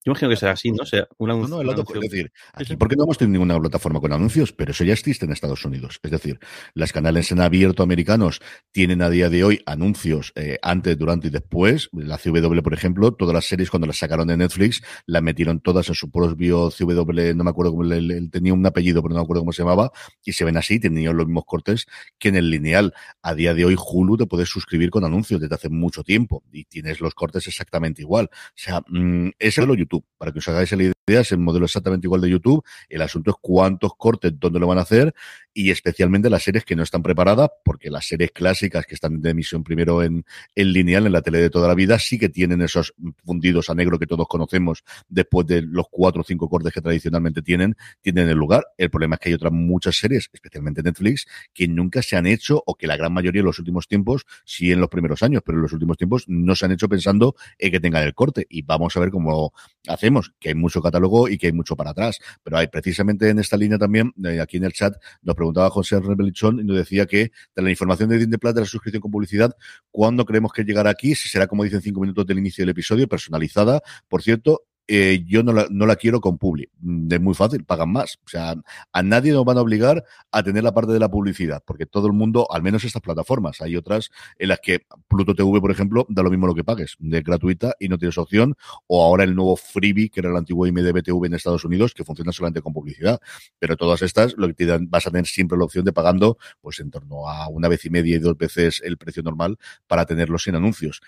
Yo 0.04 0.12
imagino 0.12 0.30
que 0.30 0.36
será 0.36 0.52
así, 0.52 0.70
¿no? 0.70 0.82
O 0.82 0.86
sea, 0.86 1.06
un 1.18 1.28
No, 1.28 1.34
anuncio. 1.34 1.56
no, 1.56 1.60
el 1.60 1.66
un 1.68 1.72
otro, 1.74 1.82
anuncio- 1.82 2.02
es 2.02 2.10
decir, 2.10 2.32
aquí 2.54 2.76
porque 2.76 2.96
no 2.96 3.04
hemos 3.04 3.18
tenido 3.18 3.32
ninguna 3.32 3.58
plataforma 3.60 4.00
con 4.00 4.12
anuncios, 4.12 4.52
pero 4.52 4.70
eso 4.70 4.84
ya 4.84 4.92
existe 4.92 5.26
en 5.26 5.32
Estados 5.32 5.64
Unidos. 5.64 5.98
Es 6.02 6.10
decir, 6.10 6.38
las 6.74 6.92
canales 6.92 7.30
en 7.32 7.40
abierto 7.40 7.82
americanos 7.82 8.40
tienen 8.72 9.02
a 9.02 9.10
día 9.10 9.28
de 9.28 9.44
hoy 9.44 9.60
anuncios 9.66 10.32
eh, 10.36 10.58
antes, 10.62 10.96
durante 10.98 11.28
y 11.28 11.30
después. 11.30 11.90
La 11.92 12.16
CW, 12.16 12.62
por 12.62 12.74
ejemplo, 12.74 13.12
todas 13.12 13.34
las 13.34 13.44
series 13.46 13.70
cuando 13.70 13.86
las 13.86 13.98
sacaron 13.98 14.28
de 14.28 14.36
Netflix, 14.36 14.82
las 15.06 15.22
metieron 15.22 15.60
todas 15.60 15.88
en 15.88 15.94
su 15.94 16.10
propio 16.10 16.70
CW, 16.70 17.34
no 17.34 17.44
me 17.44 17.50
acuerdo 17.50 17.72
cómo 17.72 17.82
le- 17.84 18.00
le- 18.00 18.28
tenía 18.28 18.54
un 18.54 18.64
apellido, 18.66 19.02
pero 19.02 19.14
no 19.14 19.20
me 19.20 19.24
acuerdo 19.24 19.42
cómo 19.42 19.52
se 19.52 19.62
llamaba, 19.62 19.90
y 20.24 20.32
se 20.32 20.44
ven 20.44 20.56
así, 20.56 20.78
tenían 20.80 21.16
los 21.16 21.26
mismos 21.26 21.44
cortes 21.44 21.86
que 22.18 22.28
en 22.28 22.36
el 22.36 22.50
lineal. 22.50 22.94
A 23.22 23.34
día 23.34 23.52
de 23.52 23.64
hoy, 23.64 23.76
Hulu 23.78 24.16
te 24.16 24.26
puedes 24.26 24.48
suscribir 24.48 24.90
con 24.90 25.04
anuncios 25.04 25.40
desde 25.40 25.54
hace 25.54 25.68
mucho 25.68 26.02
tiempo 26.04 26.44
y 26.52 26.64
tienes 26.64 27.00
los 27.00 27.14
cortes 27.14 27.46
exactamente 27.46 28.02
igual. 28.02 28.30
O 28.32 28.52
sea, 28.54 28.82
mm, 28.88 29.30
es 29.38 29.58
el 29.58 29.68
YouTube, 29.76 29.87
para 30.18 30.32
que 30.32 30.38
os 30.38 30.48
hagáis 30.48 30.70
la 30.72 30.82
idea, 30.82 30.97
es 31.16 31.32
el 31.32 31.38
modelo 31.38 31.66
exactamente 31.66 32.06
igual 32.06 32.20
de 32.20 32.30
YouTube. 32.30 32.64
El 32.88 33.02
asunto 33.02 33.30
es 33.30 33.36
cuántos 33.40 33.92
cortes, 33.96 34.32
dónde 34.38 34.58
lo 34.58 34.66
van 34.66 34.78
a 34.78 34.82
hacer 34.82 35.14
y 35.52 35.70
especialmente 35.70 36.30
las 36.30 36.44
series 36.44 36.64
que 36.64 36.76
no 36.76 36.84
están 36.84 37.02
preparadas, 37.02 37.50
porque 37.64 37.90
las 37.90 38.06
series 38.06 38.30
clásicas 38.30 38.86
que 38.86 38.94
están 38.94 39.20
de 39.20 39.30
emisión 39.30 39.64
primero 39.64 40.02
en, 40.04 40.24
en 40.54 40.72
lineal, 40.72 41.06
en 41.06 41.12
la 41.12 41.22
tele 41.22 41.38
de 41.38 41.50
toda 41.50 41.66
la 41.66 41.74
vida, 41.74 41.98
sí 41.98 42.18
que 42.18 42.28
tienen 42.28 42.60
esos 42.62 42.94
fundidos 43.24 43.68
a 43.68 43.74
negro 43.74 43.98
que 43.98 44.06
todos 44.06 44.28
conocemos 44.28 44.84
después 45.08 45.46
de 45.46 45.62
los 45.62 45.86
cuatro 45.90 46.20
o 46.20 46.24
cinco 46.24 46.48
cortes 46.48 46.72
que 46.72 46.80
tradicionalmente 46.80 47.42
tienen, 47.42 47.76
tienen 48.00 48.28
el 48.28 48.36
lugar. 48.36 48.66
El 48.76 48.90
problema 48.90 49.16
es 49.16 49.20
que 49.20 49.28
hay 49.30 49.34
otras 49.34 49.52
muchas 49.52 49.96
series, 49.96 50.30
especialmente 50.32 50.82
Netflix, 50.82 51.26
que 51.52 51.66
nunca 51.66 52.02
se 52.02 52.16
han 52.16 52.26
hecho 52.26 52.62
o 52.64 52.76
que 52.76 52.86
la 52.86 52.96
gran 52.96 53.12
mayoría 53.12 53.40
en 53.40 53.46
los 53.46 53.58
últimos 53.58 53.88
tiempos, 53.88 54.26
sí 54.44 54.70
en 54.70 54.80
los 54.80 54.88
primeros 54.88 55.22
años, 55.22 55.42
pero 55.44 55.58
en 55.58 55.62
los 55.62 55.72
últimos 55.72 55.96
tiempos 55.96 56.24
no 56.28 56.54
se 56.54 56.66
han 56.66 56.72
hecho 56.72 56.88
pensando 56.88 57.34
en 57.58 57.72
que 57.72 57.80
tengan 57.80 58.04
el 58.04 58.14
corte. 58.14 58.46
Y 58.48 58.62
vamos 58.62 58.96
a 58.96 59.00
ver 59.00 59.10
cómo 59.10 59.52
hacemos, 59.88 60.34
que 60.38 60.50
hay 60.50 60.54
mucho 60.54 60.80
catálogo 60.82 60.97
y 61.28 61.38
que 61.38 61.48
hay 61.48 61.52
mucho 61.52 61.76
para 61.76 61.90
atrás. 61.90 62.18
Pero 62.42 62.58
hay 62.58 62.68
precisamente 62.68 63.28
en 63.28 63.38
esta 63.38 63.56
línea 63.56 63.78
también, 63.78 64.12
eh, 64.24 64.40
aquí 64.40 64.56
en 64.56 64.64
el 64.64 64.72
chat, 64.72 64.94
nos 65.22 65.36
preguntaba 65.36 65.70
José 65.70 66.00
Rebelichón 66.00 66.60
y 66.60 66.64
nos 66.64 66.76
decía 66.76 67.06
que 67.06 67.30
de 67.54 67.62
la 67.62 67.70
información 67.70 68.08
de 68.08 68.18
Disney 68.18 68.38
Plus 68.38 68.54
de 68.54 68.60
la 68.60 68.66
suscripción 68.66 69.00
con 69.00 69.10
publicidad, 69.10 69.54
¿cuándo 69.90 70.24
creemos 70.24 70.52
que 70.52 70.64
llegará 70.64 70.90
aquí? 70.90 71.14
Si 71.14 71.28
será, 71.28 71.46
como 71.46 71.64
dicen, 71.64 71.80
cinco 71.80 72.00
minutos 72.00 72.26
del 72.26 72.38
inicio 72.38 72.62
del 72.62 72.70
episodio, 72.70 73.08
personalizada. 73.08 73.80
Por 74.08 74.22
cierto, 74.22 74.64
eh, 74.88 75.22
yo 75.26 75.42
no 75.42 75.52
la, 75.52 75.66
no 75.70 75.86
la 75.86 75.96
quiero 75.96 76.20
con 76.20 76.38
Publi. 76.38 76.68
Mm, 76.80 77.12
Es 77.12 77.20
muy 77.20 77.34
fácil, 77.34 77.64
pagan 77.64 77.92
más. 77.92 78.18
O 78.24 78.28
sea, 78.28 78.54
a 78.92 79.02
nadie 79.02 79.32
nos 79.32 79.44
van 79.44 79.58
a 79.58 79.60
obligar 79.60 80.02
a 80.32 80.42
tener 80.42 80.64
la 80.64 80.72
parte 80.72 80.92
de 80.92 80.98
la 80.98 81.10
publicidad, 81.10 81.62
porque 81.64 81.86
todo 81.86 82.06
el 82.06 82.14
mundo, 82.14 82.46
al 82.50 82.62
menos 82.62 82.84
estas 82.84 83.02
plataformas, 83.02 83.60
hay 83.60 83.76
otras 83.76 84.10
en 84.38 84.48
las 84.48 84.60
que 84.60 84.86
Pluto 85.06 85.34
TV, 85.34 85.60
por 85.60 85.70
ejemplo, 85.70 86.06
da 86.08 86.22
lo 86.22 86.30
mismo 86.30 86.46
lo 86.46 86.54
que 86.54 86.64
pagues, 86.64 86.96
de 86.98 87.20
gratuita 87.22 87.74
y 87.78 87.88
no 87.88 87.98
tienes 87.98 88.16
opción, 88.18 88.56
o 88.86 89.04
ahora 89.04 89.24
el 89.24 89.34
nuevo 89.34 89.56
Freebie, 89.56 90.08
que 90.10 90.20
era 90.20 90.30
el 90.30 90.36
antiguo 90.36 90.66
IMDB 90.66 91.02
TV 91.02 91.26
en 91.26 91.34
Estados 91.34 91.64
Unidos, 91.64 91.92
que 91.94 92.04
funciona 92.04 92.32
solamente 92.32 92.62
con 92.62 92.72
publicidad. 92.72 93.20
Pero 93.58 93.76
todas 93.76 94.02
estas, 94.02 94.34
lo 94.38 94.48
que 94.48 94.54
te 94.54 94.66
dan, 94.66 94.88
vas 94.88 95.06
a 95.06 95.10
tener 95.10 95.26
siempre 95.26 95.58
la 95.58 95.64
opción 95.64 95.84
de 95.84 95.92
pagando, 95.92 96.38
pues 96.60 96.80
en 96.80 96.90
torno 96.90 97.28
a 97.28 97.48
una 97.48 97.68
vez 97.68 97.84
y 97.84 97.90
media 97.90 98.16
y 98.16 98.18
dos 98.18 98.36
veces 98.38 98.80
el 98.84 98.96
precio 98.96 99.22
normal 99.22 99.58
para 99.86 100.06
tenerlos 100.06 100.44
sin 100.44 100.54
anuncios. 100.54 101.00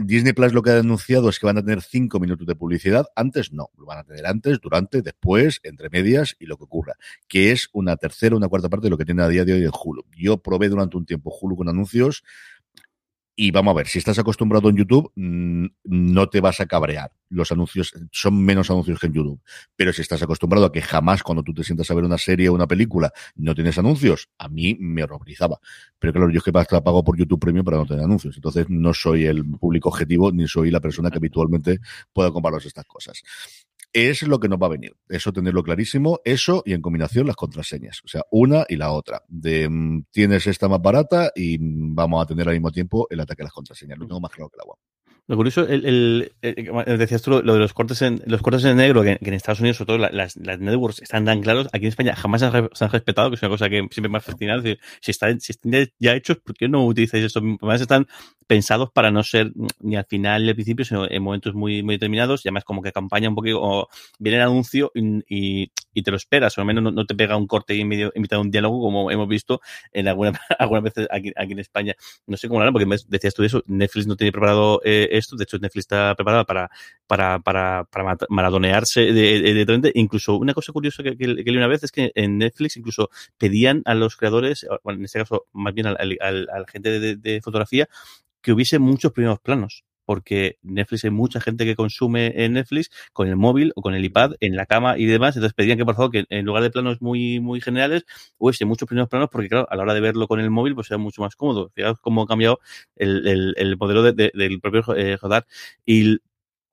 Disney 0.00 0.32
Plus 0.32 0.52
lo 0.52 0.62
que 0.62 0.70
ha 0.70 0.78
anunciado 0.78 1.28
es 1.28 1.40
que 1.40 1.46
van 1.46 1.58
a 1.58 1.62
tener 1.64 1.82
cinco 1.82 2.20
minutos 2.20 2.46
de 2.46 2.54
publicidad. 2.54 3.06
Antes 3.16 3.52
no, 3.52 3.70
lo 3.76 3.84
van 3.84 3.98
a 3.98 4.04
tener 4.04 4.26
antes, 4.26 4.60
durante, 4.60 5.02
después, 5.02 5.58
entre 5.64 5.90
medias 5.90 6.36
y 6.38 6.46
lo 6.46 6.56
que 6.56 6.64
ocurra. 6.64 6.94
Que 7.26 7.50
es 7.50 7.68
una 7.72 7.96
tercera, 7.96 8.36
una 8.36 8.46
cuarta 8.46 8.68
parte 8.68 8.86
de 8.86 8.90
lo 8.90 8.96
que 8.96 9.04
tiene 9.04 9.24
a 9.24 9.28
día 9.28 9.44
de 9.44 9.54
hoy 9.54 9.64
en 9.64 9.72
Hulu. 9.72 10.04
Yo 10.16 10.38
probé 10.38 10.68
durante 10.68 10.96
un 10.96 11.04
tiempo 11.04 11.36
Hulu 11.36 11.56
con 11.56 11.68
anuncios 11.68 12.22
y 13.40 13.52
vamos 13.52 13.70
a 13.70 13.76
ver, 13.76 13.86
si 13.86 13.98
estás 13.98 14.18
acostumbrado 14.18 14.68
en 14.68 14.74
YouTube, 14.74 15.12
mm, 15.14 15.66
no 15.84 16.28
te 16.28 16.40
vas 16.40 16.58
a 16.58 16.66
cabrear. 16.66 17.12
Los 17.28 17.52
anuncios 17.52 17.94
son 18.10 18.44
menos 18.44 18.68
anuncios 18.68 18.98
que 18.98 19.06
en 19.06 19.12
YouTube. 19.12 19.40
Pero 19.76 19.92
si 19.92 20.02
estás 20.02 20.20
acostumbrado 20.24 20.66
a 20.66 20.72
que 20.72 20.82
jamás 20.82 21.22
cuando 21.22 21.44
tú 21.44 21.54
te 21.54 21.62
sientas 21.62 21.88
a 21.88 21.94
ver 21.94 22.02
una 22.02 22.18
serie 22.18 22.48
o 22.48 22.54
una 22.54 22.66
película 22.66 23.12
no 23.36 23.54
tienes 23.54 23.78
anuncios, 23.78 24.28
a 24.38 24.48
mí 24.48 24.76
me 24.80 25.04
horrorizaba. 25.04 25.60
Pero 26.00 26.12
claro, 26.14 26.30
yo 26.30 26.38
es 26.38 26.42
que 26.42 26.50
pago 26.50 27.04
por 27.04 27.16
YouTube 27.16 27.38
Premium 27.38 27.64
para 27.64 27.76
no 27.76 27.86
tener 27.86 28.04
anuncios. 28.04 28.34
Entonces 28.34 28.66
no 28.70 28.92
soy 28.92 29.26
el 29.26 29.44
público 29.44 29.88
objetivo 29.88 30.32
ni 30.32 30.48
soy 30.48 30.72
la 30.72 30.80
persona 30.80 31.08
que 31.08 31.18
habitualmente 31.18 31.78
pueda 32.12 32.32
compraros 32.32 32.66
estas 32.66 32.86
cosas. 32.86 33.22
Es 33.92 34.22
lo 34.22 34.38
que 34.38 34.48
nos 34.48 34.58
va 34.60 34.66
a 34.66 34.70
venir. 34.70 34.94
Eso 35.08 35.32
tenerlo 35.32 35.62
clarísimo. 35.62 36.20
Eso 36.24 36.62
y 36.66 36.72
en 36.74 36.82
combinación 36.82 37.26
las 37.26 37.36
contraseñas. 37.36 38.00
O 38.04 38.08
sea, 38.08 38.22
una 38.30 38.64
y 38.68 38.76
la 38.76 38.92
otra. 38.92 39.22
De 39.28 39.68
mm, 39.68 40.04
tienes 40.10 40.46
esta 40.46 40.68
más 40.68 40.80
barata 40.82 41.32
y 41.34 41.58
mm, 41.58 41.94
vamos 41.94 42.22
a 42.22 42.26
tener 42.26 42.46
al 42.48 42.54
mismo 42.54 42.70
tiempo 42.70 43.06
el 43.10 43.20
ataque 43.20 43.42
a 43.42 43.46
las 43.46 43.52
contraseñas. 43.52 43.98
Lo 43.98 44.06
tengo 44.06 44.20
más 44.20 44.30
claro 44.30 44.50
que 44.50 44.56
el 44.56 44.60
agua. 44.62 44.76
Lo 45.26 45.36
curioso, 45.36 45.66
el, 45.68 45.84
el, 45.84 46.32
el- 46.40 46.98
decías 46.98 47.20
tú 47.20 47.30
lo, 47.30 47.52
de 47.52 47.58
los 47.58 47.74
cortes 47.74 48.00
en 48.00 48.22
los 48.24 48.40
cortes 48.40 48.64
en 48.64 48.78
negro, 48.78 49.02
que, 49.02 49.18
que 49.18 49.28
en 49.28 49.34
Estados 49.34 49.60
Unidos, 49.60 49.76
sobre 49.76 49.86
todo 49.88 49.98
la- 49.98 50.10
las, 50.10 50.36
las 50.36 50.58
networks 50.58 51.02
están 51.02 51.26
tan 51.26 51.42
claros, 51.42 51.68
aquí 51.74 51.84
en 51.84 51.88
España 51.90 52.16
jamás 52.16 52.40
se 52.40 52.46
han, 52.46 52.52
re- 52.54 52.70
se 52.72 52.84
han 52.86 52.90
respetado, 52.90 53.28
que 53.28 53.34
es 53.36 53.42
una 53.42 53.50
cosa 53.50 53.68
que 53.68 53.86
siempre 53.90 54.08
me 54.08 54.16
ha 54.16 54.20
fascinado. 54.22 54.62
Decir, 54.62 54.80
si, 55.02 55.10
están, 55.10 55.38
si 55.40 55.52
están 55.52 55.72
ya- 55.98 56.14
hechos, 56.14 56.38
¿por 56.38 56.54
qué 56.56 56.66
no 56.68 56.86
utilizáis 56.86 57.24
eso? 57.24 57.40
Además 57.40 57.78
están 57.82 58.06
pensados 58.48 58.90
para 58.90 59.10
no 59.12 59.22
ser 59.22 59.52
ni 59.80 59.94
al 59.96 60.06
final 60.06 60.42
ni 60.42 60.48
al 60.48 60.54
principio, 60.54 60.84
sino 60.84 61.08
en 61.08 61.22
momentos 61.22 61.54
muy, 61.54 61.82
muy 61.84 61.96
determinados, 61.96 62.44
y 62.44 62.48
además 62.48 62.64
como 62.64 62.82
que 62.82 62.88
acompaña 62.88 63.28
un 63.28 63.34
poquito, 63.36 63.60
o 63.62 63.88
viene 64.18 64.38
el 64.38 64.42
anuncio 64.44 64.90
y, 64.94 65.70
y, 65.92 66.02
te 66.02 66.10
lo 66.10 66.16
esperas, 66.16 66.56
o 66.56 66.60
al 66.62 66.66
menos 66.66 66.82
no, 66.82 66.90
no 66.90 67.04
te 67.06 67.14
pega 67.14 67.36
un 67.36 67.46
corte 67.46 67.74
y 67.74 67.80
en 67.82 67.90
un 68.40 68.50
diálogo, 68.50 68.80
como 68.80 69.10
hemos 69.10 69.28
visto 69.28 69.60
en 69.92 70.08
alguna, 70.08 70.32
algunas 70.58 70.84
veces 70.84 71.06
aquí, 71.10 71.32
aquí 71.36 71.52
en 71.52 71.58
España. 71.58 71.94
No 72.26 72.36
sé 72.36 72.48
cómo 72.48 72.60
lo 72.60 72.62
harán, 72.64 72.72
porque 72.72 72.86
decías 73.08 73.34
tú 73.34 73.42
eso, 73.44 73.62
Netflix 73.66 74.06
no 74.06 74.16
tiene 74.16 74.32
preparado 74.32 74.80
eh, 74.84 75.08
esto, 75.12 75.36
de 75.36 75.44
hecho 75.44 75.58
Netflix 75.58 75.82
está 75.84 76.14
preparada 76.14 76.44
para, 76.44 76.70
para, 77.06 77.38
para, 77.40 77.84
para 77.84 78.16
maratonearse 78.28 79.12
de, 79.12 79.64
de-. 79.64 79.92
Incluso 79.94 80.36
una 80.36 80.54
cosa 80.54 80.72
curiosa 80.72 81.02
que, 81.02 81.16
que, 81.16 81.26
leí 81.26 81.56
una 81.56 81.66
vez 81.66 81.84
es 81.84 81.92
que 81.92 82.12
en 82.14 82.38
Netflix 82.38 82.76
incluso 82.76 83.10
pedían 83.36 83.82
a 83.84 83.94
los 83.94 84.16
creadores, 84.16 84.66
bueno, 84.82 84.98
en 85.00 85.04
este 85.04 85.18
caso 85.18 85.46
más 85.52 85.74
bien 85.74 85.86
al, 85.88 85.96
al, 85.98 86.16
al- 86.20 86.48
a 86.50 86.58
la 86.60 86.66
gente 86.66 87.16
de 87.16 87.40
fotografía, 87.42 87.88
que 88.48 88.52
hubiese 88.54 88.78
muchos 88.78 89.12
primeros 89.12 89.40
planos. 89.40 89.84
Porque 90.04 90.56
Netflix 90.62 91.04
hay 91.04 91.10
mucha 91.10 91.38
gente 91.38 91.66
que 91.66 91.76
consume 91.76 92.32
en 92.42 92.54
Netflix 92.54 92.88
con 93.12 93.28
el 93.28 93.36
móvil 93.36 93.72
o 93.76 93.82
con 93.82 93.94
el 93.94 94.02
iPad 94.06 94.32
en 94.40 94.56
la 94.56 94.64
cama 94.64 94.96
y 94.98 95.04
demás. 95.04 95.36
Entonces 95.36 95.52
pedían 95.54 95.76
que 95.76 95.84
por 95.84 95.96
favor 95.96 96.10
que 96.10 96.24
en 96.30 96.46
lugar 96.46 96.62
de 96.62 96.70
planos 96.70 97.02
muy, 97.02 97.40
muy 97.40 97.60
generales 97.60 98.06
hubiese 98.38 98.64
muchos 98.64 98.86
primeros 98.88 99.10
planos 99.10 99.28
porque 99.30 99.48
claro, 99.50 99.66
a 99.70 99.76
la 99.76 99.82
hora 99.82 99.92
de 99.92 100.00
verlo 100.00 100.26
con 100.26 100.40
el 100.40 100.48
móvil 100.50 100.74
pues 100.74 100.90
era 100.90 100.96
mucho 100.96 101.20
más 101.20 101.36
cómodo. 101.36 101.70
Fijaos 101.74 101.98
cómo 102.00 102.22
ha 102.22 102.26
cambiado 102.26 102.58
el, 102.96 103.26
el, 103.26 103.54
el 103.58 103.76
modelo 103.76 104.02
de- 104.02 104.12
de- 104.12 104.32
del 104.34 104.60
propio 104.60 104.82
eh, 104.96 105.18
Jodar. 105.18 105.46
Y 105.84 106.18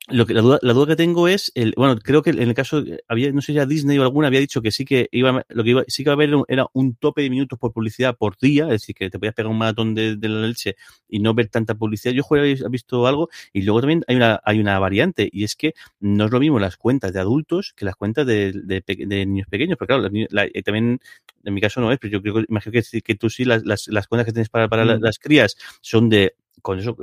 lo 0.09 0.25
que, 0.27 0.35
la, 0.35 0.41
duda, 0.41 0.59
la 0.61 0.73
duda 0.73 0.87
que 0.87 0.95
tengo 0.95 1.27
es, 1.27 1.51
el, 1.55 1.73
bueno, 1.75 1.97
creo 1.97 2.21
que 2.21 2.29
en 2.29 2.39
el 2.41 2.53
caso, 2.53 2.83
había, 3.07 3.31
no 3.31 3.41
sé 3.41 3.47
si 3.47 3.57
era 3.57 3.65
Disney 3.65 3.97
o 3.97 4.03
alguna, 4.03 4.27
había 4.27 4.39
dicho 4.39 4.61
que 4.61 4.69
sí 4.69 4.85
que 4.85 5.09
iba, 5.11 5.43
lo 5.49 5.63
que 5.63 5.69
iba, 5.71 5.83
sí 5.87 6.03
que 6.03 6.09
iba 6.09 6.13
a 6.13 6.15
haber 6.15 6.35
un- 6.35 6.45
era 6.47 6.67
un 6.73 6.95
tope 6.95 7.23
de 7.23 7.29
minutos 7.31 7.57
por 7.57 7.73
publicidad 7.73 8.15
por 8.15 8.37
día, 8.37 8.65
es 8.65 8.69
decir, 8.81 8.93
que 8.93 9.09
te 9.09 9.17
podías 9.17 9.33
pegar 9.33 9.51
un 9.51 9.57
maratón 9.57 9.95
de, 9.95 10.15
de 10.15 10.29
la 10.29 10.45
leche 10.47 10.75
y 11.09 11.19
no 11.19 11.33
ver 11.33 11.47
tanta 11.47 11.73
publicidad. 11.73 12.13
Yo 12.13 12.23
he 12.35 12.69
visto 12.69 13.07
algo 13.07 13.29
y 13.51 13.63
luego 13.63 13.81
también 13.81 14.03
hay 14.07 14.15
una, 14.17 14.39
hay 14.43 14.59
una 14.59 14.77
variante 14.77 15.27
y 15.31 15.43
es 15.43 15.55
que 15.55 15.73
no 15.99 16.25
es 16.25 16.31
lo 16.31 16.39
mismo 16.39 16.59
las 16.59 16.77
cuentas 16.77 17.11
de 17.11 17.19
adultos 17.19 17.73
que 17.75 17.85
las 17.85 17.95
cuentas 17.95 18.27
de, 18.27 18.51
de, 18.53 18.83
de 18.85 19.25
niños 19.25 19.47
pequeños, 19.49 19.77
porque 19.77 19.93
claro, 19.95 20.07
la- 20.29 20.45
eh, 20.45 20.61
también 20.63 20.99
en 21.43 21.53
mi 21.53 21.61
caso 21.61 21.81
no 21.81 21.91
es, 21.91 21.97
pero 21.99 22.11
yo 22.11 22.21
creo 22.21 22.35
que, 22.35 22.45
imagino 22.49 22.73
que, 22.73 23.01
que 23.01 23.15
tú 23.15 23.29
sí, 23.29 23.43
las, 23.45 23.65
las, 23.65 23.87
las 23.87 24.07
cuentas 24.07 24.25
que 24.27 24.33
tienes 24.33 24.49
para, 24.49 24.67
para 24.69 24.85
Mm. 24.85 25.01
las 25.01 25.17
crías 25.19 25.55
son 25.81 26.09
de, 26.09 26.35
con 26.61 26.77
eso, 26.79 26.95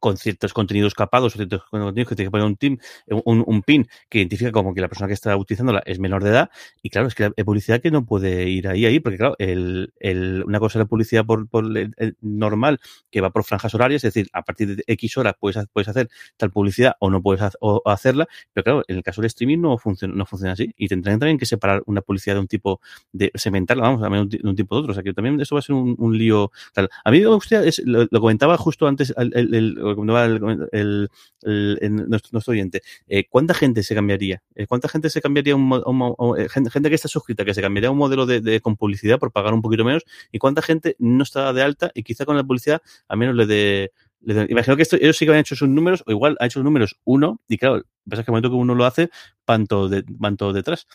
con 0.00 0.16
ciertos 0.16 0.52
contenidos 0.52 0.94
capados 0.94 1.34
o 1.34 1.36
ciertos 1.38 1.64
contenidos 1.70 2.08
que 2.08 2.14
tiene 2.14 2.28
que 2.28 2.30
poner 2.30 2.46
un, 2.46 2.56
team, 2.56 2.78
un, 3.08 3.42
un 3.46 3.62
pin 3.62 3.88
que 4.08 4.18
identifica 4.18 4.52
como 4.52 4.74
que 4.74 4.80
la 4.80 4.88
persona 4.88 5.08
que 5.08 5.14
está 5.14 5.36
utilizándola 5.36 5.82
es 5.86 5.98
menor 5.98 6.22
de 6.22 6.30
edad. 6.30 6.50
Y 6.82 6.90
claro, 6.90 7.08
es 7.08 7.14
que 7.14 7.24
hay 7.36 7.44
publicidad 7.44 7.80
que 7.80 7.90
no 7.90 8.04
puede 8.04 8.48
ir 8.48 8.68
ahí, 8.68 8.86
ahí 8.86 9.00
porque 9.00 9.18
claro, 9.18 9.34
el, 9.38 9.92
el, 9.98 10.44
una 10.46 10.60
cosa 10.60 10.78
es 10.78 10.84
la 10.84 10.88
publicidad 10.88 11.24
por, 11.24 11.48
por 11.48 11.64
el- 11.76 11.94
normal 12.20 12.80
que 13.10 13.20
va 13.20 13.30
por 13.30 13.44
franjas 13.44 13.74
horarias, 13.74 14.04
es 14.04 14.14
decir, 14.14 14.28
a 14.32 14.42
partir 14.42 14.76
de 14.76 14.84
X 14.86 15.16
horas 15.16 15.34
puedes, 15.38 15.66
puedes 15.72 15.88
hacer 15.88 16.08
tal 16.36 16.50
publicidad 16.50 16.94
o 17.00 17.10
no 17.10 17.22
puedes 17.22 17.42
ha- 17.42 17.52
o- 17.60 17.82
hacerla, 17.86 18.28
pero 18.52 18.64
claro, 18.64 18.84
en 18.88 18.96
el 18.96 19.02
caso 19.02 19.20
del 19.22 19.26
streaming 19.26 19.58
no 19.60 19.78
funciona, 19.78 20.14
no 20.14 20.26
funciona 20.26 20.52
así. 20.52 20.72
Y 20.76 20.88
tendrán 20.88 21.18
también 21.18 21.38
que 21.38 21.46
separar 21.46 21.82
una 21.86 22.02
publicidad 22.02 22.36
de 22.36 22.40
un 22.40 22.48
tipo, 22.48 22.80
de 23.12 23.30
segmentarla, 23.34 23.84
vamos, 23.84 24.02
a 24.02 24.08
de 24.08 24.40
un 24.48 24.56
tipo 24.56 24.74
de 24.74 24.80
otro, 24.80 24.92
o 24.92 24.94
sea 24.94 25.02
que 25.02 25.12
también 25.12 25.40
eso 25.40 25.54
va 25.54 25.60
a 25.60 25.62
ser 25.62 25.74
un, 25.74 25.94
un 25.98 26.16
lío 26.18 26.50
tal. 26.72 26.88
A 27.04 27.10
mí 27.10 27.20
me 27.20 27.26
gustaría, 27.26 27.66
es, 27.68 27.82
lo 27.84 28.06
comentaba 28.20 28.56
justo 28.56 28.86
antes 28.86 29.14
el, 29.16 29.77
nuestro, 29.78 32.30
nuestro, 32.32 32.52
oyente, 32.52 32.82
eh, 33.06 33.26
¿cuánta 33.28 33.54
gente 33.54 33.82
se 33.82 33.94
cambiaría? 33.94 34.42
Eh, 34.54 34.66
¿Cuánta 34.66 34.88
gente 34.88 35.10
se 35.10 35.20
cambiaría 35.20 35.56
un, 35.56 35.72
un, 35.72 36.14
un 36.18 36.40
eh, 36.40 36.48
gente, 36.48 36.88
que 36.88 36.94
está 36.94 37.08
suscrita, 37.08 37.44
que 37.44 37.54
se 37.54 37.62
cambiaría 37.62 37.90
un 37.90 37.98
modelo 37.98 38.26
de, 38.26 38.60
con 38.60 38.76
publicidad 38.76 39.18
por 39.18 39.32
pagar 39.32 39.54
un 39.54 39.62
poquito 39.62 39.84
menos? 39.84 40.04
¿Y 40.32 40.38
cuánta 40.38 40.62
gente 40.62 40.96
no 40.98 41.22
está 41.22 41.52
de 41.52 41.62
alta 41.62 41.90
y 41.94 42.02
quizá 42.02 42.24
con 42.24 42.36
la 42.36 42.44
publicidad 42.44 42.82
al 43.08 43.18
menos 43.18 43.36
le 43.36 43.46
dé 43.46 43.92
imagino 44.20 44.76
que 44.76 44.84
ellos 45.00 45.16
sí 45.16 45.24
que 45.24 45.32
han 45.32 45.38
hecho 45.38 45.54
sus 45.54 45.68
números, 45.68 46.02
o 46.06 46.10
igual 46.10 46.36
ha 46.40 46.46
hecho 46.46 46.58
los 46.58 46.64
números 46.64 46.98
uno, 47.04 47.40
y 47.48 47.56
claro, 47.56 47.84
pasa 48.08 48.24
que 48.24 48.30
el 48.30 48.32
momento 48.32 48.50
que 48.50 48.56
uno 48.56 48.74
lo 48.74 48.84
hace, 48.84 49.10
van 49.46 49.66
todo, 49.66 49.88
de, 49.88 50.04
van 50.08 50.36
todo 50.36 50.52
detrás. 50.52 50.86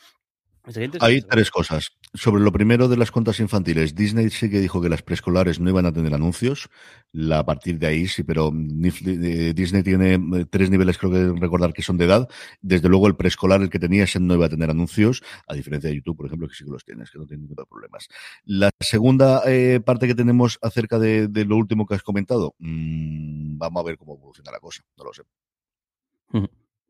Hay 1.02 1.22
tres 1.22 1.52
cosas. 1.52 1.92
Sobre 2.16 2.44
lo 2.44 2.52
primero 2.52 2.88
de 2.88 2.96
las 2.96 3.10
cuentas 3.10 3.40
infantiles, 3.40 3.96
Disney 3.96 4.30
sí 4.30 4.48
que 4.48 4.60
dijo 4.60 4.80
que 4.80 4.88
las 4.88 5.02
preescolares 5.02 5.60
no 5.60 5.72
iban 5.72 5.88
a 5.88 5.92
tener 5.92 6.14
anuncios. 6.14 6.70
La, 7.12 7.40
a 7.40 7.46
partir 7.46 7.80
de 7.80 7.88
ahí 7.88 8.08
sí, 8.08 8.22
pero 8.22 8.52
eh, 8.54 9.54
Disney 9.56 9.82
tiene 9.82 10.14
eh, 10.14 10.46
tres 10.48 10.70
niveles, 10.70 11.00
creo 11.00 11.12
que 11.12 11.42
recordar 11.42 11.74
que 11.74 11.82
son 11.82 11.98
de 11.98 12.06
edad. 12.06 12.30
Desde 12.62 12.88
luego 12.88 13.08
el 13.08 13.16
preescolar, 13.16 13.64
el 13.64 13.72
que 13.72 13.80
tenía, 13.80 14.04
ese 14.04 14.20
no 14.20 14.36
iba 14.36 14.46
a 14.46 14.50
tener 14.50 14.70
anuncios, 14.70 15.24
a 15.48 15.56
diferencia 15.56 15.90
de 15.90 15.96
YouTube, 15.96 16.18
por 16.18 16.28
ejemplo, 16.28 16.48
que 16.48 16.54
sí 16.54 16.64
que 16.64 16.70
los 16.70 16.86
tienes, 16.86 17.10
que 17.10 17.18
no 17.18 17.26
tiene 17.26 17.42
ningún 17.42 17.66
problemas. 17.68 18.08
La 18.46 18.70
segunda 18.80 19.42
eh, 19.48 19.80
parte 19.84 20.06
que 20.06 20.14
tenemos 20.14 20.60
acerca 20.62 21.00
de, 21.00 21.28
lo 21.46 21.58
último 21.58 21.88
que 21.88 21.96
has 21.96 22.04
comentado, 22.04 22.54
mmm, 22.60 23.58
vamos 23.58 23.82
a 23.82 23.86
ver 23.88 23.98
cómo 23.98 24.14
evoluciona 24.14 24.52
la 24.52 24.60
cosa, 24.60 24.84
no 24.98 25.06
lo 25.06 25.14
sé. 25.14 25.24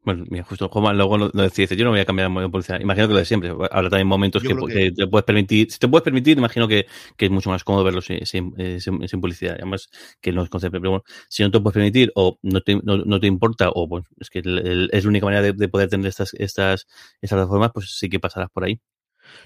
Bueno, 0.06 0.26
mira, 0.30 0.44
justo 0.44 0.68
Juan 0.68 0.98
luego 0.98 1.18
lo, 1.18 1.32
lo 1.34 1.44
decía, 1.44 1.64
dice, 1.64 1.78
yo 1.78 1.86
no 1.86 1.92
voy 1.92 2.02
a 2.02 2.06
cambiar 2.06 2.30
de 2.30 2.50
publicidad. 2.50 2.80
Imagino 2.82 3.08
que 3.08 3.14
lo 3.14 3.20
de 3.20 3.26
siempre. 3.26 3.50
Habrá 3.50 3.90
también 3.90 4.08
momentos 4.08 4.44
que, 4.44 4.50
que, 4.50 4.74
que, 4.74 4.92
te 4.92 5.08
puedes 5.08 5.24
permitir, 5.24 5.72
si 5.72 5.80
te 5.80 5.88
puedes 5.88 6.04
permitir, 6.04 6.38
imagino 6.38 6.68
que, 6.68 6.88
que 7.16 7.26
es 7.26 7.32
mucho 7.32 7.50
más 7.50 7.64
cómodo 7.64 7.86
verlo 7.86 8.02
sin, 8.02 8.26
sin, 8.26 8.54
sin, 8.82 9.08
sin 9.08 9.22
publicidad. 9.22 9.56
Además, 9.56 9.90
que 10.20 10.34
no 10.34 10.44
es 10.44 10.50
concepto. 10.50 10.80
Pero 10.82 10.92
bueno, 10.92 11.04
si 11.30 11.44
no 11.44 11.52
te 11.52 11.60
puedes 11.62 11.76
permitir 11.76 12.12
o 12.16 12.38
no 12.42 12.62
te, 12.62 12.76
no, 12.84 12.98
no 12.98 13.20
te 13.20 13.28
importa, 13.28 13.70
o 13.74 13.88
bueno, 13.88 14.06
es 14.20 14.30
que 14.30 14.40
el, 14.40 14.60
el, 14.68 14.90
es 14.92 15.06
la 15.06 15.10
única 15.10 15.26
manera 15.26 15.42
de, 15.42 15.54
de, 15.54 15.68
poder 15.70 15.90
tener 15.90 16.08
estas, 16.08 16.34
estas, 16.34 16.86
estas 17.22 17.38
plataformas, 17.38 17.72
pues 17.74 17.98
sí 17.98 18.10
que 18.10 18.20
pasarás 18.20 18.50
por 18.50 18.66
ahí. 18.66 18.82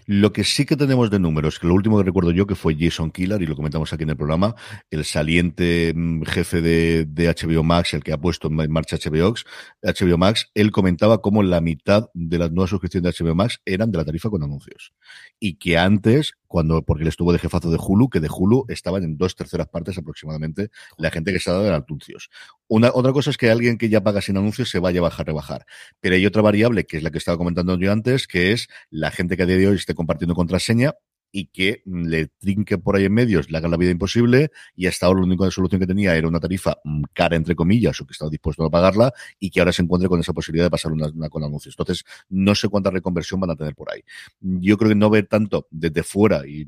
Lo 0.06 0.34
que 0.34 0.44
sí 0.44 0.66
que 0.66 0.76
tenemos 0.76 1.10
de 1.10 1.20
números, 1.20 1.60
que 1.60 1.68
lo 1.68 1.74
último 1.74 1.98
que 1.98 2.04
recuerdo 2.04 2.32
yo 2.32 2.48
que 2.48 2.56
fue 2.56 2.76
Jason 2.80 3.12
Killer, 3.12 3.42
y 3.42 3.46
lo 3.46 3.56
comentamos 3.56 3.92
aquí 3.94 4.04
en 4.04 4.12
el 4.12 4.18
programa, 4.18 4.56
el 4.90 5.06
saliente 5.06 5.94
mm, 5.96 6.24
jefe 6.24 6.62
de, 6.62 7.06
de 7.06 7.28
HBO 7.28 7.64
Max, 7.64 7.94
el 7.94 8.04
que 8.04 8.14
ha 8.14 8.18
puesto 8.18 8.48
en 8.48 8.72
marcha 8.72 8.98
HBO, 8.98 9.36
HBO 9.82 10.18
Max, 10.18 10.50
él 10.54 10.72
comentaba 10.72 11.22
cómo 11.22 11.44
la 11.44 11.62
mitad 11.62 12.10
de 12.14 12.38
las 12.38 12.52
nuevas 12.52 12.70
suscripciones 12.70 13.16
de 13.16 13.26
HBO 13.26 13.36
Max 13.36 13.60
eran 13.66 13.92
de 13.92 13.98
la 13.98 14.06
tarifa 14.06 14.30
con 14.30 14.44
anuncios. 14.44 14.94
Y 15.40 15.56
que 15.56 15.78
antes, 15.78 16.34
cuando, 16.48 16.82
porque 16.82 17.04
él 17.04 17.10
estuvo 17.10 17.32
de 17.32 17.40
jefazo 17.40 17.70
de 17.70 17.78
Hulu, 17.80 18.10
que 18.10 18.20
de 18.20 18.30
Hulu 18.30 18.66
estaban 18.70 19.04
en 19.04 19.18
dos 19.18 19.36
terceras 19.36 19.68
partes 19.68 19.98
aproximadamente 19.98 20.70
la 20.98 21.12
gente 21.12 21.32
que 21.32 21.38
estaba 21.38 21.62
de 21.62 21.74
anuncios. 21.74 22.30
Una, 22.68 22.92
otra 22.94 23.14
cosa 23.14 23.30
es 23.30 23.38
que 23.38 23.50
alguien 23.50 23.78
que 23.78 23.90
ya 23.90 24.02
paga 24.02 24.22
sin 24.22 24.38
anuncios 24.38 24.70
se 24.70 24.80
vaya 24.80 25.00
a 25.00 25.04
bajar, 25.04 25.28
rebajar. 25.28 25.66
Pero 26.00 26.16
hay 26.16 26.26
otra 26.26 26.42
variable, 26.42 26.86
que 26.86 26.98
es 26.98 27.04
la 27.04 27.12
que 27.12 27.18
estaba 27.18 27.38
comentando 27.38 27.78
yo 27.78 27.92
antes, 27.92 28.28
que 28.28 28.52
es 28.52 28.68
la 28.90 29.12
gente 29.12 29.38
que 29.38 29.44
a 29.44 29.46
día 29.46 29.58
de 29.58 29.68
hoy 29.68 29.76
esté 29.76 29.94
compartiendo 29.94 30.36
contraseña 30.36 30.96
y 31.32 31.48
que 31.48 31.82
le 31.86 32.28
trinque 32.28 32.78
por 32.78 32.96
ahí 32.96 33.06
en 33.06 33.14
medios, 33.14 33.50
le 33.50 33.58
haga 33.58 33.68
la 33.68 33.78
vida 33.78 33.92
imposible 33.92 34.52
y 34.76 34.88
hasta 34.88 35.06
ahora 35.06 35.20
la 35.22 35.28
única 35.28 35.50
solución 35.52 35.80
que 35.80 35.88
tenía 35.88 36.16
era 36.16 36.28
una 36.28 36.40
tarifa 36.40 36.78
cara, 37.14 37.36
entre 37.36 37.56
comillas, 37.56 38.00
o 38.02 38.06
que 38.06 38.14
estaba 38.14 38.30
dispuesto 38.30 38.64
a 38.66 38.70
pagarla 38.70 39.14
y 39.40 39.50
que 39.50 39.60
ahora 39.60 39.72
se 39.72 39.82
encuentre 39.82 40.10
con 40.10 40.20
esa 40.20 40.34
posibilidad 40.34 40.66
de 40.66 40.72
pasar 40.72 40.92
una, 40.92 41.08
una 41.08 41.30
con 41.30 41.44
anuncios. 41.44 41.76
Entonces, 41.78 42.06
no 42.30 42.56
sé 42.56 42.70
cuánta 42.70 42.90
reconversión 42.90 43.40
van 43.40 43.52
a 43.52 43.56
tener 43.56 43.76
por 43.76 43.92
ahí. 43.92 44.02
Yo 44.42 44.78
creo 44.78 44.90
que 44.90 44.96
no 44.96 45.10
ver 45.10 45.28
tanto 45.28 45.68
desde 45.70 46.04
fuera 46.04 46.48
y 46.48 46.66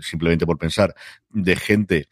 simplemente 0.00 0.46
por 0.46 0.58
pensar 0.58 0.94
de 1.30 1.56
gente 1.56 2.08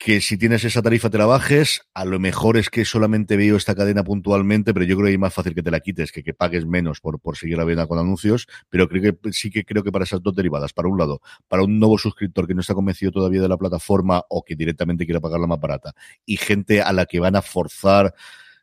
que 0.00 0.22
si 0.22 0.38
tienes 0.38 0.64
esa 0.64 0.80
tarifa 0.80 1.10
te 1.10 1.18
la 1.18 1.26
bajes, 1.26 1.82
a 1.92 2.06
lo 2.06 2.18
mejor 2.18 2.56
es 2.56 2.70
que 2.70 2.86
solamente 2.86 3.36
veo 3.36 3.56
esta 3.56 3.74
cadena 3.74 4.02
puntualmente, 4.02 4.72
pero 4.72 4.86
yo 4.86 4.96
creo 4.96 5.08
que 5.08 5.12
es 5.12 5.18
más 5.18 5.34
fácil 5.34 5.54
que 5.54 5.62
te 5.62 5.70
la 5.70 5.80
quites, 5.80 6.10
que, 6.10 6.22
que 6.22 6.32
pagues 6.32 6.64
menos 6.64 7.00
por, 7.00 7.20
por 7.20 7.36
seguir 7.36 7.58
la 7.58 7.64
vena 7.64 7.86
con 7.86 7.98
anuncios, 7.98 8.48
pero 8.70 8.88
creo 8.88 9.02
que 9.20 9.32
sí 9.32 9.50
que 9.50 9.62
creo 9.62 9.84
que 9.84 9.92
para 9.92 10.04
esas 10.04 10.22
dos 10.22 10.34
derivadas, 10.34 10.72
para 10.72 10.88
un 10.88 10.96
lado, 10.96 11.20
para 11.48 11.64
un 11.64 11.78
nuevo 11.78 11.98
suscriptor 11.98 12.46
que 12.46 12.54
no 12.54 12.62
está 12.62 12.72
convencido 12.72 13.12
todavía 13.12 13.42
de 13.42 13.48
la 13.48 13.58
plataforma 13.58 14.24
o 14.30 14.42
que 14.42 14.56
directamente 14.56 15.04
quiere 15.04 15.20
pagar 15.20 15.38
la 15.38 15.46
más 15.46 15.60
barata, 15.60 15.92
y 16.24 16.38
gente 16.38 16.80
a 16.80 16.94
la 16.94 17.04
que 17.04 17.20
van 17.20 17.36
a 17.36 17.42
forzar 17.42 18.14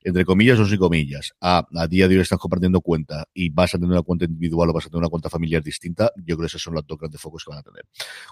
entre 0.04 0.26
comillas 0.26 0.58
o 0.58 0.66
sin 0.66 0.80
comillas, 0.80 1.36
a, 1.40 1.68
a 1.76 1.88
día 1.88 2.08
de 2.08 2.16
hoy 2.16 2.22
estás 2.22 2.40
compartiendo 2.40 2.82
cuenta 2.82 3.28
y 3.32 3.50
vas 3.52 3.76
a 3.76 3.78
tener 3.78 3.92
una 3.92 4.02
cuenta 4.02 4.26
individual 4.26 4.72
o 4.72 4.74
vas 4.74 4.88
a 4.88 4.90
tener 4.90 5.02
una 5.02 5.10
cuenta 5.10 5.30
familiar 5.30 5.62
distinta, 5.62 6.12
yo 6.16 6.36
creo 6.36 6.40
que 6.40 6.46
esos 6.48 6.64
son 6.64 6.74
los 6.74 6.88
dos 6.88 6.98
grandes 6.98 7.22
focos 7.22 7.44
que 7.44 7.52
van 7.52 7.60
a 7.60 7.64
tener. 7.64 7.84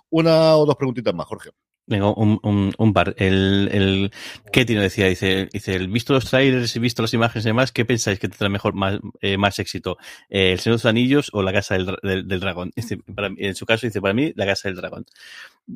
Una 0.09 0.55
o 0.55 0.65
dos 0.65 0.75
preguntitas 0.75 1.13
más, 1.13 1.27
Jorge. 1.27 1.51
Venga, 1.87 2.09
un, 2.09 2.39
un, 2.41 2.73
un 2.79 2.93
par. 2.93 3.13
El, 3.17 3.69
el 3.71 4.11
Ketty 4.51 4.73
decía, 4.73 5.05
dice, 5.05 5.49
dice, 5.53 5.77
visto 5.85 6.13
los 6.13 6.25
trailers 6.25 6.75
y 6.75 6.79
visto 6.79 7.03
las 7.03 7.13
imágenes 7.13 7.45
y 7.45 7.49
demás, 7.49 7.71
¿qué 7.71 7.85
pensáis 7.85 8.17
que 8.17 8.27
tendrá 8.27 8.49
mejor, 8.49 8.73
más, 8.73 8.99
eh, 9.21 9.37
más 9.37 9.59
éxito? 9.59 9.97
Eh, 10.29 10.53
¿El 10.53 10.59
Señor 10.59 10.79
de 10.79 10.83
los 10.83 10.85
Anillos 10.87 11.29
o 11.31 11.43
la 11.43 11.53
Casa 11.53 11.75
del, 11.75 11.95
del, 12.01 12.27
del 12.27 12.39
Dragón? 12.39 12.71
En 12.75 13.55
su 13.55 13.67
caso 13.67 13.85
dice, 13.85 14.01
para 14.01 14.15
mí, 14.15 14.33
la 14.35 14.47
Casa 14.47 14.67
del 14.67 14.77
Dragón. 14.77 15.05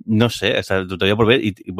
No 0.05 0.30
sé, 0.30 0.62
sea, 0.64 0.86
todavía 0.86 1.16
por 1.16 1.28
ver. 1.28 1.43
Y, 1.43 1.49
y, 1.49 1.74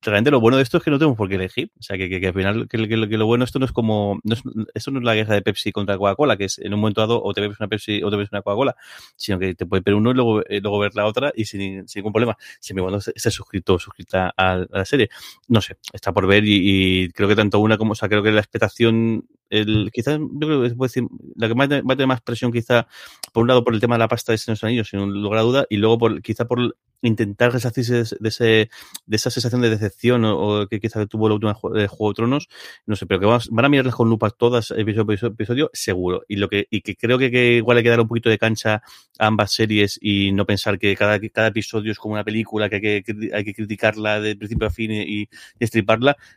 realmente 0.00 0.30
lo 0.30 0.40
bueno 0.40 0.56
de 0.56 0.62
esto 0.64 0.78
es 0.78 0.84
que 0.84 0.90
no 0.90 0.98
tenemos 0.98 1.16
por 1.16 1.28
qué 1.28 1.34
elegir. 1.34 1.72
O 1.78 1.82
sea, 1.82 1.96
que, 1.96 2.08
que, 2.08 2.26
al 2.26 2.34
final, 2.34 2.68
que, 2.68 2.88
que, 2.88 2.96
lo 2.96 3.26
bueno 3.26 3.44
esto 3.44 3.58
no 3.58 3.64
es 3.64 3.72
como, 3.72 4.20
no 4.22 4.34
es, 4.34 4.42
esto 4.74 4.92
no 4.92 5.00
es 5.00 5.04
la 5.04 5.14
guerra 5.14 5.34
de 5.34 5.42
Pepsi 5.42 5.72
contra 5.72 5.96
Coca-Cola, 5.98 6.36
que 6.36 6.44
es 6.44 6.58
en 6.58 6.72
un 6.74 6.80
momento 6.80 7.00
dado 7.00 7.20
o 7.22 7.32
te 7.34 7.40
bebes 7.40 7.58
una 7.58 7.68
Pepsi 7.68 8.02
o 8.02 8.10
te 8.10 8.16
bebes 8.16 8.30
una 8.32 8.42
Coca-Cola, 8.42 8.76
sino 9.16 9.40
que 9.40 9.54
te 9.54 9.66
puede 9.66 9.82
ver 9.84 9.94
uno 9.94 10.12
y 10.12 10.14
luego, 10.14 10.40
eh, 10.46 10.60
luego 10.60 10.78
ver 10.78 10.94
la 10.94 11.06
otra 11.06 11.32
y 11.34 11.44
sin, 11.46 11.88
sin 11.88 12.00
ningún 12.00 12.12
problema. 12.12 12.36
Siempre 12.60 12.82
cuando 12.82 12.98
estés 12.98 13.34
suscrito 13.34 13.71
suscrita 13.78 14.32
a, 14.36 14.64
la 14.70 14.84
serie. 14.84 15.08
No 15.48 15.60
sé, 15.60 15.76
está 15.92 16.12
por 16.12 16.26
ver 16.26 16.44
y, 16.46 17.10
creo 17.12 17.28
que 17.28 17.36
tanto 17.36 17.58
una 17.60 17.78
como, 17.78 17.92
o 17.92 17.94
sea, 17.94 18.08
creo 18.08 18.22
que 18.22 18.32
la 18.32 18.40
expectación, 18.40 19.26
el, 19.50 19.90
quizás, 19.92 20.18
yo 20.18 20.46
creo 20.46 20.62
que 20.62 20.70
se 20.70 20.74
puede 20.74 20.88
decir, 20.88 21.04
la 21.36 21.48
que 21.48 21.54
tener, 21.54 21.88
va 21.88 21.94
a 21.94 21.96
tener 21.96 22.06
más 22.06 22.20
presión 22.20 22.52
quizá, 22.52 22.86
por 23.32 23.42
un 23.42 23.48
lado 23.48 23.64
por 23.64 23.74
el 23.74 23.80
tema 23.80 23.96
de 23.96 24.00
la 24.00 24.08
pasta 24.08 24.32
de 24.32 24.38
los 24.46 24.64
anillos, 24.64 24.88
sin 24.88 25.00
lugar 25.00 25.40
a 25.40 25.42
duda, 25.42 25.66
y 25.68 25.76
luego 25.76 25.98
por, 25.98 26.22
quizá 26.22 26.46
por 26.46 26.76
intentar 27.02 27.52
resarcirse 27.52 28.16
de, 28.18 28.28
ese, 28.28 28.70
de 29.06 29.16
esa 29.16 29.30
sensación 29.30 29.60
de 29.60 29.70
decepción 29.70 30.24
o, 30.24 30.66
que 30.68 30.80
quizá 30.80 31.04
tuvo 31.06 31.28
la 31.28 31.34
última 31.34 31.56
de 31.74 31.88
Juego 31.88 32.10
de 32.10 32.14
Tronos, 32.14 32.48
no 32.86 32.96
sé, 32.96 33.06
pero 33.06 33.20
que 33.20 33.26
vamos, 33.26 33.48
van 33.50 33.64
a 33.64 33.68
mirarlas 33.68 33.94
con 33.94 34.08
lupas 34.08 34.36
todas 34.36 34.70
episodio 34.70 35.06
por 35.06 35.14
episodio, 35.14 35.70
seguro. 35.72 36.22
Y 36.28 36.36
lo 36.36 36.48
que, 36.48 36.66
y 36.70 36.80
que 36.82 36.96
creo 36.96 37.18
que, 37.18 37.30
que, 37.30 37.56
igual 37.56 37.76
hay 37.78 37.82
que 37.82 37.90
dar 37.90 38.00
un 38.00 38.08
poquito 38.08 38.30
de 38.30 38.38
cancha 38.38 38.82
a 39.18 39.26
ambas 39.26 39.52
series 39.52 39.98
y 40.00 40.32
no 40.32 40.46
pensar 40.46 40.78
que 40.78 40.96
cada, 40.96 41.18
cada 41.30 41.48
episodio 41.48 41.92
es 41.92 41.98
como 41.98 42.14
una 42.14 42.24
película 42.24 42.68
que 42.68 42.76
hay 42.76 43.02
que, 43.02 43.30
hay 43.34 43.44
que 43.44 43.54
criticarla 43.54 44.20
de 44.20 44.36
principio 44.36 44.68
a 44.68 44.70
fin 44.70 44.92
y, 44.92 45.22
y 45.22 45.28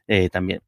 eh, 0.08 0.30
también 0.30 0.62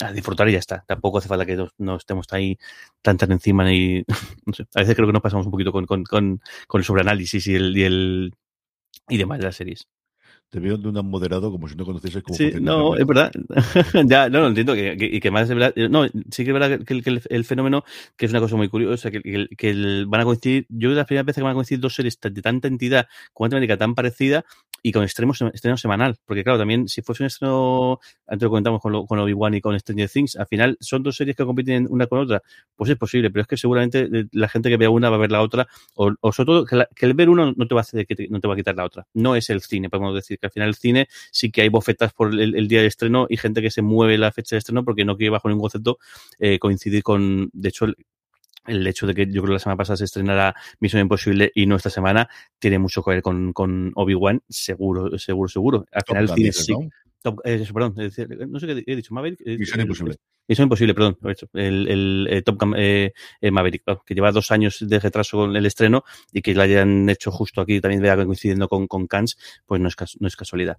a 0.00 0.12
disfrutar 0.12 0.48
y 0.48 0.52
ya 0.52 0.58
está. 0.58 0.84
Tampoco 0.86 1.18
hace 1.18 1.28
falta 1.28 1.46
que 1.46 1.56
no, 1.56 1.68
no 1.78 1.96
estemos 1.96 2.26
ahí 2.32 2.58
tan 3.02 3.16
tan 3.16 3.32
encima 3.32 3.72
y. 3.72 4.04
A 4.74 4.80
veces 4.80 4.94
creo 4.96 5.06
que 5.06 5.12
nos 5.12 5.22
pasamos 5.22 5.46
un 5.46 5.52
poquito 5.52 5.72
con, 5.72 5.86
con, 5.86 6.04
con, 6.04 6.40
el 6.74 6.84
sobreanálisis 6.84 7.46
y 7.46 7.54
el 7.54 8.32
y 9.08 9.18
demás 9.18 9.38
de 9.38 9.44
las 9.44 9.56
series. 9.56 9.86
Te 10.54 10.60
veo 10.60 10.76
de 10.76 10.88
un 10.88 11.10
moderado 11.10 11.50
como 11.50 11.68
si 11.68 11.74
no 11.74 11.84
conocieses 11.84 12.22
cómo 12.22 12.36
Sí, 12.36 12.52
no, 12.60 12.94
es 12.94 13.04
verdad. 13.04 13.32
ya, 14.06 14.28
no, 14.28 14.38
lo 14.38 14.46
entiendo. 14.46 14.72
Que, 14.72 14.96
que, 14.96 15.06
y 15.06 15.18
que 15.18 15.32
más 15.32 15.50
es 15.50 15.56
verdad. 15.56 15.74
No, 15.90 16.06
sí 16.06 16.44
que 16.44 16.50
es 16.50 16.52
verdad 16.52 16.78
que, 16.78 17.02
que 17.02 17.10
el, 17.10 17.22
el, 17.28 17.44
fenómeno, 17.44 17.82
que 18.16 18.26
es 18.26 18.30
una 18.30 18.38
cosa 18.38 18.54
muy 18.54 18.68
curiosa, 18.68 19.10
que, 19.10 19.20
que, 19.20 19.48
que 19.58 19.70
el, 19.70 20.06
van 20.06 20.20
a 20.20 20.24
coincidir. 20.24 20.66
Yo 20.68 20.90
la 20.90 21.06
primera 21.06 21.24
vez 21.24 21.34
que 21.34 21.42
van 21.42 21.50
a 21.50 21.54
coincidir 21.54 21.80
dos 21.80 21.96
series 21.96 22.20
de 22.20 22.40
tanta 22.40 22.68
entidad, 22.68 23.08
temática 23.36 23.76
tan 23.76 23.96
parecida 23.96 24.44
y 24.80 24.92
con 24.92 25.02
extremos, 25.02 25.42
estreno 25.52 25.76
semanal. 25.76 26.18
Porque, 26.24 26.44
claro, 26.44 26.56
también 26.58 26.86
si 26.86 27.02
fuese 27.02 27.24
un 27.24 27.26
estreno, 27.26 27.98
antes 28.28 28.44
lo 28.44 28.50
comentamos 28.50 28.80
con, 28.80 28.92
lo, 28.92 29.06
con 29.06 29.18
Obi-Wan 29.18 29.54
y 29.54 29.60
con 29.60 29.76
Stranger 29.76 30.08
Things, 30.08 30.36
al 30.36 30.46
final 30.46 30.76
son 30.78 31.02
dos 31.02 31.16
series 31.16 31.36
que 31.36 31.44
compiten 31.44 31.88
una 31.90 32.06
con 32.06 32.20
otra. 32.20 32.42
Pues 32.76 32.90
es 32.90 32.96
posible, 32.96 33.30
pero 33.32 33.42
es 33.42 33.48
que 33.48 33.56
seguramente 33.56 34.08
la 34.30 34.48
gente 34.48 34.68
que 34.68 34.76
vea 34.76 34.90
una 34.90 35.10
va 35.10 35.16
a 35.16 35.18
ver 35.18 35.32
la 35.32 35.42
otra. 35.42 35.66
O, 35.94 36.12
o 36.20 36.32
sobre 36.32 36.46
todo, 36.46 36.64
que, 36.64 36.76
la, 36.76 36.88
que, 36.94 37.06
el 37.06 37.14
ver 37.14 37.28
uno 37.28 37.52
no 37.56 37.66
te 37.66 37.74
va 37.74 37.80
a 37.80 37.82
hacer 37.82 38.06
que 38.06 38.14
te, 38.14 38.28
no 38.28 38.38
te 38.38 38.46
va 38.46 38.54
a 38.54 38.56
quitar 38.56 38.76
la 38.76 38.84
otra. 38.84 39.04
No 39.14 39.34
es 39.34 39.50
el 39.50 39.62
cine, 39.62 39.90
podemos 39.90 40.14
decir 40.14 40.38
que 40.44 40.48
al 40.48 40.52
final 40.52 40.68
el 40.68 40.74
cine 40.74 41.08
sí 41.30 41.50
que 41.50 41.62
hay 41.62 41.68
bofetas 41.68 42.12
por 42.12 42.32
el, 42.32 42.54
el, 42.54 42.68
día 42.68 42.82
de 42.82 42.86
estreno 42.86 43.26
y 43.28 43.36
gente 43.36 43.62
que 43.62 43.70
se 43.70 43.82
mueve 43.82 44.18
la 44.18 44.30
fecha 44.30 44.56
de 44.56 44.58
estreno 44.58 44.84
porque 44.84 45.04
no 45.04 45.16
quiere 45.16 45.30
bajo 45.30 45.48
ningún 45.48 45.62
concepto 45.62 45.98
eh, 46.38 46.58
coincidir 46.58 47.02
con, 47.02 47.50
de 47.52 47.68
hecho, 47.68 47.86
el, 47.86 47.96
el 48.66 48.86
hecho 48.86 49.06
de 49.06 49.14
que 49.14 49.26
yo 49.26 49.42
creo 49.42 49.46
que 49.46 49.52
la 49.54 49.58
semana 49.58 49.76
pasada 49.76 49.96
se 49.96 50.04
estrenara 50.04 50.54
Misión 50.80 51.02
Imposible 51.02 51.50
y 51.54 51.66
no 51.66 51.76
esta 51.76 51.90
semana 51.90 52.28
tiene 52.58 52.78
mucho 52.78 53.02
que 53.02 53.10
ver 53.12 53.22
con, 53.22 53.52
con 53.52 53.92
Obi-Wan, 53.94 54.42
seguro, 54.48 55.18
seguro, 55.18 55.48
seguro. 55.48 55.86
Al 55.92 56.02
final 56.06 56.24
el 56.24 56.28
cine 56.30 56.52
sí. 56.52 56.72
¿no? 56.72 56.90
Top, 57.24 57.40
eh, 57.44 57.64
perdón, 57.72 57.94
no 58.50 58.60
sé 58.60 58.66
qué 58.66 58.84
he 58.86 58.96
dicho, 58.96 59.14
Maverick. 59.14 59.40
Misión 59.46 59.80
Imposible. 59.80 60.16
Misión 60.46 60.66
Imposible, 60.66 60.92
perdón, 60.92 61.16
el, 61.54 61.88
el, 61.88 62.28
el 62.30 62.44
Top 62.44 62.60
Gun 62.60 62.74
eh, 62.76 63.12
Maverick, 63.50 63.82
que 64.04 64.14
lleva 64.14 64.30
dos 64.30 64.50
años 64.50 64.76
de 64.78 65.00
retraso 65.00 65.38
con 65.38 65.56
el 65.56 65.64
estreno 65.64 66.04
y 66.34 66.42
que 66.42 66.52
lo 66.54 66.60
hayan 66.60 67.08
hecho 67.08 67.30
justo 67.30 67.62
aquí 67.62 67.80
también 67.80 68.02
vea 68.02 68.14
coincidiendo 68.14 68.68
con, 68.68 68.86
con 68.86 69.06
Cannes, 69.06 69.38
pues 69.64 69.80
no 69.80 69.88
es, 69.88 69.96
no 70.20 70.28
es 70.28 70.36
casualidad. 70.36 70.76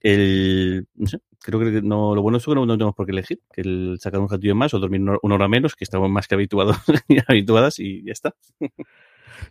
El, 0.00 0.86
no 0.96 1.06
sé, 1.06 1.20
creo 1.40 1.60
que 1.60 1.80
no, 1.80 2.14
lo 2.14 2.20
bueno 2.20 2.36
es 2.36 2.44
que 2.44 2.54
no, 2.54 2.66
no 2.66 2.74
tenemos 2.74 2.94
por 2.94 3.06
qué 3.06 3.12
elegir, 3.12 3.40
que 3.50 3.62
el 3.62 3.96
sacar 3.98 4.20
un 4.20 4.28
ratillo 4.28 4.54
más 4.54 4.74
o 4.74 4.78
dormir 4.78 5.00
una 5.00 5.34
hora 5.34 5.48
menos, 5.48 5.76
que 5.76 5.84
estamos 5.84 6.10
más 6.10 6.28
que 6.28 6.34
habituados 6.34 6.76
y 7.08 7.16
habituadas 7.26 7.78
y 7.78 8.04
ya 8.04 8.12
está. 8.12 8.34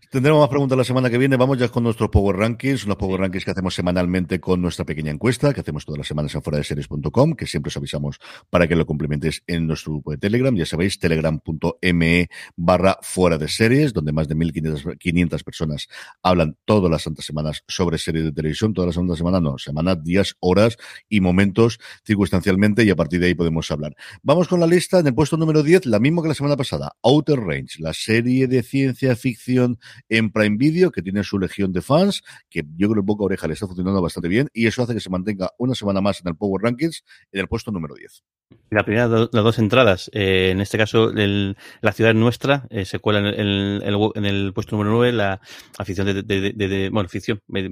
Tendremos 0.09 0.39
más 0.39 0.49
preguntas 0.49 0.77
la 0.77 0.83
semana 0.83 1.09
que 1.09 1.17
viene. 1.17 1.35
Vamos 1.35 1.57
ya 1.57 1.67
con 1.69 1.83
nuestros 1.83 2.09
Power 2.09 2.37
Rankings, 2.37 2.85
unos 2.85 2.97
Power 2.97 3.19
Rankings 3.19 3.43
que 3.43 3.51
hacemos 3.51 3.75
semanalmente 3.75 4.39
con 4.39 4.61
nuestra 4.61 4.85
pequeña 4.85 5.11
encuesta, 5.11 5.53
que 5.53 5.61
hacemos 5.61 5.85
todas 5.85 5.97
las 5.97 6.07
semanas 6.07 6.33
en 6.35 6.41
fuera 6.41 6.57
de 6.57 6.63
series.com, 6.63 7.33
que 7.33 7.45
siempre 7.45 7.69
os 7.69 7.77
avisamos 7.77 8.19
para 8.49 8.67
que 8.67 8.75
lo 8.75 8.85
complementes 8.85 9.43
en 9.47 9.67
nuestro 9.67 9.93
grupo 9.93 10.11
de 10.11 10.17
Telegram. 10.17 10.55
Ya 10.55 10.65
sabéis, 10.65 10.99
telegram.me 10.99 12.29
barra 12.55 12.97
fuera 13.01 13.37
de 13.37 13.47
series, 13.47 13.93
donde 13.93 14.13
más 14.13 14.27
de 14.27 14.35
1.500 14.35 15.43
personas 15.43 15.87
hablan 16.23 16.55
todas 16.65 16.89
las 16.89 17.03
santas 17.03 17.25
semanas 17.25 17.63
sobre 17.67 17.97
series 17.97 18.25
de 18.25 18.31
televisión, 18.31 18.73
todas 18.73 18.87
las 18.87 18.95
santas 18.95 19.17
semanas, 19.17 19.41
no, 19.41 19.57
semanas, 19.57 20.03
días, 20.03 20.35
horas 20.39 20.77
y 21.09 21.19
momentos 21.19 21.79
circunstancialmente, 22.05 22.83
y 22.83 22.89
a 22.89 22.95
partir 22.95 23.19
de 23.19 23.27
ahí 23.27 23.33
podemos 23.33 23.69
hablar. 23.71 23.95
Vamos 24.23 24.47
con 24.47 24.59
la 24.59 24.67
lista 24.67 24.99
en 24.99 25.07
el 25.07 25.15
puesto 25.15 25.35
número 25.35 25.63
10, 25.63 25.87
la 25.87 25.99
misma 25.99 26.21
que 26.21 26.29
la 26.29 26.35
semana 26.35 26.55
pasada, 26.55 26.95
Outer 27.03 27.39
Range, 27.39 27.81
la 27.81 27.93
serie 27.93 28.47
de 28.47 28.63
ciencia 28.63 29.15
ficción 29.15 29.64
en 30.09 30.31
Prime 30.31 30.57
Video, 30.57 30.91
que 30.91 31.01
tiene 31.01 31.23
su 31.23 31.39
legión 31.39 31.71
de 31.71 31.81
fans, 31.81 32.23
que 32.49 32.63
yo 32.75 32.89
creo 32.89 33.03
que 33.03 33.05
boca 33.05 33.23
oreja 33.23 33.47
le 33.47 33.53
está 33.53 33.67
funcionando 33.67 34.01
bastante 34.01 34.29
bien, 34.29 34.49
y 34.53 34.67
eso 34.67 34.83
hace 34.83 34.93
que 34.93 34.99
se 34.99 35.09
mantenga 35.09 35.51
una 35.57 35.75
semana 35.75 36.01
más 36.01 36.21
en 36.21 36.27
el 36.27 36.35
Power 36.35 36.61
Rankings 36.63 37.03
en 37.31 37.41
el 37.41 37.47
puesto 37.47 37.71
número 37.71 37.95
10. 37.95 38.23
La 38.69 38.83
primera, 38.83 39.07
las 39.07 39.31
dos 39.31 39.57
entradas, 39.57 40.09
eh, 40.13 40.49
en 40.51 40.61
este 40.61 40.77
caso 40.77 41.09
el, 41.09 41.57
la 41.81 41.91
ciudad 41.93 42.13
nuestra, 42.13 42.67
eh, 42.69 42.85
se 42.85 42.99
cuela 42.99 43.19
en 43.19 43.25
el, 43.25 43.81
en 44.15 44.25
el, 44.25 44.53
puesto 44.53 44.75
número 44.75 44.91
9 44.95 45.13
la 45.13 45.41
afición 45.77 46.05
de, 46.05 46.21
de, 46.21 46.51
de, 46.51 46.89
bueno, 46.89 47.09
ficción, 47.09 47.41
medio, 47.47 47.71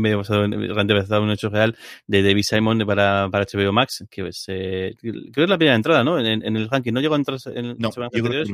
medio 0.00 0.18
basado 0.18 0.44
en, 0.44 0.86
basado 0.88 1.18
en 1.18 1.24
un 1.24 1.30
hecho 1.30 1.48
real 1.48 1.76
de 2.06 2.22
David 2.22 2.42
Simon 2.42 2.78
para, 2.86 3.28
para 3.30 3.44
HBO 3.44 3.72
Max, 3.72 4.04
que 4.10 4.28
es, 4.28 4.44
eh, 4.48 4.94
creo 4.98 5.30
que 5.32 5.42
es 5.42 5.48
la 5.48 5.58
primera 5.58 5.76
entrada, 5.76 6.02
¿no? 6.02 6.18
En, 6.18 6.26
en 6.44 6.56
el 6.56 6.68
ranking, 6.68 6.92
¿no 6.92 7.00
llegó 7.00 7.14
a 7.14 7.18
entrar 7.18 7.38
en 7.54 7.76
no, 7.78 7.92
semanas 7.92 8.12
anteriores? 8.14 8.48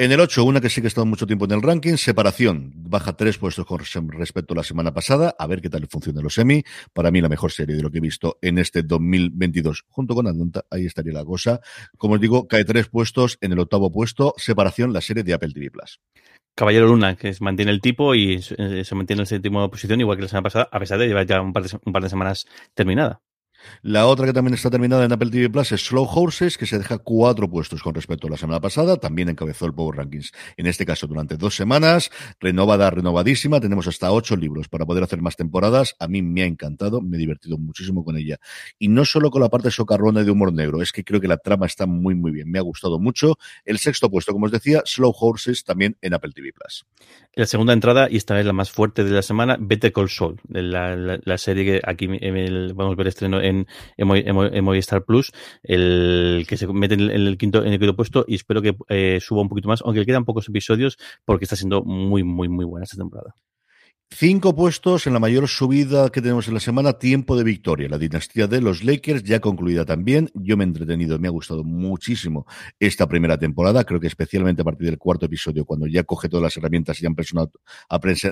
En 0.00 0.12
el 0.12 0.20
8, 0.20 0.44
una 0.44 0.60
que 0.60 0.70
sí 0.70 0.80
que 0.80 0.86
ha 0.86 0.94
estado 0.94 1.06
mucho 1.06 1.26
tiempo 1.26 1.46
en 1.46 1.50
el 1.50 1.60
ranking, 1.60 1.96
Separación. 1.96 2.72
Baja 2.76 3.16
tres 3.16 3.36
puestos 3.36 3.66
con 3.66 3.80
respecto 3.80 4.54
a 4.54 4.56
la 4.56 4.62
semana 4.62 4.94
pasada. 4.94 5.34
A 5.36 5.48
ver 5.48 5.60
qué 5.60 5.68
tal 5.68 5.88
funciona 5.88 6.22
los 6.22 6.34
semi. 6.34 6.62
Para 6.92 7.10
mí, 7.10 7.20
la 7.20 7.28
mejor 7.28 7.50
serie 7.50 7.74
de 7.74 7.82
lo 7.82 7.90
que 7.90 7.98
he 7.98 8.00
visto 8.00 8.38
en 8.40 8.58
este 8.58 8.84
2022. 8.84 9.86
Junto 9.88 10.14
con 10.14 10.28
Atlanta, 10.28 10.64
ahí 10.70 10.86
estaría 10.86 11.12
la 11.12 11.24
cosa. 11.24 11.60
Como 11.96 12.14
os 12.14 12.20
digo, 12.20 12.46
cae 12.46 12.64
tres 12.64 12.86
puestos 12.86 13.38
en 13.40 13.50
el 13.50 13.58
octavo 13.58 13.90
puesto. 13.90 14.34
Separación, 14.36 14.92
la 14.92 15.00
serie 15.00 15.24
de 15.24 15.34
Apple 15.34 15.52
TV. 15.52 15.72
Caballero 16.54 16.86
Luna, 16.86 17.16
que 17.16 17.34
mantiene 17.40 17.72
el 17.72 17.80
tipo 17.80 18.14
y 18.14 18.40
se 18.40 18.94
mantiene 18.94 19.22
en 19.22 19.26
séptimo 19.26 19.68
posición, 19.68 20.00
igual 20.00 20.16
que 20.16 20.22
la 20.22 20.28
semana 20.28 20.44
pasada, 20.44 20.68
a 20.70 20.78
pesar 20.78 21.00
de 21.00 21.08
llevar 21.08 21.26
ya 21.26 21.40
un 21.40 21.52
par 21.52 21.64
de 22.02 22.08
semanas 22.08 22.46
terminada. 22.72 23.20
La 23.82 24.06
otra 24.06 24.26
que 24.26 24.32
también 24.32 24.54
está 24.54 24.70
terminada 24.70 25.04
en 25.04 25.12
Apple 25.12 25.30
TV 25.30 25.50
Plus 25.50 25.72
es 25.72 25.86
Slow 25.86 26.04
Horses, 26.04 26.58
que 26.58 26.66
se 26.66 26.78
deja 26.78 26.98
cuatro 26.98 27.48
puestos 27.48 27.82
con 27.82 27.94
respecto 27.94 28.26
a 28.26 28.30
la 28.30 28.36
semana 28.36 28.60
pasada. 28.60 28.96
También 28.96 29.28
encabezó 29.28 29.66
el 29.66 29.74
Power 29.74 29.96
Rankings, 29.96 30.32
en 30.56 30.66
este 30.66 30.86
caso 30.86 31.06
durante 31.06 31.36
dos 31.36 31.54
semanas. 31.54 32.10
Renovada, 32.40 32.90
renovadísima. 32.90 33.60
Tenemos 33.60 33.86
hasta 33.86 34.12
ocho 34.12 34.36
libros 34.36 34.68
para 34.68 34.86
poder 34.86 35.04
hacer 35.04 35.20
más 35.20 35.36
temporadas. 35.36 35.94
A 35.98 36.08
mí 36.08 36.22
me 36.22 36.42
ha 36.42 36.46
encantado, 36.46 37.00
me 37.00 37.16
he 37.16 37.20
divertido 37.20 37.58
muchísimo 37.58 38.04
con 38.04 38.16
ella. 38.16 38.38
Y 38.78 38.88
no 38.88 39.04
solo 39.04 39.30
con 39.30 39.42
la 39.42 39.48
parte 39.48 39.70
socarrona 39.70 40.24
de 40.24 40.30
humor 40.30 40.52
negro, 40.52 40.82
es 40.82 40.92
que 40.92 41.04
creo 41.04 41.20
que 41.20 41.28
la 41.28 41.38
trama 41.38 41.66
está 41.66 41.86
muy, 41.86 42.14
muy 42.14 42.30
bien. 42.30 42.50
Me 42.50 42.58
ha 42.58 42.62
gustado 42.62 42.98
mucho. 42.98 43.38
El 43.64 43.78
sexto 43.78 44.10
puesto, 44.10 44.32
como 44.32 44.46
os 44.46 44.52
decía, 44.52 44.82
Slow 44.84 45.14
Horses, 45.18 45.64
también 45.64 45.96
en 46.00 46.14
Apple 46.14 46.32
TV 46.32 46.52
Plus. 46.52 46.86
La 47.34 47.46
segunda 47.46 47.72
entrada, 47.72 48.08
y 48.10 48.16
esta 48.16 48.34
vez 48.34 48.44
la 48.44 48.52
más 48.52 48.70
fuerte 48.70 49.04
de 49.04 49.10
la 49.10 49.22
semana, 49.22 49.56
Better 49.60 49.92
Call 49.92 50.08
Saul, 50.08 50.40
la, 50.48 50.96
la, 50.96 51.18
la 51.22 51.38
serie 51.38 51.64
que 51.64 51.80
aquí 51.84 52.06
vamos 52.74 52.94
a 52.94 52.96
ver 52.96 53.06
estreno 53.06 53.40
en, 53.40 53.47
en, 53.48 54.64
Movistar 54.64 55.04
Plus, 55.04 55.32
el 55.62 56.46
que 56.48 56.56
se 56.56 56.66
mete 56.68 56.94
en 56.94 57.10
el, 57.10 57.38
quinto, 57.38 57.64
en 57.64 57.72
el 57.72 57.78
quinto 57.78 57.96
puesto 57.96 58.24
y 58.28 58.34
espero 58.34 58.62
que 58.62 58.76
eh, 58.88 59.18
suba 59.20 59.42
un 59.42 59.48
poquito 59.48 59.68
más, 59.68 59.82
aunque 59.82 60.00
le 60.00 60.06
quedan 60.06 60.24
pocos 60.24 60.48
episodios 60.48 60.98
porque 61.24 61.44
está 61.44 61.56
siendo 61.56 61.82
muy, 61.82 62.22
muy, 62.22 62.48
muy 62.48 62.64
buena 62.64 62.84
esta 62.84 62.96
temporada. 62.96 63.34
Cinco 64.10 64.56
puestos 64.56 65.06
en 65.06 65.12
la 65.12 65.20
mayor 65.20 65.46
subida 65.48 66.08
que 66.08 66.22
tenemos 66.22 66.48
en 66.48 66.54
la 66.54 66.60
semana, 66.60 66.94
tiempo 66.94 67.36
de 67.36 67.44
victoria. 67.44 67.88
La 67.88 67.98
dinastía 67.98 68.48
de 68.48 68.60
los 68.60 68.82
Lakers 68.82 69.22
ya 69.22 69.38
concluida 69.38 69.84
también. 69.84 70.30
Yo 70.34 70.56
me 70.56 70.64
he 70.64 70.66
entretenido, 70.66 71.18
me 71.18 71.28
ha 71.28 71.30
gustado 71.30 71.62
muchísimo 71.62 72.46
esta 72.80 73.06
primera 73.06 73.38
temporada. 73.38 73.84
Creo 73.84 74.00
que 74.00 74.06
especialmente 74.06 74.62
a 74.62 74.64
partir 74.64 74.86
del 74.88 74.98
cuarto 74.98 75.26
episodio, 75.26 75.66
cuando 75.66 75.86
ya 75.86 76.02
coge 76.04 76.28
todas 76.28 76.42
las 76.42 76.56
herramientas 76.56 77.00
y 77.00 77.06
han, 77.06 77.14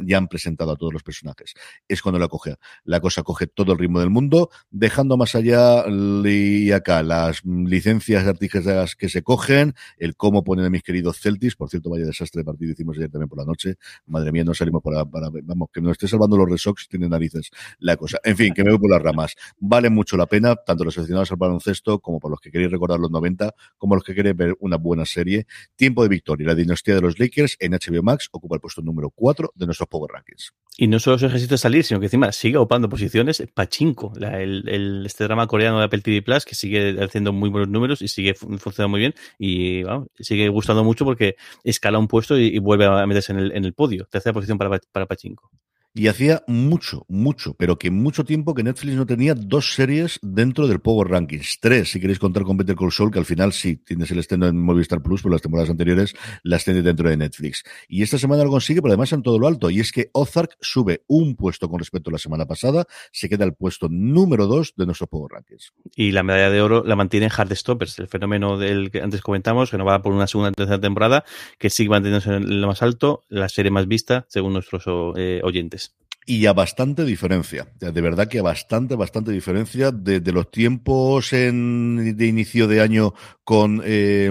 ya 0.06 0.16
han 0.16 0.28
presentado 0.28 0.72
a 0.72 0.76
todos 0.76 0.94
los 0.94 1.02
personajes, 1.04 1.54
es 1.86 2.02
cuando 2.02 2.18
la 2.18 2.26
coge. 2.26 2.56
La 2.82 2.98
cosa 3.00 3.22
coge 3.22 3.46
todo 3.46 3.72
el 3.72 3.78
ritmo 3.78 4.00
del 4.00 4.10
mundo, 4.10 4.50
dejando 4.70 5.16
más 5.16 5.34
allá 5.34 5.84
y 5.86 6.72
acá 6.72 7.02
las 7.02 7.44
licencias 7.44 8.26
artísticas 8.26 8.96
que 8.96 9.08
se 9.08 9.22
cogen, 9.22 9.74
el 9.98 10.16
cómo 10.16 10.42
ponen 10.42 10.64
a 10.64 10.70
mis 10.70 10.82
queridos 10.82 11.20
Celtics. 11.20 11.54
Por 11.54 11.68
cierto, 11.68 11.90
vaya 11.90 12.06
desastre 12.06 12.40
de 12.40 12.44
partido 12.44 12.72
hicimos 12.72 12.96
ayer 12.96 13.10
también 13.10 13.28
por 13.28 13.38
la 13.38 13.44
noche. 13.44 13.76
Madre 14.06 14.32
mía, 14.32 14.42
no 14.42 14.54
salimos 14.54 14.82
para, 14.82 15.04
para 15.04 15.28
vamos 15.44 15.65
que 15.72 15.80
nos 15.80 15.92
esté 15.92 16.08
salvando 16.08 16.36
los 16.36 16.48
Red 16.48 16.58
Sox, 16.58 16.88
tiene 16.88 17.08
narices 17.08 17.50
la 17.78 17.96
cosa. 17.96 18.18
En 18.24 18.36
fin, 18.36 18.54
que 18.54 18.64
me 18.64 18.70
voy 18.70 18.78
por 18.78 18.90
las 18.90 19.02
ramas. 19.02 19.34
Vale 19.58 19.90
mucho 19.90 20.16
la 20.16 20.26
pena, 20.26 20.56
tanto 20.56 20.84
los 20.84 20.96
aficionados 20.96 21.30
al 21.30 21.38
baloncesto 21.38 22.00
como 22.00 22.20
para 22.20 22.30
los 22.30 22.40
que 22.40 22.50
queréis 22.50 22.70
recordar 22.70 22.98
los 22.98 23.10
90, 23.10 23.54
como 23.78 23.94
los 23.94 24.04
que 24.04 24.14
queréis 24.14 24.36
ver 24.36 24.56
una 24.60 24.76
buena 24.76 25.04
serie. 25.04 25.46
Tiempo 25.76 26.02
de 26.02 26.08
victoria, 26.08 26.48
la 26.48 26.54
dinastía 26.54 26.94
de 26.94 27.00
los 27.00 27.18
Lakers 27.18 27.56
en 27.60 27.72
HBO 27.72 28.02
Max 28.02 28.28
ocupa 28.32 28.56
el 28.56 28.60
puesto 28.60 28.82
número 28.82 29.10
4 29.10 29.52
de 29.54 29.66
nuestros 29.66 29.88
Power 29.88 30.10
Rankings. 30.12 30.52
Y 30.78 30.88
no 30.88 30.98
solo 30.98 31.18
se 31.18 31.26
ejercita 31.26 31.56
salir, 31.56 31.84
sino 31.84 32.00
que 32.00 32.06
encima 32.06 32.32
sigue 32.32 32.58
ocupando 32.58 32.88
posiciones. 32.88 33.42
Pachinko, 33.54 34.12
el, 34.16 34.68
el, 34.68 35.06
este 35.06 35.24
drama 35.24 35.46
coreano 35.46 35.78
de 35.78 35.86
Apple 35.86 36.00
TV 36.00 36.20
Plus, 36.20 36.44
que 36.44 36.54
sigue 36.54 37.02
haciendo 37.02 37.32
muy 37.32 37.48
buenos 37.48 37.68
números 37.70 38.02
y 38.02 38.08
sigue 38.08 38.34
funcionando 38.34 38.88
muy 38.90 39.00
bien. 39.00 39.14
Y 39.38 39.84
sigue 40.18 40.48
gustando 40.50 40.84
mucho 40.84 41.04
porque 41.04 41.36
escala 41.64 41.98
un 41.98 42.08
puesto 42.08 42.38
y, 42.38 42.48
y 42.48 42.58
vuelve 42.58 42.84
a 42.84 43.06
meterse 43.06 43.32
en 43.32 43.38
el, 43.38 43.52
en 43.52 43.64
el 43.64 43.72
podio. 43.72 44.06
Tercera 44.10 44.34
posición 44.34 44.58
para, 44.58 44.78
para 44.92 45.06
Pachinko. 45.06 45.50
Y 45.98 46.08
hacía 46.08 46.42
mucho, 46.46 47.06
mucho, 47.08 47.54
pero 47.54 47.78
que 47.78 47.90
mucho 47.90 48.22
tiempo 48.22 48.52
que 48.52 48.62
Netflix 48.62 48.96
no 48.96 49.06
tenía 49.06 49.34
dos 49.34 49.72
series 49.72 50.18
dentro 50.20 50.68
del 50.68 50.80
Power 50.80 51.08
Rankings. 51.08 51.58
Tres, 51.58 51.90
si 51.90 52.00
queréis 52.00 52.18
contar 52.18 52.42
con 52.42 52.58
Better 52.58 52.76
Call 52.76 52.92
Saul, 52.92 53.10
que 53.10 53.18
al 53.18 53.24
final 53.24 53.54
sí 53.54 53.76
tienes 53.78 54.10
el 54.10 54.18
estreno 54.18 54.46
en 54.46 54.60
Movistar 54.60 55.00
Plus, 55.00 55.22
pero 55.22 55.32
las 55.32 55.40
temporadas 55.40 55.70
anteriores 55.70 56.14
las 56.42 56.66
tiene 56.66 56.82
dentro 56.82 57.08
de 57.08 57.16
Netflix. 57.16 57.64
Y 57.88 58.02
esta 58.02 58.18
semana 58.18 58.44
lo 58.44 58.50
consigue, 58.50 58.82
pero 58.82 58.92
además 58.92 59.10
en 59.14 59.22
todo 59.22 59.38
lo 59.38 59.46
alto. 59.46 59.70
Y 59.70 59.80
es 59.80 59.90
que 59.90 60.10
Ozark 60.12 60.58
sube 60.60 61.02
un 61.06 61.34
puesto 61.34 61.70
con 61.70 61.78
respecto 61.78 62.10
a 62.10 62.12
la 62.12 62.18
semana 62.18 62.44
pasada, 62.44 62.84
se 63.10 63.30
queda 63.30 63.46
el 63.46 63.54
puesto 63.54 63.88
número 63.88 64.46
dos 64.46 64.74
de 64.76 64.84
nuestro 64.84 65.06
Power 65.06 65.32
Rankings. 65.32 65.72
Y 65.94 66.12
la 66.12 66.22
medalla 66.22 66.50
de 66.50 66.60
oro 66.60 66.84
la 66.84 66.96
mantiene 66.96 67.30
Stoppers, 67.30 67.98
el 68.00 68.08
fenómeno 68.08 68.58
del 68.58 68.90
que 68.90 69.00
antes 69.00 69.22
comentamos, 69.22 69.70
que 69.70 69.78
no 69.78 69.86
va 69.86 70.02
por 70.02 70.12
una 70.12 70.26
segunda 70.26 70.50
y 70.50 70.52
tercera 70.52 70.78
temporada, 70.78 71.24
que 71.56 71.70
sigue 71.70 71.88
manteniéndose 71.88 72.34
en 72.34 72.60
lo 72.60 72.66
más 72.66 72.82
alto, 72.82 73.22
la 73.30 73.48
serie 73.48 73.70
más 73.70 73.88
vista, 73.88 74.26
según 74.28 74.52
nuestros 74.52 74.84
eh, 75.16 75.40
oyentes 75.42 75.85
y 76.28 76.46
a 76.46 76.52
bastante 76.52 77.04
diferencia. 77.04 77.68
De 77.78 78.00
verdad 78.00 78.26
que 78.26 78.40
a 78.40 78.42
bastante, 78.42 78.96
bastante 78.96 79.30
diferencia 79.30 79.92
de, 79.92 80.20
los 80.32 80.50
tiempos 80.50 81.32
en, 81.32 82.16
de 82.16 82.26
inicio 82.26 82.66
de 82.66 82.80
año 82.80 83.14
con, 83.44 83.80
eh, 83.84 84.28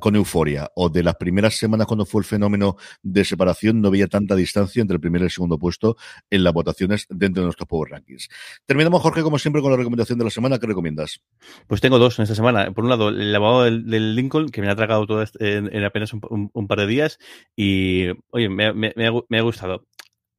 con 0.00 0.16
Euforia 0.16 0.70
o 0.74 0.88
de 0.88 1.02
las 1.02 1.16
primeras 1.16 1.54
semanas 1.58 1.86
cuando 1.86 2.06
fue 2.06 2.22
el 2.22 2.24
fenómeno 2.24 2.76
de 3.02 3.26
separación, 3.26 3.82
no 3.82 3.88
había 3.88 4.06
tanta 4.06 4.34
distancia 4.34 4.80
entre 4.80 4.94
el 4.94 5.00
primer 5.02 5.20
y 5.20 5.24
el 5.24 5.30
segundo 5.30 5.58
puesto 5.58 5.98
en 6.30 6.42
las 6.42 6.54
votaciones 6.54 7.06
dentro 7.10 7.42
de 7.42 7.48
nuestros 7.48 7.68
Power 7.68 7.90
Rankings. 7.90 8.30
Terminamos, 8.64 9.02
Jorge, 9.02 9.22
como 9.22 9.38
siempre, 9.38 9.60
con 9.60 9.70
la 9.70 9.76
recomendación 9.76 10.18
de 10.18 10.24
la 10.24 10.30
semana. 10.30 10.58
¿Qué 10.58 10.66
recomiendas? 10.66 11.20
Pues 11.66 11.82
tengo 11.82 11.98
dos 11.98 12.18
en 12.18 12.22
esta 12.22 12.34
semana. 12.34 12.70
Por 12.72 12.84
un 12.84 12.90
lado, 12.90 13.10
el 13.10 13.32
lavado 13.32 13.64
del, 13.64 14.14
Lincoln, 14.14 14.48
que 14.48 14.62
me 14.62 14.70
ha 14.70 14.76
tragado 14.76 15.06
todo 15.06 15.22
en, 15.40 15.76
en 15.76 15.84
apenas 15.84 16.14
un, 16.14 16.66
par 16.66 16.78
de 16.78 16.86
días 16.86 17.18
y, 17.54 18.06
oye, 18.30 18.48
me, 18.48 18.66
ha, 18.66 18.72
me 18.72 19.38
ha 19.38 19.42
gustado 19.42 19.84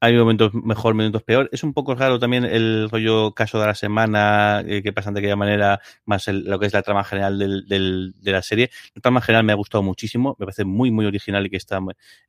hay 0.02 0.16
momentos 0.18 0.54
mejor, 0.54 0.94
momentos 0.94 1.24
peor. 1.24 1.50
Es 1.52 1.64
un 1.64 1.74
poco 1.74 1.94
raro 1.94 2.20
también 2.20 2.46
el 2.46 2.90
rollo 2.90 3.34
caso 3.34 3.60
de 3.60 3.68
la 3.68 3.76
semana 3.76 4.64
eh, 4.66 4.82
que 4.82 4.94
pasan 4.94 5.14
de 5.14 5.20
aquella 5.20 5.36
manera, 5.36 5.82
más 6.06 6.28
el, 6.30 6.46
lo 6.46 6.58
que 6.58 6.68
es 6.68 6.74
la 6.74 6.82
trama 6.82 7.04
general 7.04 7.38
del, 7.38 7.68
del, 7.68 8.14
de 8.18 8.32
la 8.32 8.42
serie. 8.42 8.70
La 8.96 9.02
trama 9.02 9.22
general 9.22 9.44
me 9.44 9.52
ha 9.52 9.56
gustado 9.56 9.84
muchísimo, 9.84 10.36
me 10.40 10.46
parece 10.46 10.64
muy, 10.64 10.90
muy 10.90 11.06
original 11.06 11.46
y 11.46 11.50
que 11.50 11.58
está 11.58 11.80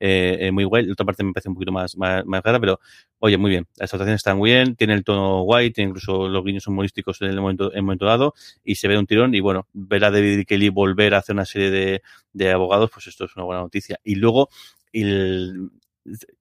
eh, 0.01 0.39
eh, 0.41 0.51
muy 0.53 0.65
guay. 0.65 0.87
La 0.87 0.93
otra 0.95 1.07
parte 1.07 1.23
me 1.23 1.33
parece 1.33 1.49
un 1.49 1.55
poquito 1.55 1.71
más, 1.71 1.97
más, 1.97 2.25
más 2.27 2.43
rara, 2.43 2.59
pero 2.59 2.81
oye, 3.21 3.37
muy 3.37 3.51
bien. 3.51 3.67
Las 3.77 3.93
actuaciones 3.95 4.19
están 4.19 4.39
muy 4.39 4.51
bien, 4.51 4.75
tiene 4.75 4.95
el 4.95 5.05
tono 5.05 5.43
guay, 5.43 5.71
tiene 5.71 5.91
incluso 5.91 6.29
los 6.29 6.45
guiños 6.45 6.67
humorísticos 6.67 7.23
en 7.23 7.29
el 7.29 7.41
momento, 7.41 7.71
en 7.71 7.79
el 7.79 7.83
momento 7.85 8.07
dado 8.07 8.35
y 8.65 8.75
se 8.75 8.89
ve 8.89 8.99
un 8.99 9.07
tirón. 9.07 9.35
Y 9.35 9.41
bueno, 9.41 9.69
ver 9.73 10.05
a 10.05 10.11
David 10.11 10.45
Kelly 10.45 10.71
volver 10.71 11.15
a 11.15 11.19
hacer 11.19 11.35
una 11.35 11.45
serie 11.45 11.71
de, 11.71 12.03
de 12.33 12.51
abogados, 12.51 12.91
pues 12.93 13.07
esto 13.07 13.27
es 13.27 13.37
una 13.37 13.45
buena 13.45 13.61
noticia. 13.61 13.99
Y 14.03 14.17
luego, 14.17 14.49
el, 14.93 15.71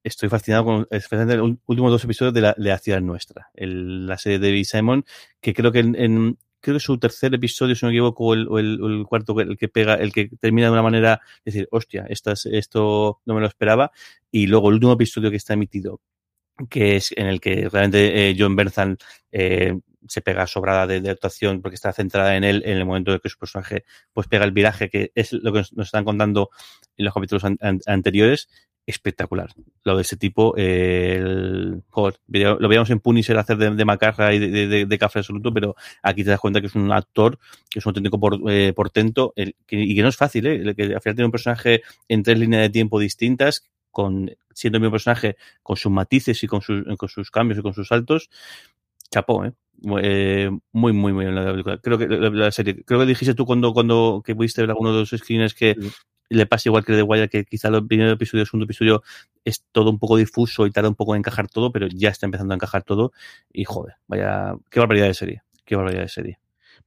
estoy 0.04 0.30
fascinado 0.30 0.66
con 0.66 0.88
especialmente 0.90 1.38
los 1.38 1.58
últimos 1.66 1.92
dos 1.92 2.04
episodios 2.04 2.34
de 2.34 2.54
la, 2.58 2.78
ciudad 2.78 3.02
nuestra, 3.02 3.50
la 3.56 4.18
serie 4.18 4.40
de 4.40 4.48
David 4.48 4.66
Simon, 4.66 5.06
que 5.42 5.54
creo 5.54 5.72
que 5.72 5.80
en, 5.80 6.38
creo 6.60 6.76
que 6.76 6.80
su 6.80 6.98
tercer 6.98 7.34
episodio, 7.34 7.76
si 7.76 7.86
no 7.86 7.92
me 7.92 7.96
equivoco, 7.96 8.26
o 8.26 8.34
el, 8.34 8.48
el, 8.60 9.06
cuarto, 9.08 9.40
el 9.40 9.58
que 9.58 9.68
pega, 9.70 9.96
el 9.96 10.12
que 10.12 10.30
termina 10.40 10.68
de 10.68 10.74
una 10.74 10.84
manera, 10.84 11.22
decir, 11.46 11.68
hostia, 11.72 12.06
estas, 12.10 12.46
esto 12.46 13.22
no 13.26 13.34
me 13.34 13.42
lo 13.42 13.48
esperaba, 13.48 13.92
y 14.32 14.48
luego 14.48 14.70
el 14.70 14.76
último 14.76 14.94
episodio 14.94 15.30
que 15.30 15.38
está 15.38 15.54
emitido, 15.54 16.02
que 16.70 16.96
es 16.96 17.14
en 17.16 17.28
el 17.28 17.40
que 17.40 17.70
realmente 17.70 18.30
eh, 18.30 18.36
John 18.38 18.56
Bernthal 18.56 18.98
eh, 19.32 19.80
se 20.08 20.22
pega 20.22 20.48
sobrada 20.48 20.88
de, 20.88 21.10
actuación 21.10 21.62
porque 21.62 21.76
está 21.76 21.94
centrada 21.94 22.36
en 22.36 22.44
él 22.44 22.64
en 22.66 22.78
el 22.78 22.86
momento 22.86 23.12
de 23.12 23.20
que 23.20 23.30
su 23.30 23.38
personaje 23.38 23.86
pues 24.14 24.28
pega 24.28 24.46
el 24.46 24.52
viraje, 24.52 24.90
que 24.90 25.12
es 25.16 25.34
lo 25.34 25.54
que 25.54 25.60
nos 25.60 25.88
están 25.88 26.06
contando 26.06 26.50
en 26.98 27.06
los 27.06 27.14
capítulos 27.14 27.44
an 27.46 27.58
anteriores. 27.86 28.50
Espectacular. 28.90 29.52
Lo 29.84 29.96
de 29.96 30.02
ese 30.02 30.18
tipo, 30.18 30.56
el, 30.58 31.84
lo 31.94 32.68
veíamos 32.68 32.90
en 32.90 33.00
Punisher 33.00 33.38
hacer 33.38 33.58
de, 33.58 33.86
macarra 33.86 34.34
y 34.34 34.40
de, 34.40 34.98
café 34.98 35.20
absoluto, 35.20 35.54
pero 35.54 35.76
aquí 36.02 36.24
te 36.24 36.32
das 36.32 36.40
cuenta 36.40 36.60
que 36.60 36.66
es 36.66 36.74
un 36.74 36.92
actor, 36.92 37.38
que 37.70 37.78
es 37.78 37.86
un 37.86 37.92
auténtico 37.92 38.20
por, 38.20 38.40
eh, 38.52 38.74
portento, 38.74 39.32
el, 39.36 39.56
que, 39.68 39.80
y 39.80 39.96
que 39.96 40.02
no 40.02 40.08
es 40.08 40.18
fácil, 40.18 40.48
¿eh? 40.48 40.74
que 40.76 40.84
al 40.86 41.02
final 41.02 41.16
tiene 41.16 41.26
un 41.26 41.32
personaje 41.32 41.84
en 42.08 42.24
tres 42.24 42.40
líneas 42.40 42.64
de 42.64 42.70
tiempo 42.72 43.00
distintas, 43.00 43.64
con 43.92 44.32
siendo 44.56 44.78
el 44.78 44.82
mismo 44.82 44.94
personaje, 44.94 45.38
con 45.62 45.78
sus 45.78 45.92
matices 45.92 46.44
y 46.44 46.48
con 46.48 46.62
sus, 46.62 47.30
cambios 47.30 47.60
y 47.60 47.62
con 47.62 47.76
sus 47.76 47.88
saltos, 47.88 48.32
chapó, 49.12 49.46
¿eh? 49.46 49.54
Eh, 50.02 50.50
muy, 50.72 50.94
muy, 50.94 51.14
muy 51.14 51.26
bien 51.26 51.36
la 51.36 51.52
película. 51.52 51.78
Creo 51.78 52.00
que 52.00 52.08
la, 52.08 52.52
serie, 52.52 52.84
creo 52.84 53.00
que 53.02 53.06
dijiste 53.06 53.36
tú 53.36 53.46
cuando, 53.46 53.72
cuando 53.72 54.24
que 54.26 54.36
pudiste 54.36 54.62
ver 54.62 54.72
alguno 54.72 54.94
de 54.94 55.00
los 55.02 55.10
screens 55.12 55.54
que. 55.54 55.76
Le 56.30 56.46
pasa 56.46 56.70
igual 56.70 56.86
que 56.86 56.94
de 56.94 57.02
Wire, 57.02 57.30
que 57.30 57.46
quizá 57.46 57.70
el 57.70 57.86
primer 57.88 58.10
episodio, 58.10 58.42
el 58.42 58.48
segundo 58.48 58.66
episodio 58.66 59.04
es 59.46 59.66
todo 59.72 59.90
un 59.90 60.00
poco 60.00 60.18
difuso 60.18 60.66
y 60.66 60.72
tarda 60.72 60.90
un 60.90 60.96
poco 60.96 61.16
en 61.16 61.20
encajar 61.20 61.48
todo, 61.48 61.72
pero 61.72 61.88
ya 61.88 62.10
está 62.10 62.26
empezando 62.26 62.54
a 62.54 62.56
encajar 62.56 62.84
todo. 62.84 63.12
Y 63.52 63.66
joder, 63.66 63.96
vaya, 64.08 64.56
qué 64.70 64.80
barbaridad 64.80 65.08
de 65.08 65.14
serie, 65.14 65.44
qué 65.66 65.76
barbaridad 65.76 66.04
de 66.04 66.10
serie. 66.10 66.40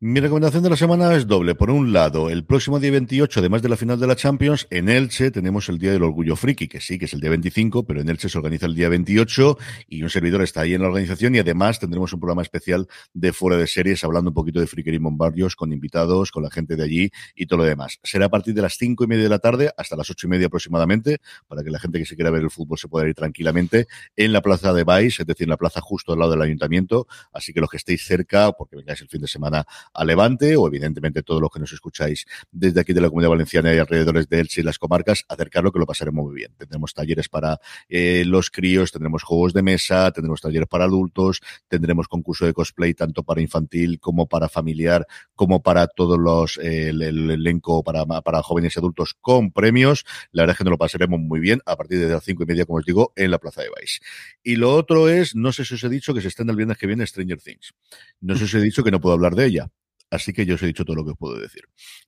Mi 0.05 0.19
recomendación 0.19 0.65
de 0.65 0.71
la 0.71 0.77
semana 0.77 1.15
es 1.15 1.29
doble. 1.29 1.55
Por 1.55 1.71
un 1.71 1.93
lado, 1.93 2.29
el 2.29 2.45
próximo 2.45 2.81
día 2.81 2.91
28, 2.91 3.39
además 3.39 3.63
de 3.63 3.69
la 3.69 3.77
final 3.77 4.01
de 4.01 4.09
la 4.09 4.17
Champions, 4.17 4.67
en 4.69 4.89
Elche 4.89 5.31
tenemos 5.31 5.69
el 5.69 5.79
Día 5.79 5.93
del 5.93 6.03
Orgullo 6.03 6.35
Friki, 6.35 6.67
que 6.67 6.81
sí, 6.81 6.99
que 6.99 7.05
es 7.05 7.13
el 7.13 7.21
día 7.21 7.31
25, 7.31 7.85
pero 7.87 8.01
en 8.01 8.09
Elche 8.09 8.29
se 8.29 8.37
organiza 8.37 8.67
el 8.67 8.75
día 8.75 8.89
28 8.89 9.59
y 9.87 10.03
un 10.03 10.11
servidor 10.11 10.43
está 10.43 10.63
ahí 10.63 10.75
en 10.75 10.83
la 10.83 10.89
organización 10.89 11.37
y 11.37 11.39
además 11.39 11.79
tendremos 11.79 12.13
un 12.13 12.19
programa 12.19 12.43
especial 12.43 12.89
de 13.15 13.33
fuera 13.33 13.57
de 13.57 13.69
series 13.69 14.03
hablando 14.03 14.31
un 14.31 14.35
poquito 14.35 14.59
de 14.59 14.67
friquerismo 14.67 15.09
en 15.09 15.19
barrios 15.19 15.55
con 15.55 15.73
invitados, 15.73 16.33
con 16.33 16.43
la 16.43 16.51
gente 16.51 16.75
de 16.75 16.83
allí 16.83 17.13
y 17.37 17.47
todo 17.47 17.59
lo 17.59 17.65
demás. 17.65 18.01
Será 18.03 18.27
a 18.27 18.29
partir 18.29 18.55
de 18.55 18.63
las 18.63 18.77
cinco 18.77 19.05
y 19.05 19.07
media 19.07 19.23
de 19.23 19.29
la 19.29 19.39
tarde 19.39 19.71
hasta 19.77 19.95
las 19.95 20.11
ocho 20.11 20.27
y 20.27 20.31
media 20.31 20.49
aproximadamente 20.49 21.21
para 21.47 21.63
que 21.63 21.71
la 21.71 21.79
gente 21.79 22.01
que 22.01 22.07
se 22.07 22.17
quiera 22.17 22.33
ver 22.33 22.43
el 22.43 22.51
fútbol 22.51 22.77
se 22.77 22.89
pueda 22.89 23.07
ir 23.07 23.15
tranquilamente 23.15 23.87
en 24.17 24.33
la 24.33 24.43
plaza 24.43 24.73
de 24.73 24.83
Baix, 24.83 25.21
es 25.21 25.27
decir, 25.27 25.45
en 25.45 25.51
la 25.51 25.59
plaza 25.59 25.81
justo 25.81 26.13
al 26.13 26.19
lado 26.19 26.33
del 26.33 26.43
ayuntamiento. 26.43 27.07
Así 27.33 27.53
que 27.53 27.61
los 27.61 27.71
que 27.71 27.77
estéis 27.77 28.05
cerca, 28.05 28.51
porque 28.51 28.75
vengáis 28.75 29.01
el 29.01 29.07
fin 29.07 29.21
de 29.21 29.29
semana 29.29 29.65
a 29.93 30.05
Levante 30.05 30.57
o 30.57 30.67
evidentemente 30.67 31.23
todos 31.23 31.41
los 31.41 31.51
que 31.51 31.61
nos 31.61 31.73
escucháis 31.73 32.27
desde 32.51 32.81
aquí 32.81 32.93
de 32.93 33.01
la 33.01 33.09
Comunidad 33.09 33.31
Valenciana 33.31 33.75
y 33.75 33.79
alrededores 33.79 34.29
de 34.29 34.41
Elche 34.41 34.61
y 34.61 34.65
las 34.65 34.79
comarcas, 34.79 35.25
acercarlo 35.29 35.73
que 35.73 35.79
lo 35.79 35.87
pasaremos 35.87 36.25
muy 36.25 36.35
bien. 36.35 36.55
Tendremos 36.57 36.95
talleres 36.95 37.29
para 37.29 37.59
eh, 37.89 38.25
los 38.27 38.51
críos, 38.51 38.93
tendremos 38.93 39.23
juegos 39.23 39.53
de 39.53 39.63
mesa, 39.63 40.11
tendremos 40.11 40.41
talleres 40.41 40.69
para 40.69 40.85
adultos, 40.85 41.41
tendremos 41.69 42.09
concurso 42.09 42.47
de 42.47 42.53
cosplay 42.53 42.95
tanto 42.95 43.23
para 43.23 43.41
infantil 43.41 44.01
como 44.01 44.27
para 44.27 44.49
familiar, 44.49 45.07
como 45.35 45.63
para 45.63 45.87
todos 45.87 46.19
los 46.19 46.59
eh, 46.59 46.89
el, 46.89 47.03
el, 47.03 47.31
elenco 47.31 47.83
para, 47.83 48.05
para 48.07 48.43
jóvenes 48.43 48.77
y 48.77 48.79
adultos 48.79 49.15
con 49.21 49.53
premios. 49.53 50.05
La 50.31 50.43
verdad 50.43 50.55
es 50.55 50.59
que 50.59 50.65
nos 50.65 50.73
lo 50.73 50.79
pasaremos 50.79 51.21
muy 51.21 51.41
bien 51.41 51.61
a 51.67 51.77
partir 51.77 51.99
de 52.01 52.09
las 52.09 52.25
cinco 52.25 52.43
y 52.45 52.47
media, 52.47 52.65
como 52.65 52.79
os 52.79 52.85
digo, 52.85 53.13
en 53.17 53.31
la 53.31 53.39
Plaza 53.39 53.63
de 53.63 53.71
Baix. 53.71 54.01
Y 54.43 54.57
lo 54.57 54.75
otro 54.75 55.09
es, 55.09 55.35
no 55.35 55.53
sé 55.53 55.65
si 55.65 55.75
os 55.75 55.85
he 55.85 55.89
dicho 55.89 56.15
que 56.15 56.21
se 56.21 56.29
está 56.29 56.43
en 56.43 56.51
el 56.51 56.57
viernes 56.57 56.79
que 56.79 56.87
viene 56.87 57.07
Stranger 57.07 57.41
Things. 57.41 57.75
No 58.21 58.35
sé 58.35 58.47
si 58.47 58.57
os 58.57 58.63
he 58.63 58.65
dicho 58.65 58.83
que 58.83 58.91
no 58.91 59.01
puedo 59.01 59.15
hablar 59.15 59.35
de 59.35 59.47
ella. 59.47 59.71
Así 60.13 60.35
que 60.35 60.45
yo 60.45 60.57
os 60.57 60.63
he 60.63 60.67
dicho 60.67 60.85
todo 60.85 60.97
lo 60.97 61.05
que 61.05 61.13
os 61.13 61.17
puedo 61.17 61.41
decir. 61.41 61.63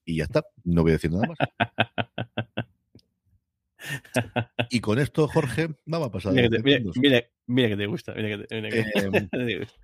Y 0.04 0.16
ya 0.16 0.24
está, 0.24 0.44
no 0.64 0.82
voy 0.82 0.90
a 0.90 0.94
decir 0.94 1.10
nada 1.10 1.26
más. 1.26 1.38
y 4.70 4.80
con 4.80 4.98
esto, 4.98 5.26
Jorge, 5.26 5.70
vamos 5.86 6.08
a 6.08 6.12
pasar. 6.12 6.34
Mira 6.34 6.50
que 6.50 6.58
te, 6.58 6.62
mira, 6.62 6.80
mira, 6.96 7.24
mira 7.46 7.68
que 7.70 7.76
te 7.76 7.86
gusta. 7.86 8.12
Mira 8.14 8.28
que 8.28 8.44
te, 8.44 8.60
mira 8.60 8.68
que 8.68 8.84
te 8.84 9.08
gusta. 9.58 9.74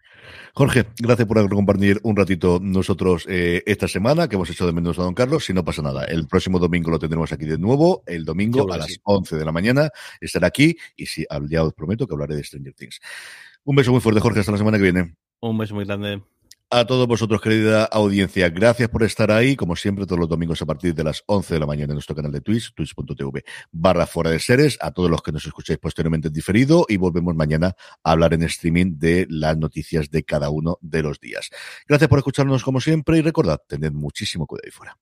Jorge, 0.52 0.84
gracias 0.98 1.26
por 1.26 1.48
compartir 1.48 1.98
un 2.02 2.14
ratito 2.14 2.60
nosotros 2.62 3.24
eh, 3.26 3.62
esta 3.64 3.88
semana, 3.88 4.28
que 4.28 4.36
hemos 4.36 4.50
hecho 4.50 4.66
de 4.66 4.74
menos 4.74 4.98
a 4.98 5.02
Don 5.02 5.14
Carlos. 5.14 5.46
Si 5.46 5.54
no 5.54 5.64
pasa 5.64 5.80
nada, 5.80 6.04
el 6.04 6.28
próximo 6.28 6.58
domingo 6.58 6.90
lo 6.90 6.98
tendremos 6.98 7.32
aquí 7.32 7.46
de 7.46 7.56
nuevo. 7.56 8.02
El 8.06 8.26
domingo 8.26 8.70
a 8.70 8.76
las 8.76 8.86
sí. 8.88 9.00
11 9.02 9.38
de 9.38 9.44
la 9.46 9.52
mañana 9.52 9.88
estará 10.20 10.48
aquí. 10.48 10.76
Y 10.94 11.06
si 11.06 11.24
ya 11.48 11.64
os 11.64 11.72
prometo 11.72 12.06
que 12.06 12.12
hablaré 12.12 12.36
de 12.36 12.44
Stranger 12.44 12.74
Things. 12.74 13.00
Un 13.64 13.76
beso 13.76 13.92
muy 13.92 14.02
fuerte, 14.02 14.20
Jorge. 14.20 14.40
Hasta 14.40 14.52
la 14.52 14.58
semana 14.58 14.76
que 14.76 14.84
viene. 14.84 15.14
Un 15.40 15.56
beso 15.56 15.74
muy 15.74 15.86
grande. 15.86 16.20
A 16.72 16.84
todos 16.84 17.08
vosotros, 17.08 17.40
querida 17.40 17.84
audiencia, 17.86 18.48
gracias 18.48 18.88
por 18.88 19.02
estar 19.02 19.32
ahí. 19.32 19.56
Como 19.56 19.74
siempre, 19.74 20.06
todos 20.06 20.20
los 20.20 20.28
domingos 20.28 20.62
a 20.62 20.66
partir 20.66 20.94
de 20.94 21.02
las 21.02 21.24
11 21.26 21.54
de 21.54 21.58
la 21.58 21.66
mañana 21.66 21.90
en 21.90 21.96
nuestro 21.96 22.14
canal 22.14 22.30
de 22.30 22.40
Twitch, 22.40 22.72
twitch.tv 22.74 23.42
barra 23.72 24.06
fuera 24.06 24.30
de 24.30 24.38
seres. 24.38 24.78
A 24.80 24.92
todos 24.92 25.10
los 25.10 25.20
que 25.20 25.32
nos 25.32 25.44
escuchéis 25.44 25.80
posteriormente 25.80 26.28
en 26.28 26.32
diferido 26.32 26.86
y 26.88 26.96
volvemos 26.96 27.34
mañana 27.34 27.74
a 28.04 28.12
hablar 28.12 28.34
en 28.34 28.44
streaming 28.44 28.98
de 28.98 29.26
las 29.28 29.56
noticias 29.56 30.10
de 30.12 30.22
cada 30.22 30.50
uno 30.50 30.78
de 30.80 31.02
los 31.02 31.18
días. 31.18 31.50
Gracias 31.88 32.08
por 32.08 32.20
escucharnos 32.20 32.62
como 32.62 32.80
siempre 32.80 33.18
y 33.18 33.22
recordad, 33.22 33.60
tened 33.66 33.90
muchísimo 33.90 34.46
cuidado 34.46 34.66
ahí 34.66 34.70
fuera. 34.70 34.96